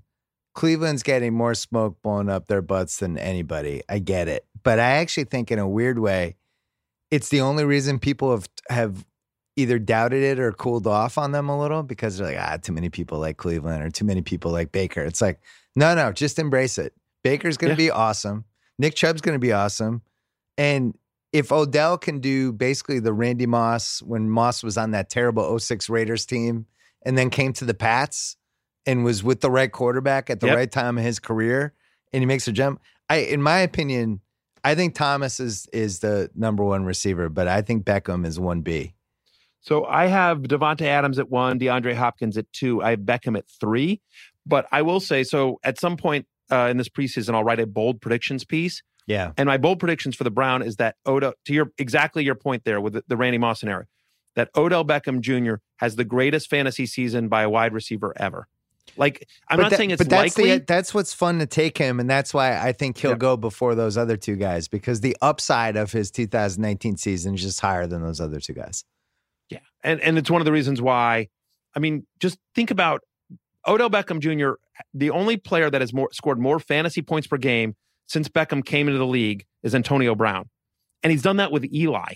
Cleveland's 0.53 1.03
getting 1.03 1.33
more 1.33 1.53
smoke 1.53 2.01
blown 2.01 2.29
up 2.29 2.47
their 2.47 2.61
butts 2.61 2.99
than 2.99 3.17
anybody. 3.17 3.81
I 3.89 3.99
get 3.99 4.29
it. 4.29 4.45
But 4.63 4.79
I 4.79 4.91
actually 4.97 5.25
think 5.25 5.51
in 5.51 5.59
a 5.59 5.67
weird 5.67 5.99
way, 5.99 6.38
it's 7.11 7.29
the 7.29 7.41
only 7.41 7.65
reason 7.65 7.99
people 7.99 8.31
have 8.31 8.47
have 8.69 9.05
either 9.56 9.80
doubted 9.80 10.22
it 10.22 10.39
or 10.39 10.51
cooled 10.51 10.88
off 10.88 11.18
on 11.18 11.32
them 11.32 11.49
a 11.49 11.60
little 11.60 11.84
because 11.84 12.18
they're 12.18 12.28
like, 12.28 12.38
ah, 12.39 12.58
too 12.58 12.74
many 12.74 12.89
people 12.89 13.20
like 13.20 13.38
Cleveland 13.38 13.84
or 13.84 13.89
too 13.89 14.06
many 14.06 14.22
people 14.22 14.51
like 14.51 14.72
Baker. 14.72 15.01
It's 15.01 15.22
like, 15.22 15.39
no, 15.76 15.95
no, 15.95 16.12
just 16.12 16.39
embrace 16.39 16.78
it. 16.78 16.93
Baker's 17.24 17.58
gonna 17.58 17.74
yeah. 17.74 17.78
be 17.78 17.91
awesome. 17.91 18.45
Nick 18.78 18.95
Chubb's 18.95 19.22
gonna 19.22 19.39
be 19.39 19.53
awesome. 19.53 20.01
And 20.58 20.97
if 21.32 21.51
Odell 21.51 21.97
can 21.97 22.20
do 22.20 22.51
basically 22.51 22.99
the 22.99 23.14
Randy 23.14 23.45
Moss 23.45 24.01
when 24.01 24.30
Moss 24.30 24.64
was 24.64 24.78
on 24.78 24.91
that 24.91 25.10
terrible 25.10 25.58
06 25.58 25.89
Raiders 25.89 26.26
team 26.26 26.66
and 27.06 27.18
then 27.18 27.30
came 27.30 27.53
to 27.53 27.66
the 27.66 27.74
Pats 27.74 28.38
and 28.86 29.03
was 29.03 29.24
with 29.24 29.41
the 29.41 29.51
right 29.51 29.72
quarterback 29.72 30.30
at 30.30 30.39
the 30.39 30.47
yep. 30.47 30.56
right 30.56 30.72
time 30.72 30.97
in 30.97 31.03
his 31.03 31.20
career 31.20 31.74
and 32.14 32.22
he 32.22 32.26
makes 32.26 32.47
a 32.47 32.51
jump. 32.51 32.82
I 33.10 33.18
in 33.18 33.41
my 33.41 33.60
opinion, 33.60 34.22
I 34.64 34.76
think 34.76 34.95
Thomas 34.95 35.39
is 35.39 35.68
is 35.72 35.99
the 35.99 36.32
number 36.36 36.64
one 36.64 36.86
receiver, 36.86 37.30
but 37.30 37.47
I 37.47 37.62
think 37.62 37.86
Beckham 37.86 38.26
is 38.26 38.39
one 38.39 38.62
B. 38.62 38.95
So 39.66 39.84
I 39.86 40.05
have 40.05 40.43
Davante 40.43 40.84
Adams 40.84 41.18
at 41.18 41.32
one, 41.32 41.59
DeAndre 41.59 41.95
Hopkins 41.95 42.38
at 42.38 42.51
two. 42.53 42.84
I 42.84 42.91
have 42.91 42.99
Beckham 42.99 43.36
at 43.36 43.45
three. 43.59 43.99
But 44.45 44.68
I 44.72 44.84
will 44.84 44.99
say, 44.99 45.24
so 45.24 45.59
at 45.63 45.80
some 45.80 45.97
point 45.97 46.28
uh, 46.51 46.68
in 46.70 46.78
this 46.78 46.88
preseason, 46.88 47.34
I'll 47.34 47.43
write 47.43 47.59
a 47.59 47.66
bold 47.66 47.99
predictions 47.99 48.45
piece. 48.45 48.84
Yeah. 49.07 49.32
And 49.38 49.47
my 49.47 49.57
bold 49.57 49.80
predictions 49.80 50.16
for 50.16 50.24
the 50.24 50.30
Brown 50.30 50.61
is 50.61 50.76
that 50.76 50.97
Odell, 51.07 51.34
to 51.45 51.53
your 51.53 51.72
exactly 51.80 52.24
your 52.24 52.36
point 52.36 52.63
there 52.63 52.80
with 52.80 52.93
the, 52.93 53.03
the 53.07 53.18
Randy 53.18 53.39
Moss 53.39 53.59
scenario, 53.59 53.88
that 54.36 54.49
Odell 54.55 54.86
Beckham 54.86 55.22
Jr. 55.22 55.55
has 55.78 55.95
the 55.95 56.05
greatest 56.05 56.47
fantasy 56.47 56.86
season 56.86 57.28
by 57.28 57.41
a 57.41 57.49
wide 57.49 57.74
receiver 57.74 58.13
ever. 58.18 58.47
Like 58.97 59.28
I'm 59.49 59.57
but 59.57 59.63
not 59.63 59.72
that, 59.72 59.78
saying 59.78 59.91
it's 59.91 59.97
but 59.97 60.09
that's 60.09 60.38
likely. 60.38 60.59
The, 60.59 60.66
that's 60.66 60.93
what's 60.93 61.13
fun 61.13 61.39
to 61.39 61.47
take 61.47 61.76
him, 61.76 61.99
and 61.99 62.07
that's 62.07 62.36
why 62.36 62.55
I 62.55 62.72
think 62.72 62.99
he'll 62.99 63.16
go 63.16 63.36
before 63.36 63.74
those 63.74 63.97
other 63.97 64.16
two 64.16 64.36
guys 64.36 64.68
because 64.68 65.01
the 65.01 65.18
upside 65.24 65.76
of 65.76 65.91
his 65.91 66.11
2019 66.11 66.97
season 66.97 67.34
is 67.34 67.41
just 67.41 67.59
higher 67.59 67.88
than 67.88 68.03
those 68.03 68.22
other 68.22 68.39
two 68.39 68.53
guys. 68.53 68.84
Yeah, 69.50 69.60
and 69.84 70.00
and 70.02 70.18
it's 70.18 70.30
one 70.30 70.41
of 70.41 70.46
the 70.46 70.52
reasons 70.52 70.82
why. 70.82 71.30
I 71.76 71.80
mean, 71.80 72.06
just 72.20 72.38
think 72.54 72.72
about 72.72 73.02
Odell 73.68 73.89
Beckham 73.89 74.20
Jr. 74.20 74.60
The 74.93 75.10
only 75.10 75.38
player 75.38 75.70
that 75.70 75.82
has 75.82 75.93
more 75.93 76.10
scored 76.12 76.39
more 76.39 76.60
fantasy 76.60 77.02
points 77.02 77.28
per 77.28 77.38
game 77.38 77.76
since 78.08 78.30
Beckham 78.30 78.64
came 78.64 78.88
into 78.88 79.00
the 79.00 79.06
league 79.06 79.46
is 79.64 79.76
Antonio 79.76 80.16
Brown, 80.16 80.50
and 81.04 81.12
he's 81.12 81.22
done 81.22 81.38
that 81.38 81.52
with 81.52 81.66
Eli. 81.74 82.14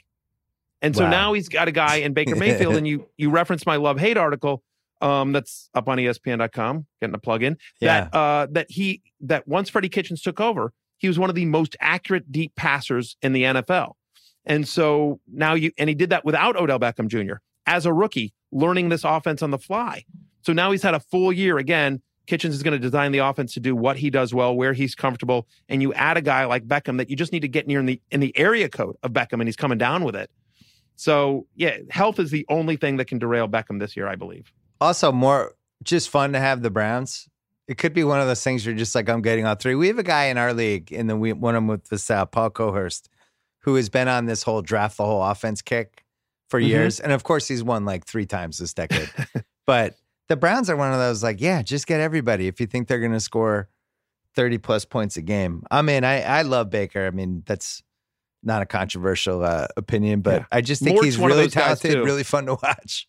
And 0.81 0.95
so 0.95 1.03
wow. 1.03 1.09
now 1.09 1.33
he's 1.33 1.49
got 1.49 1.67
a 1.67 1.71
guy 1.71 1.97
in 1.97 2.13
Baker 2.13 2.35
Mayfield, 2.37 2.75
and 2.75 2.87
you 2.87 3.07
you 3.17 3.29
referenced 3.29 3.65
my 3.65 3.75
love 3.75 3.99
hate 3.99 4.17
article 4.17 4.63
um, 5.01 5.31
that's 5.31 5.69
up 5.73 5.87
on 5.87 5.97
ESPN.com, 5.97 6.85
getting 7.01 7.15
a 7.15 7.19
plug 7.19 7.43
in. 7.43 7.57
Yeah. 7.79 8.01
That 8.01 8.17
uh, 8.17 8.47
that 8.51 8.67
he 8.69 9.01
that 9.21 9.47
once 9.47 9.69
Freddie 9.69 9.89
Kitchens 9.89 10.21
took 10.21 10.39
over, 10.39 10.73
he 10.97 11.07
was 11.07 11.19
one 11.19 11.29
of 11.29 11.35
the 11.35 11.45
most 11.45 11.75
accurate 11.79 12.31
deep 12.31 12.55
passers 12.55 13.17
in 13.21 13.33
the 13.33 13.43
NFL. 13.43 13.93
And 14.45 14.67
so 14.67 15.19
now 15.31 15.53
you 15.53 15.71
and 15.77 15.89
he 15.89 15.95
did 15.95 16.09
that 16.09 16.25
without 16.25 16.55
Odell 16.55 16.79
Beckham 16.79 17.07
Jr. 17.07 17.37
as 17.65 17.85
a 17.85 17.93
rookie, 17.93 18.33
learning 18.51 18.89
this 18.89 19.03
offense 19.03 19.41
on 19.41 19.51
the 19.51 19.57
fly. 19.57 20.05
So 20.41 20.53
now 20.53 20.71
he's 20.71 20.83
had 20.83 20.93
a 20.93 20.99
full 20.99 21.31
year 21.31 21.57
again. 21.57 22.01
Kitchens 22.25 22.55
is 22.55 22.61
going 22.61 22.73
to 22.73 22.79
design 22.79 23.11
the 23.11 23.19
offense 23.19 23.53
to 23.55 23.59
do 23.59 23.75
what 23.75 23.97
he 23.97 24.11
does 24.11 24.33
well, 24.33 24.55
where 24.55 24.73
he's 24.73 24.93
comfortable, 24.93 25.47
and 25.67 25.81
you 25.81 25.93
add 25.93 26.15
a 26.15 26.21
guy 26.21 26.45
like 26.45 26.67
Beckham 26.67 26.97
that 26.97 27.09
you 27.09 27.15
just 27.15 27.31
need 27.31 27.39
to 27.39 27.47
get 27.47 27.65
near 27.67 27.79
in 27.79 27.87
the 27.87 28.01
in 28.11 28.19
the 28.19 28.37
area 28.37 28.69
code 28.69 28.95
of 29.03 29.11
Beckham, 29.11 29.33
and 29.33 29.47
he's 29.47 29.55
coming 29.55 29.77
down 29.77 30.03
with 30.03 30.15
it. 30.15 30.29
So 30.95 31.47
yeah, 31.55 31.77
health 31.89 32.19
is 32.19 32.29
the 32.29 32.45
only 32.49 32.75
thing 32.75 32.97
that 32.97 33.05
can 33.05 33.19
derail 33.19 33.47
Beckham 33.47 33.79
this 33.79 33.97
year, 33.97 34.07
I 34.07 34.15
believe. 34.15 34.51
Also, 34.79 35.11
more 35.11 35.55
just 35.83 36.09
fun 36.09 36.33
to 36.33 36.39
have 36.39 36.61
the 36.61 36.69
Browns. 36.69 37.27
It 37.67 37.77
could 37.77 37.93
be 37.93 38.03
one 38.03 38.19
of 38.19 38.27
those 38.27 38.43
things 38.43 38.65
you're 38.65 38.75
just 38.75 38.95
like, 38.95 39.09
I'm 39.09 39.21
getting 39.21 39.45
all 39.45 39.55
three. 39.55 39.75
We 39.75 39.87
have 39.87 39.99
a 39.99 40.03
guy 40.03 40.25
in 40.25 40.37
our 40.37 40.53
league, 40.53 40.91
in 40.91 41.07
the 41.07 41.15
one 41.15 41.55
of 41.55 41.61
them 41.61 41.67
with 41.67 41.85
the 41.85 41.97
South, 41.97 42.31
Paul 42.31 42.49
Cohurst, 42.49 43.09
who 43.61 43.75
has 43.75 43.89
been 43.89 44.07
on 44.07 44.25
this 44.25 44.43
whole 44.43 44.61
draft 44.61 44.97
the 44.97 45.05
whole 45.05 45.23
offense 45.23 45.61
kick 45.61 46.05
for 46.49 46.59
mm-hmm. 46.59 46.69
years. 46.69 46.99
And 46.99 47.11
of 47.11 47.23
course, 47.23 47.47
he's 47.47 47.63
won 47.63 47.85
like 47.85 48.05
three 48.05 48.25
times 48.25 48.57
this 48.57 48.73
decade. 48.73 49.09
but 49.67 49.95
the 50.27 50.35
Browns 50.35 50.69
are 50.69 50.75
one 50.75 50.91
of 50.91 50.99
those 50.99 51.23
like, 51.23 51.41
yeah, 51.41 51.61
just 51.61 51.87
get 51.87 51.99
everybody 51.99 52.47
if 52.47 52.59
you 52.59 52.67
think 52.67 52.87
they're 52.87 52.99
going 52.99 53.11
to 53.11 53.19
score 53.19 53.69
30 54.35 54.59
plus 54.59 54.85
points 54.85 55.17
a 55.17 55.21
game. 55.21 55.63
I 55.69 55.81
mean, 55.81 56.03
I, 56.03 56.21
I 56.21 56.41
love 56.43 56.69
Baker. 56.69 57.05
I 57.05 57.11
mean, 57.11 57.43
that's 57.45 57.83
not 58.43 58.61
a 58.61 58.65
controversial 58.65 59.43
uh, 59.43 59.67
opinion, 59.75 60.21
but 60.21 60.41
yeah. 60.41 60.45
I 60.51 60.61
just 60.61 60.81
think 60.81 60.95
Mort's 60.95 61.05
he's 61.05 61.17
really 61.17 61.49
talented, 61.49 61.95
really 61.95 62.23
fun 62.23 62.45
to 62.45 62.57
watch. 62.63 63.07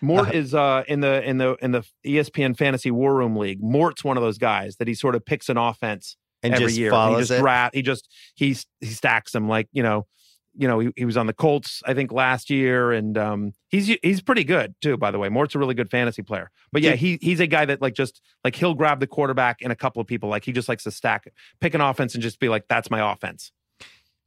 Mort 0.00 0.28
uh, 0.28 0.32
is 0.32 0.54
uh, 0.54 0.84
in 0.88 1.00
the 1.00 1.22
in 1.28 1.38
the 1.38 1.56
in 1.62 1.72
the 1.72 1.84
ESPN 2.04 2.56
Fantasy 2.56 2.90
War 2.90 3.14
Room 3.14 3.36
League. 3.36 3.62
Mort's 3.62 4.02
one 4.02 4.16
of 4.16 4.22
those 4.22 4.38
guys 4.38 4.76
that 4.76 4.88
he 4.88 4.94
sort 4.94 5.14
of 5.14 5.24
picks 5.24 5.48
an 5.48 5.56
offense 5.56 6.16
and 6.42 6.54
every 6.54 6.72
year. 6.72 6.90
he 6.90 7.16
just 7.16 7.30
it. 7.30 7.70
He 7.74 7.82
just 7.82 8.08
he 8.34 8.56
he 8.80 8.86
stacks 8.86 9.32
them 9.32 9.48
like 9.48 9.68
you 9.72 9.82
know, 9.82 10.06
you 10.54 10.68
know. 10.68 10.78
He, 10.78 10.90
he 10.96 11.04
was 11.04 11.16
on 11.16 11.26
the 11.26 11.32
Colts 11.32 11.82
I 11.86 11.94
think 11.94 12.12
last 12.12 12.50
year, 12.50 12.92
and 12.92 13.16
um, 13.18 13.52
he's 13.68 13.86
he's 14.02 14.20
pretty 14.20 14.44
good 14.44 14.74
too. 14.80 14.96
By 14.96 15.10
the 15.10 15.18
way, 15.18 15.28
Mort's 15.28 15.54
a 15.54 15.58
really 15.58 15.74
good 15.74 15.90
fantasy 15.90 16.22
player. 16.22 16.50
But 16.72 16.82
yeah, 16.82 16.94
he 16.94 17.18
he's 17.20 17.40
a 17.40 17.46
guy 17.46 17.64
that 17.64 17.80
like 17.80 17.94
just 17.94 18.20
like 18.44 18.56
he'll 18.56 18.74
grab 18.74 19.00
the 19.00 19.06
quarterback 19.06 19.58
and 19.62 19.72
a 19.72 19.76
couple 19.76 20.00
of 20.00 20.06
people. 20.06 20.28
Like 20.28 20.44
he 20.44 20.52
just 20.52 20.68
likes 20.68 20.84
to 20.84 20.90
stack, 20.90 21.32
pick 21.60 21.74
an 21.74 21.80
offense 21.80 22.14
and 22.14 22.22
just 22.22 22.40
be 22.40 22.48
like, 22.48 22.66
that's 22.68 22.90
my 22.90 23.12
offense. 23.12 23.52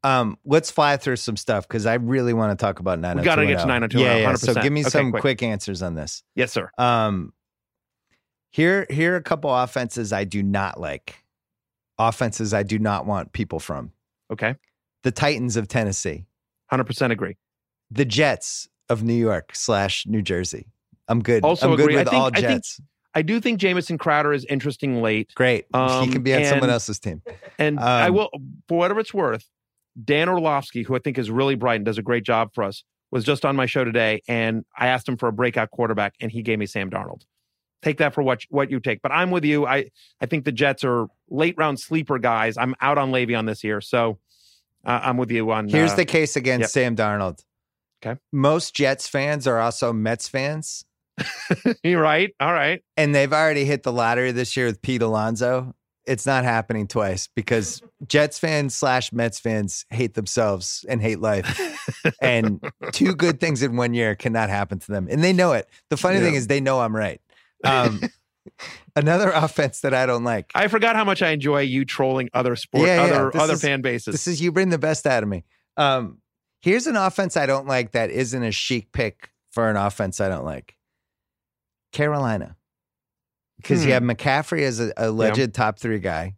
Um, 0.04 0.38
let's 0.44 0.70
fly 0.70 0.98
through 0.98 1.16
some 1.16 1.38
stuff 1.38 1.66
because 1.66 1.86
I 1.86 1.94
really 1.94 2.34
want 2.34 2.58
to 2.58 2.62
talk 2.62 2.80
about 2.80 3.00
nine. 3.00 3.18
We 3.18 3.24
got 3.24 3.36
to 3.36 3.48
get 3.48 3.60
to 3.60 3.66
902. 3.66 4.00
Yeah, 4.00 4.18
yeah. 4.18 4.36
So 4.36 4.54
give 4.54 4.74
me 4.74 4.82
okay, 4.82 4.90
some 4.90 5.12
quick. 5.12 5.22
quick. 5.22 5.44
answers 5.44 5.82
on 5.82 5.96
this. 5.96 6.24
Yes, 6.36 6.52
sir. 6.52 6.70
Um, 6.78 7.32
here, 8.52 8.86
here 8.90 9.14
are 9.14 9.18
a 9.18 9.24
couple 9.24 9.54
offenses 9.54 10.12
I 10.12 10.26
do 10.26 10.44
not 10.44 10.80
like. 10.80 11.23
Offenses 12.08 12.54
I 12.54 12.64
do 12.64 12.80
not 12.80 13.06
want 13.06 13.34
people 13.34 13.60
from. 13.60 13.92
Okay. 14.32 14.56
The 15.04 15.12
Titans 15.12 15.58
of 15.58 15.68
Tennessee. 15.68 16.26
Hundred 16.70 16.86
percent 16.86 17.14
agree. 17.14 17.38
The 17.92 18.06
Jets 18.06 18.68
of 18.90 19.04
New 19.04 19.14
York 19.14 19.56
slash 19.56 20.06
New 20.08 20.22
Jersey. 20.22 20.68
I'm 21.08 21.22
good. 21.22 21.44
Also 21.44 21.68
I'm 21.68 21.74
agree. 21.74 21.88
good 21.88 21.96
with 21.96 22.08
I 22.08 22.12
think, 22.12 22.24
all 22.24 22.32
Jets. 22.32 22.46
I, 22.46 22.50
think, 22.50 22.66
I 23.16 23.22
do 23.22 23.40
think 23.40 23.60
Jamison 23.60 23.98
Crowder 23.98 24.34
is 24.34 24.46
interesting 24.46 25.02
late. 25.02 25.32
Great. 25.36 25.66
Um, 25.74 26.06
he 26.06 26.12
can 26.12 26.24
be 26.24 26.34
on 26.34 26.40
and, 26.40 26.48
someone 26.48 26.70
else's 26.70 27.00
team. 27.00 27.22
And 27.60 27.78
um, 27.80 27.86
I 27.86 28.10
will, 28.10 28.30
for 28.68 28.78
whatever 28.78 29.00
it's 29.00 29.14
worth, 29.14 29.48
Dan 30.04 30.30
Orlovsky, 30.30 30.84
who 30.84 30.96
I 30.96 31.00
think 31.00 31.18
is 31.18 31.30
really 31.30 31.56
bright 31.56 31.76
and 31.76 31.86
does 31.86 31.98
a 31.98 32.02
great 32.02 32.24
job 32.24 32.50
for 32.54 32.64
us, 32.64 32.84
was 33.12 33.24
just 33.24 33.46
on 33.46 33.56
my 33.56 33.68
show 33.68 33.84
today, 33.84 34.24
and 34.28 34.66
I 34.76 34.88
asked 34.88 35.08
him 35.08 35.18
for 35.18 35.28
a 35.28 35.32
breakout 35.32 35.70
quarterback, 35.70 36.16
and 36.20 36.32
he 36.32 36.42
gave 36.42 36.58
me 36.58 36.66
Sam 36.66 36.90
Darnold. 36.90 37.22
Take 37.84 37.98
that 37.98 38.14
for 38.14 38.24
what 38.24 38.44
what 38.50 38.72
you 38.72 38.80
take, 38.80 39.02
but 39.02 39.12
I'm 39.12 39.30
with 39.30 39.44
you. 39.44 39.66
I 39.66 39.92
I 40.22 40.26
think 40.26 40.46
the 40.46 40.52
Jets 40.52 40.84
are 40.84 41.08
late 41.30 41.56
round 41.58 41.80
sleeper 41.80 42.18
guys. 42.18 42.58
I'm 42.58 42.76
out 42.80 42.98
on 42.98 43.12
Le'Veon 43.12 43.46
this 43.46 43.64
year, 43.64 43.82
so 43.82 44.20
uh, 44.86 45.02
I'm 45.04 45.18
with 45.18 45.32
you 45.32 45.52
on. 45.52 45.68
Here's 45.68 45.92
uh, 45.92 45.98
the 45.98 46.06
case 46.06 46.36
against 46.36 46.62
yep. 46.62 46.70
Sam 46.70 46.96
Darnold. 46.96 47.44
Okay, 48.04 48.20
most 48.32 48.74
Jets 48.74 49.08
fans 49.08 49.48
are 49.48 49.60
also 49.60 49.92
Mets 49.92 50.30
fans. 50.30 50.86
You're 51.84 52.02
right. 52.02 52.34
All 52.40 52.54
right, 52.54 52.82
and 52.96 53.14
they've 53.14 53.34
already 53.34 53.66
hit 53.66 53.84
the 53.84 53.92
lottery 53.92 54.32
this 54.32 54.56
year 54.56 54.68
with 54.68 54.82
Pete 54.82 55.02
Alonso 55.02 55.76
it's 56.06 56.26
not 56.26 56.44
happening 56.44 56.88
twice 56.88 57.28
because 57.36 57.82
Jets 58.08 58.40
fans 58.40 58.76
slash 58.76 59.14
Mets 59.14 59.40
fans 59.40 59.86
hate 59.90 60.16
themselves 60.16 60.86
and 60.90 61.02
hate 61.02 61.20
life. 61.20 61.60
and 62.22 62.64
two 62.92 63.16
good 63.16 63.40
things 63.40 63.64
in 63.64 63.76
one 63.76 63.94
year 63.94 64.16
cannot 64.16 64.50
happen 64.50 64.80
to 64.80 64.92
them. 64.92 65.08
And 65.10 65.24
they 65.24 65.34
know 65.34 65.54
it. 65.54 65.70
The 65.90 65.98
funny 65.98 66.18
yeah. 66.18 66.26
thing 66.26 66.36
is, 66.36 66.48
they 66.48 66.60
know 66.60 66.82
I'm 66.82 66.96
right. 66.96 67.22
Um, 67.64 68.02
another 68.96 69.32
offense 69.32 69.82
that 69.82 69.94
I 69.94 70.06
don't 70.06 70.24
like. 70.24 70.52
I 70.56 70.68
forgot 70.68 70.96
how 70.96 71.04
much 71.04 71.22
I 71.22 71.30
enjoy 71.30 71.62
you 71.62 71.86
trolling 71.86 72.30
other 72.34 72.56
sports, 72.56 72.88
yeah, 72.88 73.06
yeah. 73.06 73.14
other, 73.14 73.38
other 73.38 73.54
is, 73.54 73.62
fan 73.62 73.82
bases. 73.82 74.14
This 74.14 74.28
is 74.28 74.42
you 74.42 74.52
bring 74.52 74.70
the 74.70 74.78
best 74.78 75.08
out 75.08 75.24
of 75.24 75.30
me. 75.30 75.46
Um, 75.78 76.20
here's 76.62 76.88
an 76.88 76.96
offense 76.96 77.38
I 77.38 77.46
don't 77.46 77.68
like 77.68 77.92
that 77.92 78.10
isn't 78.10 78.44
a 78.44 78.52
chic 78.52 78.92
pick 78.92 79.32
for 79.52 79.70
an 79.70 79.78
offense 79.78 80.20
I 80.20 80.30
don't 80.30 80.46
like. 80.46 80.76
Carolina 81.92 82.58
because 83.58 83.82
hmm. 83.82 83.88
you 83.88 83.94
have 83.94 84.04
McCaffrey 84.04 84.62
as 84.62 84.80
a 84.80 84.94
alleged 84.98 85.38
yeah. 85.38 85.48
top 85.48 85.80
three 85.80 86.00
guy. 86.00 86.36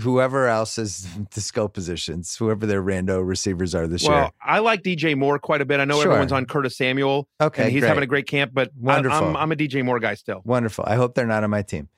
Whoever 0.00 0.46
else 0.48 0.78
is 0.78 1.06
the 1.34 1.40
skill 1.40 1.68
positions, 1.68 2.36
whoever 2.36 2.66
their 2.66 2.82
rando 2.82 3.26
receivers 3.26 3.74
are 3.74 3.86
this 3.86 4.06
well, 4.06 4.18
year. 4.18 4.30
I 4.42 4.58
like 4.60 4.82
DJ 4.82 5.16
Moore 5.16 5.38
quite 5.38 5.60
a 5.60 5.64
bit. 5.64 5.80
I 5.80 5.84
know 5.84 5.96
sure. 6.00 6.10
everyone's 6.10 6.32
on 6.32 6.46
Curtis 6.46 6.76
Samuel. 6.76 7.28
Okay, 7.40 7.64
and 7.64 7.72
he's 7.72 7.80
great. 7.80 7.88
having 7.88 8.02
a 8.04 8.06
great 8.06 8.26
camp, 8.26 8.52
but 8.54 8.70
Wonderful. 8.76 9.18
I, 9.18 9.30
I'm, 9.30 9.36
I'm 9.36 9.52
a 9.52 9.56
DJ 9.56 9.84
Moore 9.84 10.00
guy 10.00 10.14
still. 10.14 10.42
Wonderful. 10.44 10.84
I 10.86 10.96
hope 10.96 11.14
they're 11.14 11.26
not 11.26 11.44
on 11.44 11.50
my 11.50 11.62
team. 11.62 11.88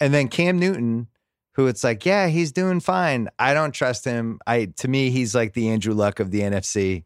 And 0.00 0.14
then 0.14 0.28
Cam 0.28 0.58
Newton, 0.58 1.08
who 1.54 1.66
it's 1.66 1.84
like, 1.84 2.06
yeah, 2.06 2.28
he's 2.28 2.52
doing 2.52 2.80
fine. 2.80 3.28
I 3.38 3.54
don't 3.54 3.72
trust 3.72 4.04
him. 4.04 4.40
I 4.46 4.66
to 4.78 4.88
me, 4.88 5.10
he's 5.10 5.34
like 5.34 5.52
the 5.52 5.68
Andrew 5.68 5.94
Luck 5.94 6.20
of 6.20 6.30
the 6.30 6.40
NFC. 6.40 7.04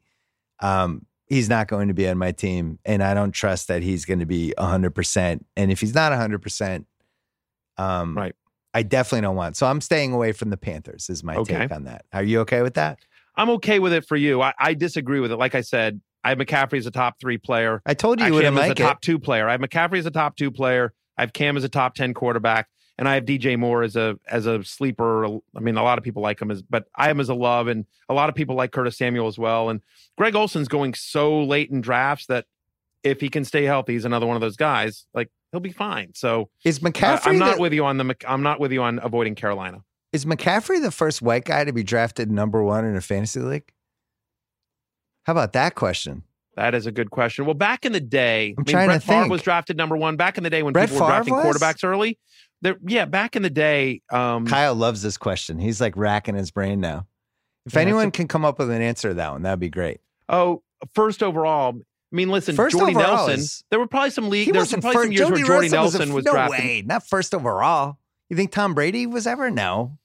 Um, 0.61 1.07
he's 1.27 1.49
not 1.49 1.69
going 1.69 1.89
to 1.89 1.95
be 1.95 2.09
on 2.09 2.19
my 2.19 2.33
team, 2.33 2.79
and 2.85 3.03
I 3.03 3.15
don't 3.15 3.33
trust 3.33 3.69
that 3.69 3.83
he's 3.83 4.05
going 4.05 4.21
to 4.21 4.27
be 4.27 4.55
hundred 4.59 4.95
percent. 4.95 5.45
And 5.57 5.73
if 5.73 5.81
he's 5.81 5.95
not 5.95 6.13
hundred 6.13 6.41
percent, 6.43 6.87
um, 7.77 8.17
right, 8.17 8.35
I 8.75 8.83
definitely 8.83 9.23
don't 9.23 9.37
want. 9.37 9.57
So 9.57 9.67
I'm 9.67 9.81
staying 9.81 10.13
away 10.13 10.33
from 10.33 10.51
the 10.51 10.57
Panthers. 10.57 11.09
Is 11.09 11.23
my 11.25 11.37
okay. 11.37 11.59
take 11.59 11.73
on 11.73 11.85
that? 11.85 12.05
Are 12.13 12.23
you 12.23 12.41
okay 12.41 12.63
with 12.63 12.75
that? 12.75 12.99
I'm 13.37 13.51
okay 13.51 13.79
with 13.79 13.93
it 13.93 14.07
for 14.07 14.17
you. 14.17 14.43
I, 14.43 14.53
I 14.59 14.75
disagree 14.75 15.21
with 15.21 15.33
it. 15.33 15.37
Like 15.37 15.55
I 15.55 15.61
said, 15.61 16.01
I 16.23 16.31
have 16.31 16.39
McCaffrey 16.39 16.79
as 16.79 16.87
a 16.87 16.91
top 16.91 17.21
three 17.21 17.39
player. 17.39 17.81
I 17.87 17.95
told 17.95 18.19
you 18.19 18.27
Actually, 18.27 18.45
you 18.45 18.53
would 18.53 18.55
like 18.55 18.71
a 18.73 18.75
top 18.75 19.01
two 19.01 19.19
player. 19.19 19.49
I 19.49 19.53
have 19.53 19.61
McCaffrey 19.61 19.99
as 19.99 20.07
a 20.07 20.11
top 20.11 20.37
two 20.37 20.51
player. 20.51 20.93
I 21.17 21.23
have 21.23 21.33
Cam 21.33 21.57
as 21.57 21.65
a 21.65 21.69
top 21.69 21.95
ten 21.95 22.15
quarterback 22.15 22.69
and 22.99 23.09
I 23.09 23.15
have 23.15 23.25
DJ 23.25 23.59
Moore 23.59 23.83
as 23.83 23.97
a 23.97 24.19
as 24.29 24.47
a 24.47 24.63
sleeper. 24.65 25.27
I 25.27 25.61
mean, 25.61 25.77
a 25.77 25.83
lot 25.83 25.99
of 25.99 26.05
people 26.05 26.23
like 26.23 26.41
him 26.41 26.51
as, 26.51 26.63
but 26.63 26.87
I 26.95 27.11
am 27.11 27.21
as 27.21 27.29
a 27.29 27.35
love, 27.35 27.67
and 27.69 27.87
a 28.09 28.15
lot 28.15 28.29
of 28.29 28.35
people 28.35 28.55
like 28.55 28.73
Curtis 28.73 28.97
Samuel 28.97 29.27
as 29.27 29.39
well. 29.39 29.69
And 29.69 29.81
Greg 30.17 30.35
Olsen's 30.35 30.69
going 30.69 30.95
so 30.95 31.43
late 31.43 31.71
in 31.71 31.81
drafts 31.81 32.27
that 32.27 32.47
if 33.03 33.21
he 33.21 33.29
can 33.29 33.45
stay 33.45 33.65
healthy, 33.65 33.95
he's 33.95 34.05
another 34.05 34.27
one 34.27 34.37
of 34.37 34.41
those 34.41 34.57
guys. 34.57 35.07
Like 35.13 35.31
he'll 35.55 35.61
be 35.61 35.73
fine. 35.73 36.11
So 36.15 36.51
is 36.65 36.81
McCaffrey? 36.81 37.27
Uh, 37.27 37.31
I'm 37.31 37.39
not 37.39 37.57
the, 37.57 37.63
with 37.63 37.73
you 37.73 37.85
on 37.85 37.97
the. 37.97 38.17
I'm 38.27 38.43
not 38.43 38.59
with 38.59 38.73
you 38.73 38.83
on 38.83 38.99
avoiding 39.03 39.37
Carolina. 39.37 39.85
Is 40.13 40.25
McCaffrey 40.25 40.83
the 40.83 40.91
first 40.91 41.23
white 41.23 41.45
guy 41.45 41.65
to 41.65 41.73
be 41.73 41.85
drafted 41.85 42.31
number 42.31 42.63
one 42.63 42.85
in 42.85 42.97
a 42.97 43.01
fantasy 43.01 43.41
league? 43.41 43.73
How 45.25 45.33
about 45.33 45.53
that 45.53 45.77
question? 45.77 46.25
That 46.57 46.75
is 46.75 46.87
a 46.87 46.93
good 46.93 47.11
question. 47.11 47.47
Well, 47.47 47.55
back 47.55 47.85
in 47.85 47.93
the 47.93 48.01
day, 48.01 48.55
I'm 48.57 48.65
I 48.65 48.69
mean, 48.69 48.73
trying 48.73 48.89
Brett 48.89 49.01
to 49.01 49.07
Favre 49.07 49.21
think. 49.23 49.31
was 49.33 49.43
drafted 49.43 49.77
number 49.77 49.97
one. 49.97 50.17
Back 50.17 50.39
in 50.39 50.45
the 50.45 50.51
day 50.51 50.63
when 50.63 50.73
Brett 50.73 50.89
people 50.89 51.07
were 51.07 51.11
drafting 51.11 51.35
was? 51.35 51.57
quarterbacks 51.57 51.85
early, 51.85 52.19
there, 52.63 52.77
yeah, 52.87 53.05
back 53.05 53.37
in 53.37 53.43
the 53.43 53.51
day, 53.51 54.03
um, 54.11 54.47
Kyle 54.47 54.75
loves 54.75 55.03
this 55.03 55.17
question. 55.17 55.59
He's 55.59 55.81
like 55.81 55.97
racking 55.97 56.35
his 56.35 56.51
brain 56.51 56.81
now. 56.81 57.07
If 57.67 57.77
anyone 57.77 58.09
a, 58.09 58.11
can 58.11 58.29
come 58.29 58.45
up 58.45 58.59
with 58.59 58.71
an 58.71 58.83
answer 58.83 59.09
to 59.09 59.15
that 59.15 59.33
one, 59.33 59.43
that'd 59.43 59.61
be 59.61 59.71
great. 59.71 60.01
Oh, 60.29 60.63
first 60.95 61.23
overall, 61.23 61.81
I 62.15 62.17
mean, 62.17 62.29
listen, 62.29 62.55
first 62.55 62.77
Jordy 62.77 62.95
Nelson. 62.95 63.41
Is, 63.41 63.65
there 63.71 63.81
were 63.81 63.89
probably 63.89 64.11
some 64.11 64.31
league. 64.31 64.53
There 64.53 64.63
were 64.63 64.67
probably 64.67 64.93
first, 64.93 65.03
some 65.03 65.13
years 65.13 65.29
Jody 65.29 65.43
where 65.43 65.47
Jordy 65.47 65.69
Nelson 65.69 65.99
Nelson 65.99 66.15
was, 66.15 66.15
was, 66.15 66.25
no 66.27 66.31
drafted. 66.31 66.61
way, 66.61 66.83
not 66.87 67.05
first 67.09 67.35
overall. 67.35 67.99
You 68.31 68.37
think 68.37 68.53
Tom 68.53 68.73
Brady 68.73 69.09
was 69.09 69.27
ever? 69.27 69.51
No. 69.51 69.99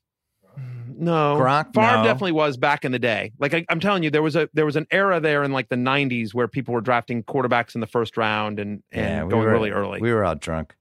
No, 0.98 1.38
Gronk. 1.40 1.76
Favre 1.76 1.98
no. 1.98 2.04
definitely 2.04 2.32
was 2.32 2.58
back 2.58 2.84
in 2.84 2.92
the 2.92 2.98
day. 2.98 3.32
Like 3.38 3.54
I, 3.54 3.64
am 3.70 3.80
telling 3.80 4.02
you, 4.02 4.10
there 4.10 4.24
was 4.24 4.36
a 4.36 4.50
there 4.54 4.66
was 4.66 4.76
an 4.76 4.88
era 4.90 5.20
there 5.20 5.44
in 5.44 5.54
like 5.54 5.70
the 5.70 5.76
'90s 5.76 6.34
where 6.34 6.48
people 6.48 6.74
were 6.74 6.82
drafting 6.82 7.24
quarterbacks 7.24 7.76
in 7.76 7.82
the 7.82 7.88
first 7.88 8.18
round 8.18 8.60
and 8.60 8.82
and 8.92 9.06
yeah, 9.06 9.24
we 9.24 9.30
going 9.30 9.46
were, 9.46 9.52
really 9.52 9.70
early. 9.70 10.02
We 10.02 10.12
were 10.12 10.26
all 10.26 10.36
drunk. 10.36 10.76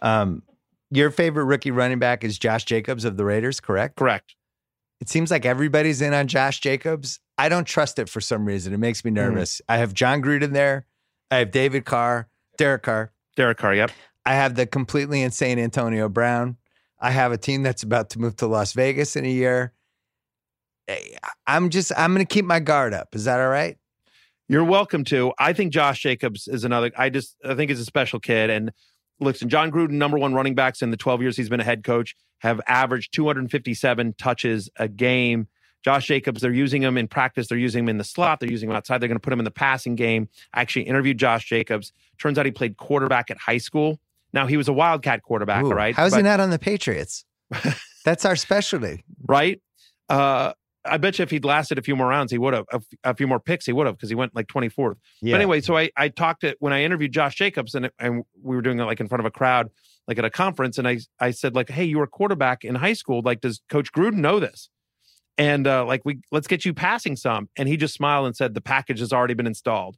Um, 0.00 0.42
your 0.90 1.12
favorite 1.12 1.44
rookie 1.44 1.70
running 1.70 2.00
back 2.00 2.24
is 2.24 2.40
Josh 2.40 2.64
Jacobs 2.64 3.04
of 3.04 3.16
the 3.16 3.24
Raiders, 3.24 3.60
correct? 3.60 3.96
Correct. 3.96 4.34
It 5.00 5.08
seems 5.08 5.30
like 5.30 5.46
everybody's 5.46 6.02
in 6.02 6.12
on 6.12 6.26
Josh 6.26 6.58
Jacobs. 6.60 7.20
I 7.38 7.48
don't 7.48 7.66
trust 7.66 7.98
it 7.98 8.08
for 8.08 8.20
some 8.20 8.44
reason. 8.44 8.72
It 8.72 8.78
makes 8.78 9.04
me 9.04 9.10
hmm. 9.10 9.16
nervous. 9.16 9.56
Mm. 9.56 9.64
I 9.68 9.76
have 9.78 9.94
Jon 9.94 10.22
Gruden 10.22 10.52
there. 10.52 10.86
I 11.30 11.36
have 11.38 11.50
David 11.50 11.84
Carr, 11.84 12.28
Derek 12.58 12.82
Carr. 12.82 13.12
Derek 13.36 13.58
Carr, 13.58 13.74
yep. 13.74 13.90
I 14.26 14.34
have 14.34 14.54
the 14.54 14.66
completely 14.66 15.22
insane 15.22 15.58
Antonio 15.58 16.08
Brown. 16.08 16.58
I 17.00 17.10
have 17.10 17.32
a 17.32 17.38
team 17.38 17.62
that's 17.62 17.82
about 17.82 18.10
to 18.10 18.20
move 18.20 18.36
to 18.36 18.46
Las 18.46 18.74
Vegas 18.74 19.16
in 19.16 19.24
a 19.24 19.30
year. 19.30 19.72
I'm 21.46 21.70
just 21.70 21.90
I'm 21.96 22.12
going 22.14 22.24
to 22.24 22.32
keep 22.32 22.44
my 22.44 22.60
guard 22.60 22.94
up. 22.94 23.14
Is 23.14 23.24
that 23.24 23.40
all 23.40 23.48
right? 23.48 23.78
You're 24.48 24.64
welcome 24.64 25.04
to. 25.04 25.32
I 25.38 25.52
think 25.52 25.72
Josh 25.72 26.02
Jacobs 26.02 26.46
is 26.46 26.64
another. 26.64 26.90
I 26.96 27.08
just 27.08 27.36
I 27.44 27.54
think 27.54 27.70
he's 27.70 27.80
a 27.80 27.84
special 27.84 28.20
kid. 28.20 28.50
And 28.50 28.72
listen, 29.18 29.48
Jon 29.48 29.70
Gruden, 29.70 29.92
number 29.92 30.18
one 30.18 30.34
running 30.34 30.54
backs 30.54 30.82
in 30.82 30.90
the 30.90 30.96
12 30.96 31.22
years 31.22 31.36
he's 31.36 31.48
been 31.48 31.60
a 31.60 31.64
head 31.64 31.82
coach, 31.84 32.14
have 32.40 32.60
averaged 32.66 33.14
257 33.14 34.14
touches 34.18 34.68
a 34.76 34.88
game. 34.88 35.48
Josh 35.82 36.06
Jacobs, 36.06 36.40
they're 36.40 36.52
using 36.52 36.82
him 36.82 36.96
in 36.96 37.08
practice. 37.08 37.48
They're 37.48 37.58
using 37.58 37.84
him 37.84 37.88
in 37.88 37.98
the 37.98 38.04
slot. 38.04 38.40
They're 38.40 38.50
using 38.50 38.70
him 38.70 38.76
outside. 38.76 38.98
They're 38.98 39.08
going 39.08 39.18
to 39.18 39.22
put 39.22 39.32
him 39.32 39.40
in 39.40 39.44
the 39.44 39.50
passing 39.50 39.96
game. 39.96 40.28
I 40.54 40.60
actually 40.60 40.82
interviewed 40.82 41.18
Josh 41.18 41.46
Jacobs. 41.46 41.92
Turns 42.18 42.38
out 42.38 42.46
he 42.46 42.52
played 42.52 42.76
quarterback 42.76 43.30
at 43.30 43.38
high 43.38 43.58
school. 43.58 43.98
Now 44.32 44.46
he 44.46 44.56
was 44.56 44.68
a 44.68 44.72
Wildcat 44.72 45.22
quarterback, 45.22 45.64
Ooh, 45.64 45.70
right? 45.70 45.94
How's 45.94 46.12
but, 46.12 46.18
he 46.18 46.22
not 46.22 46.40
on 46.40 46.50
the 46.50 46.58
Patriots? 46.58 47.24
That's 48.04 48.24
our 48.24 48.36
specialty, 48.36 49.04
right? 49.26 49.60
Uh, 50.08 50.52
I 50.84 50.96
bet 50.96 51.18
you 51.18 51.22
if 51.22 51.30
he'd 51.30 51.44
lasted 51.44 51.78
a 51.78 51.82
few 51.82 51.94
more 51.94 52.08
rounds, 52.08 52.32
he 52.32 52.38
would 52.38 52.54
have 52.54 52.66
a, 52.72 52.80
a 53.04 53.14
few 53.14 53.26
more 53.26 53.38
picks. 53.38 53.66
He 53.66 53.72
would 53.72 53.86
have 53.86 53.96
because 53.96 54.08
he 54.08 54.14
went 54.14 54.34
like 54.34 54.48
24th. 54.48 54.96
Yeah. 55.20 55.34
But 55.34 55.40
anyway, 55.40 55.60
so 55.60 55.76
I 55.76 55.90
I 55.96 56.08
talked 56.08 56.40
to 56.40 56.56
when 56.58 56.72
I 56.72 56.82
interviewed 56.82 57.12
Josh 57.12 57.36
Jacobs 57.36 57.74
and 57.74 57.90
and 57.98 58.24
we 58.42 58.56
were 58.56 58.62
doing 58.62 58.80
it 58.80 58.84
like 58.84 59.00
in 59.00 59.08
front 59.08 59.20
of 59.20 59.26
a 59.26 59.30
crowd, 59.30 59.70
like 60.08 60.18
at 60.18 60.24
a 60.24 60.30
conference, 60.30 60.78
and 60.78 60.88
I 60.88 60.98
I 61.20 61.30
said 61.30 61.54
like, 61.54 61.70
hey, 61.70 61.84
you 61.84 61.98
were 61.98 62.04
a 62.04 62.08
quarterback 62.08 62.64
in 62.64 62.74
high 62.74 62.94
school. 62.94 63.22
Like, 63.24 63.40
does 63.40 63.60
Coach 63.68 63.92
Gruden 63.92 64.16
know 64.16 64.40
this? 64.40 64.70
And 65.38 65.66
uh, 65.66 65.84
like 65.86 66.02
we 66.04 66.20
let's 66.30 66.46
get 66.46 66.64
you 66.64 66.74
passing 66.74 67.16
some. 67.16 67.48
And 67.56 67.68
he 67.68 67.76
just 67.76 67.94
smiled 67.94 68.26
and 68.26 68.36
said 68.36 68.54
the 68.54 68.60
package 68.60 69.00
has 69.00 69.12
already 69.12 69.34
been 69.34 69.46
installed. 69.46 69.96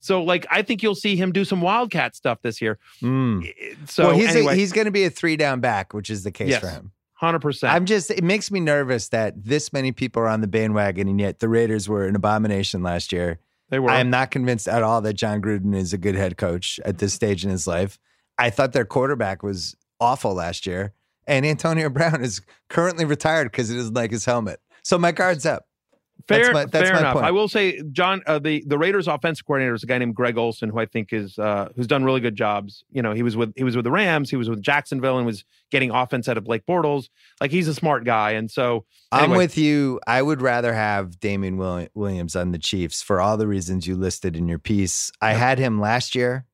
So 0.00 0.22
like 0.22 0.46
I 0.50 0.62
think 0.62 0.82
you'll 0.82 0.94
see 0.94 1.16
him 1.16 1.32
do 1.32 1.44
some 1.44 1.60
wildcat 1.60 2.14
stuff 2.14 2.40
this 2.42 2.62
year. 2.62 2.78
Mm. 3.02 3.52
So 3.88 4.08
well, 4.08 4.16
he's 4.16 4.34
anyway. 4.36 4.52
a, 4.52 4.56
he's 4.56 4.72
going 4.72 4.84
to 4.84 4.90
be 4.90 5.04
a 5.04 5.10
three 5.10 5.36
down 5.36 5.60
back, 5.60 5.92
which 5.92 6.10
is 6.10 6.22
the 6.22 6.30
case 6.30 6.50
yes. 6.50 6.60
for 6.60 6.68
him. 6.68 6.92
Hundred 7.14 7.40
percent. 7.40 7.72
I'm 7.72 7.86
just. 7.86 8.10
It 8.10 8.22
makes 8.22 8.50
me 8.50 8.60
nervous 8.60 9.08
that 9.08 9.42
this 9.42 9.72
many 9.72 9.90
people 9.90 10.20
are 10.22 10.28
on 10.28 10.42
the 10.42 10.46
bandwagon, 10.46 11.08
and 11.08 11.18
yet 11.18 11.38
the 11.38 11.48
Raiders 11.48 11.88
were 11.88 12.06
an 12.06 12.14
abomination 12.14 12.82
last 12.82 13.10
year. 13.10 13.38
They 13.70 13.78
were. 13.78 13.90
I 13.90 14.00
am 14.00 14.10
not 14.10 14.30
convinced 14.30 14.68
at 14.68 14.82
all 14.82 15.00
that 15.00 15.14
jon 15.14 15.40
Gruden 15.40 15.74
is 15.74 15.94
a 15.94 15.98
good 15.98 16.14
head 16.14 16.36
coach 16.36 16.78
at 16.84 16.98
this 16.98 17.14
stage 17.14 17.42
in 17.42 17.50
his 17.50 17.66
life. 17.66 17.98
I 18.36 18.50
thought 18.50 18.74
their 18.74 18.84
quarterback 18.84 19.42
was 19.42 19.76
awful 19.98 20.34
last 20.34 20.66
year, 20.66 20.92
and 21.26 21.46
Antonio 21.46 21.88
Brown 21.90 22.22
is 22.22 22.42
currently 22.68 23.06
retired 23.06 23.50
because 23.50 23.70
it 23.70 23.76
doesn't 23.76 23.94
like 23.94 24.10
his 24.10 24.26
helmet. 24.26 24.60
So 24.86 24.98
my 24.98 25.10
guard's 25.10 25.44
up. 25.44 25.66
Fair, 26.28 26.38
that's 26.38 26.54
my, 26.54 26.64
that's 26.66 26.84
fair 26.84 26.94
my 26.94 27.00
enough. 27.00 27.12
Point. 27.14 27.26
I 27.26 27.30
will 27.32 27.48
say, 27.48 27.82
John, 27.90 28.22
uh, 28.24 28.38
the 28.38 28.62
the 28.68 28.78
Raiders' 28.78 29.08
offensive 29.08 29.44
coordinator 29.44 29.74
is 29.74 29.82
a 29.82 29.86
guy 29.86 29.98
named 29.98 30.14
Greg 30.14 30.38
Olson, 30.38 30.68
who 30.70 30.78
I 30.78 30.86
think 30.86 31.12
is 31.12 31.40
uh, 31.40 31.70
who's 31.74 31.88
done 31.88 32.04
really 32.04 32.20
good 32.20 32.36
jobs. 32.36 32.84
You 32.92 33.02
know, 33.02 33.12
he 33.12 33.24
was 33.24 33.36
with 33.36 33.52
he 33.56 33.64
was 33.64 33.74
with 33.74 33.84
the 33.84 33.90
Rams, 33.90 34.30
he 34.30 34.36
was 34.36 34.48
with 34.48 34.62
Jacksonville, 34.62 35.16
and 35.18 35.26
was 35.26 35.44
getting 35.72 35.90
offense 35.90 36.28
out 36.28 36.38
of 36.38 36.44
Blake 36.44 36.64
Bortles. 36.66 37.08
Like 37.40 37.50
he's 37.50 37.66
a 37.66 37.74
smart 37.74 38.04
guy, 38.04 38.30
and 38.32 38.48
so 38.48 38.84
anyway. 39.12 39.32
I'm 39.32 39.36
with 39.36 39.58
you. 39.58 40.00
I 40.06 40.22
would 40.22 40.40
rather 40.40 40.72
have 40.72 41.18
Damien 41.18 41.58
Williams 41.94 42.36
on 42.36 42.52
the 42.52 42.58
Chiefs 42.58 43.02
for 43.02 43.20
all 43.20 43.36
the 43.36 43.48
reasons 43.48 43.88
you 43.88 43.96
listed 43.96 44.36
in 44.36 44.46
your 44.46 44.60
piece. 44.60 45.10
I 45.20 45.32
had 45.32 45.58
him 45.58 45.80
last 45.80 46.14
year. 46.14 46.46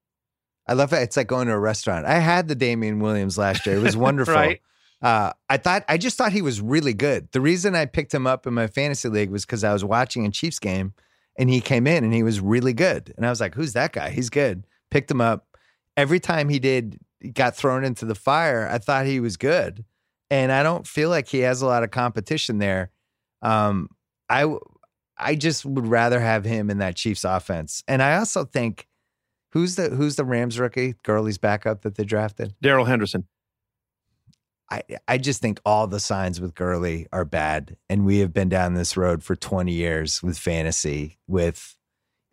I 0.67 0.73
love 0.73 0.95
it. 0.95 1.03
It's 1.03 1.19
like 1.19 1.27
going 1.27 1.49
to 1.49 1.53
a 1.53 1.59
restaurant. 1.59 2.07
I 2.07 2.19
had 2.19 2.49
the 2.49 2.55
Damien 2.55 3.01
Williams 3.01 3.37
last 3.37 3.67
year. 3.67 3.77
It 3.77 3.83
was 3.83 3.97
wonderful. 3.99 4.35
right? 4.35 4.61
Uh, 5.03 5.33
I 5.49 5.57
thought 5.57 5.85
I 5.89 5.99
just 5.99 6.17
thought 6.17 6.33
he 6.33 6.43
was 6.43 6.61
really 6.61 6.95
good. 6.95 7.29
The 7.33 7.41
reason 7.41 7.75
I 7.75 7.87
picked 7.87 8.15
him 8.15 8.27
up 8.27 8.47
in 8.47 8.55
my 8.55 8.69
fantasy 8.69 9.09
league 9.09 9.31
was 9.31 9.45
because 9.45 9.65
I 9.65 9.73
was 9.73 9.85
watching 9.85 10.25
a 10.25 10.31
Chiefs 10.31 10.61
game 10.61 10.95
and 11.37 11.51
he 11.51 11.61
came 11.61 11.87
in 11.87 12.05
and 12.05 12.15
he 12.15 12.23
was 12.23 12.41
really 12.41 12.73
good. 12.73 13.13
And 13.17 13.27
I 13.27 13.31
was 13.31 13.41
like, 13.41 13.55
"Who's 13.55 13.73
that 13.73 13.93
guy? 13.93 14.11
He's 14.11 14.31
good." 14.31 14.65
Picked 14.91 15.11
him 15.11 15.21
up. 15.21 15.47
Every 15.97 16.21
time 16.21 16.49
he 16.49 16.59
did 16.59 17.01
got 17.35 17.57
thrown 17.57 17.85
into 17.85 18.05
the 18.05 18.15
fire, 18.15 18.69
I 18.71 18.79
thought 18.79 19.07
he 19.07 19.19
was 19.19 19.37
good. 19.37 19.85
And 20.31 20.53
I 20.53 20.63
don't 20.63 20.87
feel 20.87 21.11
like 21.11 21.29
he 21.29 21.41
has 21.41 21.63
a 21.63 21.67
lot 21.67 21.83
of 21.83 21.91
competition 21.91 22.59
there. 22.59 22.91
Um, 23.43 23.89
I 24.31 24.55
I 25.19 25.35
just 25.35 25.65
would 25.65 25.87
rather 25.87 26.21
have 26.21 26.45
him 26.45 26.71
in 26.71 26.79
that 26.79 26.97
Chiefs 26.97 27.25
offense. 27.25 27.83
And 27.89 28.03
I 28.03 28.17
also 28.17 28.45
think 28.45 28.87
who's 29.51 29.75
the 29.75 29.91
who's 29.91 30.17
the 30.17 30.25
Rams 30.25 30.59
rookie, 30.59 30.95
Gurley's 31.03 31.39
backup 31.39 31.83
that 31.83 31.97
they 31.97 32.05
drafted? 32.05 32.55
Darrell 32.63 32.85
Henderson. 32.85 33.27
I, 34.73 34.83
I 35.07 35.19
just 35.19 35.43
think 35.43 35.61
all 35.67 35.87
the 35.87 36.01
signs 36.01 36.41
with 36.41 36.55
Gurley 36.55 37.07
are 37.13 37.27
bad. 37.27 37.77
And 37.91 38.07
we 38.07 38.21
have 38.21 38.33
been 38.33 38.49
down 38.49 38.73
this 38.73 38.97
road 38.97 39.23
for 39.23 39.37
20 39.37 39.71
years 39.71 40.23
with 40.23 40.39
fantasy, 40.39 41.19
with 41.27 41.77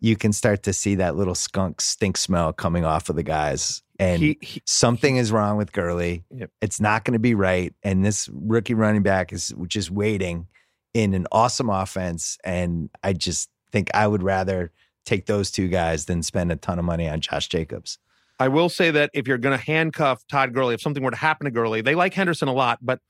you 0.00 0.16
can 0.16 0.32
start 0.32 0.62
to 0.62 0.72
see 0.72 0.94
that 0.94 1.16
little 1.16 1.34
skunk 1.34 1.82
stink 1.82 2.16
smell 2.16 2.54
coming 2.54 2.86
off 2.86 3.10
of 3.10 3.16
the 3.16 3.22
guys. 3.22 3.82
And 3.98 4.22
he, 4.22 4.38
he, 4.40 4.62
something 4.64 5.16
is 5.16 5.30
wrong 5.30 5.58
with 5.58 5.72
Gurley. 5.72 6.24
Yep. 6.34 6.50
It's 6.62 6.80
not 6.80 7.04
going 7.04 7.12
to 7.12 7.18
be 7.18 7.34
right. 7.34 7.74
And 7.82 8.02
this 8.02 8.30
rookie 8.32 8.72
running 8.72 9.02
back 9.02 9.34
is 9.34 9.52
just 9.66 9.90
waiting 9.90 10.46
in 10.94 11.12
an 11.12 11.26
awesome 11.30 11.68
offense. 11.68 12.38
And 12.42 12.88
I 13.02 13.12
just 13.12 13.50
think 13.70 13.90
I 13.92 14.06
would 14.06 14.22
rather 14.22 14.72
take 15.04 15.26
those 15.26 15.50
two 15.50 15.68
guys 15.68 16.06
than 16.06 16.22
spend 16.22 16.50
a 16.50 16.56
ton 16.56 16.78
of 16.78 16.86
money 16.86 17.06
on 17.06 17.20
Josh 17.20 17.48
Jacobs. 17.50 17.98
I 18.40 18.48
will 18.48 18.70
say 18.70 18.90
that 18.90 19.10
if 19.12 19.28
you're 19.28 19.38
going 19.38 19.56
to 19.56 19.62
handcuff 19.62 20.26
Todd 20.26 20.54
Gurley, 20.54 20.74
if 20.74 20.80
something 20.80 21.02
were 21.02 21.10
to 21.10 21.16
happen 21.16 21.44
to 21.44 21.50
Gurley, 21.50 21.82
they 21.82 21.94
like 21.94 22.14
Henderson 22.14 22.48
a 22.48 22.52
lot, 22.52 22.78
but 22.80 23.00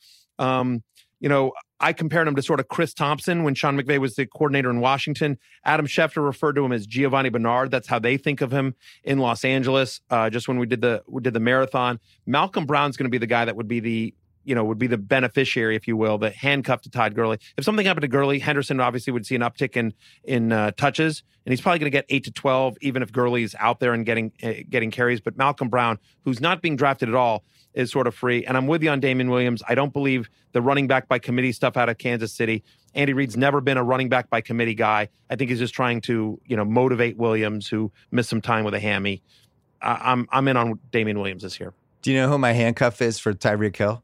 um, 0.41 0.83
you 1.21 1.29
know, 1.29 1.53
I 1.79 1.93
compared 1.93 2.27
him 2.27 2.35
to 2.35 2.43
sort 2.43 2.61
of 2.61 2.69
Chris 2.69 2.93
Thompson 2.93 3.45
when 3.45 3.55
Sean 3.55 3.79
McVay 3.79 3.99
was 3.99 4.17
the 4.17 4.27
coordinator 4.27 4.71
in 4.71 4.81
Washington. 4.81 5.39
Adam 5.65 5.87
Schefter 5.87 6.25
referred 6.25 6.55
to 6.55 6.65
him 6.65 6.73
as 6.73 6.87
Giovani 6.87 7.31
Bernard. 7.31 7.71
That's 7.71 7.87
how 7.87 7.99
they 7.99 8.17
think 8.17 8.41
of 8.41 8.51
him 8.51 8.75
in 9.05 9.19
Los 9.19 9.45
Angeles. 9.45 10.01
Uh, 10.11 10.29
just 10.31 10.49
when 10.49 10.59
we 10.59 10.67
did 10.67 10.81
the 10.81 11.03
we 11.07 11.23
did 11.23 11.35
the 11.35 11.41
marathon, 11.41 12.01
Malcolm 12.27 12.67
Brown's 12.67 12.97
going 12.97 13.05
to 13.05 13.11
be 13.11 13.19
the 13.19 13.27
guy 13.27 13.45
that 13.45 13.55
would 13.55 13.69
be 13.69 13.81
the 13.81 14.15
you 14.51 14.57
know 14.57 14.65
would 14.65 14.79
be 14.79 14.89
the 14.89 14.99
beneficiary, 14.99 15.77
if 15.77 15.87
you 15.87 15.97
will, 15.97 16.19
the 16.19 16.31
handcuff 16.31 16.83
to 16.83 16.91
Todd 16.91 17.15
Gurley. 17.15 17.39
If 17.57 17.65
something 17.65 17.87
happened 17.87 18.03
to 18.03 18.09
Gurley, 18.09 18.41
Henderson 18.41 18.81
obviously 18.81 19.13
would 19.13 19.25
see 19.25 19.37
an 19.37 19.43
uptick 19.43 19.77
in 19.77 19.95
in 20.25 20.51
uh, 20.51 20.73
touches, 20.73 21.23
and 21.47 21.53
he's 21.53 21.61
probably 21.61 21.79
going 21.79 21.93
to 21.93 21.97
get 21.97 22.05
eight 22.09 22.25
to 22.25 22.33
twelve, 22.33 22.77
even 22.81 23.01
if 23.01 23.13
Gurley's 23.13 23.55
out 23.61 23.79
there 23.79 23.93
and 23.93 24.05
getting 24.05 24.33
uh, 24.43 24.55
getting 24.69 24.91
carries. 24.91 25.21
But 25.21 25.37
Malcolm 25.37 25.69
Brown, 25.69 26.01
who's 26.25 26.41
not 26.41 26.63
being 26.63 26.75
drafted 26.75 27.09
at 27.09 27.15
all, 27.15 27.45
is 27.75 27.93
sort 27.93 28.09
of 28.09 28.15
free. 28.17 28.45
And 28.45 28.57
I'm 28.57 28.67
with 28.67 28.83
you 28.83 28.91
on 28.91 28.99
Damien 28.99 29.31
Williams. 29.31 29.63
I 29.69 29.77
don't 29.77 29.93
believe 29.93 30.29
the 30.51 30.61
running 30.61 30.89
back 30.89 31.07
by 31.07 31.21
committee 31.21 31.53
stuff 31.53 31.77
out 31.77 31.89
of 31.89 31.99
Kansas 31.99 32.33
City. 32.33 32.65
Andy 32.97 33.13
Reid's 33.13 33.37
never 33.37 33.61
been 33.61 33.77
a 33.77 33.85
running 33.85 34.09
back 34.09 34.29
by 34.31 34.41
committee 34.41 34.75
guy. 34.75 35.11
I 35.31 35.37
think 35.37 35.51
he's 35.51 35.61
just 35.61 35.75
trying 35.75 36.01
to, 36.03 36.41
you 36.45 36.57
know, 36.57 36.65
motivate 36.65 37.17
Williams, 37.17 37.69
who 37.69 37.93
missed 38.11 38.29
some 38.29 38.41
time 38.41 38.65
with 38.65 38.75
a 38.75 38.81
hammy. 38.81 39.23
I'm 39.81 40.27
I'm 40.33 40.49
in 40.49 40.57
on 40.57 40.81
Damien 40.91 41.19
Williams 41.21 41.45
this 41.45 41.61
year. 41.61 41.73
Do 42.03 42.11
you 42.11 42.17
know 42.17 42.29
who 42.29 42.39
my 42.39 42.53
handcuff 42.53 43.01
is 43.03 43.19
for 43.19 43.33
Tyreek 43.33 43.77
Hill? 43.77 44.03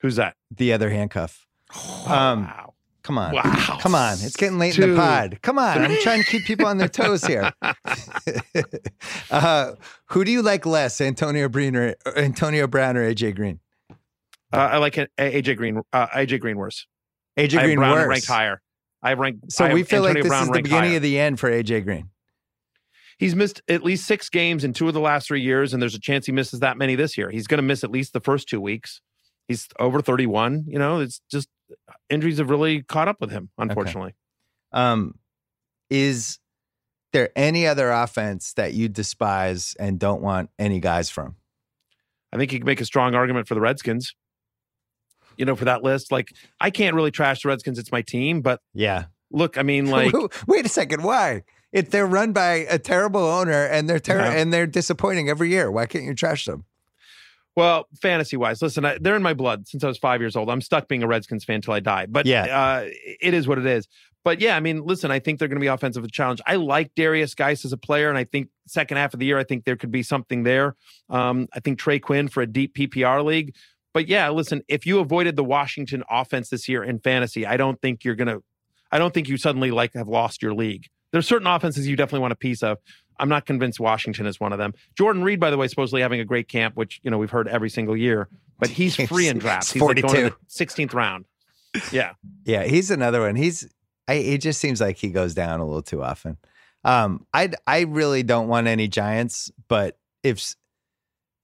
Who's 0.00 0.16
that? 0.16 0.36
The 0.50 0.72
other 0.72 0.90
handcuff. 0.90 1.46
Oh, 1.74 2.04
um, 2.08 2.44
wow. 2.44 2.74
Come 3.02 3.18
on. 3.18 3.34
Wow. 3.34 3.78
Come 3.80 3.94
on. 3.94 4.14
It's 4.20 4.36
getting 4.36 4.58
late 4.58 4.74
Dude. 4.74 4.84
in 4.84 4.90
the 4.90 4.96
pod. 4.96 5.38
Come 5.42 5.58
on. 5.58 5.78
I'm 5.78 5.96
trying 6.02 6.22
to 6.22 6.30
keep 6.30 6.44
people 6.44 6.66
on 6.66 6.76
their 6.76 6.88
toes 6.88 7.24
here. 7.24 7.50
uh, 9.30 9.72
who 10.06 10.24
do 10.24 10.30
you 10.30 10.42
like 10.42 10.66
less, 10.66 11.00
Antonio 11.00 11.48
Brown 11.48 11.74
or 11.74 11.94
Antonio 12.16 12.66
Brown 12.66 12.96
or 12.96 13.10
AJ 13.10 13.36
Green? 13.36 13.60
Uh, 14.52 14.56
I 14.56 14.76
like 14.78 14.94
AJ 14.94 15.56
Green. 15.56 15.80
Uh, 15.92 16.06
AJ 16.08 16.40
Green 16.40 16.56
worse. 16.56 16.86
AJ 17.38 17.62
Green 17.62 17.80
worse. 17.80 18.06
ranked 18.06 18.26
higher. 18.26 18.60
I 19.02 19.14
rank. 19.14 19.38
So 19.48 19.64
I 19.64 19.72
we 19.72 19.84
feel 19.84 20.06
Antonio 20.06 20.14
like 20.14 20.22
this 20.24 20.30
Brown 20.30 20.42
is 20.42 20.48
the 20.48 20.62
beginning 20.62 20.90
higher. 20.90 20.96
of 20.96 21.02
the 21.02 21.18
end 21.18 21.40
for 21.40 21.50
AJ 21.50 21.84
Green. 21.84 22.10
He's 23.18 23.34
missed 23.34 23.62
at 23.68 23.82
least 23.82 24.06
six 24.06 24.28
games 24.28 24.64
in 24.64 24.72
two 24.72 24.86
of 24.86 24.94
the 24.94 25.00
last 25.00 25.28
three 25.28 25.40
years, 25.40 25.72
and 25.72 25.82
there's 25.82 25.94
a 25.94 26.00
chance 26.00 26.26
he 26.26 26.32
misses 26.32 26.60
that 26.60 26.76
many 26.76 26.94
this 26.94 27.18
year. 27.18 27.30
He's 27.30 27.46
going 27.46 27.58
to 27.58 27.62
miss 27.62 27.82
at 27.82 27.90
least 27.90 28.12
the 28.12 28.20
first 28.20 28.48
two 28.48 28.60
weeks. 28.60 29.00
He's 29.48 29.66
over 29.78 30.02
31. 30.02 30.66
You 30.68 30.78
know, 30.78 31.00
it's 31.00 31.20
just 31.30 31.48
injuries 32.10 32.38
have 32.38 32.50
really 32.50 32.82
caught 32.82 33.08
up 33.08 33.20
with 33.20 33.30
him, 33.30 33.50
unfortunately. 33.58 34.14
Okay. 34.74 34.82
Um, 34.82 35.14
is 35.90 36.38
there 37.12 37.30
any 37.34 37.66
other 37.66 37.90
offense 37.90 38.52
that 38.54 38.74
you 38.74 38.88
despise 38.88 39.74
and 39.80 39.98
don't 39.98 40.20
want 40.20 40.50
any 40.58 40.80
guys 40.80 41.08
from? 41.08 41.36
I 42.32 42.36
think 42.36 42.52
you 42.52 42.58
can 42.58 42.66
make 42.66 42.80
a 42.80 42.84
strong 42.84 43.14
argument 43.14 43.48
for 43.48 43.54
the 43.54 43.60
Redskins. 43.60 44.14
You 45.38 45.44
know, 45.44 45.56
for 45.56 45.64
that 45.64 45.82
list, 45.82 46.12
like 46.12 46.32
I 46.60 46.70
can't 46.70 46.94
really 46.94 47.12
trash 47.12 47.42
the 47.42 47.48
Redskins; 47.48 47.78
it's 47.78 47.92
my 47.92 48.02
team. 48.02 48.42
But 48.42 48.60
yeah, 48.74 49.04
look, 49.30 49.56
I 49.56 49.62
mean, 49.62 49.86
like, 49.90 50.12
wait 50.46 50.66
a 50.66 50.68
second, 50.68 51.02
why? 51.02 51.44
If 51.72 51.90
they're 51.90 52.06
run 52.06 52.32
by 52.32 52.66
a 52.68 52.78
terrible 52.78 53.20
owner 53.24 53.66
and 53.66 53.88
they're 53.88 54.00
ter- 54.00 54.18
yeah. 54.18 54.32
and 54.32 54.52
they're 54.52 54.66
disappointing 54.66 55.28
every 55.28 55.50
year, 55.50 55.70
why 55.70 55.86
can't 55.86 56.04
you 56.04 56.14
trash 56.14 56.44
them? 56.44 56.64
Well, 57.58 57.88
fantasy 58.00 58.36
wise, 58.36 58.62
listen, 58.62 58.84
I, 58.84 58.98
they're 59.00 59.16
in 59.16 59.22
my 59.22 59.34
blood 59.34 59.66
since 59.66 59.82
I 59.82 59.88
was 59.88 59.98
five 59.98 60.20
years 60.20 60.36
old. 60.36 60.48
I'm 60.48 60.60
stuck 60.60 60.86
being 60.86 61.02
a 61.02 61.08
Redskins 61.08 61.42
fan 61.42 61.56
until 61.56 61.74
I 61.74 61.80
die. 61.80 62.06
But 62.06 62.24
yeah, 62.24 62.44
uh, 62.44 62.88
it 63.20 63.34
is 63.34 63.48
what 63.48 63.58
it 63.58 63.66
is. 63.66 63.88
But 64.22 64.40
yeah, 64.40 64.56
I 64.56 64.60
mean, 64.60 64.84
listen, 64.84 65.10
I 65.10 65.18
think 65.18 65.40
they're 65.40 65.48
going 65.48 65.58
to 65.58 65.60
be 65.60 65.66
offensive 65.66 66.08
challenge. 66.12 66.40
I 66.46 66.54
like 66.54 66.94
Derrius 66.94 67.34
Guice 67.34 67.64
as 67.64 67.72
a 67.72 67.76
player, 67.76 68.10
and 68.10 68.16
I 68.16 68.22
think 68.22 68.50
second 68.68 68.98
half 68.98 69.12
of 69.12 69.18
the 69.18 69.26
year, 69.26 69.38
I 69.38 69.42
think 69.42 69.64
there 69.64 69.74
could 69.74 69.90
be 69.90 70.04
something 70.04 70.44
there. 70.44 70.76
Um, 71.10 71.48
I 71.52 71.58
think 71.58 71.80
Trey 71.80 71.98
Quinn 71.98 72.28
for 72.28 72.44
a 72.44 72.46
deep 72.46 72.76
PPR 72.76 73.24
league. 73.24 73.56
But 73.92 74.06
yeah, 74.06 74.30
listen, 74.30 74.62
if 74.68 74.86
you 74.86 75.00
avoided 75.00 75.34
the 75.34 75.42
Washington 75.42 76.04
offense 76.08 76.50
this 76.50 76.68
year 76.68 76.84
in 76.84 77.00
fantasy, 77.00 77.44
I 77.44 77.56
don't 77.56 77.82
think 77.82 78.04
you're 78.04 78.14
going 78.14 78.28
to. 78.28 78.40
I 78.92 78.98
don't 78.98 79.12
think 79.12 79.26
you 79.26 79.36
suddenly 79.36 79.72
like 79.72 79.94
have 79.94 80.06
lost 80.06 80.42
your 80.42 80.54
league. 80.54 80.86
There's 81.10 81.26
certain 81.26 81.48
offenses 81.48 81.88
you 81.88 81.96
definitely 81.96 82.20
want 82.20 82.34
a 82.34 82.36
piece 82.36 82.62
of. 82.62 82.78
I'm 83.18 83.28
not 83.28 83.46
convinced 83.46 83.80
Washington 83.80 84.26
is 84.26 84.38
one 84.38 84.52
of 84.52 84.58
them. 84.58 84.74
Jordan 84.96 85.22
Reed, 85.22 85.40
by 85.40 85.50
the 85.50 85.56
way, 85.56 85.68
supposedly 85.68 86.02
having 86.02 86.20
a 86.20 86.24
great 86.24 86.48
camp, 86.48 86.76
which 86.76 87.00
you 87.02 87.10
know 87.10 87.18
we've 87.18 87.30
heard 87.30 87.48
every 87.48 87.70
single 87.70 87.96
year, 87.96 88.28
but 88.58 88.68
he's 88.68 88.96
free 89.08 89.28
in 89.28 89.38
drafts. 89.38 89.72
He's 89.72 89.82
like 89.82 90.00
going 90.00 90.14
to 90.14 90.30
the 90.30 90.36
16th 90.48 90.94
round. 90.94 91.24
Yeah, 91.92 92.12
yeah, 92.44 92.64
he's 92.64 92.90
another 92.90 93.20
one. 93.20 93.36
He's 93.36 93.68
I, 94.08 94.14
it 94.14 94.38
just 94.38 94.60
seems 94.60 94.80
like 94.80 94.96
he 94.96 95.08
goes 95.08 95.34
down 95.34 95.60
a 95.60 95.64
little 95.64 95.82
too 95.82 96.02
often. 96.02 96.38
Um, 96.84 97.26
I 97.34 97.50
I 97.66 97.80
really 97.82 98.22
don't 98.22 98.48
want 98.48 98.66
any 98.66 98.88
Giants, 98.88 99.50
but 99.68 99.98
if 100.22 100.54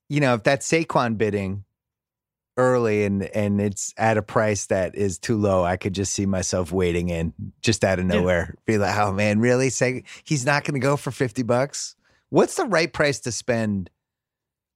you 0.08 0.20
know 0.20 0.34
if 0.34 0.44
that 0.44 0.60
Saquon 0.60 1.18
bidding 1.18 1.64
early 2.56 3.04
and 3.04 3.22
and 3.22 3.60
it's 3.60 3.92
at 3.96 4.16
a 4.16 4.22
price 4.22 4.66
that 4.66 4.94
is 4.94 5.18
too 5.18 5.36
low, 5.36 5.64
I 5.64 5.76
could 5.76 5.92
just 5.92 6.12
see 6.12 6.26
myself 6.26 6.70
waiting 6.72 7.08
in 7.08 7.32
just 7.62 7.84
out 7.84 7.98
of 7.98 8.06
nowhere. 8.06 8.54
Yeah. 8.54 8.60
Be 8.66 8.78
like, 8.78 8.96
oh 8.96 9.12
man, 9.12 9.40
really? 9.40 9.70
Say 9.70 10.04
he's 10.24 10.46
not 10.46 10.64
going 10.64 10.74
to 10.74 10.80
go 10.80 10.96
for 10.96 11.10
fifty 11.10 11.42
bucks. 11.42 11.96
What's 12.30 12.54
the 12.56 12.66
right 12.66 12.92
price 12.92 13.20
to 13.20 13.32
spend 13.32 13.90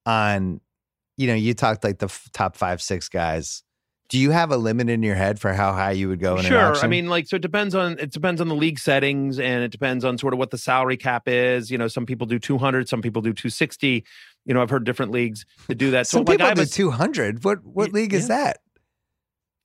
on? 0.05 0.61
You 1.17 1.27
know, 1.27 1.35
you 1.35 1.53
talked 1.53 1.83
like 1.83 1.99
the 1.99 2.05
f- 2.05 2.29
top 2.31 2.55
five, 2.55 2.81
six 2.81 3.09
guys. 3.09 3.63
Do 4.07 4.17
you 4.17 4.31
have 4.31 4.51
a 4.51 4.57
limit 4.57 4.89
in 4.89 5.03
your 5.03 5.15
head 5.15 5.39
for 5.39 5.53
how 5.53 5.71
high 5.71 5.91
you 5.91 6.07
would 6.07 6.19
go 6.19 6.37
in 6.37 6.45
sure. 6.45 6.57
an 6.57 6.65
auction? 6.65 6.85
I 6.85 6.87
mean, 6.87 7.09
like, 7.09 7.27
so 7.27 7.35
it 7.35 7.41
depends 7.41 7.75
on 7.75 7.99
it 7.99 8.11
depends 8.11 8.41
on 8.41 8.47
the 8.47 8.55
league 8.55 8.79
settings, 8.79 9.37
and 9.37 9.63
it 9.63 9.69
depends 9.69 10.03
on 10.03 10.17
sort 10.17 10.33
of 10.33 10.39
what 10.39 10.49
the 10.49 10.57
salary 10.57 10.97
cap 10.97 11.27
is. 11.27 11.69
You 11.69 11.77
know, 11.77 11.87
some 11.87 12.05
people 12.05 12.25
do 12.25 12.39
two 12.39 12.57
hundred, 12.57 12.89
some 12.89 13.01
people 13.01 13.21
do 13.21 13.33
two 13.33 13.49
sixty. 13.49 14.05
You 14.45 14.53
know, 14.53 14.61
I've 14.61 14.69
heard 14.69 14.83
different 14.83 15.11
leagues 15.11 15.45
that 15.67 15.75
do 15.75 15.91
that. 15.91 16.07
Some 16.07 16.21
so, 16.21 16.31
people 16.31 16.47
like, 16.47 16.55
do 16.55 16.65
two 16.65 16.91
hundred. 16.91 17.43
What 17.43 17.63
what 17.63 17.93
league 17.93 18.13
is 18.13 18.27
that? 18.29 18.59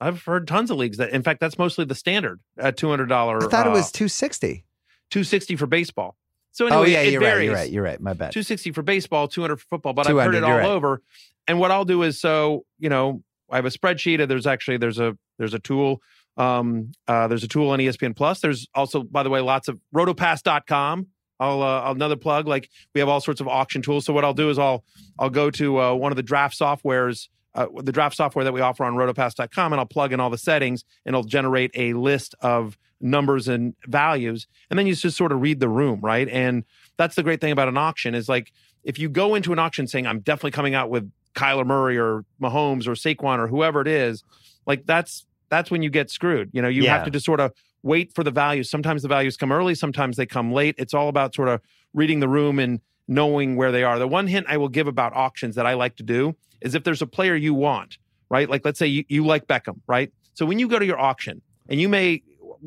I've 0.01 0.23
heard 0.23 0.47
tons 0.47 0.71
of 0.71 0.77
leagues 0.77 0.99
that. 0.99 1.11
In 1.11 1.23
fact, 1.23 1.41
that's 1.41 1.59
mostly 1.59 1.85
the 1.85 1.95
standard 1.95 2.41
at 2.59 2.77
two 2.77 2.91
hundred 2.91 3.09
dollar. 3.09 3.43
I 3.43 3.49
thought 3.49 3.67
uh, 3.67 3.71
it 3.71 3.73
was 3.73 3.91
two 3.91 4.09
sixty. 4.09 4.65
Two 5.11 5.25
sixty 5.25 5.57
for 5.57 5.67
baseball. 5.67 6.17
So 6.53 6.67
anyway, 6.67 6.81
oh 6.81 6.85
yeah, 6.85 7.03
you're 7.03 7.21
varies. 7.21 7.35
right. 7.35 7.45
You're 7.45 7.55
right. 7.55 7.71
You're 7.71 7.83
right. 7.83 8.01
My 8.01 8.13
bad. 8.13 8.33
Two 8.33 8.43
sixty 8.43 8.73
for 8.73 8.83
baseball, 8.83 9.29
two 9.29 9.41
hundred 9.41 9.57
for 9.57 9.67
football. 9.71 9.93
But 9.93 10.09
I've 10.09 10.17
heard 10.17 10.35
it 10.35 10.45
all 10.45 10.57
right. 10.57 10.67
over. 10.67 11.03
And 11.49 11.59
what 11.59 11.71
I'll 11.71 11.85
do 11.85 12.03
is, 12.03 12.21
so 12.21 12.65
you 12.79 12.89
know, 12.89 13.23
I 13.51 13.57
have 13.57 13.67
a 13.67 13.71
spreadsheet. 13.71 14.21
And 14.21 14.31
there's 14.31 14.47
actually 14.47 14.77
there's 14.77 14.99
a 14.99 15.17
there's 15.39 15.55
a 15.55 15.59
tool. 15.59 16.01
Um, 16.37 16.93
uh, 17.07 17.29
there's 17.29 17.45
a 17.45 17.49
tool 17.49 17.71
on 17.71 17.79
ESPN 17.79 18.17
Plus. 18.17 18.41
There's 18.41 18.67
also, 18.75 19.03
by 19.03 19.23
the 19.23 19.31
way, 19.31 19.41
lots 19.41 19.69
of 19.69 19.79
rotopass.com. 19.95 21.07
I'll 21.41 21.63
uh, 21.63 21.91
another 21.91 22.17
plug. 22.17 22.47
Like 22.47 22.71
we 22.95 23.01
have 23.01 23.09
all 23.09 23.21
sorts 23.21 23.41
of 23.41 23.49
auction 23.49 23.83
tools. 23.83 24.05
So 24.05 24.13
what 24.13 24.25
I'll 24.25 24.35
do 24.35 24.51
is 24.51 24.59
I'll 24.59 24.85
I'll 25.19 25.31
go 25.31 25.51
to 25.51 25.81
uh, 25.81 25.95
one 25.95 26.13
of 26.13 26.17
the 26.17 26.23
draft 26.23 26.59
softwares, 26.59 27.29
uh, 27.55 27.67
the 27.83 27.93
draft 27.93 28.17
software 28.17 28.45
that 28.45 28.53
we 28.53 28.61
offer 28.61 28.85
on 28.85 28.95
rotopass.com, 28.95 29.73
and 29.73 29.81
I'll 29.81 29.87
plug 29.87 30.13
in 30.13 30.21
all 30.21 30.31
the 30.31 30.39
settings, 30.39 30.85
and 31.05 31.15
it'll 31.15 31.25
generate 31.25 31.71
a 31.75 31.93
list 31.95 32.35
of 32.41 32.79
numbers 33.01 33.49
and 33.49 33.75
values, 33.87 34.47
and 34.71 34.79
then 34.79 34.87
you 34.87 34.95
just 34.95 35.17
sort 35.17 35.33
of 35.33 35.43
read 35.43 35.61
the 35.61 35.69
room, 35.69 36.01
right? 36.01 36.29
And 36.29 36.65
that's 36.97 37.17
the 37.17 37.23
great 37.23 37.41
thing 37.41 37.53
about 37.53 37.69
an 37.69 37.77
auction 37.77 38.15
is 38.15 38.29
like 38.29 38.53
if 38.85 38.99
you 38.99 39.09
go 39.09 39.35
into 39.35 39.53
an 39.53 39.59
auction 39.59 39.87
saying 39.87 40.07
I'm 40.07 40.21
definitely 40.21 40.53
coming 40.53 40.75
out 40.75 40.91
with 40.91 41.11
Kyler 41.35 41.67
Murray 41.67 41.99
or 41.99 42.25
Mahomes 42.41 42.87
or 42.87 42.93
Saquon 42.93 43.39
or 43.39 43.49
whoever 43.49 43.81
it 43.81 43.89
is, 43.89 44.23
like 44.67 44.87
that's 44.87 45.27
that's 45.49 45.71
when 45.71 45.83
you 45.83 45.91
get 45.91 46.11
screwed. 46.11 46.51
You 46.53 46.63
know, 46.63 46.69
you 46.69 46.83
yeah. 46.83 46.97
have 46.97 47.05
to 47.05 47.11
just 47.11 47.27
sort 47.27 47.41
of 47.41 47.53
wait 47.85 48.13
for 48.15 48.25
the 48.25 48.31
values. 48.31 48.71
Sometimes 48.71 49.03
the 49.03 49.09
values 49.09 49.37
come 49.37 49.53
early, 49.53 49.75
sometimes 49.75 50.17
they 50.17 50.27
come 50.27 50.53
late. 50.53 50.75
It's 50.79 50.95
all 50.95 51.09
about 51.09 51.35
sort 51.35 51.49
of 51.49 51.61
reading 51.93 52.19
the 52.19 52.29
room 52.29 52.59
and 52.59 52.81
knowing 53.07 53.57
where 53.57 53.71
they 53.71 53.85
are. 53.85 53.99
The 53.99 54.09
one 54.09 54.27
hint 54.27 54.47
I 54.49 54.57
will 54.57 54.71
give 54.71 54.89
about 54.89 55.13
auctions 55.15 55.55
that 55.57 55.67
I 55.67 55.75
like 55.75 55.97
to 55.97 56.03
do 56.03 56.35
is 56.63 56.75
if 56.75 56.83
there's 56.83 57.03
a 57.03 57.07
player 57.07 57.37
you 57.37 57.55
want, 57.55 57.99
right? 58.31 58.49
Like 58.49 58.65
let's 58.65 58.79
say 58.79 58.87
you, 58.87 59.05
you 59.09 59.25
like 59.25 59.47
Beckham, 59.47 59.81
right? 59.87 60.13
So 60.33 60.47
when 60.47 60.59
you 60.59 60.67
go 60.67 60.79
to 60.79 60.87
your 60.87 60.99
auction 60.99 61.43
and 61.69 61.81
you 61.81 61.89
may 61.89 62.23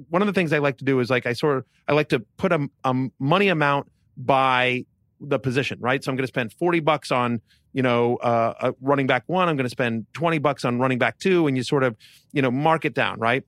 one 0.10 0.22
of 0.22 0.28
the 0.28 0.34
things 0.34 0.54
I 0.54 0.60
like 0.60 0.78
to 0.78 0.86
do 0.86 1.00
is 1.00 1.10
like 1.10 1.26
I 1.26 1.34
sort 1.34 1.58
of 1.58 1.66
I 1.88 1.94
like 1.94 2.10
to 2.10 2.20
put 2.38 2.52
a, 2.52 2.70
a 2.84 3.10
money 3.20 3.48
amount 3.48 3.92
by 4.16 4.86
the 5.20 5.40
position, 5.40 5.80
right? 5.82 6.04
So 6.04 6.12
I'm 6.12 6.16
going 6.16 6.26
to 6.26 6.32
spend 6.32 6.54
40 6.54 6.80
bucks 6.82 7.12
on, 7.12 7.42
you 7.74 7.82
know, 7.82 8.18
uh, 8.18 8.54
a 8.60 8.74
running 8.82 9.08
back 9.08 9.24
one. 9.28 9.50
I'm 9.50 9.56
going 9.56 9.66
to 9.66 9.72
spend 9.72 10.06
20 10.14 10.38
bucks 10.38 10.64
on 10.64 10.80
running 10.80 11.00
back 11.00 11.18
two, 11.18 11.48
and 11.48 11.58
you 11.58 11.64
sort 11.64 11.84
of, 11.84 11.96
you 12.34 12.42
know, 12.42 12.52
mark 12.52 12.86
it 12.86 12.94
down, 12.94 13.20
right? 13.20 13.44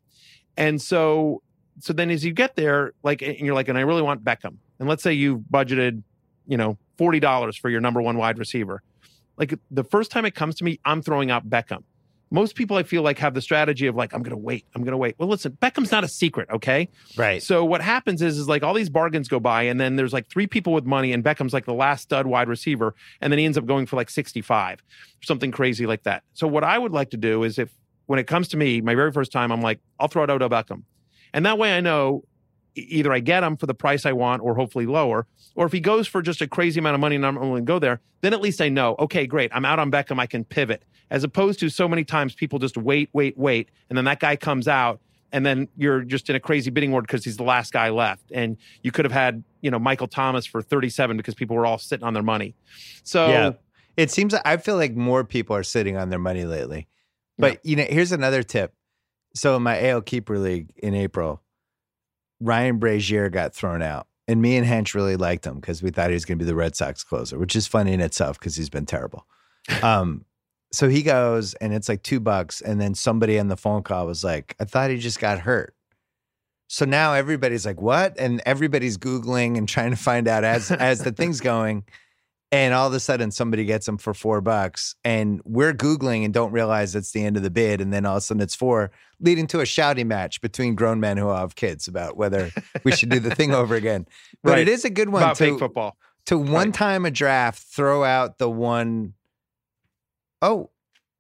And 0.58 0.82
so, 0.82 1.42
so 1.80 1.94
then 1.94 2.10
as 2.10 2.26
you 2.26 2.34
get 2.34 2.56
there, 2.56 2.94
like, 3.04 3.22
and 3.22 3.40
you're 3.40 3.56
like, 3.56 3.68
and 3.68 3.78
I 3.78 3.82
really 3.82 4.02
want 4.02 4.24
Beckham, 4.24 4.58
and 4.80 4.88
let's 4.88 5.04
say 5.04 5.14
you've 5.14 5.42
budgeted, 5.52 6.04
you 6.48 6.58
know, 6.58 6.78
forty 6.98 7.20
dollars 7.20 7.56
for 7.58 7.70
your 7.70 7.82
number 7.82 8.02
one 8.02 8.18
wide 8.18 8.38
receiver. 8.38 8.82
Like 9.38 9.58
the 9.72 9.84
first 9.84 10.12
time 10.12 10.26
it 10.26 10.36
comes 10.36 10.56
to 10.56 10.64
me, 10.64 10.80
I'm 10.86 11.02
throwing 11.02 11.32
out 11.32 11.50
Beckham 11.50 11.84
most 12.32 12.56
people 12.56 12.78
I 12.78 12.84
feel 12.84 13.02
like 13.02 13.18
have 13.20 13.34
the 13.34 13.42
strategy 13.42 13.88
of 13.88 13.96
like, 13.96 14.14
I'm 14.14 14.22
going 14.22 14.36
to 14.36 14.38
wait, 14.38 14.66
I'm 14.76 14.84
going 14.84 14.92
to 14.92 14.98
wait. 14.98 15.16
Well, 15.18 15.30
listen, 15.30 15.58
Beckham's 15.62 15.92
not 15.92 16.04
a 16.04 16.08
secret, 16.08 16.50
okay? 16.52 16.90
Right. 17.18 17.42
So 17.42 17.66
what 17.66 17.82
happens 17.82 18.22
is, 18.22 18.38
is 18.38 18.48
like 18.48 18.64
all 18.64 18.74
these 18.74 18.90
bargains 18.90 19.28
go 19.28 19.40
by, 19.40 19.64
and 19.64 19.80
then 19.80 19.96
there's 19.96 20.14
like 20.14 20.30
three 20.30 20.48
people 20.48 20.74
with 20.74 20.86
money, 20.86 21.12
and 21.12 21.24
Beckham's 21.24 21.54
like 21.54 21.66
the 21.66 21.74
last 21.74 22.04
stud 22.04 22.28
wide 22.28 22.48
receiver, 22.48 22.96
and 23.22 23.34
then 23.34 23.40
he 23.40 23.46
ends 23.46 23.58
up 23.58 23.66
going 23.66 23.86
for 23.86 23.96
like 23.96 24.10
65 24.10 24.80
or 24.80 25.24
something 25.24 25.52
crazy 25.52 25.86
like 25.86 26.04
that. 26.04 26.24
So 26.34 26.48
what 26.48 26.64
I 26.64 26.78
would 26.78 26.92
like 26.92 27.10
to 27.12 27.18
do 27.18 27.44
is 27.44 27.58
if 27.58 27.70
when 28.06 28.20
it 28.20 28.28
comes 28.28 28.48
to 28.50 28.58
me, 28.58 28.82
my 28.82 28.96
very 28.96 29.12
first 29.12 29.32
time, 29.32 29.52
I'm 29.52 29.62
like, 29.62 29.80
I'll 30.00 30.08
throw 30.08 30.24
it 30.24 30.30
out 30.30 30.42
Odell 30.42 30.50
Beckham. 30.50 30.84
And 31.34 31.46
that 31.46 31.58
way 31.58 31.76
I 31.76 31.82
know 31.82 32.24
either 32.76 33.12
I 33.12 33.20
get 33.20 33.44
him 33.44 33.58
for 33.58 33.66
the 33.66 33.74
price 33.74 34.06
I 34.06 34.14
want 34.14 34.42
or 34.42 34.56
hopefully 34.56 34.86
lower, 34.86 35.28
or 35.56 35.66
if 35.66 35.72
he 35.72 35.80
goes 35.80 36.08
for 36.08 36.22
just 36.22 36.42
a 36.42 36.48
crazy 36.48 36.80
amount 36.80 36.96
of 36.96 37.02
money 37.02 37.16
and 37.16 37.26
I'm 37.26 37.38
only 37.38 37.50
going 37.50 37.66
to 37.66 37.68
go 37.68 37.80
there, 37.80 38.02
then 38.22 38.34
at 38.34 38.42
least 38.42 38.62
I 38.62 38.70
know, 38.70 38.96
okay, 39.00 39.28
great, 39.28 39.52
I'm 39.54 39.66
out 39.66 39.80
on 39.80 39.92
Beckham, 39.92 40.20
I 40.20 40.28
can 40.28 40.44
pivot. 40.44 40.84
As 41.12 41.24
opposed 41.24 41.60
to 41.62 41.70
so 41.70 41.88
many 41.88 42.04
times 42.04 42.36
people 42.36 42.60
just 42.60 42.78
wait, 42.78 43.10
wait, 43.14 43.38
wait, 43.38 43.70
and 43.90 43.98
then 43.98 44.06
that 44.06 44.20
guy 44.20 44.36
comes 44.36 44.68
out 44.68 45.02
and 45.32 45.46
then 45.46 45.68
you're 45.78 46.02
just 46.02 46.30
in 46.30 46.36
a 46.36 46.40
crazy 46.40 46.70
bidding 46.72 46.92
war 46.92 47.02
because 47.02 47.24
he's 47.24 47.38
the 47.38 47.44
last 47.44 47.72
guy 47.72 47.90
left. 47.90 48.32
And 48.32 48.58
you 48.84 48.92
could 48.92 49.06
have 49.06 49.12
had, 49.12 49.44
you 49.62 49.70
know, 49.70 49.80
Michael 49.80 50.08
Thomas 50.08 50.46
for 50.46 50.62
37 50.62 51.18
because 51.18 51.36
people 51.36 51.56
were 51.56 51.66
all 51.66 51.78
sitting 51.78 52.06
on 52.06 52.14
their 52.14 52.24
money. 52.24 52.56
So 53.04 53.28
yeah. 53.28 53.52
it 53.98 54.12
seems 54.12 54.34
like 54.34 54.42
I 54.46 54.58
feel 54.58 54.76
like 54.76 54.96
more 54.96 55.24
people 55.24 55.56
are 55.56 55.64
sitting 55.64 55.98
on 55.98 56.10
their 56.10 56.20
money 56.20 56.46
lately. 56.46 56.88
But 57.38 57.60
yeah. 57.64 57.70
you 57.70 57.76
know, 57.78 57.86
here's 57.90 58.12
another 58.12 58.44
tip. 58.44 58.74
So 59.36 59.56
in 59.56 59.64
my 59.64 59.90
AL 59.90 60.02
keeper 60.02 60.38
league 60.40 60.74
in 60.78 60.94
April, 60.96 61.42
Ryan 62.40 62.80
Brasier 62.80 63.32
got 63.32 63.54
thrown 63.54 63.82
out. 63.82 64.08
And 64.28 64.42
me 64.42 64.58
and 64.58 64.68
Hench 64.68 64.94
really 64.94 65.16
liked 65.16 65.46
him 65.46 65.56
because 65.56 65.82
we 65.82 65.90
thought 65.90 66.10
he 66.10 66.14
was 66.14 66.24
going 66.24 66.38
to 66.38 66.44
be 66.44 66.48
the 66.48 66.56
Red 66.56 66.76
Sox 66.76 67.04
closer, 67.04 67.40
which 67.40 67.56
is 67.56 67.66
funny 67.66 67.94
in 67.94 68.02
itself 68.02 68.40
because 68.40 68.56
he's 68.56 68.70
been 68.70 68.86
terrible. 68.86 69.26
Um, 69.82 70.26
so 70.72 70.88
he 70.88 71.02
goes 71.02 71.56
and 71.56 71.74
it's 71.74 71.90
like 71.90 72.04
two 72.04 72.20
bucks. 72.20 72.62
And 72.62 72.80
then 72.80 72.94
somebody 72.94 73.40
on 73.40 73.48
the 73.48 73.58
phone 73.58 73.82
call 73.82 74.06
was 74.06 74.24
like, 74.24 74.56
I 74.60 74.66
thought 74.66 74.92
he 74.92 74.98
just 74.98 75.20
got 75.20 75.40
hurt. 75.40 75.74
So 76.68 76.86
now 76.86 77.14
everybody's 77.14 77.66
like, 77.66 77.82
what? 77.82 78.20
And 78.20 78.42
everybody's 78.46 79.00
Googling 79.00 79.58
and 79.58 79.68
trying 79.68 79.90
to 79.90 79.98
find 79.98 80.28
out 80.28 80.44
as 80.44 80.72
as 80.72 81.04
the 81.04 81.12
thing's 81.12 81.42
going 81.42 81.84
and 82.52 82.74
all 82.74 82.88
of 82.88 82.94
a 82.94 83.00
sudden 83.00 83.32
somebody 83.32 83.66
gets 83.66 83.86
them 83.86 83.98
for 83.98 84.14
four 84.14 84.42
bucks 84.42 84.96
and 85.04 85.42
we're 85.46 85.74
googling 85.74 86.26
and 86.26 86.34
don't 86.34 86.52
realize 86.52 86.96
it's 86.96 87.12
the 87.12 87.24
end 87.24 87.38
of 87.38 87.44
the 87.44 87.50
bid 87.50 87.82
and 87.82 87.94
then 87.94 88.06
all 88.06 88.16
of 88.16 88.20
a 88.20 88.22
sudden 88.22 88.42
it's 88.42 88.56
four 88.56 88.92
leading 89.20 89.48
to 89.48 89.60
a 89.60 89.66
shouting 89.66 90.08
match 90.08 90.42
between 90.42 90.76
grown 90.76 91.00
men 91.00 91.18
who 91.18 91.30
have 91.30 91.56
kids 91.56 91.88
about 91.88 92.18
whether 92.18 92.52
we 92.84 92.92
should 92.92 93.10
do 93.10 93.20
the 93.20 93.34
thing 93.34 93.54
over 93.54 93.76
again 93.76 94.06
but 94.44 94.52
right. 94.52 94.60
it 94.60 94.70
is 94.70 94.86
a 94.86 94.90
good 94.90 95.10
one 95.10 95.22
about 95.22 95.36
to, 95.36 95.58
football 95.58 95.98
to 96.26 96.38
one 96.38 96.68
right. 96.68 96.74
time 96.74 97.06
a 97.06 97.12
draft 97.12 97.62
throw 97.62 98.04
out 98.04 98.38
the 98.38 98.50
one 98.50 99.14
oh 100.42 100.70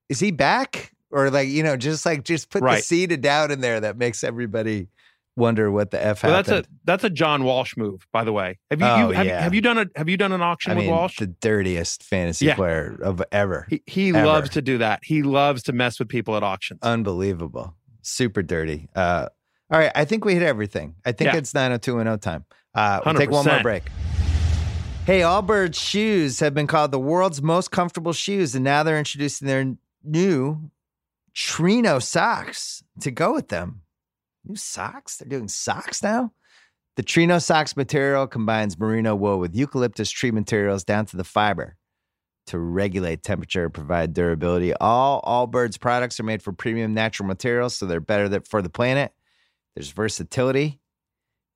is 0.08 0.20
he 0.20 0.32
back 0.32 0.94
or 1.12 1.30
like 1.30 1.48
you 1.48 1.64
know 1.64 1.78
just 1.78 2.06
like 2.06 2.24
just 2.24 2.50
put 2.50 2.64
right. 2.64 2.78
the 2.78 2.82
seed 2.82 3.12
of 3.12 3.22
doubt 3.22 3.52
in 3.52 3.62
there 3.62 3.80
that 3.80 3.98
makes 3.98 4.24
everybody 4.24 4.88
wonder 5.36 5.72
what 5.72 5.92
the 5.92 6.04
f 6.04 6.24
well, 6.24 6.34
happened. 6.34 6.58
That's 6.58 6.68
a 6.68 6.72
that's 6.84 7.04
a 7.04 7.10
John 7.10 7.44
Walsh 7.44 7.76
move, 7.78 8.06
by 8.12 8.24
the 8.24 8.34
way. 8.34 8.60
Have 8.70 8.82
you, 8.82 8.88
oh, 8.88 8.98
you 8.98 9.12
have, 9.12 9.26
yeah. 9.26 9.42
have, 9.42 9.54
you 9.54 9.62
done 9.62 9.78
a 9.78 9.86
have 9.96 10.10
you 10.10 10.18
done 10.18 10.32
an 10.32 10.42
auction 10.42 10.74
I 10.74 10.76
with 10.76 10.86
mean, 10.86 10.94
Walsh? 10.94 11.18
The 11.18 11.28
dirtiest 11.28 12.04
fantasy 12.04 12.46
yeah. 12.46 12.56
player 12.56 13.00
of 13.02 13.24
ever. 13.32 13.68
He, 13.70 13.82
he 13.86 14.10
ever. 14.10 14.26
loves 14.26 14.50
to 14.52 14.62
do 14.62 14.80
that. 14.80 15.00
He 15.04 15.24
loves 15.24 15.64
to 15.64 15.74
mess 15.74 16.00
with 16.00 16.10
people 16.10 16.36
at 16.36 16.44
auctions. 16.44 16.80
Unbelievable, 16.84 17.76
super 18.02 18.42
dirty. 18.42 18.90
Uh, 18.96 19.30
all 19.72 19.80
right, 19.80 19.92
I 19.96 20.06
think 20.06 20.26
we 20.26 20.34
hit 20.34 20.44
everything. 20.44 20.96
I 21.06 21.12
think 21.12 21.34
yeah. 21.34 21.38
it's 21.38 21.54
nine 21.54 21.72
oh 21.72 21.78
two 21.78 22.00
and 22.00 22.10
oh 22.10 22.18
time. 22.18 22.46
Uh, 22.74 23.02
we'll 23.06 23.16
take 23.16 23.32
one 23.32 23.46
more 23.46 23.62
break. 23.62 23.84
Hey, 25.06 25.22
Allbirds 25.22 25.76
shoes 25.76 26.40
have 26.40 26.54
been 26.54 26.68
called 26.68 26.92
the 26.92 27.00
world's 27.00 27.42
most 27.42 27.72
comfortable 27.72 28.14
shoes, 28.14 28.54
and 28.54 28.64
now 28.64 28.84
they're 28.84 29.00
introducing 29.00 29.48
their 29.48 29.74
new 30.04 30.70
Trino 31.36 32.02
socks 32.02 32.84
to 33.02 33.10
go 33.10 33.34
with 33.34 33.48
them. 33.48 33.82
New 34.50 34.56
socks? 34.56 35.18
They're 35.18 35.30
doing 35.30 35.48
socks 35.48 36.02
now? 36.02 36.34
The 36.96 37.04
Trino 37.04 37.42
socks 37.42 37.78
material 37.78 38.26
combines 38.26 38.80
merino 38.80 39.16
wool 39.16 39.40
with 39.40 39.56
eucalyptus 39.56 40.10
tree 40.10 40.32
materials 40.32 40.84
down 40.84 41.06
to 41.06 41.18
the 41.18 41.24
fiber 41.24 41.78
to 42.48 42.58
regulate 42.58 43.22
temperature, 43.22 43.70
provide 43.70 44.14
durability. 44.14 44.74
All 44.74 45.22
Allbirds 45.22 45.80
products 45.80 46.20
are 46.20 46.24
made 46.24 46.42
from 46.42 46.56
premium 46.56 46.96
natural 46.96 47.28
materials, 47.28 47.76
so 47.76 47.86
they're 47.86 48.00
better 48.00 48.42
for 48.42 48.64
the 48.64 48.72
planet. 48.72 49.14
There's 49.76 49.92
versatility. 49.92 50.82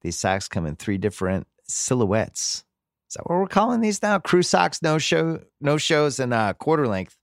These 0.01 0.19
socks 0.19 0.47
come 0.47 0.67
in 0.67 0.75
three 0.75 0.99
different 0.99 1.47
silhouettes. 1.63 2.63
Is 3.09 3.15
that 3.15 3.27
what 3.27 3.39
we're 3.39 3.47
calling 3.47 3.81
these 3.81 4.03
now? 4.03 4.19
Crew 4.19 4.43
socks, 4.43 4.83
no 4.83 4.99
show, 4.99 5.39
no 5.59 5.77
shows, 5.77 6.19
and 6.19 6.31
uh, 6.31 6.53
quarter 6.53 6.87
length. 6.87 7.17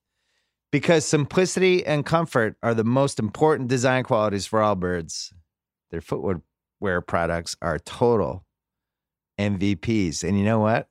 Because 0.73 1.05
simplicity 1.05 1.87
and 1.87 2.05
comfort 2.05 2.57
are 2.61 2.75
the 2.75 2.85
most 2.85 3.21
important 3.21 3.69
design 3.69 4.03
qualities 4.03 4.47
for 4.47 4.59
Allbirds. 4.59 5.33
Their 5.91 6.01
footwear 6.01 7.01
products 7.01 7.57
are 7.61 7.79
total 7.79 8.45
MVPs. 9.39 10.23
And 10.23 10.39
you 10.39 10.45
know 10.45 10.61
what? 10.61 10.89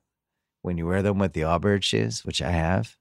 When 0.62 0.76
you 0.76 0.86
wear 0.86 1.02
them 1.02 1.18
with 1.18 1.32
the 1.32 1.42
Allbird 1.42 1.82
shoes, 1.82 2.24
which 2.24 2.42
I 2.42 2.50
have, 2.50 2.96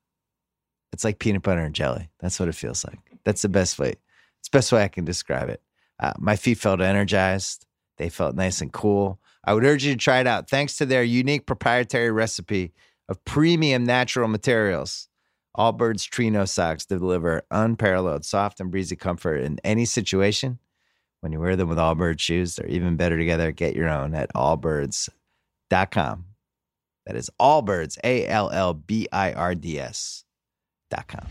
it's 0.94 1.04
like 1.04 1.20
peanut 1.20 1.44
butter 1.44 1.62
and 1.62 1.76
jelly. 1.76 2.10
That's 2.20 2.40
what 2.40 2.50
it 2.50 2.56
feels 2.56 2.86
like. 2.86 3.00
That's 3.26 3.42
the 3.42 3.50
best 3.50 3.78
way. 3.78 3.96
It's 4.40 4.50
the 4.50 4.58
best 4.58 4.72
way 4.72 4.84
I 4.84 4.88
can 4.88 5.06
describe 5.06 5.50
it. 5.50 5.62
Uh, 6.00 6.14
my 6.18 6.36
feet 6.36 6.58
felt 6.58 6.80
energized. 6.80 7.66
They 7.98 8.10
felt 8.10 8.36
nice 8.36 8.62
and 8.62 8.72
cool. 8.72 9.20
I 9.44 9.54
would 9.54 9.66
urge 9.66 9.84
you 9.84 9.92
to 9.94 9.98
try 9.98 10.20
it 10.20 10.28
out. 10.28 10.50
Thanks 10.50 10.78
to 10.78 10.86
their 10.86 11.04
unique 11.04 11.46
proprietary 11.46 12.12
recipe 12.12 12.74
of 13.10 13.24
premium 13.26 13.84
natural 13.84 14.30
materials, 14.30 15.10
Allbirds 15.58 16.08
Trino 16.08 16.48
socks 16.48 16.86
deliver 16.86 17.44
unparalleled 17.52 18.24
soft 18.24 18.62
and 18.62 18.72
breezy 18.72 18.96
comfort 18.96 19.38
in 19.38 19.60
any 19.64 19.84
situation 19.84 20.60
when 21.22 21.32
you 21.32 21.40
wear 21.40 21.56
them 21.56 21.70
with 21.70 21.78
Allbirds 21.78 22.20
shoes, 22.20 22.56
they're 22.56 22.68
even 22.68 22.96
better 22.96 23.18
together. 23.18 23.52
Get 23.52 23.76
your 23.76 23.90
own 23.90 24.16
at 24.16 24.34
allbirds.com. 24.34 26.26
That 27.06 27.16
is 27.16 27.30
Allbirds, 27.40 27.98
A 28.04 28.28
L 28.28 28.50
L 28.52 28.74
B 28.74 29.08
I 29.12 29.34
R 29.34 29.56
D 29.56 29.80
S.com. 29.80 31.28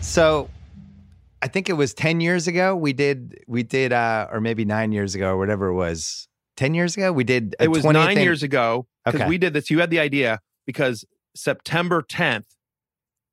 So 0.00 0.48
I 1.40 1.48
think 1.48 1.68
it 1.68 1.74
was 1.74 1.94
10 1.94 2.20
years 2.20 2.46
ago 2.46 2.76
we 2.76 2.92
did, 2.92 3.42
we 3.46 3.62
did, 3.62 3.92
uh, 3.92 4.28
or 4.30 4.40
maybe 4.40 4.64
nine 4.64 4.92
years 4.92 5.14
ago 5.14 5.30
or 5.30 5.38
whatever 5.38 5.68
it 5.68 5.74
was. 5.74 6.28
10 6.56 6.74
years 6.74 6.96
ago 6.96 7.12
we 7.12 7.24
did. 7.24 7.56
it 7.58 7.68
was 7.68 7.84
nine 7.84 8.14
thing. 8.14 8.24
years 8.24 8.42
ago 8.42 8.86
because 9.04 9.22
okay. 9.22 9.28
we 9.28 9.38
did 9.38 9.52
this. 9.52 9.70
You 9.70 9.80
had 9.80 9.90
the 9.90 9.98
idea 9.98 10.40
because 10.66 11.04
September 11.34 12.02
10th, 12.02 12.44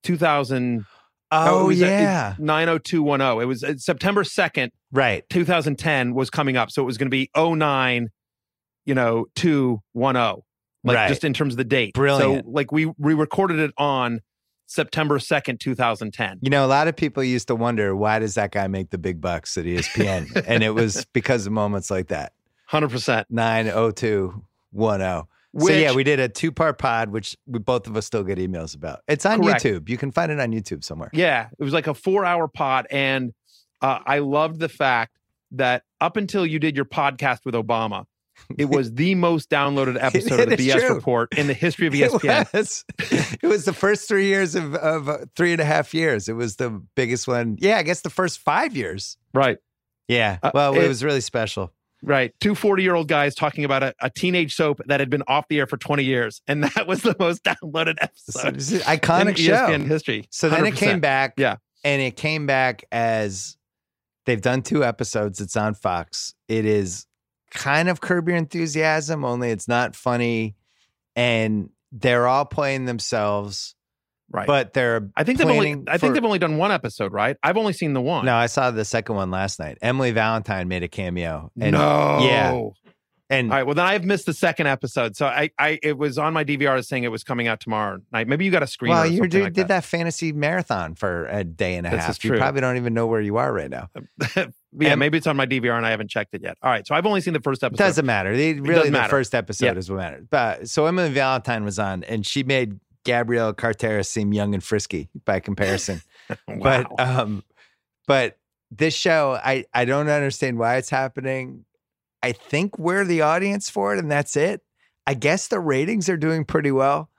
2000- 0.04 0.86
Oh, 1.32 1.66
oh 1.66 1.70
yeah, 1.70 2.36
nine 2.40 2.70
oh 2.70 2.78
two 2.80 3.04
one 3.04 3.22
oh. 3.22 3.40
It 3.40 3.46
was 3.46 3.64
uh, 3.64 3.76
September 3.78 4.24
second, 4.24 4.72
right? 4.92 5.28
Two 5.30 5.46
thousand 5.46 5.78
ten 5.78 6.14
was 6.16 6.30
coming 6.30 6.58
up, 6.58 6.72
so 6.72 6.82
it 6.82 6.86
was 6.86 6.98
going 6.98 7.08
to 7.08 7.12
be 7.12 7.30
oh 7.36 7.54
nine, 7.54 8.10
you 8.86 8.96
know, 8.96 9.28
two 9.36 9.82
one 9.94 10.18
oh, 10.18 10.44
like 10.84 10.96
right. 10.96 11.08
just 11.08 11.24
in 11.24 11.34
terms 11.34 11.54
of 11.54 11.58
the 11.58 11.64
date. 11.64 11.94
Brilliant. 11.94 12.46
So 12.46 12.50
like 12.50 12.72
we 12.72 12.92
we 12.98 13.14
recorded 13.14 13.60
it 13.60 13.72
on 13.78 14.22
September 14.66 15.20
second, 15.20 15.60
two 15.60 15.76
thousand 15.76 16.14
ten. 16.14 16.40
You 16.42 16.50
know, 16.50 16.66
a 16.66 16.68
lot 16.68 16.88
of 16.88 16.96
people 16.96 17.24
used 17.24 17.48
to 17.50 17.56
wonder 17.56 17.96
why 17.96 18.18
does 18.20 18.34
that 18.36 18.52
guy 18.52 18.68
make 18.68 18.90
the 18.90 18.98
big 18.98 19.22
bucks 19.22 19.56
at 19.58 19.66
ESPN, 19.66 20.44
and 20.48 20.64
it 20.64 20.72
was 20.72 21.06
because 21.14 21.46
of 21.46 21.54
moments 21.54 21.92
like 21.92 22.08
that. 22.08 22.34
Hundred 22.66 22.90
percent. 22.90 23.28
Nine 23.30 23.68
oh 23.68 23.92
two 23.92 24.44
one 24.72 25.02
oh. 25.02 25.28
Which, 25.52 25.74
so 25.74 25.80
yeah, 25.80 25.94
we 25.94 26.04
did 26.04 26.20
a 26.20 26.30
two 26.30 26.52
part 26.52 26.78
pod, 26.78 27.10
which 27.10 27.36
we 27.48 27.60
both 27.60 27.88
of 27.88 27.98
us 27.98 28.06
still 28.06 28.24
get 28.24 28.38
emails 28.38 28.76
about. 28.76 29.00
It's 29.08 29.26
on 29.26 29.42
correct. 29.42 29.64
YouTube. 29.64 29.90
You 29.90 29.98
can 29.98 30.12
find 30.12 30.32
it 30.32 30.40
on 30.40 30.52
YouTube 30.52 30.84
somewhere. 30.84 31.10
Yeah, 31.12 31.50
it 31.58 31.64
was 31.64 31.74
like 31.74 31.88
a 31.88 31.94
four 31.94 32.24
hour 32.24 32.48
pod, 32.48 32.86
and 32.92 33.34
uh, 33.82 34.00
I 34.06 34.20
loved 34.20 34.60
the 34.60 34.70
fact 34.70 35.18
that 35.52 35.84
up 36.00 36.18
until 36.18 36.46
you 36.46 36.60
did 36.60 36.76
your 36.76 36.86
podcast 36.86 37.46
with 37.46 37.56
Obama, 37.56 38.06
it 38.58 38.66
was 38.66 38.94
the 38.96 39.16
most 39.16 39.50
downloaded 39.50 39.98
episode 40.00 40.40
of 40.40 40.50
the 40.50 40.58
BS 40.58 40.80
true. 40.80 40.96
Report 40.96 41.38
in 41.38 41.48
the 41.48 41.54
history 41.54 41.88
of 41.88 41.94
ESPN. 41.94 42.48
It 42.54 42.58
was, 42.58 42.86
it 43.42 43.48
was 43.48 43.66
the 43.66 43.74
first 43.74 44.08
three 44.08 44.26
years 44.26 44.54
of, 44.56 44.76
of 44.76 45.10
uh, 45.10 45.18
three 45.36 45.52
and 45.52 45.62
a 45.62 45.66
half 45.66 45.94
years. 45.94 46.30
It 46.30 46.34
was 46.34 46.58
the 46.58 46.82
biggest 46.96 47.28
one. 47.28 47.58
Yeah, 47.60 47.78
I 47.78 47.84
guess 47.84 48.02
the 48.02 48.10
first 48.10 48.40
five 48.40 48.76
years. 48.76 49.18
Right. 49.34 49.58
Yeah. 50.08 50.38
Uh, 50.44 50.52
well, 50.54 50.76
it, 50.76 50.84
it 50.84 50.88
was 50.88 51.04
really 51.04 51.22
special. 51.22 51.74
Right. 52.02 52.34
Two 52.40 52.56
40 52.56 52.82
year 52.82 52.96
old 52.96 53.08
guys 53.08 53.36
talking 53.36 53.66
about 53.66 53.84
a, 53.84 53.94
a, 54.00 54.10
teenage 54.10 54.56
soap 54.56 54.80
that 54.86 55.00
had 55.00 55.10
been 55.10 55.24
off 55.28 55.48
the 55.50 55.60
air 55.60 55.68
for 55.68 55.76
20 55.76 56.04
years. 56.04 56.42
And 56.48 56.64
that 56.64 56.88
was 56.88 57.02
the 57.02 57.16
most 57.20 57.44
downloaded 57.44 57.98
episode. 58.00 58.56
iconic 58.56 59.30
in 59.30 59.36
show. 59.36 59.54
ESPN 59.54 59.86
history. 59.86 60.26
So 60.30 60.50
then 60.50 60.64
100%. 60.64 60.68
it 60.70 60.76
came 60.76 61.00
back. 61.02 61.34
Yeah. 61.38 61.58
And 61.84 62.02
it 62.02 62.16
came 62.16 62.46
back 62.46 62.86
as 62.92 63.58
they've 64.26 64.42
done 64.42 64.62
two 64.62 64.84
episodes. 64.84 65.42
It's 65.42 65.58
on 65.58 65.74
Fox. 65.74 66.34
It 66.48 66.66
is 66.66 67.06
kind 67.52 67.90
of 67.90 68.02
Curb 68.02 68.28
Your 68.28 68.38
Enthusiasm, 68.38 69.26
only 69.26 69.50
it's 69.50 69.68
not 69.68 69.96
funny. 69.96 70.56
And 71.16 71.70
they're 71.92 72.28
all 72.28 72.46
playing 72.46 72.86
themselves 72.86 73.76
Right. 74.32 74.46
But 74.46 74.74
they're 74.74 75.10
I 75.16 75.24
think 75.24 75.40
they've 75.40 75.48
only 75.50 75.84
I 75.88 75.98
think 75.98 76.14
they've 76.14 76.24
only 76.24 76.40
done 76.40 76.58
one 76.58 76.72
episode, 76.72 77.12
right? 77.12 77.36
I've 77.42 77.58
only 77.58 77.74
seen 77.74 77.94
the 77.94 78.02
one. 78.02 78.26
No, 78.26 78.36
I 78.36 78.46
saw 78.46 78.70
the 78.70 78.86
second 78.86 79.16
one 79.16 79.32
last 79.32 79.60
night. 79.60 79.78
Emily 79.82 80.12
Valentine 80.12 80.68
made 80.68 80.84
a 80.84 80.88
cameo. 80.88 81.52
And 81.60 81.72
no. 81.72 82.20
Yeah. 82.22 82.70
And 83.32 83.52
all 83.52 83.58
right, 83.58 83.64
well 83.64 83.76
then 83.76 83.86
I've 83.86 84.04
missed 84.04 84.26
the 84.26 84.34
second 84.34 84.68
episode. 84.68 85.16
So 85.16 85.28
I, 85.28 85.52
I 85.60 85.80
it 85.84 85.98
was 85.98 86.18
on 86.18 86.34
my 86.34 86.44
DVR 86.44 86.84
saying 86.84 87.04
it 87.04 87.12
was 87.12 87.24
coming 87.24 87.48
out 87.48 87.60
tomorrow 87.60 88.00
night. 88.12 88.28
Maybe 88.28 88.44
you 88.44 88.52
got 88.52 88.64
a 88.64 88.68
screen. 88.68 88.92
Well, 88.92 89.06
you 89.06 89.28
did, 89.28 89.44
like 89.44 89.54
did 89.54 89.64
that. 89.64 89.82
that. 89.82 89.84
fantasy 89.84 90.32
marathon 90.32 90.96
for 90.96 91.28
a 91.28 91.44
day 91.44 91.76
and 91.76 91.86
a 91.86 91.92
this 91.92 92.06
half. 92.06 92.24
You 92.24 92.34
probably 92.34 92.62
don't 92.62 92.78
even 92.78 92.96
know 92.96 93.06
where 93.06 93.22
you 93.22 93.38
are 93.38 93.54
right 93.54 93.70
now. 93.70 93.90
yeah, 94.36 94.48
and, 94.82 95.00
maybe 95.00 95.20
it's 95.20 95.28
on 95.28 95.38
my 95.38 95.46
DVR 95.46 95.78
and 95.78 95.86
I 95.86 95.92
haven't 95.92 96.10
checked 96.10 96.34
it 96.34 96.42
yet. 96.42 96.58
All 96.64 96.72
right, 96.72 96.86
so 96.88 96.96
I've 96.96 97.06
only 97.06 97.22
seen 97.22 97.34
the 97.34 97.40
first 97.40 97.64
episode. 97.64 97.84
Doesn't 97.84 98.06
matter. 98.06 98.36
They, 98.36 98.54
really, 98.54 98.86
the 98.86 98.92
matter. 98.92 99.10
first 99.10 99.36
episode 99.36 99.66
yeah. 99.66 99.76
is 99.76 99.92
what 99.92 99.98
matters. 99.98 100.26
But 100.28 100.68
so 100.68 100.88
Emily 100.88 101.10
Valentine 101.10 101.64
was 101.64 101.78
on, 101.78 102.04
and 102.06 102.26
she 102.26 102.42
made 102.42 102.80
Gabrielle 103.06 103.54
Carteris 103.54 104.10
seem 104.10 104.34
young 104.34 104.54
and 104.54 104.64
frisky 104.64 105.10
by 105.26 105.40
comparison. 105.40 106.02
wow. 106.48 106.58
But 106.62 107.00
um, 107.00 107.44
but 108.08 108.38
this 108.72 108.94
show, 108.94 109.40
I 109.44 109.66
I 109.74 109.86
don't 109.86 110.10
understand 110.10 110.58
why 110.58 110.78
it's 110.78 110.90
happening. 110.90 111.66
I 112.22 112.34
think 112.34 112.78
we're 112.78 113.06
the 113.06 113.22
audience 113.22 113.70
for 113.70 113.94
it, 113.94 114.00
and 114.00 114.12
that's 114.12 114.36
it. 114.36 114.62
I 115.08 115.14
guess 115.14 115.48
the 115.48 115.60
ratings 115.60 116.10
are 116.10 116.18
doing 116.18 116.46
pretty 116.46 116.72
well. 116.72 117.10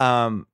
Um, 0.00 0.46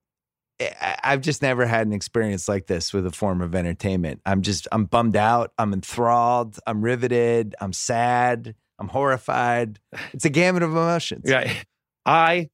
I, 0.59 0.97
I've 1.03 1.21
just 1.21 1.41
never 1.41 1.65
had 1.65 1.87
an 1.87 1.93
experience 1.93 2.47
like 2.47 2.67
this 2.67 2.93
with 2.93 3.05
a 3.05 3.11
form 3.11 3.41
of 3.41 3.55
entertainment. 3.55 4.21
I'm 4.25 4.41
just 4.41 4.67
I'm 4.71 4.85
bummed 4.85 5.15
out. 5.15 5.53
I'm 5.57 5.73
enthralled. 5.73 6.59
I'm 6.67 6.81
riveted. 6.81 7.55
I'm 7.59 7.73
sad. 7.73 8.55
I'm 8.79 8.89
horrified. 8.89 9.79
It's 10.13 10.25
a 10.25 10.29
gamut 10.29 10.63
of 10.63 10.71
emotions. 10.71 11.23
Yeah, 11.25 11.51
I 12.05 12.49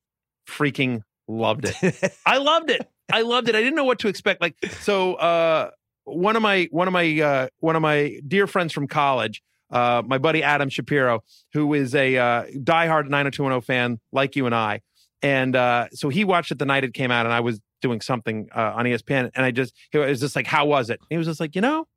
freaking 0.48 1.02
loved 1.28 1.66
it. 1.66 2.14
I 2.26 2.38
loved 2.38 2.70
it. 2.70 2.90
I 3.12 3.22
loved 3.22 3.50
it. 3.50 3.56
I 3.56 3.60
didn't 3.60 3.76
know 3.76 3.84
what 3.84 4.00
to 4.00 4.08
expect. 4.08 4.42
Like 4.42 4.56
so, 4.82 5.16
uh, 5.16 5.72
one 6.04 6.36
of 6.36 6.42
my 6.42 6.68
one 6.72 6.88
of 6.88 6.94
my 6.94 7.20
uh, 7.22 7.48
one 7.60 7.76
of 7.76 7.82
my 7.82 8.20
dear 8.28 8.48
friends 8.48 8.74
from 8.74 8.88
college 8.88 9.42
uh, 9.70 10.02
my 10.06 10.18
buddy 10.18 10.44
Adam 10.44 10.70
Shapiro, 10.70 11.24
who 11.54 11.74
is 11.74 11.94
a 11.96 12.18
uh, 12.18 12.44
diehard 12.46 13.10
90210 13.10 13.62
fan 13.62 14.00
like 14.12 14.36
you 14.36 14.46
and 14.46 14.56
I. 14.56 14.82
And 15.22 15.56
uh, 15.56 15.88
so 15.92 16.10
he 16.10 16.24
watched 16.24 16.52
it 16.52 16.60
the 16.60 16.66
night 16.66 16.84
it 16.84 16.94
came 16.94 17.12
out, 17.12 17.26
and 17.26 17.34
I 17.34 17.40
was 17.40 17.60
doing 17.82 18.02
something 18.02 18.50
uh, 18.56 18.74
on 18.76 18.86
ESPN, 18.86 19.32
and 19.36 19.46
I 19.46 19.52
just 19.52 19.74
he 19.92 19.98
was 19.98 20.20
just 20.20 20.36
like, 20.36 20.46
"How 20.46 20.66
was 20.66 20.90
it?" 20.90 21.00
And 21.00 21.08
he 21.10 21.18
was 21.18 21.26
just 21.26 21.40
like, 21.40 21.56
"You 21.56 21.62
know, 21.62 21.88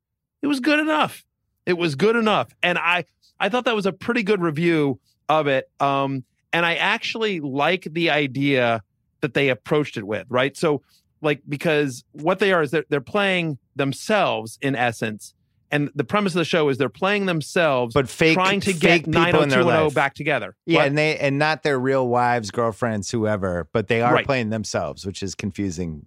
it 0.41 0.47
was 0.47 0.59
good 0.59 0.79
enough. 0.79 1.23
It 1.65 1.77
was 1.77 1.93
good 1.93 2.15
enough." 2.15 2.49
And 2.63 2.79
I 2.79 3.05
I 3.39 3.49
thought 3.49 3.65
that 3.65 3.75
was 3.75 3.85
a 3.85 3.93
pretty 3.93 4.23
good 4.23 4.41
review 4.41 4.99
of 5.29 5.45
it. 5.45 5.69
Um, 5.79 6.23
and 6.51 6.65
I 6.65 6.75
actually 6.75 7.41
like 7.41 7.87
the 7.91 8.09
idea 8.09 8.81
that 9.21 9.33
they 9.33 9.49
approached 9.49 9.97
it 9.97 10.05
with, 10.05 10.27
right? 10.29 10.55
So, 10.55 10.81
like, 11.21 11.41
because 11.47 12.03
what 12.13 12.39
they 12.39 12.51
are 12.51 12.61
is 12.63 12.71
they're, 12.71 12.85
they're 12.89 13.01
playing 13.01 13.59
themselves 13.75 14.57
in 14.61 14.75
essence 14.75 15.33
and 15.71 15.89
the 15.95 16.03
premise 16.03 16.33
of 16.33 16.39
the 16.39 16.45
show 16.45 16.67
is 16.69 16.77
they're 16.77 16.89
playing 16.89 17.25
themselves, 17.25 17.93
but 17.93 18.09
fake, 18.09 18.33
trying 18.33 18.59
to 18.61 18.73
get 18.73 19.07
90210 19.07 19.93
back 19.93 20.13
together. 20.13 20.55
Yeah, 20.65 20.79
what? 20.79 20.87
and 20.87 20.97
they 20.97 21.17
and 21.17 21.39
not 21.39 21.63
their 21.63 21.79
real 21.79 22.07
wives, 22.07 22.51
girlfriends, 22.51 23.09
whoever, 23.09 23.69
but 23.71 23.87
they 23.87 24.01
are 24.01 24.13
right. 24.13 24.25
playing 24.25 24.49
themselves, 24.49 25.05
which 25.05 25.23
is 25.23 25.33
confusing. 25.33 26.05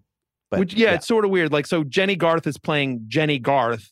But 0.50 0.60
which, 0.60 0.74
yeah, 0.74 0.90
yeah, 0.90 0.94
it's 0.96 1.06
sort 1.06 1.24
of 1.24 1.30
weird. 1.30 1.50
Like, 1.50 1.66
so 1.66 1.82
Jennie 1.82 2.16
Garth 2.16 2.46
is 2.46 2.58
playing 2.58 3.06
Jennie 3.08 3.38
Garth, 3.38 3.90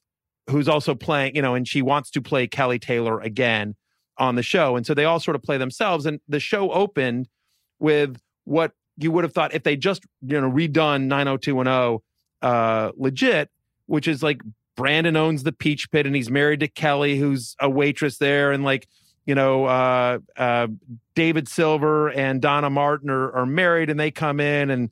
who's 0.50 0.68
also 0.68 0.94
playing, 0.94 1.34
you 1.34 1.42
know, 1.42 1.54
and 1.54 1.66
she 1.66 1.80
wants 1.80 2.10
to 2.12 2.20
play 2.20 2.46
Kelly 2.46 2.78
Taylor 2.78 3.18
again 3.20 3.74
on 4.18 4.34
the 4.34 4.42
show, 4.42 4.76
and 4.76 4.84
so 4.84 4.92
they 4.92 5.06
all 5.06 5.20
sort 5.20 5.36
of 5.36 5.42
play 5.42 5.56
themselves. 5.56 6.04
And 6.04 6.20
the 6.28 6.40
show 6.40 6.70
opened 6.70 7.28
with 7.78 8.20
what 8.44 8.72
you 8.98 9.10
would 9.10 9.24
have 9.24 9.32
thought 9.32 9.54
if 9.54 9.62
they 9.62 9.76
just 9.76 10.04
you 10.22 10.40
know 10.40 10.50
redone 10.50 11.04
90210 11.04 11.98
uh 12.42 12.92
legit 12.96 13.50
which 13.86 14.08
is 14.08 14.22
like 14.22 14.40
Brandon 14.74 15.16
owns 15.16 15.42
the 15.42 15.52
Peach 15.52 15.90
Pit 15.90 16.06
and 16.06 16.16
he's 16.16 16.30
married 16.30 16.60
to 16.60 16.68
Kelly, 16.68 17.18
who's 17.18 17.56
a 17.60 17.68
waitress 17.68 18.18
there, 18.18 18.52
and 18.52 18.64
like 18.64 18.88
you 19.26 19.34
know, 19.34 19.66
uh, 19.66 20.18
uh, 20.36 20.66
David 21.14 21.46
Silver 21.48 22.10
and 22.10 22.42
Donna 22.42 22.70
Martin 22.70 23.08
are, 23.08 23.30
are 23.32 23.46
married, 23.46 23.88
and 23.88 23.98
they 23.98 24.10
come 24.10 24.40
in 24.40 24.70
and 24.70 24.90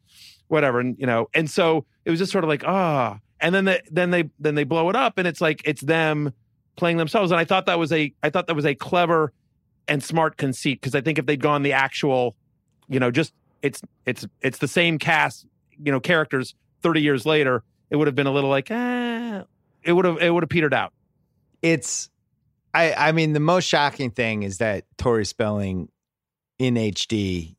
whatever, 0.49 0.79
and 0.81 0.97
you 0.99 1.07
know, 1.07 1.29
and 1.35 1.51
so 1.51 1.87
it 2.05 2.11
was 2.11 2.21
just 2.21 2.31
sort 2.31 2.45
of 2.45 2.49
like 2.49 2.63
ah, 2.65 3.17
oh. 3.17 3.21
and 3.41 3.55
then 3.55 3.65
they 3.65 3.81
then 3.91 4.11
they 4.11 4.31
then 4.39 4.55
they 4.55 4.65
blow 4.65 4.89
it 4.89 4.97
up, 4.97 5.19
and 5.19 5.27
it's 5.27 5.41
like 5.41 5.63
it's 5.65 5.81
them 5.81 6.33
playing 6.77 6.97
themselves, 6.97 7.33
and 7.33 7.41
I 7.41 7.45
thought 7.45 7.67
that 7.67 7.79
was 7.79 7.91
a 7.93 8.13
I 8.23 8.31
thought 8.31 8.47
that 8.47 8.57
was 8.57 8.67
a 8.67 8.75
clever 8.75 9.33
and 9.89 10.03
smart 10.03 10.37
conceit 10.37 10.81
because 10.81 10.95
I 10.95 11.01
think 11.01 11.19
if 11.19 11.27
they'd 11.27 11.41
gone 11.41 11.63
the 11.63 11.73
actual, 11.73 12.37
you 12.89 13.01
know, 13.01 13.11
just 13.11 13.33
it's 13.63 13.83
it's 14.07 14.27
it's 14.41 14.59
the 14.59 14.69
same 14.69 14.99
cast, 14.99 15.47
you 15.83 15.93
know, 15.93 16.01
characters 16.01 16.55
thirty 16.83 17.01
years 17.01 17.27
later, 17.27 17.63
it 17.91 17.97
would 17.97 18.07
have 18.07 18.15
been 18.15 18.27
a 18.27 18.33
little 18.33 18.51
like 18.51 18.69
ah 18.71 19.45
it 19.83 19.93
would 19.93 20.05
have 20.05 20.19
it 20.21 20.31
would 20.31 20.43
have 20.43 20.51
petered 20.51 20.75
out. 20.75 20.93
It's 21.63 22.11
I 22.75 22.93
I 22.95 23.13
mean 23.13 23.33
the 23.33 23.41
most 23.41 23.65
shocking 23.65 24.11
thing 24.11 24.43
is 24.43 24.59
that 24.59 24.85
Tori 24.99 25.25
Spelling 25.25 25.89
in 26.59 26.75
HD 26.75 27.57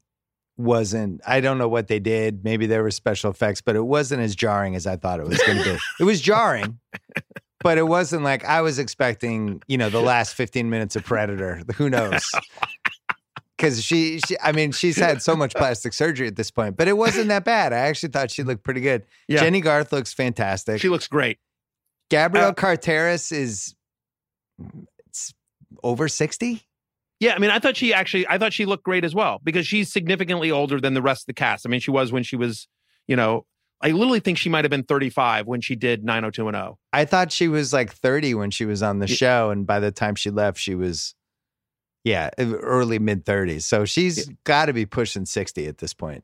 wasn't 0.58 1.22
I 1.26 1.42
don't 1.42 1.58
know 1.58 1.68
what 1.68 1.88
they 1.88 2.00
did. 2.00 2.44
Maybe 2.44 2.68
there 2.68 2.84
were 2.84 2.92
special 2.92 3.32
effects, 3.32 3.62
but 3.62 3.76
it 3.76 3.86
wasn't 3.86 4.22
as 4.22 4.36
jarring 4.36 4.76
as 4.76 4.88
I 4.88 4.96
thought 4.96 5.20
it 5.20 5.28
was 5.28 5.38
going 5.40 5.58
to 5.58 5.64
be. 5.64 5.80
it 6.00 6.04
was 6.04 6.22
jarring, 6.22 6.80
but 7.64 7.78
it 7.78 7.88
wasn't 7.88 8.24
like 8.24 8.46
I 8.46 8.62
was 8.62 8.80
expecting, 8.80 9.62
you 9.68 9.78
know, 9.78 9.90
the 9.90 10.02
last 10.02 10.36
15 10.36 10.70
minutes 10.70 10.96
of 10.96 11.04
Predator. 11.04 11.62
Who 11.76 11.90
knows? 11.90 12.24
Cuz 13.62 13.84
she, 13.84 14.20
she 14.20 14.36
I 14.42 14.52
mean, 14.52 14.72
she's 14.72 14.98
had 14.98 15.22
so 15.22 15.36
much 15.36 15.54
plastic 15.56 15.94
surgery 15.94 16.28
at 16.28 16.36
this 16.36 16.50
point, 16.50 16.76
but 16.76 16.88
it 16.88 16.98
wasn't 16.98 17.28
that 17.28 17.46
bad. 17.46 17.74
I 17.74 17.78
actually 17.78 18.10
thought 18.10 18.32
she 18.32 18.44
looked 18.44 18.64
pretty 18.64 18.82
good. 18.82 19.06
Yeah. 19.28 19.40
Jennie 19.40 19.62
Garth 19.62 19.94
looks 19.94 20.14
fantastic. 20.14 20.82
She 20.82 20.90
looks 20.90 21.08
great. 21.08 21.38
Gabrielle 22.10 22.50
uh, 22.50 22.54
Carteris 22.54 23.32
is 23.32 23.76
it's 25.08 25.34
over 25.84 26.08
60. 26.08 26.62
Yeah, 27.22 27.36
I 27.36 27.40
mean, 27.40 27.52
I 27.52 27.60
thought 27.60 27.78
she 27.78 27.94
actually, 27.94 28.28
I 28.28 28.40
thought 28.40 28.52
she 28.52 28.66
looked 28.66 28.84
great 28.84 29.06
as 29.06 29.14
well 29.14 29.40
because 29.44 29.68
she's 29.68 29.94
significantly 29.94 30.50
older 30.50 30.82
than 30.82 30.96
the 30.96 31.04
rest 31.04 31.22
of 31.22 31.26
the 31.28 31.34
cast. 31.34 31.68
I 31.68 31.70
mean, 31.70 31.80
she 31.80 31.92
was 31.92 32.12
when 32.12 32.24
she 32.24 32.36
was, 32.36 32.68
you 33.08 33.16
know, 33.16 33.46
I 33.80 33.92
literally 33.92 34.20
think 34.20 34.40
she 34.40 34.50
might 34.50 34.64
have 34.64 34.72
been 34.72 34.84
35 34.84 35.46
when 35.46 35.62
she 35.62 35.76
did 35.76 36.04
90210. 36.04 36.78
I 36.94 37.06
thought 37.06 37.32
she 37.32 37.48
was 37.48 37.74
like 37.74 37.94
30 37.94 38.34
when 38.34 38.50
she 38.50 38.66
was 38.66 38.82
on 38.84 39.00
the 39.00 39.08
show, 39.08 39.52
and 39.52 39.66
by 39.66 39.80
the 39.80 39.92
time 39.92 40.16
she 40.16 40.32
left, 40.32 40.60
she 40.60 40.76
was, 40.76 41.16
yeah, 42.04 42.30
early 42.38 43.00
mid 43.00 43.26
30s. 43.26 43.64
So 43.64 43.86
she's 43.86 44.28
yeah. 44.28 44.34
got 44.44 44.66
to 44.66 44.74
be 44.74 44.86
pushing 44.86 45.26
60 45.26 45.68
at 45.68 45.78
this 45.78 45.94
point. 45.94 46.24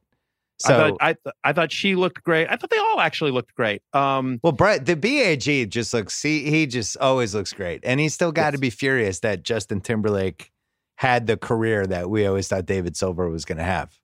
So 0.59 0.73
I 0.99 1.13
thought, 1.13 1.25
I, 1.25 1.49
I 1.49 1.53
thought 1.53 1.71
she 1.71 1.95
looked 1.95 2.23
great. 2.23 2.47
I 2.49 2.55
thought 2.55 2.71
they 2.71 2.79
all 2.79 2.99
actually 2.99 3.31
looked 3.31 3.53
great. 3.53 3.83
Um, 3.93 4.39
well, 4.41 4.53
Brett, 4.53 4.87
the 4.87 4.95
BAG 4.95 5.69
just 5.69 5.93
looks. 5.93 6.19
He 6.19 6.49
he 6.49 6.65
just 6.65 6.97
always 6.97 7.35
looks 7.35 7.53
great, 7.53 7.81
and 7.83 7.99
he's 7.99 8.15
still 8.15 8.31
got 8.31 8.51
to 8.51 8.57
be 8.57 8.71
furious 8.71 9.19
that 9.19 9.43
Justin 9.43 9.81
Timberlake 9.81 10.51
had 10.95 11.27
the 11.27 11.37
career 11.37 11.85
that 11.85 12.09
we 12.09 12.25
always 12.25 12.47
thought 12.47 12.65
David 12.65 12.97
Silver 12.97 13.29
was 13.29 13.45
going 13.45 13.59
to 13.59 13.63
have. 13.63 13.99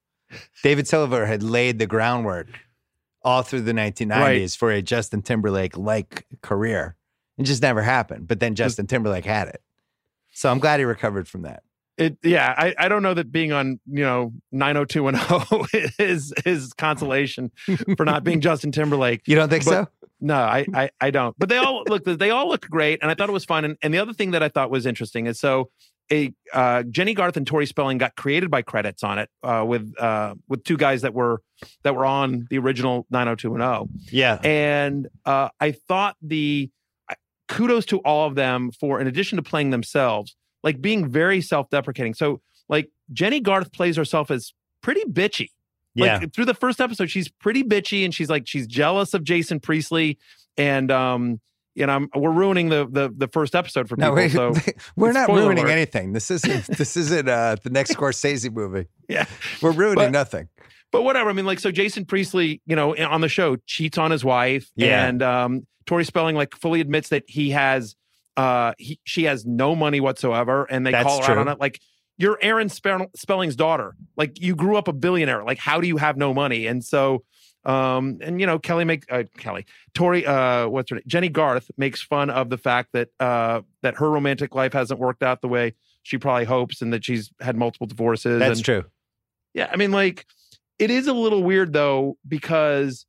David 0.64 0.88
Silver 0.88 1.26
had 1.26 1.42
laid 1.42 1.80
the 1.80 1.88
groundwork 1.88 2.48
all 3.24 3.42
through 3.42 3.62
the 3.62 3.74
1990s 3.74 4.12
right. 4.12 4.52
for 4.52 4.72
a 4.72 4.82
Justin 4.82 5.22
Timberlake 5.22 5.76
like 5.78 6.28
career. 6.42 6.96
It 7.38 7.44
just 7.44 7.62
never 7.62 7.82
happened. 7.82 8.28
But 8.28 8.40
then 8.40 8.54
Justin 8.54 8.86
Timberlake 8.86 9.26
had 9.26 9.48
it. 9.48 9.62
So 10.34 10.50
I'm 10.50 10.60
glad 10.60 10.80
he 10.80 10.86
recovered 10.86 11.28
from 11.28 11.44
that. 11.44 11.64
It 11.96 12.18
yeah 12.24 12.56
I, 12.58 12.74
I 12.78 12.88
don't 12.88 13.04
know 13.04 13.14
that 13.14 13.32
being 13.32 13.52
on 13.52 13.80
you 13.86 14.04
know 14.04 14.34
90210 14.52 15.86
is 16.00 16.34
is 16.44 16.74
consolation 16.74 17.52
for 17.96 18.04
not 18.04 18.24
being 18.24 18.42
justin 18.42 18.72
timberlake 18.72 19.22
you 19.28 19.36
don't 19.36 19.48
think 19.48 19.64
but, 19.64 19.72
so? 19.72 19.88
no 20.20 20.34
I, 20.34 20.66
I 20.74 20.90
i 21.00 21.12
don't. 21.12 21.38
But 21.38 21.50
they 21.50 21.58
all 21.58 21.84
look 21.88 22.04
they 22.04 22.32
all 22.32 22.48
look 22.48 22.68
great 22.68 22.98
and 23.04 23.12
i 23.12 23.14
thought 23.14 23.30
it 23.30 23.34
was 23.34 23.46
fun 23.46 23.64
and, 23.64 23.78
and 23.84 23.94
the 23.94 24.00
other 24.00 24.14
thing 24.14 24.32
that 24.32 24.42
i 24.42 24.50
thought 24.50 24.72
was 24.72 24.88
interesting 24.88 25.28
is 25.28 25.40
so 25.40 25.70
a 26.12 26.34
uh, 26.52 26.82
jennie 26.82 27.14
garth 27.14 27.38
and 27.38 27.46
tori 27.46 27.68
spelling 27.68 28.00
got 28.00 28.16
created 28.16 28.50
by 28.50 28.64
credits 28.64 29.04
on 29.04 29.20
it 29.20 29.30
uh, 29.44 29.64
with 29.66 29.94
uh, 30.00 30.34
with 30.48 30.64
two 30.64 30.78
guys 30.78 31.04
that 31.04 31.14
were 31.14 31.44
that 31.84 31.96
were 31.96 32.08
on 32.08 32.48
the 32.50 32.58
original 32.58 33.06
90210 33.12 34.02
yeah. 34.12 34.40
And 34.44 35.10
uh, 35.26 35.50
i 35.60 35.74
thought 35.74 36.16
the 36.24 36.72
kudos 37.54 37.86
to 37.86 38.00
all 38.00 38.28
of 38.28 38.36
them 38.36 38.72
for 38.72 39.00
in 39.00 39.08
addition 39.08 39.36
to 39.36 39.44
playing 39.44 39.70
themselves 39.70 40.36
like 40.64 40.82
being 40.82 41.10
very 41.10 41.42
self-deprecating. 41.42 42.14
So 42.14 42.42
like 42.70 42.90
Jennie 43.12 43.42
Garth 43.42 43.72
plays 43.72 43.98
herself 43.98 44.32
as 44.32 44.54
pretty 44.82 45.04
bitchy. 45.04 45.50
Yeah. 45.94 46.18
Like 46.18 46.34
through 46.34 46.46
the 46.46 46.54
first 46.54 46.82
episode, 46.82 47.12
she's 47.12 47.28
pretty 47.28 47.64
bitchy 47.64 48.04
and 48.04 48.14
she's 48.14 48.30
like 48.30 48.48
she's 48.48 48.66
jealous 48.66 49.14
of 49.14 49.24
Jason 49.24 49.60
Priestley 49.60 50.18
and 50.58 50.92
um 50.92 51.40
you 51.76 51.88
know, 51.88 52.08
we're 52.16 52.32
ruining 52.32 52.70
the 52.70 52.88
the 52.90 53.12
the 53.16 53.28
first 53.28 53.56
episode 53.56 53.90
for 53.90 53.96
people. 53.98 54.16
No, 54.16 54.22
we, 54.22 54.30
so 54.30 54.54
we're 54.96 55.12
not 55.12 55.30
ruining 55.30 55.64
alert. 55.66 55.72
anything. 55.72 56.14
This 56.14 56.30
isn't 56.30 56.68
this 56.68 56.96
isn't 56.98 57.28
uh 57.28 57.56
the 57.64 57.70
next 57.70 57.94
Scorsese 57.96 58.52
movie. 58.52 58.88
Yeah, 59.10 59.26
we're 59.62 59.72
ruining 59.72 59.96
but, 60.06 60.12
nothing. 60.12 60.50
But 60.94 61.04
whatever. 61.04 61.30
I 61.30 61.34
mean, 61.34 61.46
like, 61.46 61.60
so 61.60 61.72
Jason 61.72 62.06
Priestley, 62.06 62.62
you 62.66 62.78
know, 62.78 62.96
on 62.96 63.20
the 63.20 63.28
show 63.28 63.58
cheats 63.66 63.98
on 63.98 64.12
his 64.12 64.24
wife, 64.24 64.72
yeah. 64.78 65.06
and 65.06 65.22
um 65.22 65.68
Tori 65.86 66.06
Spelling 66.06 66.38
like 66.38 66.56
fully 66.56 66.80
admits 66.80 67.10
that 67.10 67.24
he 67.28 67.50
has 67.50 67.96
uh, 68.38 68.74
he, 68.78 69.00
she 69.04 69.26
has 69.26 69.46
no 69.46 69.76
money 69.76 70.00
whatsoever, 70.00 70.66
and 70.66 70.86
they 70.86 70.92
That's 70.92 71.06
call 71.06 71.20
her 71.20 71.26
true. 71.26 71.34
out 71.36 71.38
on 71.40 71.48
it. 71.50 71.60
Like, 71.60 71.80
you're 72.18 72.38
Aaron 72.42 72.70
Spelling's 72.70 73.56
daughter. 73.56 73.96
Like, 74.16 74.42
you 74.42 74.56
grew 74.56 74.78
up 74.78 74.88
a 74.88 74.94
billionaire. 74.94 75.44
Like, 75.44 75.60
how 75.60 75.82
do 75.82 75.88
you 75.88 75.98
have 75.98 76.18
no 76.18 76.34
money? 76.34 76.68
And 76.68 76.84
so, 76.84 77.24
um, 77.66 78.20
and 78.22 78.40
you 78.40 78.48
know, 78.48 78.60
Kelly 78.60 78.86
make 78.86 79.06
uh, 79.12 79.24
Kelly, 79.38 79.66
Tori, 79.94 80.26
uh, 80.26 80.68
what's 80.68 80.90
her 80.90 80.98
name? 80.98 81.04
Jennie 81.08 81.30
Garth 81.30 81.70
makes 81.78 82.02
fun 82.02 82.30
of 82.30 82.50
the 82.50 82.58
fact 82.58 82.90
that 82.94 83.10
uh, 83.20 83.62
that 83.82 83.96
her 83.98 84.10
romantic 84.10 84.56
life 84.56 84.74
hasn't 84.74 85.00
worked 85.00 85.24
out 85.24 85.42
the 85.42 85.48
way 85.48 85.74
she 86.04 86.18
probably 86.18 86.46
hopes 86.46 86.82
and 86.82 86.92
that 86.94 87.06
she's 87.06 87.32
had 87.40 87.56
multiple 87.56 87.88
divorces. 87.88 88.40
That's 88.40 88.60
and, 88.60 88.66
true. 88.66 88.84
Yeah, 89.54 89.70
I 89.72 89.76
mean, 89.76 89.92
like 89.92 90.26
it 90.84 90.92
is 90.92 91.08
a 91.08 91.14
little 91.14 91.44
weird 91.44 91.72
though 91.72 92.18
because 92.28 93.06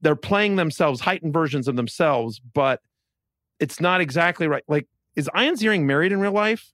they're 0.00 0.16
playing 0.16 0.56
themselves, 0.56 1.00
heightened 1.00 1.32
versions 1.32 1.68
of 1.68 1.76
themselves, 1.76 2.40
but 2.40 2.80
it's 3.60 3.80
not 3.80 4.00
exactly 4.00 4.48
right. 4.48 4.64
Like, 4.66 4.88
is 5.14 5.30
Ian 5.38 5.54
Ziering 5.54 5.82
married 5.84 6.10
in 6.10 6.18
real 6.18 6.32
life? 6.32 6.72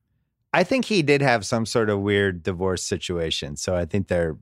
I 0.54 0.64
think 0.64 0.86
he 0.86 1.02
did 1.02 1.20
have 1.20 1.44
some 1.44 1.66
sort 1.66 1.90
of 1.90 2.00
weird 2.00 2.42
divorce 2.42 2.82
situation, 2.82 3.56
so 3.56 3.76
I 3.76 3.84
think 3.84 4.08
they're 4.08 4.38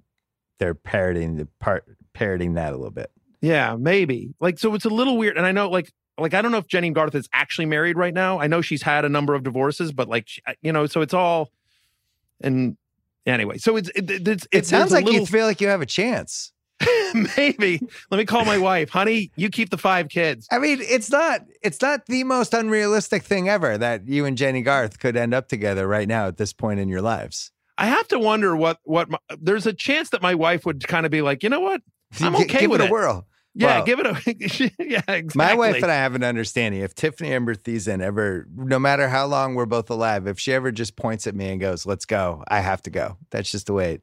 they're 0.59 0.75
parroting 0.75 1.37
the 1.37 1.49
part 1.59 1.85
parroting 2.13 2.55
that 2.55 2.73
a 2.73 2.77
little 2.77 2.93
bit. 2.93 3.11
Yeah, 3.41 3.77
maybe. 3.77 4.35
Like, 4.41 4.59
so 4.59 4.75
it's 4.75 4.85
a 4.85 4.91
little 4.91 5.17
weird, 5.19 5.37
and 5.37 5.45
I 5.45 5.53
know, 5.53 5.69
like, 5.69 5.93
like 6.17 6.35
I 6.35 6.41
don't 6.41 6.53
know 6.53 6.59
if 6.59 6.69
Jennie 6.69 6.91
Garth 6.91 7.15
is 7.15 7.29
actually 7.33 7.67
married 7.67 7.97
right 7.97 8.15
now. 8.15 8.39
I 8.41 8.47
know 8.47 8.61
she's 8.61 8.83
had 8.83 9.05
a 9.05 9.09
number 9.09 9.35
of 9.35 9.43
divorces, 9.43 9.93
but 9.93 10.09
like, 10.09 10.29
you 10.63 10.73
know, 10.73 10.87
so 10.87 11.01
it's 11.01 11.15
all 11.15 11.51
and 12.41 12.77
anyway. 13.29 13.59
So 13.59 13.77
it's 13.77 13.91
it, 13.95 14.27
it's, 14.27 14.47
it 14.51 14.67
sounds 14.67 14.93
like 14.93 15.05
little, 15.05 15.21
you 15.21 15.27
feel 15.27 15.47
like 15.47 15.61
you 15.61 15.69
have 15.69 15.81
a 15.81 15.87
chance. 15.87 16.53
maybe 17.37 17.81
let 18.11 18.19
me 18.19 18.25
call 18.25 18.45
my 18.45 18.57
wife 18.57 18.89
honey 18.89 19.33
you 19.35 19.49
keep 19.49 19.71
the 19.71 19.77
five 19.77 20.09
kids 20.09 20.47
i 20.53 20.59
mean 20.59 20.79
it's 20.81 21.11
not 21.11 21.41
it's 21.61 21.83
not 21.83 22.07
the 22.07 22.23
most 22.23 22.55
unrealistic 22.55 23.25
thing 23.25 23.49
ever 23.49 23.77
that 23.77 24.07
you 24.07 24.25
and 24.25 24.39
jennie 24.39 24.63
garth 24.63 25.01
could 25.01 25.17
end 25.17 25.35
up 25.35 25.49
together 25.49 25.89
right 25.89 26.07
now 26.07 26.29
at 26.29 26.37
this 26.37 26.53
point 26.53 26.79
in 26.79 26.89
your 26.89 27.03
lives 27.03 27.51
i 27.79 27.87
have 27.87 28.07
to 28.07 28.17
wonder 28.17 28.55
what 28.55 28.79
what 28.85 29.11
my, 29.11 29.19
there's 29.41 29.67
a 29.67 29.73
chance 29.73 30.11
that 30.11 30.23
my 30.23 30.37
wife 30.37 30.65
would 30.65 30.87
kind 30.87 31.05
of 31.05 31.11
be 31.11 31.21
like 31.21 31.43
you 31.43 31.49
know 31.49 31.59
what 31.59 31.83
i'm 32.21 32.37
okay 32.37 32.61
give 32.61 32.71
with 32.71 32.81
it 32.81 32.85
a 32.85 32.87
it. 32.87 32.93
whirl 32.93 33.27
yeah, 33.59 33.77
well, 33.79 33.85
give 33.85 33.99
it 33.99 34.07
a 34.07 34.71
yeah. 34.85 35.03
Exactly. 35.09 35.31
My 35.35 35.55
wife 35.55 35.83
and 35.83 35.91
I 35.91 35.97
have 35.97 36.15
an 36.15 36.23
understanding. 36.23 36.81
If 36.81 36.95
Tiffani 36.95 37.29
Amber 37.29 37.57
Thiessen 37.57 38.01
ever, 38.01 38.47
no 38.55 38.79
matter 38.79 39.09
how 39.09 39.27
long 39.27 39.57
we're 39.57 39.67
both 39.67 39.91
alive, 39.91 40.29
if 40.29 40.39
she 40.39 40.53
ever 40.53 40.71
just 40.71 40.95
points 40.95 41.27
at 41.27 41.35
me 41.35 41.51
and 41.51 41.61
goes, 41.61 41.85
"Let's 41.85 42.05
go," 42.05 42.45
I 42.47 42.61
have 42.61 42.83
to 42.83 42.91
go. 42.91 43.17
That's 43.31 43.51
just 43.51 43.67
the 43.67 43.73
way. 43.73 43.95
It, 43.95 44.03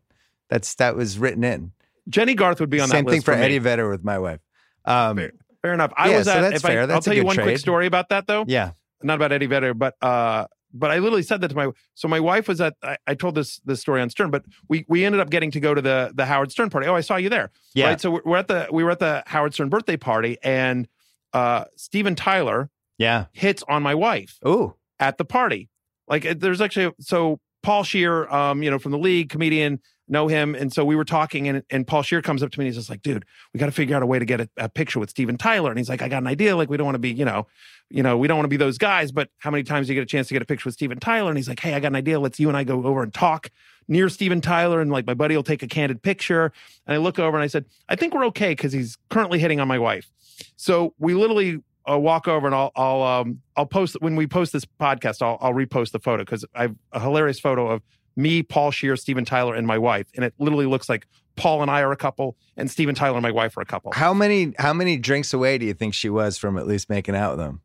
that's 0.49 0.76
that 0.76 0.95
was 0.95 1.18
written 1.18 1.45
in. 1.45 1.72
Jennie 2.10 2.36
Garth 2.36 2.60
would 2.60 2.69
be 2.69 2.82
on 2.82 2.90
the 2.90 2.95
Same 2.95 3.06
that 3.06 3.11
thing 3.11 3.22
for, 3.22 3.34
for 3.34 3.40
Eddie 3.40 3.60
Vedder 3.60 3.90
with 3.90 4.03
my 4.03 4.19
wife. 4.19 4.41
Um, 4.84 5.15
fair, 5.18 5.32
fair, 5.61 5.73
enough. 5.73 5.94
I 5.95 6.10
yeah, 6.10 6.18
was 6.18 6.27
at. 6.27 6.34
So 6.36 6.41
that's 6.41 6.61
fair. 6.61 6.84
I, 6.84 6.86
that's 6.86 6.95
I'll 6.95 7.02
tell 7.02 7.14
you 7.14 7.23
one 7.23 7.36
trade. 7.36 7.45
quick 7.45 7.57
story 7.57 7.88
about 7.88 8.10
that 8.10 8.27
though. 8.27 8.44
Yeah, 8.48 8.72
not 9.03 9.15
about 9.15 9.32
Eddie 9.32 9.45
Vedder, 9.45 9.73
but 9.73 9.95
uh, 10.02 10.48
but 10.76 10.91
I 10.91 10.99
literally 10.99 11.23
said 11.23 11.41
that 11.41 11.47
to 11.47 11.56
my 11.56 11.69
so 11.93 12.07
my 12.07 12.19
wife 12.19 12.47
was 12.47 12.61
at 12.61 12.76
I, 12.84 12.97
I, 13.07 13.15
told 13.15 13.35
this 13.35 13.60
this 13.65 13.80
story 13.81 14.02
on 14.02 14.10
Stern, 14.10 14.30
but 14.30 14.43
we 14.68 14.85
we 14.88 15.06
ended 15.06 15.22
up 15.22 15.30
getting 15.30 15.52
to 15.52 15.60
go 15.60 15.73
to 15.73 15.81
the 15.81 16.11
the 16.14 16.26
Howard 16.26 16.52
Stern 16.52 16.69
party. 16.69 16.88
Oh, 16.88 16.95
I 16.95 17.02
saw 17.02 17.15
you 17.15 17.30
there. 17.30 17.52
Yeah. 17.73 17.88
Right. 17.88 18.02
So 18.02 18.11
we're, 18.11 18.22
we're 18.26 18.38
at 18.38 18.47
the 18.47 18.68
we 18.72 18.84
were 18.84 18.91
at 18.91 18.99
the 18.99 19.23
Howard 19.26 19.53
Stern 19.53 19.69
birthday 19.69 19.97
party, 19.97 20.38
and 20.43 20.88
uh, 21.34 21.65
Steven 21.77 22.15
Tyler, 22.15 22.69
yeah, 22.97 23.26
hits 23.31 23.64
on 23.68 23.81
my 23.81 23.95
wife. 23.95 24.38
Ooh, 24.45 24.76
at 24.99 25.18
the 25.18 25.26
party. 25.26 25.69
Like 26.07 26.39
there's 26.39 26.61
actually 26.61 26.93
so 26.99 27.39
Paul 27.64 27.84
Scheer, 27.84 28.30
um, 28.30 28.61
you 28.61 28.69
know, 28.69 28.77
from 28.77 28.91
the 28.91 28.99
league, 28.99 29.30
comedian, 29.30 29.80
know 30.07 30.27
him. 30.27 30.56
And 30.56 30.72
so 30.72 30.86
we 30.86 30.95
were 30.95 31.06
talking, 31.06 31.48
and, 31.48 31.64
and 31.69 31.88
Paul 31.88 32.03
Scheer 32.03 32.22
comes 32.22 32.44
up 32.44 32.52
to 32.52 32.60
me 32.60 32.65
and 32.65 32.68
he's 32.68 32.77
just 32.77 32.90
like, 32.90 33.02
dude, 33.02 33.26
we 33.53 33.60
got 33.60 33.65
to 33.68 33.72
figure 33.72 33.95
out 33.95 34.03
a 34.03 34.06
way 34.06 34.19
to 34.19 34.26
get 34.26 34.41
a, 34.41 34.49
a, 34.57 34.69
picture 34.69 34.99
with 34.99 35.10
Steven 35.10 35.38
Tyler. 35.38 35.69
And 35.69 35.77
he's 35.77 35.90
like, 35.90 36.02
I 36.02 36.10
got 36.10 36.22
an 36.22 36.27
idea. 36.27 36.56
Like, 36.56 36.69
we 36.69 36.77
don't 36.77 36.86
want 36.86 36.95
to 36.95 36.99
be, 36.99 37.11
you 37.11 37.26
know, 37.26 37.48
you 37.90 38.03
know, 38.03 38.18
we 38.18 38.27
don't 38.27 38.38
want 38.38 38.45
to 38.45 38.49
be 38.49 38.57
those 38.57 38.77
guys, 38.77 39.11
but 39.11 39.30
how 39.40 39.52
many 39.52 39.64
times 39.64 39.88
do 39.88 39.94
you 39.94 39.99
get 39.99 40.03
a 40.03 40.07
chance 40.07 40.27
to 40.27 40.34
get 40.34 40.41
a 40.41 40.45
picture 40.45 40.68
with 40.68 40.73
Steven 40.73 40.99
Tyler? 40.99 41.30
And 41.30 41.38
he's 41.38 41.48
like, 41.48 41.60
Hey, 41.60 41.73
I 41.73 41.80
got 41.80 41.90
an 41.90 41.95
idea. 41.95 42.19
Let's 42.19 42.40
you 42.40 42.48
and 42.48 42.57
I 42.57 42.64
go 42.64 42.84
over 42.86 43.03
and 43.03 43.14
talk 43.14 43.49
near 43.88 44.10
Steven 44.10 44.41
Tyler. 44.41 44.82
And 44.82 44.91
like 44.91 45.06
my 45.06 45.14
buddy 45.14 45.36
will 45.36 45.44
take 45.44 45.64
a 45.64 45.68
candid 45.68 46.02
picture. 46.02 46.52
And 46.88 46.94
I 46.94 46.98
look 46.98 47.19
over 47.19 47.38
and 47.38 47.44
I 47.44 47.48
said, 47.48 47.65
I 47.90 47.95
think 47.95 48.14
we're 48.14 48.26
okay 48.27 48.52
because 48.52 48.73
he's 48.73 48.98
currently 49.10 49.40
hitting 49.40 49.60
on 49.60 49.68
my 49.68 49.80
wife. 49.80 50.11
So 50.57 50.94
we 50.99 51.14
literally 51.14 51.61
uh, 51.90 51.98
walk 51.98 52.27
over 52.27 52.48
and 52.48 52.56
I'll 52.56 52.72
I'll 52.76 53.02
um 53.03 53.41
I'll 53.56 53.65
post 53.65 53.98
when 53.99 54.15
we 54.15 54.27
post 54.27 54.53
this 54.53 54.65
podcast 54.65 55.22
I'll 55.22 55.38
I'll 55.40 55.53
repost 55.53 55.91
the 55.91 55.99
photo 55.99 56.23
because 56.23 56.44
I 56.56 56.64
have 56.64 56.76
a 56.91 56.99
hilarious 56.99 57.40
photo 57.40 57.69
of 57.69 57.84
me, 58.16 58.44
Paul 58.44 58.72
Scheer, 58.72 58.96
Steven 58.96 59.26
Tyler, 59.26 59.56
and 59.56 59.68
my 59.68 59.78
wife, 59.78 60.08
and 60.16 60.24
it 60.24 60.34
literally 60.38 60.66
looks 60.66 60.88
like 60.90 61.08
Paul 61.36 61.62
and 61.62 61.70
I 61.70 61.82
are 61.82 61.92
a 61.92 61.98
couple, 61.98 62.38
and 62.56 62.70
Steven 62.70 62.96
Tyler 62.96 63.18
and 63.18 63.24
my 63.24 63.32
wife 63.32 63.58
are 63.58 63.62
a 63.62 63.66
couple. 63.66 63.92
How 63.94 64.14
many 64.14 64.54
how 64.58 64.74
many 64.74 64.98
drinks 64.98 65.34
away 65.34 65.58
do 65.58 65.66
you 65.66 65.74
think 65.74 65.94
she 65.94 66.10
was 66.10 66.38
from 66.38 66.58
at 66.58 66.68
least 66.68 66.90
making 66.90 67.16
out 67.16 67.32
with 67.32 67.46
them? 67.46 67.62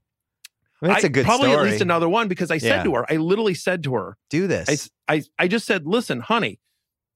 I 0.83 0.87
mean, 0.87 0.93
that's 0.95 1.05
I, 1.05 1.09
a 1.09 1.11
good 1.11 1.25
probably 1.25 1.51
story. 1.51 1.67
at 1.67 1.71
least 1.71 1.83
another 1.83 2.09
one 2.09 2.29
because 2.29 2.51
I 2.51 2.59
said 2.59 2.79
yeah. 2.79 2.83
to 2.85 2.95
her, 2.95 3.13
I 3.13 3.17
literally 3.17 3.55
said 3.55 3.83
to 3.85 3.95
her, 3.95 4.17
"Do 4.29 4.47
this." 4.47 4.91
I, 5.09 5.15
I 5.15 5.23
I 5.39 5.49
just 5.49 5.67
said, 5.67 5.87
"Listen, 5.87 6.21
honey, 6.21 6.59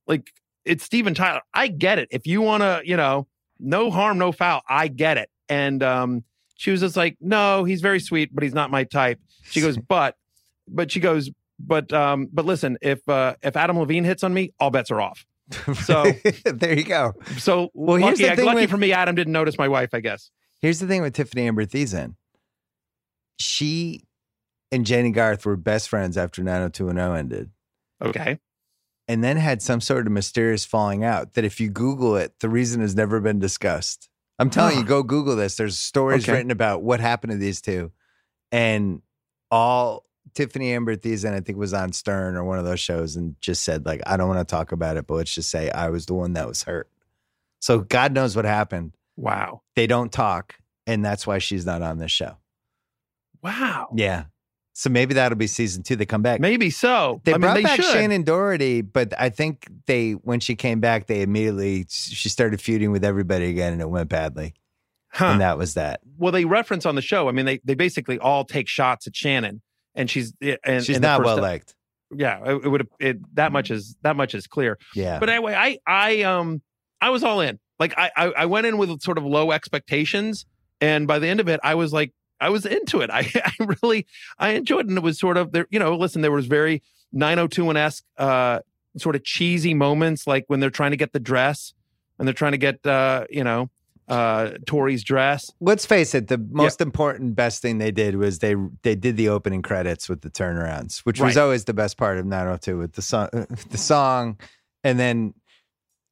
like 0.07 0.31
it's 0.65 0.85
Steven 0.85 1.15
Tyler. 1.15 1.41
I 1.53 1.69
get 1.69 1.99
it. 1.99 2.09
If 2.11 2.27
you 2.27 2.41
want 2.41 2.63
to, 2.63 2.83
you 2.85 2.97
know, 2.97 3.27
no 3.59 3.91
harm, 3.91 4.19
no 4.19 4.33
foul. 4.33 4.63
I 4.69 4.89
get 4.89 5.19
it." 5.19 5.31
And 5.49 5.83
um, 5.83 6.25
she 6.57 6.71
was 6.71 6.81
just 6.81 6.97
like, 6.97 7.17
"No, 7.21 7.65
he's 7.65 7.81
very 7.81 8.01
sweet, 8.01 8.35
but 8.35 8.45
he's 8.45 8.55
not 8.55 8.71
my 8.71 8.85
type." 8.85 9.19
She 9.45 9.61
goes, 9.61 9.77
"But." 9.89 10.17
But 10.67 10.91
she 10.91 10.99
goes, 10.99 11.29
but 11.67 11.93
um, 11.93 12.29
but 12.33 12.45
listen, 12.45 12.79
if 12.83 13.07
uh, 13.09 13.35
if 13.43 13.57
Adam 13.57 13.79
Levine 13.79 14.05
hits 14.05 14.23
on 14.23 14.35
me, 14.35 14.53
all 14.61 14.71
bets 14.71 14.91
are 14.91 15.01
off. 15.01 15.27
So 15.85 16.05
there 16.45 16.77
you 16.77 16.85
go. 16.85 17.15
So 17.39 17.71
well, 17.75 17.99
lucky, 18.01 18.23
here's 18.23 18.31
the 18.31 18.37
thing 18.37 18.47
lucky 18.47 18.61
with, 18.63 18.71
for 18.71 18.77
me, 18.77 18.93
Adam 18.93 19.15
didn't 19.15 19.33
notice 19.33 19.59
my 19.59 19.69
wife. 19.69 19.91
I 19.93 20.01
guess. 20.01 20.31
Here's 20.61 20.79
the 20.79 20.87
thing 20.87 21.03
with 21.03 21.15
Tiffani 21.15 21.43
Amber 21.43 21.67
Thiessen. 21.67 22.17
She 23.39 24.05
and 24.73 24.87
Jennie 24.87 25.11
Garth 25.11 25.45
were 25.45 25.57
best 25.57 25.89
friends 25.89 26.17
after 26.17 26.43
90210 26.43 27.19
ended. 27.19 27.51
Okay. 28.03 28.39
And 29.07 29.23
then 29.23 29.37
had 29.37 29.61
some 29.61 29.81
sort 29.81 30.07
of 30.07 30.13
mysterious 30.13 30.65
falling 30.65 31.05
out 31.05 31.35
that 31.35 31.45
if 31.45 31.61
you 31.61 31.69
Google 31.69 32.17
it, 32.17 32.33
the 32.41 32.49
reason 32.49 32.81
has 32.81 32.97
never 32.97 33.21
been 33.21 33.39
discussed. 33.39 34.09
I'm 34.39 34.51
telling 34.51 34.79
you, 34.79 34.85
go 34.87 35.03
Google 35.03 35.37
this. 35.37 35.57
There's 35.57 35.79
stories 35.79 36.25
okay. 36.25 36.33
written 36.33 36.51
about 36.51 36.83
what 36.83 37.01
happened 37.01 37.33
to 37.33 37.39
these 37.39 37.61
two. 37.61 37.93
And 38.51 39.03
all 39.51 40.05
Tiffani 40.35 40.75
Amber 40.75 40.97
Thiessen, 40.97 41.33
I 41.33 41.41
think, 41.41 41.59
was 41.59 41.73
on 41.73 41.93
Stern 41.93 42.37
or 42.37 42.45
one 42.45 42.59
of 42.59 42.65
those 42.65 42.81
shows 42.81 43.17
and 43.17 43.37
just 43.41 43.63
said, 43.63 43.87
like, 43.87 44.03
I 44.07 44.17
don't 44.17 44.29
want 44.29 44.47
to 44.47 44.51
talk 44.51 44.73
about 44.73 44.97
it, 44.97 45.07
but 45.07 45.15
let's 45.15 45.35
just 45.35 45.51
say 45.51 45.71
I 45.71 45.91
was 45.91 46.07
the 46.07 46.15
one 46.15 46.33
that 46.35 46.49
was 46.49 46.63
hurt. 46.65 46.89
So 47.61 47.81
God 47.81 48.13
knows 48.13 48.37
what 48.37 48.45
happened. 48.45 48.93
Wow. 49.17 49.63
They 49.77 49.87
don't 49.87 50.13
talk. 50.13 50.57
And 50.87 51.05
that's 51.05 51.27
why 51.27 51.39
she's 51.39 51.65
not 51.65 51.83
on 51.83 51.99
this 51.99 52.11
show. 52.11 52.37
Wow. 53.43 53.89
Yeah. 53.95 54.25
So 54.75 54.91
maybe 54.91 55.15
that'll 55.15 55.39
be 55.39 55.47
season 55.47 55.85
two. 55.85 55.95
They 55.95 56.05
come 56.05 56.23
back. 56.23 56.41
Maybe 56.41 56.69
so. 56.69 57.21
They 57.25 57.33
I 57.33 57.39
brought 57.39 57.55
mean, 57.55 57.63
they 57.63 57.69
back 57.69 57.81
should. 57.81 57.95
Shannen 57.95 58.25
Doherty, 58.25 58.83
but 58.83 59.15
I 59.19 59.31
think 59.31 59.69
they 59.87 60.13
when 60.13 60.41
she 60.41 60.57
came 60.57 60.81
back, 60.81 61.07
they 61.07 61.23
immediately 61.23 61.87
she 61.89 62.29
started 62.29 62.61
feuding 62.61 62.91
with 62.91 63.05
everybody 63.05 63.49
again, 63.49 63.73
and 63.73 63.81
it 63.81 63.89
went 63.89 64.09
badly. 64.09 64.55
Huh. 65.11 65.27
And 65.27 65.41
that 65.41 65.59
was 65.59 65.75
that. 65.75 66.01
Well, 66.19 66.33
they 66.33 66.45
reference 66.45 66.87
on 66.87 66.97
the 66.97 67.03
show. 67.03 67.29
I 67.29 67.33
mean, 67.33 67.47
they 67.47 67.61
they 67.65 67.75
basically 67.75 68.19
all 68.19 68.45
take 68.45 68.67
shots 68.67 69.07
at 69.07 69.13
Shannen 69.13 69.61
and 69.95 70.11
she's 70.11 70.33
and 70.65 70.85
she's 70.85 71.01
not 71.01 71.23
well 71.23 71.39
liked. 71.39 71.75
Yeah, 72.15 72.41
it, 72.45 72.65
it 72.65 72.69
would 72.69 72.89
it, 73.01 73.35
that 73.37 73.53
much 73.53 73.71
is 73.71 73.97
that 74.03 74.17
much 74.17 74.35
is 74.35 74.47
clear. 74.47 74.79
Yeah, 74.95 75.19
but 75.19 75.29
anyway, 75.29 75.55
I 75.55 75.79
I 75.87 76.23
um 76.23 76.63
I 77.01 77.11
was 77.11 77.25
all 77.25 77.41
in. 77.41 77.59
Like 77.79 77.95
I 77.97 78.11
I, 78.17 78.25
I 78.27 78.47
went 78.47 78.67
in 78.67 78.79
with 78.79 79.01
sort 79.03 79.19
of 79.19 79.25
low 79.25 79.53
expectations, 79.53 80.47
and 80.81 81.07
by 81.07 81.19
the 81.19 81.29
end 81.29 81.41
of 81.41 81.49
it, 81.49 81.61
I 81.63 81.75
was 81.75 81.93
like 81.93 82.13
I 82.41 82.51
was 82.51 82.67
into 82.67 83.01
it. 83.01 83.11
I 83.13 83.31
I 83.35 83.53
really 83.83 84.07
I 84.39 84.51
enjoyed 84.51 84.87
it, 84.87 84.89
and 84.89 84.99
it 84.99 85.05
was 85.05 85.19
sort 85.19 85.37
of 85.37 85.53
there. 85.53 85.67
You 85.71 85.79
know, 85.79 85.97
listen, 85.97 86.23
there 86.23 86.33
was 86.33 86.47
very 86.47 86.83
902 87.13 87.77
esque 87.77 88.05
uh 88.19 88.61
sort 88.97 89.17
of 89.17 89.25
cheesy 89.25 89.75
moments, 89.75 90.27
like 90.27 90.45
when 90.47 90.61
they're 90.61 90.71
trying 90.71 90.93
to 90.93 90.97
get 90.97 91.13
the 91.13 91.21
dress 91.21 91.73
and 92.19 92.29
they're 92.29 92.35
trying 92.35 92.53
to 92.53 92.59
get 92.59 92.85
uh 92.87 93.25
you 93.29 93.43
know 93.43 93.71
uh 94.09 94.51
Tori's 94.67 95.03
dress. 95.03 95.51
Let's 95.61 95.87
face 95.87 96.15
it, 96.15 96.29
the 96.29 96.39
most 96.39 96.81
yeah. 96.81 96.87
important 96.87 97.35
best 97.35 97.63
thing 97.63 97.79
they 97.79 97.91
did 97.91 98.17
was 98.17 98.41
they 98.41 98.55
they 98.83 98.95
did 98.95 99.17
the 99.17 99.29
opening 99.29 99.63
credits 99.63 100.09
with 100.09 100.23
the 100.23 100.31
turnarounds, 100.31 100.99
which 101.01 101.21
right. 101.21 101.27
was 101.27 101.37
always 101.37 101.65
the 101.65 101.75
best 101.75 101.97
part 101.97 102.19
of 102.19 102.27
902 102.27 102.79
with 102.79 102.93
the 102.93 103.03
song 103.03 103.29
the 103.71 103.79
song 103.79 104.39
and 104.83 105.01
then 105.01 105.35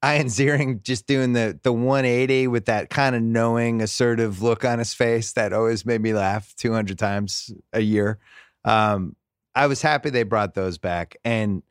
Ian 0.04 0.26
Ziering 0.26 0.82
just 0.82 1.06
doing 1.06 1.32
the 1.32 1.58
the 1.62 1.72
180 1.72 2.48
with 2.48 2.64
that 2.64 2.90
kind 2.90 3.14
of 3.14 3.22
knowing, 3.22 3.80
assertive 3.80 4.42
look 4.42 4.64
on 4.64 4.80
his 4.80 4.92
face 4.92 5.32
that 5.34 5.52
always 5.52 5.86
made 5.86 6.00
me 6.00 6.12
laugh 6.12 6.54
200 6.56 6.98
times 6.98 7.52
a 7.72 7.80
year. 7.80 8.18
Um, 8.64 9.14
I 9.54 9.66
was 9.66 9.82
happy 9.82 10.10
they 10.10 10.24
brought 10.24 10.54
those 10.54 10.78
back, 10.78 11.16
and 11.24 11.62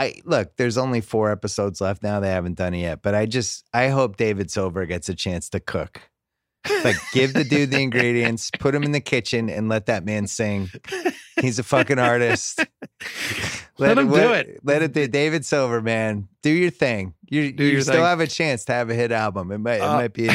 I 0.00 0.14
look, 0.24 0.56
there's 0.56 0.78
only 0.78 1.00
four 1.00 1.30
episodes 1.30 1.80
left 1.80 2.02
now. 2.02 2.20
They 2.20 2.30
haven't 2.30 2.56
done 2.56 2.74
it 2.74 2.80
yet, 2.80 3.02
but 3.02 3.14
I 3.14 3.26
just 3.26 3.64
I 3.74 3.88
hope 3.88 4.16
David 4.16 4.50
Silver 4.50 4.86
gets 4.86 5.08
a 5.08 5.14
chance 5.14 5.48
to 5.50 5.60
cook. 5.60 6.02
Like, 6.84 6.96
give 7.12 7.32
the 7.32 7.44
dude 7.44 7.70
the 7.70 7.80
ingredients, 7.82 8.50
put 8.58 8.74
him 8.74 8.82
in 8.82 8.92
the 8.92 9.00
kitchen, 9.00 9.48
and 9.48 9.68
let 9.68 9.86
that 9.86 10.04
man 10.04 10.26
sing. 10.26 10.70
He's 11.40 11.58
a 11.58 11.62
fucking 11.62 11.98
artist. 11.98 12.60
Let, 13.78 13.96
let 13.96 13.98
him 13.98 14.10
do 14.10 14.32
it. 14.32 14.58
Let 14.64 14.82
it 14.82 14.92
do. 14.92 15.06
David 15.06 15.44
Silver, 15.44 15.80
man, 15.80 16.26
do 16.42 16.50
your 16.50 16.70
thing. 16.70 17.14
You, 17.30 17.52
do 17.52 17.62
you 17.62 17.80
still 17.80 17.94
thing. 17.94 18.02
have 18.02 18.18
a 18.18 18.26
chance 18.26 18.64
to 18.64 18.72
have 18.72 18.90
a 18.90 18.94
hit 18.94 19.12
album. 19.12 19.52
It 19.52 19.58
might, 19.58 19.76
it 19.76 19.82
uh, 19.82 19.92
might 19.92 20.12
be. 20.12 20.28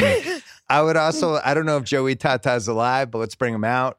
I 0.66 0.80
would 0.80 0.96
also. 0.96 1.38
I 1.44 1.52
don't 1.52 1.66
know 1.66 1.76
if 1.76 1.84
Joey 1.84 2.16
Tata's 2.16 2.68
alive, 2.68 3.10
but 3.10 3.18
let's 3.18 3.34
bring 3.34 3.52
him 3.52 3.64
out. 3.64 3.98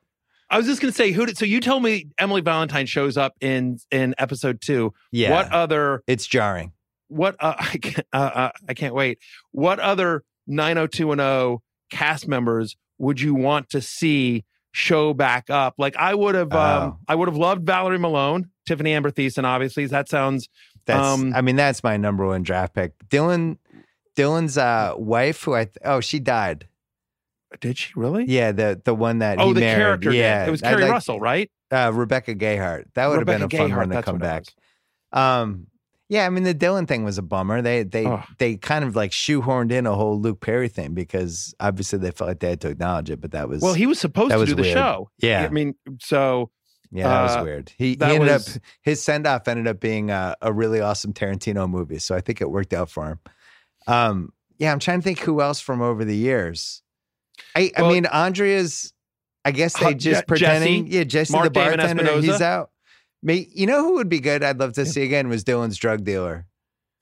I 0.56 0.58
was 0.58 0.68
just 0.68 0.80
gonna 0.80 0.94
say 0.94 1.12
who 1.12 1.26
did 1.26 1.38
so 1.38 1.44
you 1.44 1.60
tell 1.60 1.82
me 1.82 2.08
Emily 2.18 2.40
Valentine 2.40 2.86
shows 2.86 3.18
up 3.18 3.34
in 3.42 3.78
in 3.92 4.16
episode 4.18 4.62
two. 4.62 4.94
Yeah. 5.12 5.32
What 5.32 5.52
other 5.52 6.02
it's 6.08 6.26
jarring. 6.26 6.72
What 7.10 7.36
uh, 7.42 7.56
I 7.60 7.78
can't 7.78 8.08
uh, 8.14 8.32
uh, 8.34 8.52
I 8.70 8.74
can't 8.74 8.96
wait. 8.96 9.20
What 9.52 9.82
other 9.82 10.24
90210 10.48 11.58
cast 11.92 12.26
members 12.30 12.78
would 13.00 13.20
you 13.20 13.36
want 13.36 13.72
to 13.72 13.82
see 13.82 14.46
show 14.72 15.14
back 15.14 15.50
up. 15.50 15.76
Like 15.78 15.98
I 15.98 16.16
would 16.16 16.36
have, 16.36 16.54
um, 16.54 16.92
Oh. 16.94 16.98
I 17.10 17.16
would 17.16 17.28
have 17.28 17.38
loved 17.38 17.66
Valerie 17.66 18.00
Malone, 18.00 18.50
Tiffani 18.66 18.92
Amber 18.92 19.12
Thiessen. 19.12 19.44
Obviously, 19.44 19.86
that 19.88 20.08
sounds. 20.08 20.48
That's 20.86 21.06
Um, 21.06 21.34
I 21.36 21.42
mean 21.42 21.58
that's 21.58 21.84
my 21.84 21.98
number 21.98 22.26
one 22.26 22.44
draft 22.44 22.76
pick. 22.76 22.94
Dylan 23.10 23.58
Dylan's 24.16 24.58
uh 24.58 24.94
wife 24.96 25.44
who 25.44 25.54
I 25.54 25.68
oh 25.84 26.00
she 26.00 26.20
died. 26.20 26.70
Did 27.62 27.78
she 27.78 27.94
really? 27.96 28.26
Yeah, 28.28 28.52
the 28.52 28.82
the 28.84 28.94
one 28.96 29.20
that 29.20 29.40
Oh, 29.40 29.48
he 29.48 29.54
the 29.54 29.60
married. 29.62 29.78
character. 29.80 30.12
did. 30.12 30.18
Yeah, 30.20 30.46
it 30.46 30.52
was 30.52 30.62
Carrie 30.62 30.84
like- 30.84 30.92
Russell, 30.92 31.20
right? 31.20 31.50
Uh, 31.72 31.92
Rebecca 31.94 32.36
Gayheart. 32.36 32.86
That 32.94 33.08
would 33.08 33.18
have 33.18 33.26
been 33.26 33.42
a 33.42 33.46
Rebecca 33.46 33.58
fun 33.58 33.72
Gayheart, 33.72 33.78
one 33.78 33.90
to 33.90 34.02
come 34.04 34.18
back. 34.20 34.44
Um, 35.12 35.68
yeah, 36.10 36.26
I 36.26 36.30
mean 36.30 36.44
the 36.44 36.54
Dylan 36.54 36.88
thing 36.88 37.04
was 37.04 37.18
a 37.18 37.24
bummer. 37.24 37.62
They 37.62 37.84
they 37.84 38.06
Oh. 38.06 38.24
they 38.38 38.58
kind 38.58 38.86
of 38.86 38.96
like 38.96 39.12
shoehorned 39.12 39.72
in 39.72 39.88
a 39.88 39.96
whole 39.96 40.20
Luke 40.20 40.40
Perry 40.42 40.68
thing 40.68 40.94
because 40.94 41.56
obviously 41.60 41.98
they 42.00 42.12
felt 42.12 42.28
like 42.28 42.40
they 42.40 42.50
had 42.50 42.62
to 42.62 42.70
acknowledge 42.70 43.10
it, 43.10 43.20
but 43.22 43.32
that 43.32 43.50
was 43.50 43.62
Well, 43.62 43.74
he 43.74 43.88
was 43.88 44.00
supposed 44.00 44.32
to 44.32 44.38
was 44.38 44.50
do 44.50 44.56
the 44.56 44.64
show. 44.64 45.10
yeah 45.18 45.44
I 45.46 45.50
mean, 45.50 45.74
so 46.00 46.52
yeah 46.92 47.08
that 47.08 47.24
was 47.24 47.36
uh, 47.38 47.42
weird. 47.44 47.72
He, 47.78 47.94
he 47.96 47.98
ended 48.02 48.20
was- 48.30 48.58
up 48.58 48.62
his 48.84 49.02
send 49.02 49.26
off 49.26 49.48
ended 49.48 49.68
up 49.68 49.80
being 49.80 50.12
a, 50.12 50.36
a 50.42 50.54
really 50.54 50.80
awesome 50.80 51.12
Tarantino 51.14 51.68
movie, 51.68 51.98
so 51.98 52.14
I 52.16 52.22
think 52.22 52.40
it 52.40 52.52
worked 52.52 52.74
out 52.74 52.92
for 52.92 53.08
him. 53.08 53.20
Um, 53.88 54.32
yeah, 54.60 54.72
I'm 54.72 54.80
trying 54.80 55.00
to 55.00 55.04
think 55.04 55.20
who 55.20 55.42
else 55.42 55.60
from 55.60 55.82
over 55.82 56.06
the 56.06 56.16
years. 56.16 56.84
I 57.56 57.72
I 57.78 57.82
Well- 57.82 57.92
mean 57.92 58.06
Andrea's. 58.08 58.92
I 59.44 59.52
guess 59.52 59.78
they 59.80 59.94
just 59.94 60.22
Je- 60.22 60.26
pretending. 60.28 60.86
Jesse, 60.86 60.98
yeah, 60.98 61.04
Jesse 61.04 61.32
Mark 61.34 61.44
the 61.46 61.50
bartender. 61.52 62.20
He's 62.20 62.42
out. 62.42 62.72
May, 63.22 63.48
you 63.54 63.68
know 63.68 63.84
who 63.84 63.94
would 63.96 64.10
be 64.10 64.20
good? 64.20 64.44
I'd 64.44 64.60
love 64.60 64.74
to 64.74 64.86
see 64.88 65.04
again 65.04 65.30
was 65.30 65.44
Dylan's 65.44 65.78
drug 65.78 66.04
dealer 66.04 66.48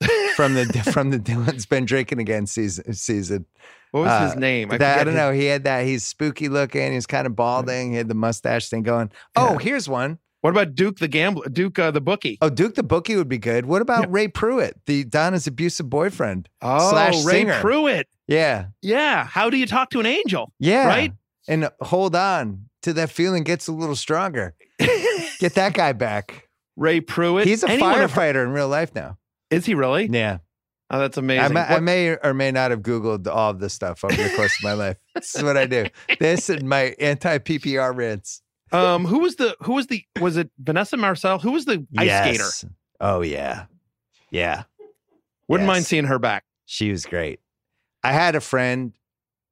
from 0.36 0.52
the 0.54 0.64
from 0.92 1.10
the 1.10 1.18
Dylan's 1.18 1.64
been 1.66 1.84
drinking 1.86 2.18
again 2.20 2.46
season 2.46 2.92
season. 2.94 3.46
what 3.92 4.00
was 4.02 4.10
Uh, 4.10 4.26
his 4.26 4.36
name? 4.36 4.68
That- 4.68 4.82
I, 5.00 5.04
don't 5.04 5.14
his- 5.14 5.16
know. 5.16 5.32
He 5.32 5.46
had 5.46 5.64
that. 5.64 5.86
He's 5.86 6.06
spooky 6.06 6.48
looking. 6.50 6.92
He's 6.92 7.06
kind 7.06 7.26
of 7.26 7.34
balding. 7.34 7.92
He 7.92 7.96
had 7.96 8.08
the 8.08 8.14
mustache 8.14 8.68
thing 8.68 8.82
going. 8.82 9.10
Oh, 9.36 9.52
Yeah. 9.52 9.58
here's 9.60 9.88
one. 9.88 10.18
What 10.42 10.50
about 10.50 10.74
Duke 10.74 10.98
the 10.98 11.08
gambler? 11.08 11.48
Duke 11.48 11.78
uh, 11.78 11.90
the 11.92 12.02
bookie. 12.02 12.36
Oh, 12.42 12.50
Duke 12.50 12.74
the 12.74 12.82
bookie 12.82 13.16
would 13.16 13.30
be 13.30 13.38
good. 13.38 13.64
What 13.64 13.80
about 13.80 14.02
Yeah. 14.02 14.08
Ray 14.10 14.28
Pruitt, 14.28 14.78
the 14.84 15.04
Donna's 15.04 15.46
abusive 15.46 15.88
boyfriend? 15.88 16.50
Oh, 16.60 16.90
slash 16.90 17.24
Ray 17.24 17.32
singer. 17.40 17.60
Pruitt. 17.62 18.06
Yeah, 18.26 18.66
Yeah. 18.82 19.24
How 19.24 19.50
do 19.50 19.56
you 19.56 19.66
talk 19.66 19.90
to 19.90 20.00
an 20.00 20.06
angel? 20.06 20.52
yeah. 20.58 20.86
Right? 20.86 21.12
And 21.46 21.68
hold 21.82 22.16
on 22.16 22.70
till 22.80 22.94
that 22.94 23.10
feeling 23.10 23.44
gets 23.44 23.68
a 23.68 23.72
little 23.72 23.96
stronger. 23.96 24.54
Get 25.40 25.54
that 25.56 25.74
guy 25.74 25.92
back. 25.92 26.48
Ray 26.76 27.00
Pruitt. 27.00 27.46
He's 27.46 27.62
a 27.62 27.68
Anyone 27.70 27.94
firefighter 27.94 28.42
in 28.42 28.50
real 28.52 28.68
life 28.68 28.94
now. 28.94 29.18
Is 29.50 29.66
he 29.66 29.74
really? 29.74 30.06
Yeah. 30.10 30.38
Oh, 30.90 30.98
that's 30.98 31.18
I 31.18 31.20
amazing. 31.20 31.54
may, 31.54 31.60
I 31.60 31.80
may 31.80 32.08
or 32.16 32.32
may 32.34 32.50
not 32.50 32.70
have 32.70 32.80
Googled 32.80 33.26
all 33.26 33.50
of 33.50 33.60
this 33.60 33.74
stuff 33.74 34.04
over 34.04 34.14
the 34.14 34.30
course 34.36 34.56
of 34.58 34.62
my 34.64 34.72
life. 34.72 34.96
This 35.14 35.34
is 35.36 35.42
what 35.42 35.56
I 35.56 35.66
do. 35.66 35.86
This 36.18 36.48
and 36.48 36.68
my 36.68 36.94
anti 36.98 37.38
PPR 37.38 37.94
rants. 37.94 38.42
um, 38.72 39.04
who 39.04 39.18
was 39.20 39.36
the 39.36 39.54
who 39.60 39.74
was 39.74 39.86
the 39.86 40.02
was 40.20 40.36
it 40.36 40.50
Vanessa 40.58 40.96
Marcil? 40.96 41.38
Who 41.38 41.52
was 41.52 41.66
the 41.66 41.86
ice 41.98 42.36
skater? 42.36 42.72
Oh, 43.00 43.20
yeah. 43.20 43.66
Yeah. 44.30 44.64
Wouldn't 45.48 45.66
mind 45.66 45.84
seeing 45.84 46.04
her 46.06 46.18
back. 46.18 46.44
She 46.66 46.90
was 46.90 47.04
great. 47.04 47.40
I 48.04 48.12
had 48.12 48.36
a 48.36 48.40
friend 48.40 48.92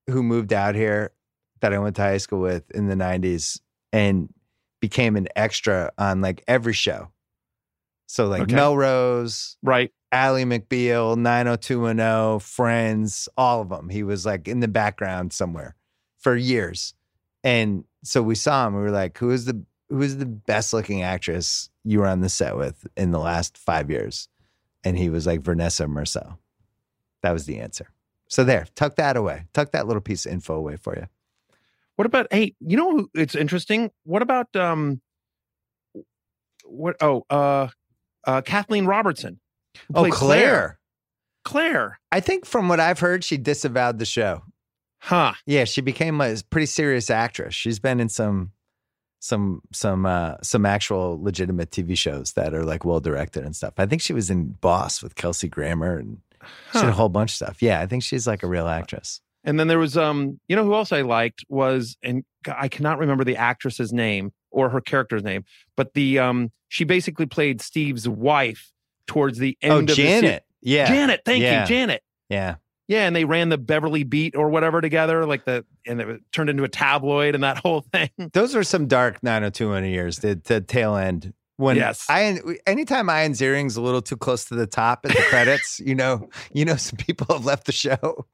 who 0.08 0.22
moved 0.22 0.52
out 0.52 0.74
here 0.74 1.12
that 1.60 1.72
I 1.72 1.78
went 1.78 1.96
to 1.96 2.02
high 2.02 2.18
school 2.18 2.40
with 2.40 2.70
in 2.72 2.86
the 2.86 2.94
90s 2.94 3.60
and 3.92 4.32
became 4.80 5.16
an 5.16 5.28
extra 5.34 5.90
on 5.96 6.20
like 6.20 6.44
every 6.46 6.74
show. 6.74 7.08
So, 8.06 8.28
like 8.28 8.42
Okay. 8.42 8.54
Melrose, 8.54 9.56
Right. 9.62 9.90
Ally 10.12 10.44
McBeal, 10.44 11.16
90210, 11.16 12.40
Friends, 12.40 13.28
all 13.38 13.62
of 13.62 13.70
them. 13.70 13.88
He 13.88 14.02
was 14.02 14.26
like 14.26 14.46
in 14.46 14.60
the 14.60 14.68
background 14.68 15.32
somewhere 15.32 15.74
for 16.18 16.36
years. 16.36 16.92
And 17.42 17.84
so 18.04 18.22
we 18.22 18.34
saw 18.34 18.66
him. 18.66 18.74
We 18.74 18.82
were 18.82 18.90
like, 18.90 19.16
who 19.16 19.30
is 19.30 19.46
the 19.46 19.64
who 19.88 20.02
is 20.02 20.18
the 20.18 20.26
best 20.26 20.72
looking 20.72 21.02
actress 21.02 21.70
you 21.84 22.00
were 22.00 22.06
on 22.06 22.20
the 22.20 22.28
set 22.28 22.56
with 22.56 22.86
in 22.96 23.12
the 23.12 23.18
last 23.18 23.56
five 23.56 23.90
years? 23.90 24.28
And 24.84 24.98
he 24.98 25.08
was 25.08 25.26
like 25.26 25.40
Vanessa 25.40 25.86
Marcil. 25.86 26.38
That 27.22 27.32
was 27.32 27.46
the 27.46 27.58
answer. 27.60 27.88
So 28.32 28.44
there, 28.44 28.64
tuck 28.74 28.96
that 28.96 29.18
away. 29.18 29.44
Tuck 29.52 29.72
that 29.72 29.86
little 29.86 30.00
piece 30.00 30.24
of 30.24 30.32
info 30.32 30.54
away 30.54 30.76
for 30.76 30.96
you. 30.96 31.06
What 31.96 32.06
about 32.06 32.28
hey, 32.30 32.54
you 32.60 32.78
know 32.78 33.06
it's 33.12 33.34
interesting? 33.34 33.90
What 34.04 34.22
about 34.22 34.56
um 34.56 35.02
what 36.64 36.96
oh 37.02 37.26
uh 37.28 37.68
uh 38.26 38.40
Kathleen 38.40 38.86
Robertson. 38.86 39.38
Oh, 39.94 40.00
played 40.00 40.14
Claire. 40.14 40.78
Claire. 41.44 42.00
I 42.10 42.20
think 42.20 42.46
from 42.46 42.68
what 42.68 42.80
I've 42.80 43.00
heard, 43.00 43.22
she 43.22 43.36
disavowed 43.36 43.98
the 43.98 44.06
show. 44.06 44.42
Huh. 45.00 45.34
Yeah, 45.44 45.64
she 45.64 45.82
became 45.82 46.18
a 46.22 46.36
pretty 46.48 46.66
serious 46.66 47.10
actress. 47.10 47.54
She's 47.54 47.80
been 47.80 48.00
in 48.00 48.08
some 48.08 48.52
some 49.18 49.60
some 49.74 50.06
uh 50.06 50.36
some 50.42 50.64
actual 50.64 51.22
legitimate 51.22 51.70
TV 51.70 51.98
shows 51.98 52.32
that 52.32 52.54
are 52.54 52.64
like 52.64 52.86
well 52.86 53.00
directed 53.00 53.44
and 53.44 53.54
stuff. 53.54 53.74
I 53.76 53.84
think 53.84 54.00
she 54.00 54.14
was 54.14 54.30
in 54.30 54.52
Boss 54.62 55.02
with 55.02 55.16
Kelsey 55.16 55.50
Grammer 55.50 55.98
and 55.98 56.22
she 56.72 56.80
did 56.80 56.88
a 56.88 56.92
whole 56.92 57.08
bunch 57.08 57.30
of 57.32 57.36
stuff. 57.36 57.62
Yeah, 57.62 57.80
I 57.80 57.86
think 57.86 58.02
she's 58.02 58.26
like 58.26 58.42
a 58.42 58.46
real 58.46 58.66
actress. 58.68 59.20
And 59.44 59.58
then 59.58 59.66
there 59.68 59.78
was 59.78 59.96
um 59.96 60.38
you 60.48 60.56
know 60.56 60.64
who 60.64 60.74
else 60.74 60.92
I 60.92 61.00
liked 61.02 61.44
was 61.48 61.96
and 62.02 62.24
I 62.46 62.68
cannot 62.68 62.98
remember 62.98 63.24
the 63.24 63.36
actress's 63.36 63.92
name 63.92 64.32
or 64.50 64.68
her 64.70 64.80
character's 64.80 65.22
name, 65.24 65.44
but 65.76 65.94
the 65.94 66.18
um 66.20 66.50
she 66.68 66.84
basically 66.84 67.26
played 67.26 67.60
Steve's 67.60 68.08
wife 68.08 68.70
towards 69.06 69.38
the 69.38 69.56
end 69.62 69.72
Oh, 69.72 69.78
of 69.80 69.86
the 69.88 69.94
se- 69.94 70.02
Janet. 70.02 70.44
Yeah. 70.60 70.86
Janet, 70.86 71.22
thank 71.24 71.42
Yeah. 71.42 71.62
you, 71.62 71.66
Janet. 71.66 72.02
Yeah. 72.28 72.54
Yeah, 72.88 73.06
and 73.06 73.16
they 73.16 73.24
ran 73.24 73.48
the 73.48 73.58
Beverly 73.58 74.02
Beat 74.04 74.36
or 74.36 74.48
whatever 74.50 74.80
together, 74.80 75.24
like 75.24 75.44
the 75.44 75.64
and 75.86 76.00
it 76.00 76.20
turned 76.32 76.50
into 76.50 76.62
a 76.64 76.68
tabloid 76.68 77.34
and 77.34 77.42
that 77.42 77.58
whole 77.58 77.80
thing. 77.92 78.10
Those 78.32 78.54
are 78.54 78.62
some 78.64 78.86
dark 78.86 79.22
90210 79.22 79.90
years, 79.90 80.18
the, 80.18 80.34
the 80.44 80.60
tail 80.60 80.96
end. 80.96 81.32
When 81.62 81.76
Yes. 81.76 82.04
I 82.08 82.40
anytime 82.66 83.08
Ian 83.08 83.32
Ziering's 83.34 83.76
a 83.76 83.80
little 83.80 84.02
too 84.02 84.16
close 84.16 84.44
to 84.46 84.56
the 84.56 84.66
top 84.66 85.06
at 85.06 85.12
the 85.12 85.22
credits, 85.28 85.78
you 85.84 85.94
know, 85.94 86.28
you 86.52 86.64
know, 86.64 86.74
some 86.74 86.96
people 86.96 87.26
have 87.36 87.44
left 87.44 87.66
the 87.66 87.72
show. 87.72 88.26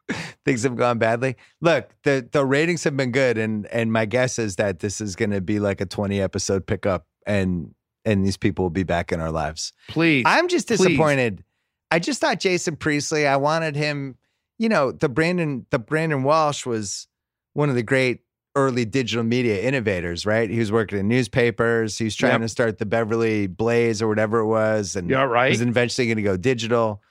Things 0.46 0.62
have 0.62 0.76
gone 0.76 0.96
badly. 0.98 1.36
Look, 1.60 1.90
the 2.04 2.26
the 2.32 2.46
ratings 2.46 2.84
have 2.84 2.96
been 2.96 3.12
good, 3.12 3.36
and 3.36 3.66
and 3.66 3.92
my 3.92 4.06
guess 4.06 4.38
is 4.38 4.56
that 4.56 4.78
this 4.80 5.02
is 5.02 5.14
going 5.14 5.32
to 5.32 5.42
be 5.42 5.60
like 5.60 5.82
a 5.82 5.86
20 5.86 6.20
episode 6.22 6.66
pickup, 6.66 7.06
and 7.26 7.74
and 8.06 8.24
these 8.24 8.38
people 8.38 8.64
will 8.64 8.70
be 8.70 8.82
back 8.82 9.12
in 9.12 9.20
our 9.20 9.30
lives. 9.30 9.74
Please. 9.88 10.24
I'm 10.26 10.48
just 10.48 10.66
Please. 10.66 10.78
disappointed. 10.78 11.44
I 11.90 11.98
just 11.98 12.22
thought 12.22 12.40
Jason 12.40 12.76
Priestley. 12.76 13.26
I 13.26 13.36
wanted 13.36 13.76
him. 13.76 14.16
You 14.58 14.70
know, 14.70 14.90
the 14.90 15.10
Brandon 15.10 15.66
the 15.68 15.78
Brandon 15.78 16.22
Walsh 16.22 16.64
was 16.64 17.06
one 17.52 17.68
of 17.68 17.74
the 17.74 17.82
great 17.82 18.20
early 18.58 18.84
digital 18.84 19.24
media 19.24 19.60
innovators, 19.62 20.26
right? 20.26 20.48
He 20.50 20.58
was 20.58 20.70
working 20.72 20.98
in 20.98 21.08
newspapers. 21.08 21.96
He 21.98 22.04
was 22.04 22.16
trying 22.16 22.32
Yep. 22.32 22.40
to 22.42 22.48
start 22.48 22.78
the 22.78 22.86
Beverly 22.86 23.46
Blaze 23.46 24.02
or 24.02 24.08
whatever 24.08 24.40
it 24.40 24.46
was, 24.46 24.96
and 24.96 25.08
yeah, 25.08 25.22
right. 25.22 25.50
was 25.50 25.60
eventually 25.60 26.06
going 26.06 26.16
to 26.16 26.22
go 26.22 26.36
digital. 26.36 27.02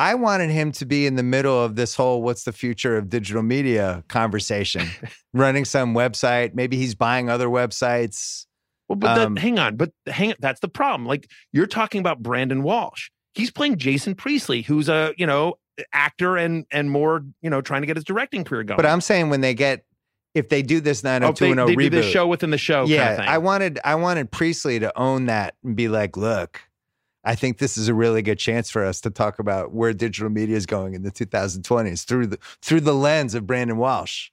I 0.00 0.14
wanted 0.14 0.50
him 0.50 0.70
to 0.72 0.86
be 0.86 1.06
in 1.06 1.16
the 1.16 1.22
middle 1.24 1.62
of 1.62 1.74
this 1.76 1.94
whole 1.94 2.22
"What's 2.22 2.44
the 2.44 2.52
future 2.52 2.96
of 2.96 3.08
digital 3.08 3.42
media?" 3.42 4.04
conversation, 4.08 4.88
running 5.32 5.64
some 5.64 5.94
website. 5.94 6.54
Maybe 6.54 6.76
he's 6.76 6.94
buying 6.94 7.28
other 7.28 7.48
websites. 7.48 8.46
Well, 8.88 8.96
but 8.96 9.18
Um, 9.18 9.34
that, 9.34 9.40
hang 9.40 9.58
on, 9.58 9.76
but 9.76 9.90
hang 10.06 10.34
that's 10.38 10.60
the 10.60 10.68
problem. 10.68 11.06
Like 11.06 11.28
you're 11.52 11.66
talking 11.66 12.00
about 12.00 12.22
Brandon 12.22 12.62
Walsh. 12.62 13.10
He's 13.34 13.50
playing 13.50 13.76
Jason 13.78 14.14
Priestley, 14.14 14.62
who's 14.62 14.88
a 14.88 15.12
you 15.16 15.26
know 15.26 15.58
actor 15.92 16.36
and 16.36 16.64
and 16.70 16.90
more 16.90 17.24
you 17.42 17.50
know 17.50 17.60
trying 17.60 17.82
to 17.82 17.86
get 17.86 17.96
his 17.96 18.04
directing 18.04 18.44
career 18.44 18.62
going. 18.64 18.76
But 18.76 18.86
I'm 18.86 19.00
saying 19.00 19.30
when 19.30 19.40
they 19.42 19.54
get, 19.54 19.84
if 20.34 20.48
they 20.48 20.62
do 20.62 20.80
this 20.80 21.00
oh, 21.00 21.08
they, 21.08 21.18
90210 21.20 21.66
they 21.66 21.74
reboot, 21.74 21.90
do 21.90 22.02
the 22.02 22.10
show 22.10 22.26
within 22.26 22.50
the 22.50 22.58
show. 22.58 22.84
yeah, 22.86 23.16
kind 23.16 23.28
of. 23.28 23.34
I 23.34 23.38
wanted 23.38 23.78
I 23.84 23.94
wanted 23.96 24.30
Priestley 24.30 24.78
to 24.80 24.96
own 24.98 25.26
that 25.26 25.54
and 25.64 25.74
be 25.76 25.88
like, 25.88 26.16
look, 26.16 26.62
I 27.24 27.34
think 27.34 27.58
this 27.58 27.76
is 27.76 27.88
a 27.88 27.94
really 27.94 28.22
good 28.22 28.38
chance 28.38 28.70
for 28.70 28.84
us 28.84 29.00
to 29.02 29.10
talk 29.10 29.38
about 29.38 29.72
where 29.72 29.92
digital 29.92 30.30
media 30.30 30.56
is 30.56 30.66
going 30.66 30.94
in 30.94 31.02
the 31.02 31.10
2020s 31.10 32.04
through 32.04 32.26
the 32.28 32.38
through 32.62 32.80
the 32.82 32.94
lens 32.94 33.34
of 33.34 33.46
Brandon 33.46 33.76
Walsh. 33.76 34.30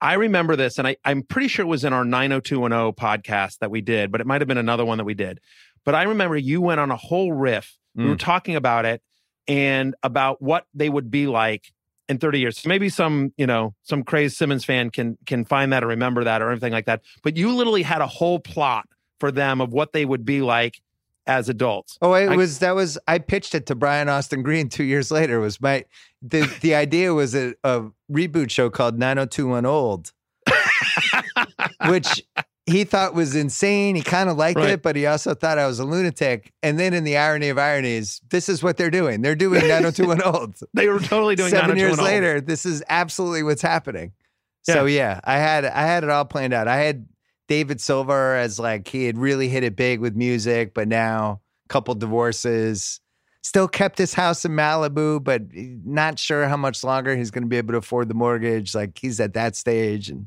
I 0.00 0.14
remember 0.14 0.54
this, 0.54 0.78
and 0.78 0.86
I, 0.86 0.96
I'm 1.04 1.22
pretty 1.22 1.48
sure 1.48 1.64
it 1.64 1.68
was 1.68 1.84
in 1.84 1.92
our 1.92 2.04
90210 2.04 2.92
podcast 2.92 3.58
that 3.58 3.70
we 3.70 3.80
did, 3.80 4.12
but 4.12 4.20
it 4.20 4.28
might 4.28 4.40
have 4.40 4.46
been 4.48 4.56
another 4.58 4.84
one 4.84 4.98
that 4.98 5.04
we 5.04 5.14
did. 5.14 5.40
But 5.84 5.94
I 5.96 6.04
remember 6.04 6.36
you 6.36 6.60
went 6.60 6.78
on 6.80 6.90
a 6.92 6.96
whole 6.96 7.32
riff. 7.32 7.76
We 7.96 8.04
were 8.04 8.14
Mm. 8.14 8.18
talking 8.20 8.54
about 8.54 8.84
it 8.84 9.02
and 9.48 9.96
about 10.04 10.40
what 10.40 10.66
they 10.72 10.88
would 10.88 11.10
be 11.10 11.26
like 11.26 11.72
in 12.08 12.18
30 12.18 12.38
years. 12.40 12.58
So 12.58 12.68
maybe 12.68 12.88
some, 12.88 13.32
you 13.36 13.46
know, 13.46 13.74
some 13.82 14.02
crazed 14.02 14.36
Simmons 14.36 14.64
fan 14.64 14.90
can 14.90 15.18
can 15.26 15.44
find 15.44 15.72
that 15.72 15.84
or 15.84 15.88
remember 15.88 16.24
that 16.24 16.42
or 16.42 16.50
anything 16.50 16.72
like 16.72 16.86
that. 16.86 17.02
But 17.22 17.36
you 17.36 17.52
literally 17.54 17.82
had 17.82 18.00
a 18.00 18.06
whole 18.06 18.38
plot 18.38 18.86
for 19.20 19.30
them 19.30 19.60
of 19.60 19.72
what 19.72 19.92
they 19.92 20.04
would 20.04 20.24
be 20.24 20.40
like 20.40 20.80
as 21.26 21.48
adults. 21.50 21.98
Oh, 22.00 22.14
it 22.14 22.30
I- 22.30 22.36
was 22.36 22.60
that 22.60 22.74
was 22.74 22.98
I 23.06 23.18
pitched 23.18 23.54
it 23.54 23.66
to 23.66 23.74
Brian 23.74 24.08
Austin 24.08 24.42
Green 24.42 24.68
two 24.68 24.84
years 24.84 25.10
later. 25.10 25.40
Was 25.40 25.60
my 25.60 25.84
the 26.22 26.50
the 26.62 26.74
idea 26.74 27.12
was 27.14 27.34
a, 27.34 27.54
a 27.64 27.82
reboot 28.10 28.50
show 28.50 28.70
called 28.70 28.98
90210 28.98 29.66
Old, 29.70 30.12
which 31.90 32.22
he 32.68 32.84
thought 32.84 33.14
was 33.14 33.34
insane. 33.34 33.96
He 33.96 34.02
kind 34.02 34.28
of 34.30 34.36
liked 34.36 34.58
Right. 34.58 34.70
it, 34.70 34.82
but 34.82 34.94
he 34.96 35.06
also 35.06 35.34
thought 35.34 35.58
I 35.58 35.66
was 35.66 35.78
a 35.78 35.84
lunatic. 35.84 36.52
And 36.62 36.78
then 36.78 36.94
in 36.94 37.04
the 37.04 37.16
irony 37.16 37.48
of 37.48 37.58
ironies, 37.58 38.20
this 38.30 38.48
is 38.48 38.62
what 38.62 38.76
they're 38.76 38.90
doing. 38.90 39.22
They're 39.22 39.34
doing 39.34 39.60
90210 39.68 40.22
Old. 40.34 40.54
They 40.74 40.88
were 40.88 41.00
totally 41.00 41.34
doing 41.34 41.50
Seven 41.50 41.76
years 41.76 41.96
90210. 41.96 42.04
later, 42.04 42.40
this 42.40 42.64
is 42.66 42.82
absolutely 42.88 43.42
what's 43.42 43.62
happening. 43.62 44.12
So 44.62 44.84
yeah, 44.84 45.20
I 45.24 45.38
had 45.38 45.64
I 45.64 45.82
had 45.86 46.04
it 46.04 46.10
all 46.10 46.26
planned 46.26 46.52
out. 46.52 46.68
I 46.68 46.76
had 46.76 47.06
David 47.48 47.80
Silver 47.80 48.34
as 48.36 48.58
like 48.58 48.86
he 48.86 49.06
had 49.06 49.16
really 49.16 49.48
hit 49.48 49.64
it 49.64 49.76
big 49.76 49.98
with 50.00 50.14
music, 50.14 50.74
but 50.74 50.86
now 50.88 51.40
a 51.64 51.68
couple 51.68 51.94
divorces. 51.94 53.00
Still 53.42 53.68
kept 53.68 53.96
his 53.96 54.12
house 54.12 54.44
in 54.44 54.52
Malibu, 54.52 55.24
but 55.24 55.42
eh, 55.56 55.68
not 55.86 56.18
sure 56.18 56.48
how 56.48 56.56
much 56.58 56.84
longer 56.84 57.16
he's 57.16 57.30
going 57.30 57.44
to 57.44 57.48
be 57.48 57.56
able 57.56 57.72
to 57.72 57.78
afford 57.78 58.08
the 58.08 58.14
mortgage. 58.14 58.74
Like 58.74 58.98
he's 58.98 59.20
at 59.20 59.32
that 59.34 59.56
stage, 59.56 60.10
and 60.10 60.26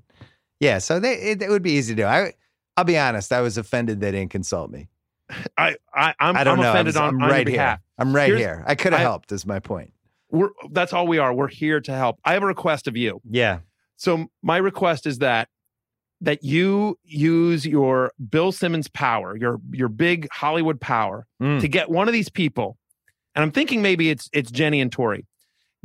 yeah, 0.62 0.78
so 0.78 1.00
they, 1.00 1.16
it, 1.16 1.42
it 1.42 1.50
would 1.50 1.62
be 1.64 1.72
easy 1.74 1.94
to 1.96 2.04
do. 2.04 2.08
I, 2.08 2.34
I'll 2.78 2.86
be 2.86 2.98
honest, 2.98 3.34
I 3.34 3.42
was 3.42 3.58
offended 3.58 4.00
they 4.00 4.12
didn't 4.12 4.32
consult 4.32 4.72
me. 4.72 4.88
I, 5.58 5.76
I 5.94 6.14
I'm, 6.20 6.38
I 6.38 6.44
know. 6.44 6.54
offended 6.70 6.96
I'm, 6.96 7.04
on, 7.04 7.16
I'm 7.16 7.24
on 7.24 7.30
right 7.30 7.46
behalf. 7.46 7.80
here. 7.80 7.84
I'm 7.98 8.16
right 8.16 8.28
Here's- 8.28 8.40
here. 8.42 8.64
I 8.66 8.76
could 8.76 8.94
have 8.94 9.02
helped. 9.02 9.32
Is 9.34 9.46
my 9.46 9.60
point. 9.60 9.92
We're 10.30 10.50
that's 10.72 10.94
all 10.94 11.08
we 11.08 11.18
are. 11.18 11.34
We're 11.34 11.50
here 11.50 11.82
to 11.82 11.92
help. 11.94 12.18
I 12.24 12.34
have 12.34 12.44
a 12.44 12.48
request 12.48 12.88
of 12.88 12.96
you. 12.96 13.20
Yeah. 13.30 13.60
So 13.98 14.28
my 14.42 14.56
request 14.58 15.06
is 15.06 15.18
that 15.20 15.50
that 16.22 16.44
you 16.44 16.98
use 17.04 17.66
your 17.66 18.12
Bill 18.30 18.52
Simmons 18.52 18.88
power, 18.88 19.36
your 19.36 19.60
your 19.72 19.90
big 19.90 20.28
Hollywood 20.32 20.80
power, 20.80 21.26
Mm. 21.42 21.60
to 21.60 21.68
get 21.68 21.90
one 21.90 22.08
of 22.08 22.14
these 22.14 22.30
people. 22.30 22.78
And 23.36 23.44
I'm 23.44 23.52
thinking 23.52 23.82
maybe 23.82 24.10
it's 24.10 24.30
it's 24.32 24.52
Jennie 24.52 24.80
and 24.82 24.92
Tori. 24.92 25.26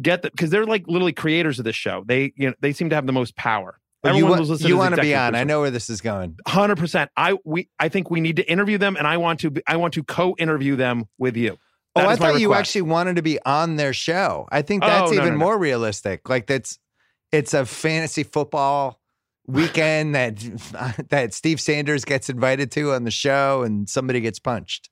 Get 0.01 0.23
the 0.23 0.31
because 0.31 0.51
they're 0.51 0.67
like 0.67 0.87
literally 0.87 1.13
creators 1.13 1.59
of 1.59 1.65
this 1.65 1.77
show. 1.77 2.05
They 2.07 2.33
you 2.37 2.49
know 2.49 2.55
they 2.61 2.73
seem 2.73 2.89
to 2.91 2.95
have 2.97 3.07
the 3.07 3.13
most 3.13 3.35
power. 3.37 3.81
You, 4.05 4.11
Everyone 4.11 4.39
was 4.39 4.51
listening 4.51 4.69
you 4.69 4.77
want 4.77 4.95
to 4.95 5.01
be 5.01 5.15
on. 5.15 5.35
I 5.35 5.43
know 5.45 5.61
where 5.61 5.71
this 5.71 5.91
is 5.91 6.01
going. 6.01 6.37
Hundred 6.47 6.77
percent. 6.79 7.11
I 7.17 7.37
we 7.45 7.69
I 7.79 7.89
think 7.89 8.11
we 8.11 8.21
need 8.21 8.37
to 8.37 8.49
interview 8.51 8.79
them, 8.79 8.97
and 8.97 9.07
I 9.07 9.17
want 9.17 9.41
to 9.41 9.51
be, 9.51 9.63
I 9.67 9.77
want 9.79 9.95
to 9.95 10.05
co-interview 10.05 10.77
them 10.77 11.07
with 11.19 11.37
you. 11.37 11.59
Oh, 11.97 12.07
I 12.07 12.15
thought 12.15 12.39
you 12.39 12.53
actually 12.55 12.83
wanted 12.83 13.17
to 13.17 13.23
be 13.23 13.41
on 13.45 13.77
their 13.77 13.93
show. 13.95 14.47
I 14.53 14.63
think 14.63 14.85
Oh, 14.85 14.87
that's 14.87 15.11
no, 15.13 15.17
even 15.17 15.29
no, 15.29 15.33
no. 15.33 15.39
more 15.39 15.59
realistic. 15.59 16.29
Like 16.29 16.47
that's 16.47 16.79
it's 17.33 17.55
a 17.55 17.65
fantasy 17.67 18.23
football 18.23 19.01
weekend 19.47 20.15
that 20.15 20.37
that 21.09 21.35
Steve 21.35 21.61
Sanders 21.61 22.05
gets 22.05 22.29
invited 22.29 22.71
to 22.73 22.93
on 22.93 23.05
the 23.05 23.11
show 23.11 23.63
and 23.63 23.89
somebody 23.89 24.21
gets 24.21 24.39
punched. 24.39 24.91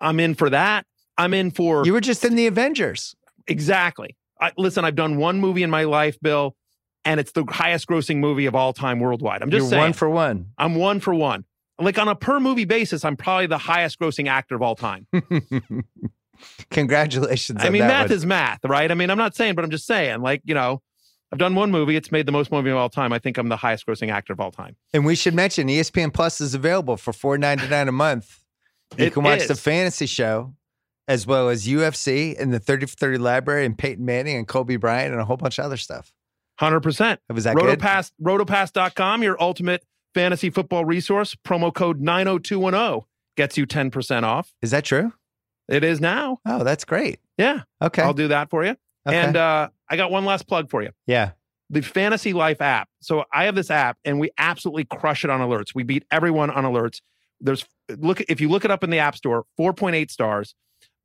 I'm 0.00 0.20
in 0.20 0.34
for 0.34 0.50
that. 0.50 0.86
I'm 1.16 1.32
in 1.34 1.50
for 1.50 1.84
You 1.86 1.92
were 1.94 2.00
just 2.00 2.24
in 2.24 2.34
the 2.36 2.46
Avengers. 2.46 3.14
exactly. 3.48 4.16
I, 4.40 4.52
listen, 4.58 4.84
I've 4.84 4.96
done 4.96 5.16
one 5.16 5.40
movie 5.40 5.62
in 5.62 5.70
my 5.70 5.84
life, 5.84 6.18
Bill, 6.20 6.54
and 7.04 7.20
it's 7.20 7.32
the 7.32 7.44
highest 7.48 7.86
grossing 7.86 8.18
movie 8.18 8.46
of 8.46 8.54
all 8.54 8.72
time 8.72 9.00
worldwide. 9.00 9.42
I'm 9.42 9.50
just 9.50 9.62
You're 9.62 9.70
saying. 9.70 9.80
one 9.80 9.92
for 9.92 10.08
one. 10.08 10.46
I'm 10.58 10.74
one 10.74 11.00
for 11.00 11.14
one. 11.14 11.44
Like 11.78 11.98
on 11.98 12.08
a 12.08 12.14
per 12.14 12.38
movie 12.38 12.64
basis, 12.64 13.04
I'm 13.04 13.16
probably 13.16 13.46
the 13.46 13.58
highest 13.58 13.98
grossing 13.98 14.28
actor 14.28 14.54
of 14.54 14.62
all 14.62 14.76
time. 14.76 15.06
Congratulations. 16.70 17.60
I 17.62 17.70
mean, 17.70 17.82
math 17.82 18.10
one. 18.10 18.16
is 18.16 18.26
math, 18.26 18.64
right? 18.64 18.90
I 18.90 18.94
mean, 18.94 19.10
I'm 19.10 19.18
not 19.18 19.34
saying, 19.34 19.54
but 19.54 19.64
I'm 19.64 19.70
just 19.70 19.86
saying, 19.86 20.20
like, 20.20 20.42
you 20.44 20.54
know, 20.54 20.82
I've 21.32 21.38
done 21.38 21.54
one 21.54 21.70
movie, 21.70 21.96
it's 21.96 22.12
made 22.12 22.26
the 22.26 22.32
most 22.32 22.52
movie 22.52 22.70
of 22.70 22.76
all 22.76 22.88
time. 22.88 23.12
I 23.12 23.18
think 23.18 23.38
I'm 23.38 23.48
the 23.48 23.56
highest 23.56 23.86
grossing 23.86 24.10
actor 24.10 24.32
of 24.32 24.40
all 24.40 24.52
time. 24.52 24.76
And 24.92 25.04
we 25.04 25.16
should 25.16 25.34
mention 25.34 25.68
ESPN 25.68 26.12
Plus 26.12 26.40
is 26.40 26.54
available 26.54 26.96
for 26.96 27.12
four 27.12 27.38
ninety 27.38 27.66
nine 27.68 27.88
a 27.88 27.92
month. 27.92 28.40
You 28.96 29.06
It 29.06 29.12
can 29.14 29.24
watch 29.24 29.48
the 29.48 29.56
fantasy 29.56 30.06
show 30.06 30.54
as 31.08 31.26
well 31.26 31.48
as 31.48 31.66
UFC 31.66 32.40
and 32.40 32.52
the 32.52 32.58
30 32.58 32.86
for 32.86 32.96
30 32.96 33.18
library 33.18 33.66
and 33.66 33.76
Peyton 33.76 34.04
Manning 34.04 34.36
and 34.36 34.46
Kobe 34.48 34.76
Bryant 34.76 35.12
and 35.12 35.20
a 35.20 35.24
whole 35.24 35.36
bunch 35.36 35.58
of 35.58 35.64
other 35.64 35.76
stuff. 35.76 36.12
100%. 36.60 37.18
Was 37.32 37.44
that 37.44 37.56
good? 37.56 37.78
Rotopass, 37.78 38.12
rotopass.com, 38.22 39.22
your 39.22 39.40
ultimate 39.40 39.84
fantasy 40.14 40.50
football 40.50 40.84
resource. 40.84 41.34
Promo 41.46 41.72
code 41.74 42.00
90210 42.00 43.06
gets 43.36 43.56
you 43.58 43.66
10% 43.66 44.22
off. 44.22 44.52
Is 44.62 44.70
that 44.70 44.84
true? 44.84 45.12
It 45.68 45.82
is 45.82 46.00
now. 46.00 46.38
Oh, 46.46 46.62
that's 46.62 46.84
great. 46.84 47.20
Yeah. 47.38 47.62
Okay. 47.82 48.02
I'll 48.02 48.14
do 48.14 48.28
that 48.28 48.50
for 48.50 48.64
you. 48.64 48.76
okay. 49.06 49.16
And 49.16 49.36
uh, 49.36 49.68
I 49.88 49.96
got 49.96 50.10
one 50.10 50.24
last 50.24 50.46
plug 50.46 50.70
for 50.70 50.82
you. 50.82 50.90
yeah. 51.06 51.32
the 51.70 51.80
Fantasy 51.80 52.32
Life 52.32 52.60
app. 52.60 52.88
So 53.00 53.24
I 53.32 53.44
have 53.44 53.54
this 53.54 53.70
app 53.70 53.98
and 54.04 54.20
we 54.20 54.30
absolutely 54.38 54.84
crush 54.84 55.24
it 55.24 55.30
on 55.30 55.40
alerts. 55.40 55.74
We 55.74 55.82
beat 55.82 56.04
everyone 56.10 56.50
on 56.50 56.64
alerts. 56.64 57.00
There's 57.40 57.64
look 57.98 58.20
if 58.22 58.40
you 58.40 58.48
look 58.48 58.64
it 58.64 58.70
up 58.70 58.84
in 58.84 58.90
the 58.90 58.98
App 59.00 59.16
Store, 59.16 59.44
4.8 59.58 60.10
stars. 60.10 60.54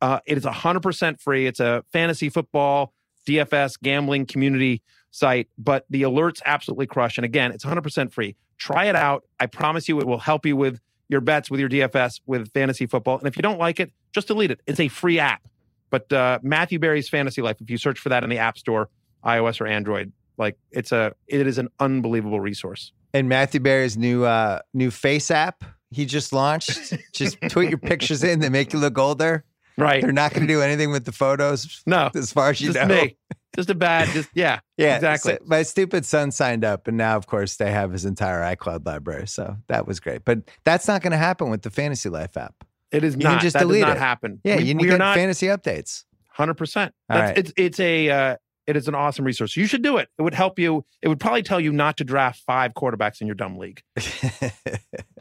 Uh, 0.01 0.19
it 0.25 0.37
is 0.37 0.45
100% 0.45 1.19
free. 1.19 1.47
It's 1.47 1.59
a 1.59 1.83
fantasy 1.91 2.29
football 2.29 2.93
DFS 3.27 3.79
gambling 3.81 4.25
community 4.25 4.81
site, 5.11 5.49
but 5.57 5.85
the 5.89 6.03
alerts 6.03 6.41
absolutely 6.45 6.87
crush. 6.87 7.17
And 7.17 7.25
again, 7.25 7.51
it's 7.51 7.65
100% 7.65 8.11
free. 8.11 8.35
Try 8.57 8.85
it 8.85 8.95
out. 8.95 9.23
I 9.39 9.45
promise 9.45 9.87
you, 9.87 9.99
it 9.99 10.07
will 10.07 10.19
help 10.19 10.45
you 10.45 10.55
with 10.55 10.79
your 11.07 11.21
bets, 11.21 11.49
with 11.49 11.59
your 11.59 11.69
DFS, 11.69 12.21
with 12.25 12.51
fantasy 12.53 12.85
football. 12.85 13.17
And 13.17 13.27
if 13.27 13.35
you 13.35 13.41
don't 13.41 13.57
like 13.59 13.79
it, 13.79 13.91
just 14.13 14.27
delete 14.27 14.51
it. 14.51 14.59
It's 14.67 14.79
a 14.79 14.87
free 14.87 15.19
app. 15.19 15.41
But 15.89 16.11
uh, 16.13 16.39
Matthew 16.43 16.77
Berry's 16.77 17.09
Fantasy 17.09 17.41
Life, 17.41 17.61
if 17.61 17.69
you 17.69 17.77
search 17.77 17.97
for 17.99 18.09
that 18.09 18.23
in 18.23 18.29
the 18.29 18.37
App 18.37 18.57
Store, 18.57 18.89
iOS 19.25 19.59
or 19.59 19.65
Android, 19.67 20.11
like 20.37 20.57
it's 20.71 20.91
a 20.91 21.13
it 21.27 21.45
is 21.47 21.57
an 21.57 21.67
unbelievable 21.79 22.39
resource. 22.39 22.91
And 23.13 23.27
Matthew 23.27 23.59
Berry's 23.59 23.97
new 23.97 24.23
uh 24.23 24.59
new 24.73 24.91
face 24.91 25.31
app 25.31 25.63
he 25.91 26.05
just 26.05 26.31
launched. 26.31 26.93
just 27.13 27.37
tweet 27.49 27.69
your 27.69 27.79
pictures 27.79 28.23
in, 28.23 28.39
they 28.39 28.49
make 28.49 28.71
you 28.73 28.79
look 28.79 28.97
older. 28.97 29.43
Right. 29.77 30.01
They're 30.03 30.11
not 30.11 30.33
going 30.33 30.45
to 30.45 30.53
do 30.53 30.61
anything 30.61 30.91
with 30.91 31.05
the 31.05 31.11
photos 31.11 31.81
No. 31.85 32.11
as 32.13 32.31
far 32.31 32.49
as 32.51 32.61
you 32.61 32.73
Just 32.73 32.87
know. 32.87 32.95
me. 33.03 33.17
Just 33.59 33.69
a 33.69 33.75
bad, 33.75 34.07
just 34.09 34.29
yeah. 34.33 34.59
Yeah, 34.77 34.95
Exactly. 34.95 35.33
so 35.33 35.39
my 35.45 35.63
stupid 35.63 36.05
son 36.05 36.31
signed 36.31 36.63
up, 36.63 36.87
and 36.87 36.95
now, 36.97 37.17
of 37.17 37.27
course, 37.27 37.57
they 37.57 37.71
have 37.71 37.91
his 37.91 38.05
entire 38.05 38.39
iCloud 38.55 38.85
library. 38.85 39.27
So 39.27 39.57
that 39.67 39.85
was 39.85 39.99
great. 39.99 40.23
But 40.25 40.49
that's 40.63 40.87
not 40.87 41.01
going 41.01 41.11
to 41.11 41.17
happen 41.17 41.49
with 41.49 41.61
the 41.63 41.69
Fantasy 41.69 42.07
Life 42.09 42.37
app. 42.37 42.55
It 42.91 43.03
is 43.03 43.15
You 43.15 43.21
can 43.21 43.33
not. 43.33 43.41
just 43.41 43.53
that 43.55 43.59
delete 43.59 43.81
does 43.81 43.89
not 43.89 43.97
it. 43.97 43.99
happen. 43.99 44.39
Yeah, 44.43 44.55
we, 44.57 44.63
you 44.63 44.73
need 44.73 44.85
are 44.87 44.91
get 44.91 44.97
not 44.99 45.15
fantasy 45.17 45.47
updates. 45.47 46.05
hundred 46.29 46.53
percent. 46.55 46.93
Right. 47.09 47.37
it's 47.37 47.51
it's 47.57 47.79
a 47.79 48.09
uh, 48.09 48.35
it 48.65 48.77
is 48.77 48.87
an 48.87 48.95
awesome 48.95 49.25
resource. 49.25 49.55
You 49.57 49.65
should 49.67 49.81
do 49.83 49.97
it. 49.97 50.07
It 50.17 50.21
would 50.21 50.33
help 50.33 50.57
you. 50.57 50.85
It 51.01 51.07
would 51.09 51.19
probably 51.19 51.43
tell 51.43 51.59
you 51.59 51.71
not 51.73 51.97
to 51.97 52.03
draft 52.03 52.41
five 52.47 52.73
quarterbacks 52.73 53.19
in 53.21 53.27
your 53.27 53.35
dumb 53.35 53.57
league. 53.57 53.81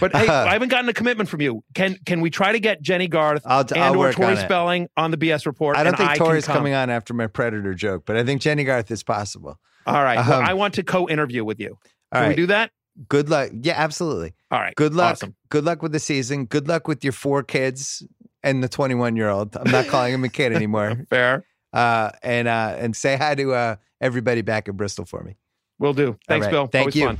But 0.00 0.16
hey, 0.16 0.26
Uh, 0.26 0.46
I 0.46 0.52
haven't 0.54 0.70
gotten 0.70 0.88
a 0.88 0.94
commitment 0.94 1.28
from 1.28 1.42
you. 1.42 1.62
Can 1.74 1.98
can 2.06 2.20
we 2.22 2.30
try 2.30 2.52
to 2.52 2.58
get 2.60 2.80
Jennie 2.80 3.06
Garth 3.08 3.42
I'll, 3.44 3.60
and 3.60 3.78
I'll 3.78 3.96
or 3.98 4.12
Tori 4.12 4.32
on. 4.32 4.36
Spelling 4.38 4.88
on 4.96 5.10
the 5.10 5.18
BS 5.18 5.44
report? 5.44 5.76
I 5.76 5.84
don't 5.84 5.96
think 5.96 6.08
I 6.10 6.16
Tori's 6.16 6.46
coming 6.46 6.72
on 6.72 6.88
after 6.88 7.12
my 7.12 7.26
Predator 7.26 7.74
joke, 7.74 8.04
but 8.06 8.16
I 8.16 8.24
think 8.24 8.40
Jennie 8.40 8.64
Garth 8.64 8.90
is 8.90 9.02
possible. 9.02 9.58
All 9.86 10.02
right. 10.02 10.16
Well, 10.26 10.40
Um, 10.40 10.44
I 10.46 10.54
want 10.54 10.74
to 10.74 10.82
co-interview 10.82 11.44
with 11.44 11.60
you. 11.60 11.78
All 12.12 12.20
Can 12.22 12.28
we 12.30 12.34
do 12.34 12.46
that? 12.46 12.70
Good 13.08 13.28
luck. 13.28 13.50
Yeah, 13.60 13.74
absolutely. 13.76 14.32
All 14.50 14.58
right. 14.60 14.74
Good 14.74 14.94
luck. 14.94 15.12
Awesome. 15.12 15.34
Good 15.50 15.64
luck 15.64 15.82
with 15.82 15.92
the 15.92 15.98
season. 15.98 16.46
Good 16.46 16.66
luck 16.66 16.88
with 16.88 17.04
your 17.04 17.12
four 17.12 17.42
kids 17.42 18.02
and 18.42 18.62
the 18.64 18.68
21 18.68 19.16
year 19.16 19.28
old. 19.28 19.54
I'm 19.56 19.70
not 19.70 19.86
calling 19.88 20.14
him 20.14 20.24
a 20.24 20.28
kid 20.30 20.52
anymore. 20.56 20.96
Fair. 21.10 21.44
Uh, 21.74 22.10
and 22.22 22.48
uh, 22.48 22.76
and 22.78 22.96
say 22.96 23.16
hi 23.16 23.34
to 23.34 23.52
uh, 23.52 23.76
everybody 24.00 24.40
back 24.42 24.66
in 24.68 24.76
Bristol 24.76 25.04
for 25.04 25.22
me. 25.22 25.36
We'll 25.78 25.92
do. 25.92 26.16
Thanks, 26.28 26.46
right. 26.46 26.50
Bill. 26.52 26.66
Thank 26.68 26.82
Always 26.84 26.96
you. 26.96 27.06
fun. 27.06 27.18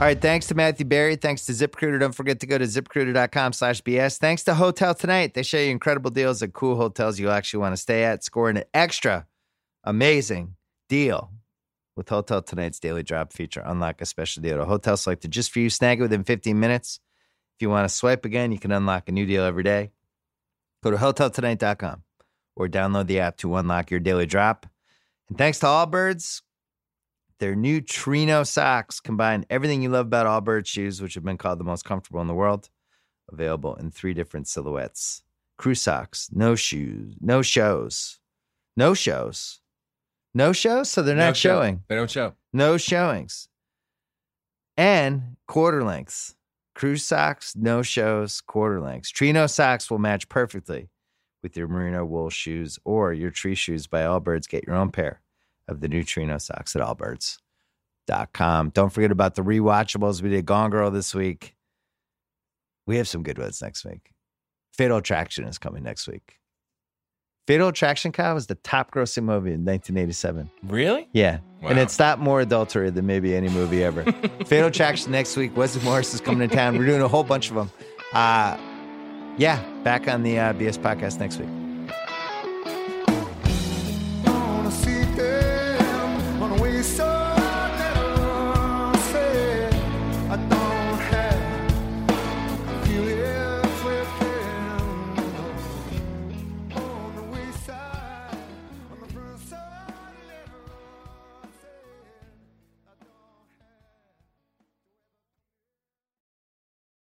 All 0.00 0.06
right. 0.06 0.18
Thanks 0.18 0.46
to 0.46 0.54
Matthew 0.54 0.86
Berry. 0.86 1.16
Thanks 1.16 1.44
to 1.44 1.52
ZipRecruiter. 1.52 2.00
Don't 2.00 2.14
forget 2.14 2.40
to 2.40 2.46
go 2.46 2.56
to 2.56 2.64
ziprecruiter.com 2.64 3.52
slash 3.52 3.82
BS. 3.82 4.16
Thanks 4.16 4.42
to 4.44 4.54
Hotel 4.54 4.94
Tonight. 4.94 5.34
They 5.34 5.42
show 5.42 5.58
you 5.58 5.70
incredible 5.70 6.10
deals 6.10 6.42
at 6.42 6.54
cool 6.54 6.76
hotels 6.76 7.18
you'll 7.20 7.32
actually 7.32 7.60
want 7.60 7.74
to 7.74 7.76
stay 7.76 8.04
at. 8.04 8.24
Scoring 8.24 8.56
an 8.56 8.64
extra 8.72 9.26
amazing 9.84 10.54
deal 10.88 11.30
with 11.96 12.08
Hotel 12.08 12.40
Tonight's 12.40 12.80
daily 12.80 13.02
drop 13.02 13.34
feature. 13.34 13.62
Unlock 13.62 14.00
a 14.00 14.06
special 14.06 14.42
deal 14.42 14.58
a 14.62 14.64
hotel 14.64 14.96
selected 14.96 15.32
just 15.32 15.52
for 15.52 15.58
you. 15.58 15.68
Snag 15.68 15.98
it 15.98 16.02
within 16.04 16.24
15 16.24 16.58
minutes. 16.58 16.98
If 17.58 17.60
you 17.60 17.68
want 17.68 17.86
to 17.86 17.94
swipe 17.94 18.24
again, 18.24 18.52
you 18.52 18.58
can 18.58 18.72
unlock 18.72 19.06
a 19.10 19.12
new 19.12 19.26
deal 19.26 19.44
every 19.44 19.64
day. 19.64 19.90
Go 20.82 20.92
to 20.92 20.96
hoteltonight.com 20.96 22.04
or 22.56 22.68
download 22.68 23.06
the 23.06 23.20
app 23.20 23.36
to 23.36 23.54
unlock 23.54 23.90
your 23.90 24.00
daily 24.00 24.24
drop. 24.24 24.64
And 25.28 25.36
thanks 25.36 25.58
to 25.58 25.66
Allbirds, 25.66 26.40
their 27.40 27.56
new 27.56 27.80
Trino 27.80 28.46
socks 28.46 29.00
combine 29.00 29.44
everything 29.50 29.82
you 29.82 29.88
love 29.88 30.06
about 30.06 30.26
Allbirds 30.26 30.66
shoes, 30.66 31.02
which 31.02 31.14
have 31.14 31.24
been 31.24 31.38
called 31.38 31.58
the 31.58 31.64
most 31.64 31.84
comfortable 31.84 32.20
in 32.20 32.26
the 32.28 32.34
world. 32.34 32.70
Available 33.32 33.74
in 33.76 33.90
three 33.90 34.12
different 34.14 34.46
silhouettes. 34.48 35.22
Crew 35.56 35.74
socks, 35.74 36.28
no 36.32 36.54
shoes, 36.54 37.14
no 37.20 37.42
shows, 37.42 38.18
no 38.76 38.94
shows, 38.94 39.60
no 40.34 40.52
shows. 40.52 40.88
So 40.90 41.02
they're 41.02 41.14
No 41.16 41.26
not 41.26 41.36
show. 41.36 41.56
showing, 41.60 41.82
They 41.88 41.96
don't 41.96 42.10
show. 42.10 42.34
no 42.52 42.76
showings, 42.76 43.48
and 44.76 45.36
quarter 45.46 45.84
lengths. 45.84 46.34
Crew 46.74 46.96
socks, 46.96 47.54
no 47.56 47.82
shows, 47.82 48.40
quarter 48.40 48.80
lengths. 48.80 49.12
Trino 49.12 49.48
socks 49.50 49.90
will 49.90 49.98
match 49.98 50.28
perfectly 50.28 50.88
with 51.42 51.56
your 51.56 51.68
merino 51.68 52.04
wool 52.04 52.30
shoes 52.30 52.78
or 52.84 53.12
your 53.12 53.30
tree 53.30 53.54
shoes 53.54 53.86
by 53.86 54.00
Allbirds. 54.02 54.48
Get 54.48 54.66
your 54.66 54.76
own 54.76 54.90
pair 54.90 55.20
of 55.70 55.80
the 55.80 55.88
neutrino 55.88 56.38
socks 56.38 56.74
at 56.76 56.82
allbirds.com. 56.82 58.70
Don't 58.70 58.90
forget 58.90 59.10
about 59.10 59.34
the 59.34 59.42
rewatchables. 59.42 60.22
We 60.22 60.30
did 60.30 60.46
Gone 60.46 60.70
Girl 60.70 60.90
this 60.90 61.14
week. 61.14 61.54
We 62.86 62.96
have 62.96 63.08
some 63.08 63.22
good 63.22 63.38
ones 63.38 63.62
next 63.62 63.84
week. 63.84 64.12
Fatal 64.72 64.98
Attraction 64.98 65.44
is 65.44 65.58
coming 65.58 65.82
next 65.82 66.08
week. 66.08 66.38
Fatal 67.46 67.68
Attraction, 67.68 68.12
Kyle, 68.12 68.34
was 68.34 68.46
the 68.46 68.54
top 68.56 68.92
grossing 68.92 69.24
movie 69.24 69.52
in 69.52 69.64
1987. 69.64 70.50
Really? 70.64 71.08
Yeah. 71.12 71.38
And 71.62 71.78
it's 71.78 71.98
not 71.98 72.18
more 72.18 72.40
adultery 72.40 72.90
than 72.90 73.06
maybe 73.06 73.34
any 73.34 73.48
movie 73.48 73.82
ever. 73.82 74.04
Fatal 74.46 74.68
Attraction 74.68 75.10
next 75.10 75.36
week. 75.36 75.56
Wesley 75.56 75.82
Morris 75.82 76.14
is 76.14 76.20
coming 76.20 76.48
to 76.48 76.54
town. 76.54 76.78
We're 76.78 76.86
doing 76.86 77.02
a 77.02 77.08
whole 77.08 77.24
bunch 77.24 77.50
of 77.50 77.56
them. 77.56 77.70
Uh, 78.12 78.56
yeah, 79.36 79.62
back 79.82 80.08
on 80.08 80.22
the 80.22 80.38
uh, 80.38 80.52
BS 80.52 80.78
podcast 80.78 81.18
next 81.18 81.38
week. 81.38 81.69